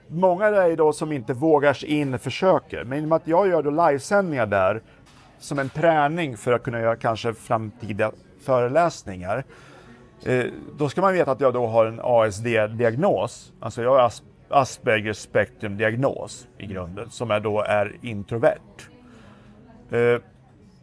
[0.09, 2.85] Många är det då som inte vågar sig in försöker.
[2.85, 4.83] Men i och med att jag gör då livesändningar där
[5.39, 8.11] som en träning för att kunna göra kanske framtida
[8.45, 9.45] föreläsningar
[10.27, 10.45] eh,
[10.79, 13.53] Då ska man veta att jag då har en ASD-diagnos.
[13.61, 18.89] Alltså jag har As- Aspergers spektrum-diagnos i grunden som är då är introvert.
[19.91, 20.21] Eh,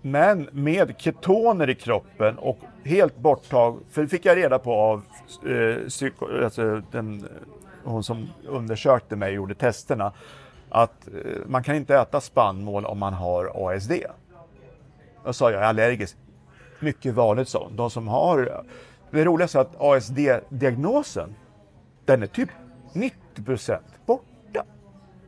[0.01, 5.01] Men med ketoner i kroppen och helt borttag, för det fick jag reda på av
[5.47, 7.27] eh, psyko, alltså den,
[7.83, 10.11] hon som undersökte mig och gjorde testerna,
[10.69, 11.13] att eh,
[11.45, 13.91] man kan inte äta spannmål om man har ASD.
[15.25, 16.17] Då sa jag, jag är allergisk.
[16.79, 17.69] Mycket vanligt så.
[17.75, 18.63] De som har,
[19.11, 21.35] det roligaste är att ASD-diagnosen,
[22.05, 22.49] den är typ
[22.93, 24.65] 90% borta.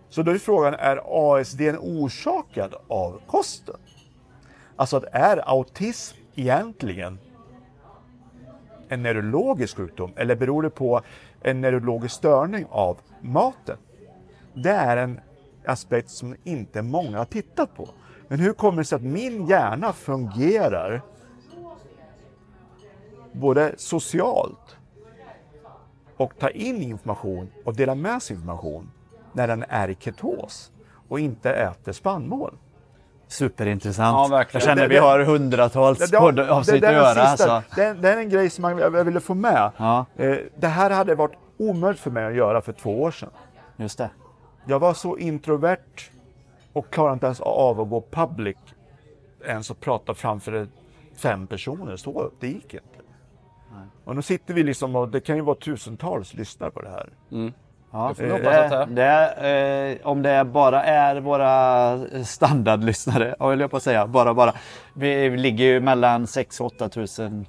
[0.10, 3.76] Så då är frågan, är ASD orsakad av kosten?
[4.76, 7.20] Alltså att är autism egentligen
[8.88, 11.02] en neurologisk sjukdom eller beror det på
[11.42, 13.78] en neurologisk störning av maten?
[14.54, 15.20] Det är en
[15.66, 17.90] aspekt som inte många har tittat på.
[18.28, 21.02] Men hur kommer det sig att min hjärna fungerar
[23.34, 24.78] både socialt
[26.18, 28.92] och tar in information och delar med sig information
[29.34, 30.72] när den är i ketos
[31.10, 32.54] och inte äter spannmål?
[33.28, 34.32] Superintressant.
[34.32, 34.60] Ja, verkligen.
[34.62, 37.28] Jag känner Det- vi har hundratals Det- det- poddavsnitt det- att det är den göra.
[37.38, 37.76] sista- Alltså.
[37.76, 39.72] Det, det är en grej som jag ville få med.
[39.78, 40.06] Ja.
[40.16, 43.30] Eh, Det här hade varit omöjligt för mig att göra för två år sedan.
[43.78, 44.10] Just det.
[44.66, 46.10] Jag var så introvert
[46.74, 48.58] och klarade inte ens av att gå public
[49.46, 50.68] ens och prata framför
[51.16, 51.96] fem personer.
[51.98, 52.93] Så upp, det gick inte.
[54.06, 57.10] Och nu sitter vi liksom och det kan ju vara tusentals lyssnare på det här.
[57.92, 63.46] Ja, får vi hoppas att det, det, eh, om det bara är våra standardlyssnare, ja,
[63.46, 64.54] höll jag på att säga, bara bara.
[64.94, 67.46] Vi ligger ju mellan 6 och 8 tusen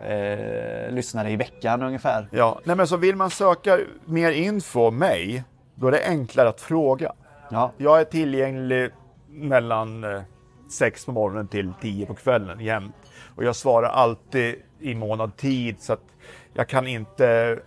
[0.00, 2.28] eh, lyssnare i veckan ungefär.
[2.30, 5.44] Ja, nej men så vill man söka mer info om mig,
[5.74, 7.12] då är det enklare att fråga.
[7.50, 8.90] Ja, Jag är tillgänglig
[9.28, 10.22] mellan eh,
[10.70, 12.94] sex på morgonen till tio på kvällen jämt.
[13.36, 14.54] Och jag svarar alltid
[14.84, 16.02] i mån av tid så att
[16.52, 17.58] jag kan inte...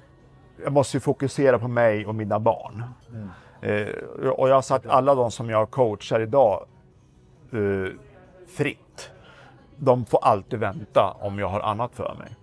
[0.64, 2.84] Jag måste ju fokusera på mig och mina barn.
[3.62, 3.88] Eh,
[4.30, 6.66] och jag har sagt alla de som jag coachar idag
[7.52, 7.94] eh,
[8.48, 9.12] fritt.
[9.78, 12.36] De får alltid vänta om jag har annat för mig.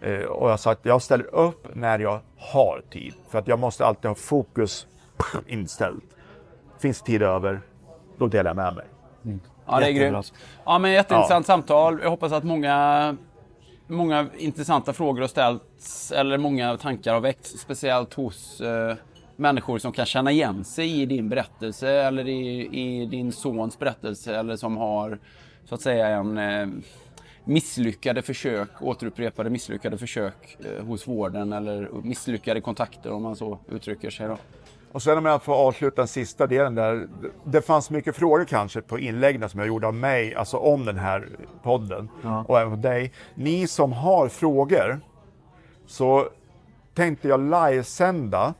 [0.00, 3.14] Eh, och jag har sagt jag ställer upp när jag har tid.
[3.28, 4.86] För att jag måste alltid ha fokus
[5.46, 6.04] inställt.
[6.78, 7.60] Finns tid över,
[8.18, 8.86] då delar jag med mig.
[9.66, 10.32] Ja, det är grymt.
[10.64, 12.00] Ja, men jätteintressant samtal.
[12.02, 13.16] Jag hoppas att många,
[13.86, 18.96] många intressanta frågor har ställts, eller många tankar har väckts, speciellt hos eh,
[19.36, 24.36] människor som kan känna igen sig i din berättelse eller i, i din sons berättelse
[24.36, 25.18] eller som har
[25.64, 26.68] så att säga en eh,
[27.44, 34.10] misslyckade försök, återupprepade misslyckade försök eh, hos vården eller misslyckade kontakter om man så uttrycker
[34.10, 34.28] sig.
[34.28, 34.38] Då.
[34.92, 37.08] Och sen om jag får avsluta den sista delen där.
[37.44, 40.96] Det fanns mycket frågor kanske på inläggen som jag gjorde av mig, alltså om den
[40.98, 41.28] här
[41.62, 42.08] podden
[42.46, 43.12] och även på dig.
[43.34, 45.00] Ni som har frågor
[45.86, 46.28] så
[46.94, 48.54] tänkte jag livesända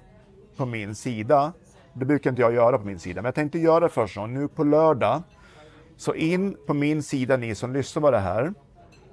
[0.56, 1.52] på min sida.
[1.92, 4.48] Det brukar inte jag göra på min sida, men jag tänkte göra det först nu
[4.48, 5.22] på lördag.
[5.96, 8.54] Så in på min sida ni som lyssnar på det här,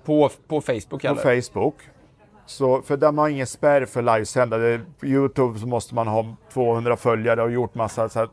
[0.06, 1.42] På, på Facebook på eller?
[1.42, 1.76] Facebook.
[2.46, 4.82] Så, för man har ingen spärr för livesändare.
[5.00, 8.32] På Youtube så måste man ha 200 följare och gjort massa så att,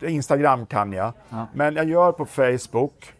[0.00, 1.12] Instagram kan jag.
[1.52, 3.12] Men jag gör på Facebook.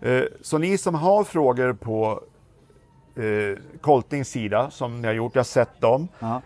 [0.00, 2.20] Eh, så ni som har frågor på
[3.16, 6.08] eh, Coltings sida som ni har gjort, jag har sett dem.
[6.18, 6.42] Ja.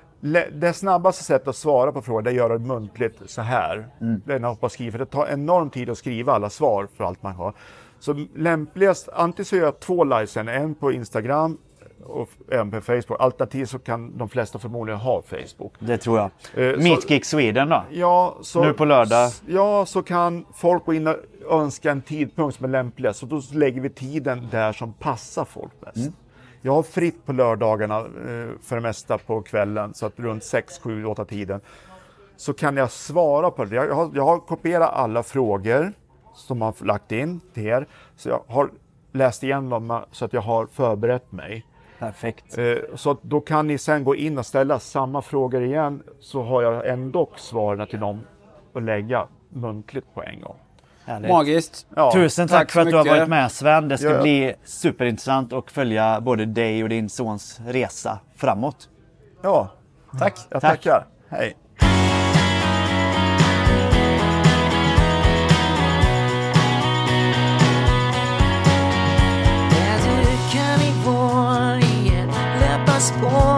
[0.53, 3.89] Det snabbaste sättet att svara på frågor det är att göra det muntligt så här.
[4.01, 4.23] Mm.
[4.25, 4.99] Det är när man skriver.
[4.99, 7.55] Det tar enorm tid att skriva alla svar för allt man har.
[7.99, 11.59] Så lämpligast, antingen så gör jag två livesändningar, en på Instagram
[12.05, 13.21] och en på Facebook.
[13.21, 15.73] Alternativt så kan de flesta förmodligen ha Facebook.
[15.79, 16.31] Det tror jag.
[16.71, 17.85] Eh, så- Meet Geek Sweden då?
[17.91, 19.31] Ja, så, Nu på lördag.
[19.47, 21.17] Ja, så kan folk gå in och
[21.51, 23.15] önska en tidpunkt som är lämplig.
[23.15, 25.97] Så då lägger vi tiden där som passar folk bäst.
[25.97, 26.13] Mm.
[26.63, 30.79] Jag har fritt på lördagarna eh, för det mesta på kvällen, så att runt 6,
[30.79, 31.61] 7, 8 tiden.
[32.37, 33.77] Så kan jag svara på det.
[33.77, 35.93] Jag har, jag har kopierat alla frågor
[36.35, 37.87] som man har lagt in till er.
[38.17, 38.71] Så jag har
[39.13, 41.65] läst igenom dem så att jag har förberett mig.
[41.99, 42.59] Perfekt.
[42.59, 46.43] Eh, Så att då kan ni sen gå in och ställa samma frågor igen så
[46.43, 48.21] har jag ändå svaren till dem
[48.75, 50.57] att lägga muntligt på en gång.
[51.05, 51.31] Härligt.
[51.31, 51.87] Magiskt.
[51.97, 53.19] Ja, Tusen tack, tack för att du har mycket.
[53.19, 53.89] varit med Sven.
[53.89, 54.23] Det ska Ja.
[54.23, 58.89] bli superintressant att följa både dig och din sons resa framåt.
[59.43, 59.69] Ja,
[60.19, 60.39] Tack.
[60.51, 60.83] jag Tack.
[60.83, 61.07] tackar.
[61.29, 61.57] Hej.
[73.21, 73.58] 我。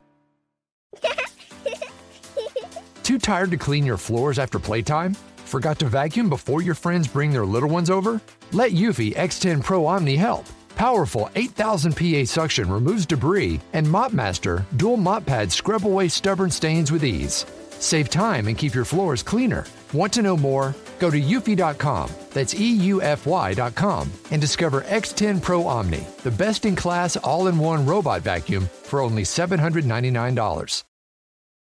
[3.03, 5.15] Too tired to clean your floors after playtime?
[5.45, 8.21] Forgot to vacuum before your friends bring their little ones over?
[8.51, 10.45] Let Eufy X10 Pro Omni help.
[10.75, 16.91] Powerful 8000 PA suction removes debris, and MopMaster dual mop pads scrub away stubborn stains
[16.91, 17.45] with ease.
[17.71, 19.65] Save time and keep your floors cleaner.
[19.93, 20.75] Want to know more?
[20.99, 27.47] Go to eufy.com, that's EUFY.com, and discover X10 Pro Omni, the best in class all
[27.47, 30.83] in one robot vacuum for only $799.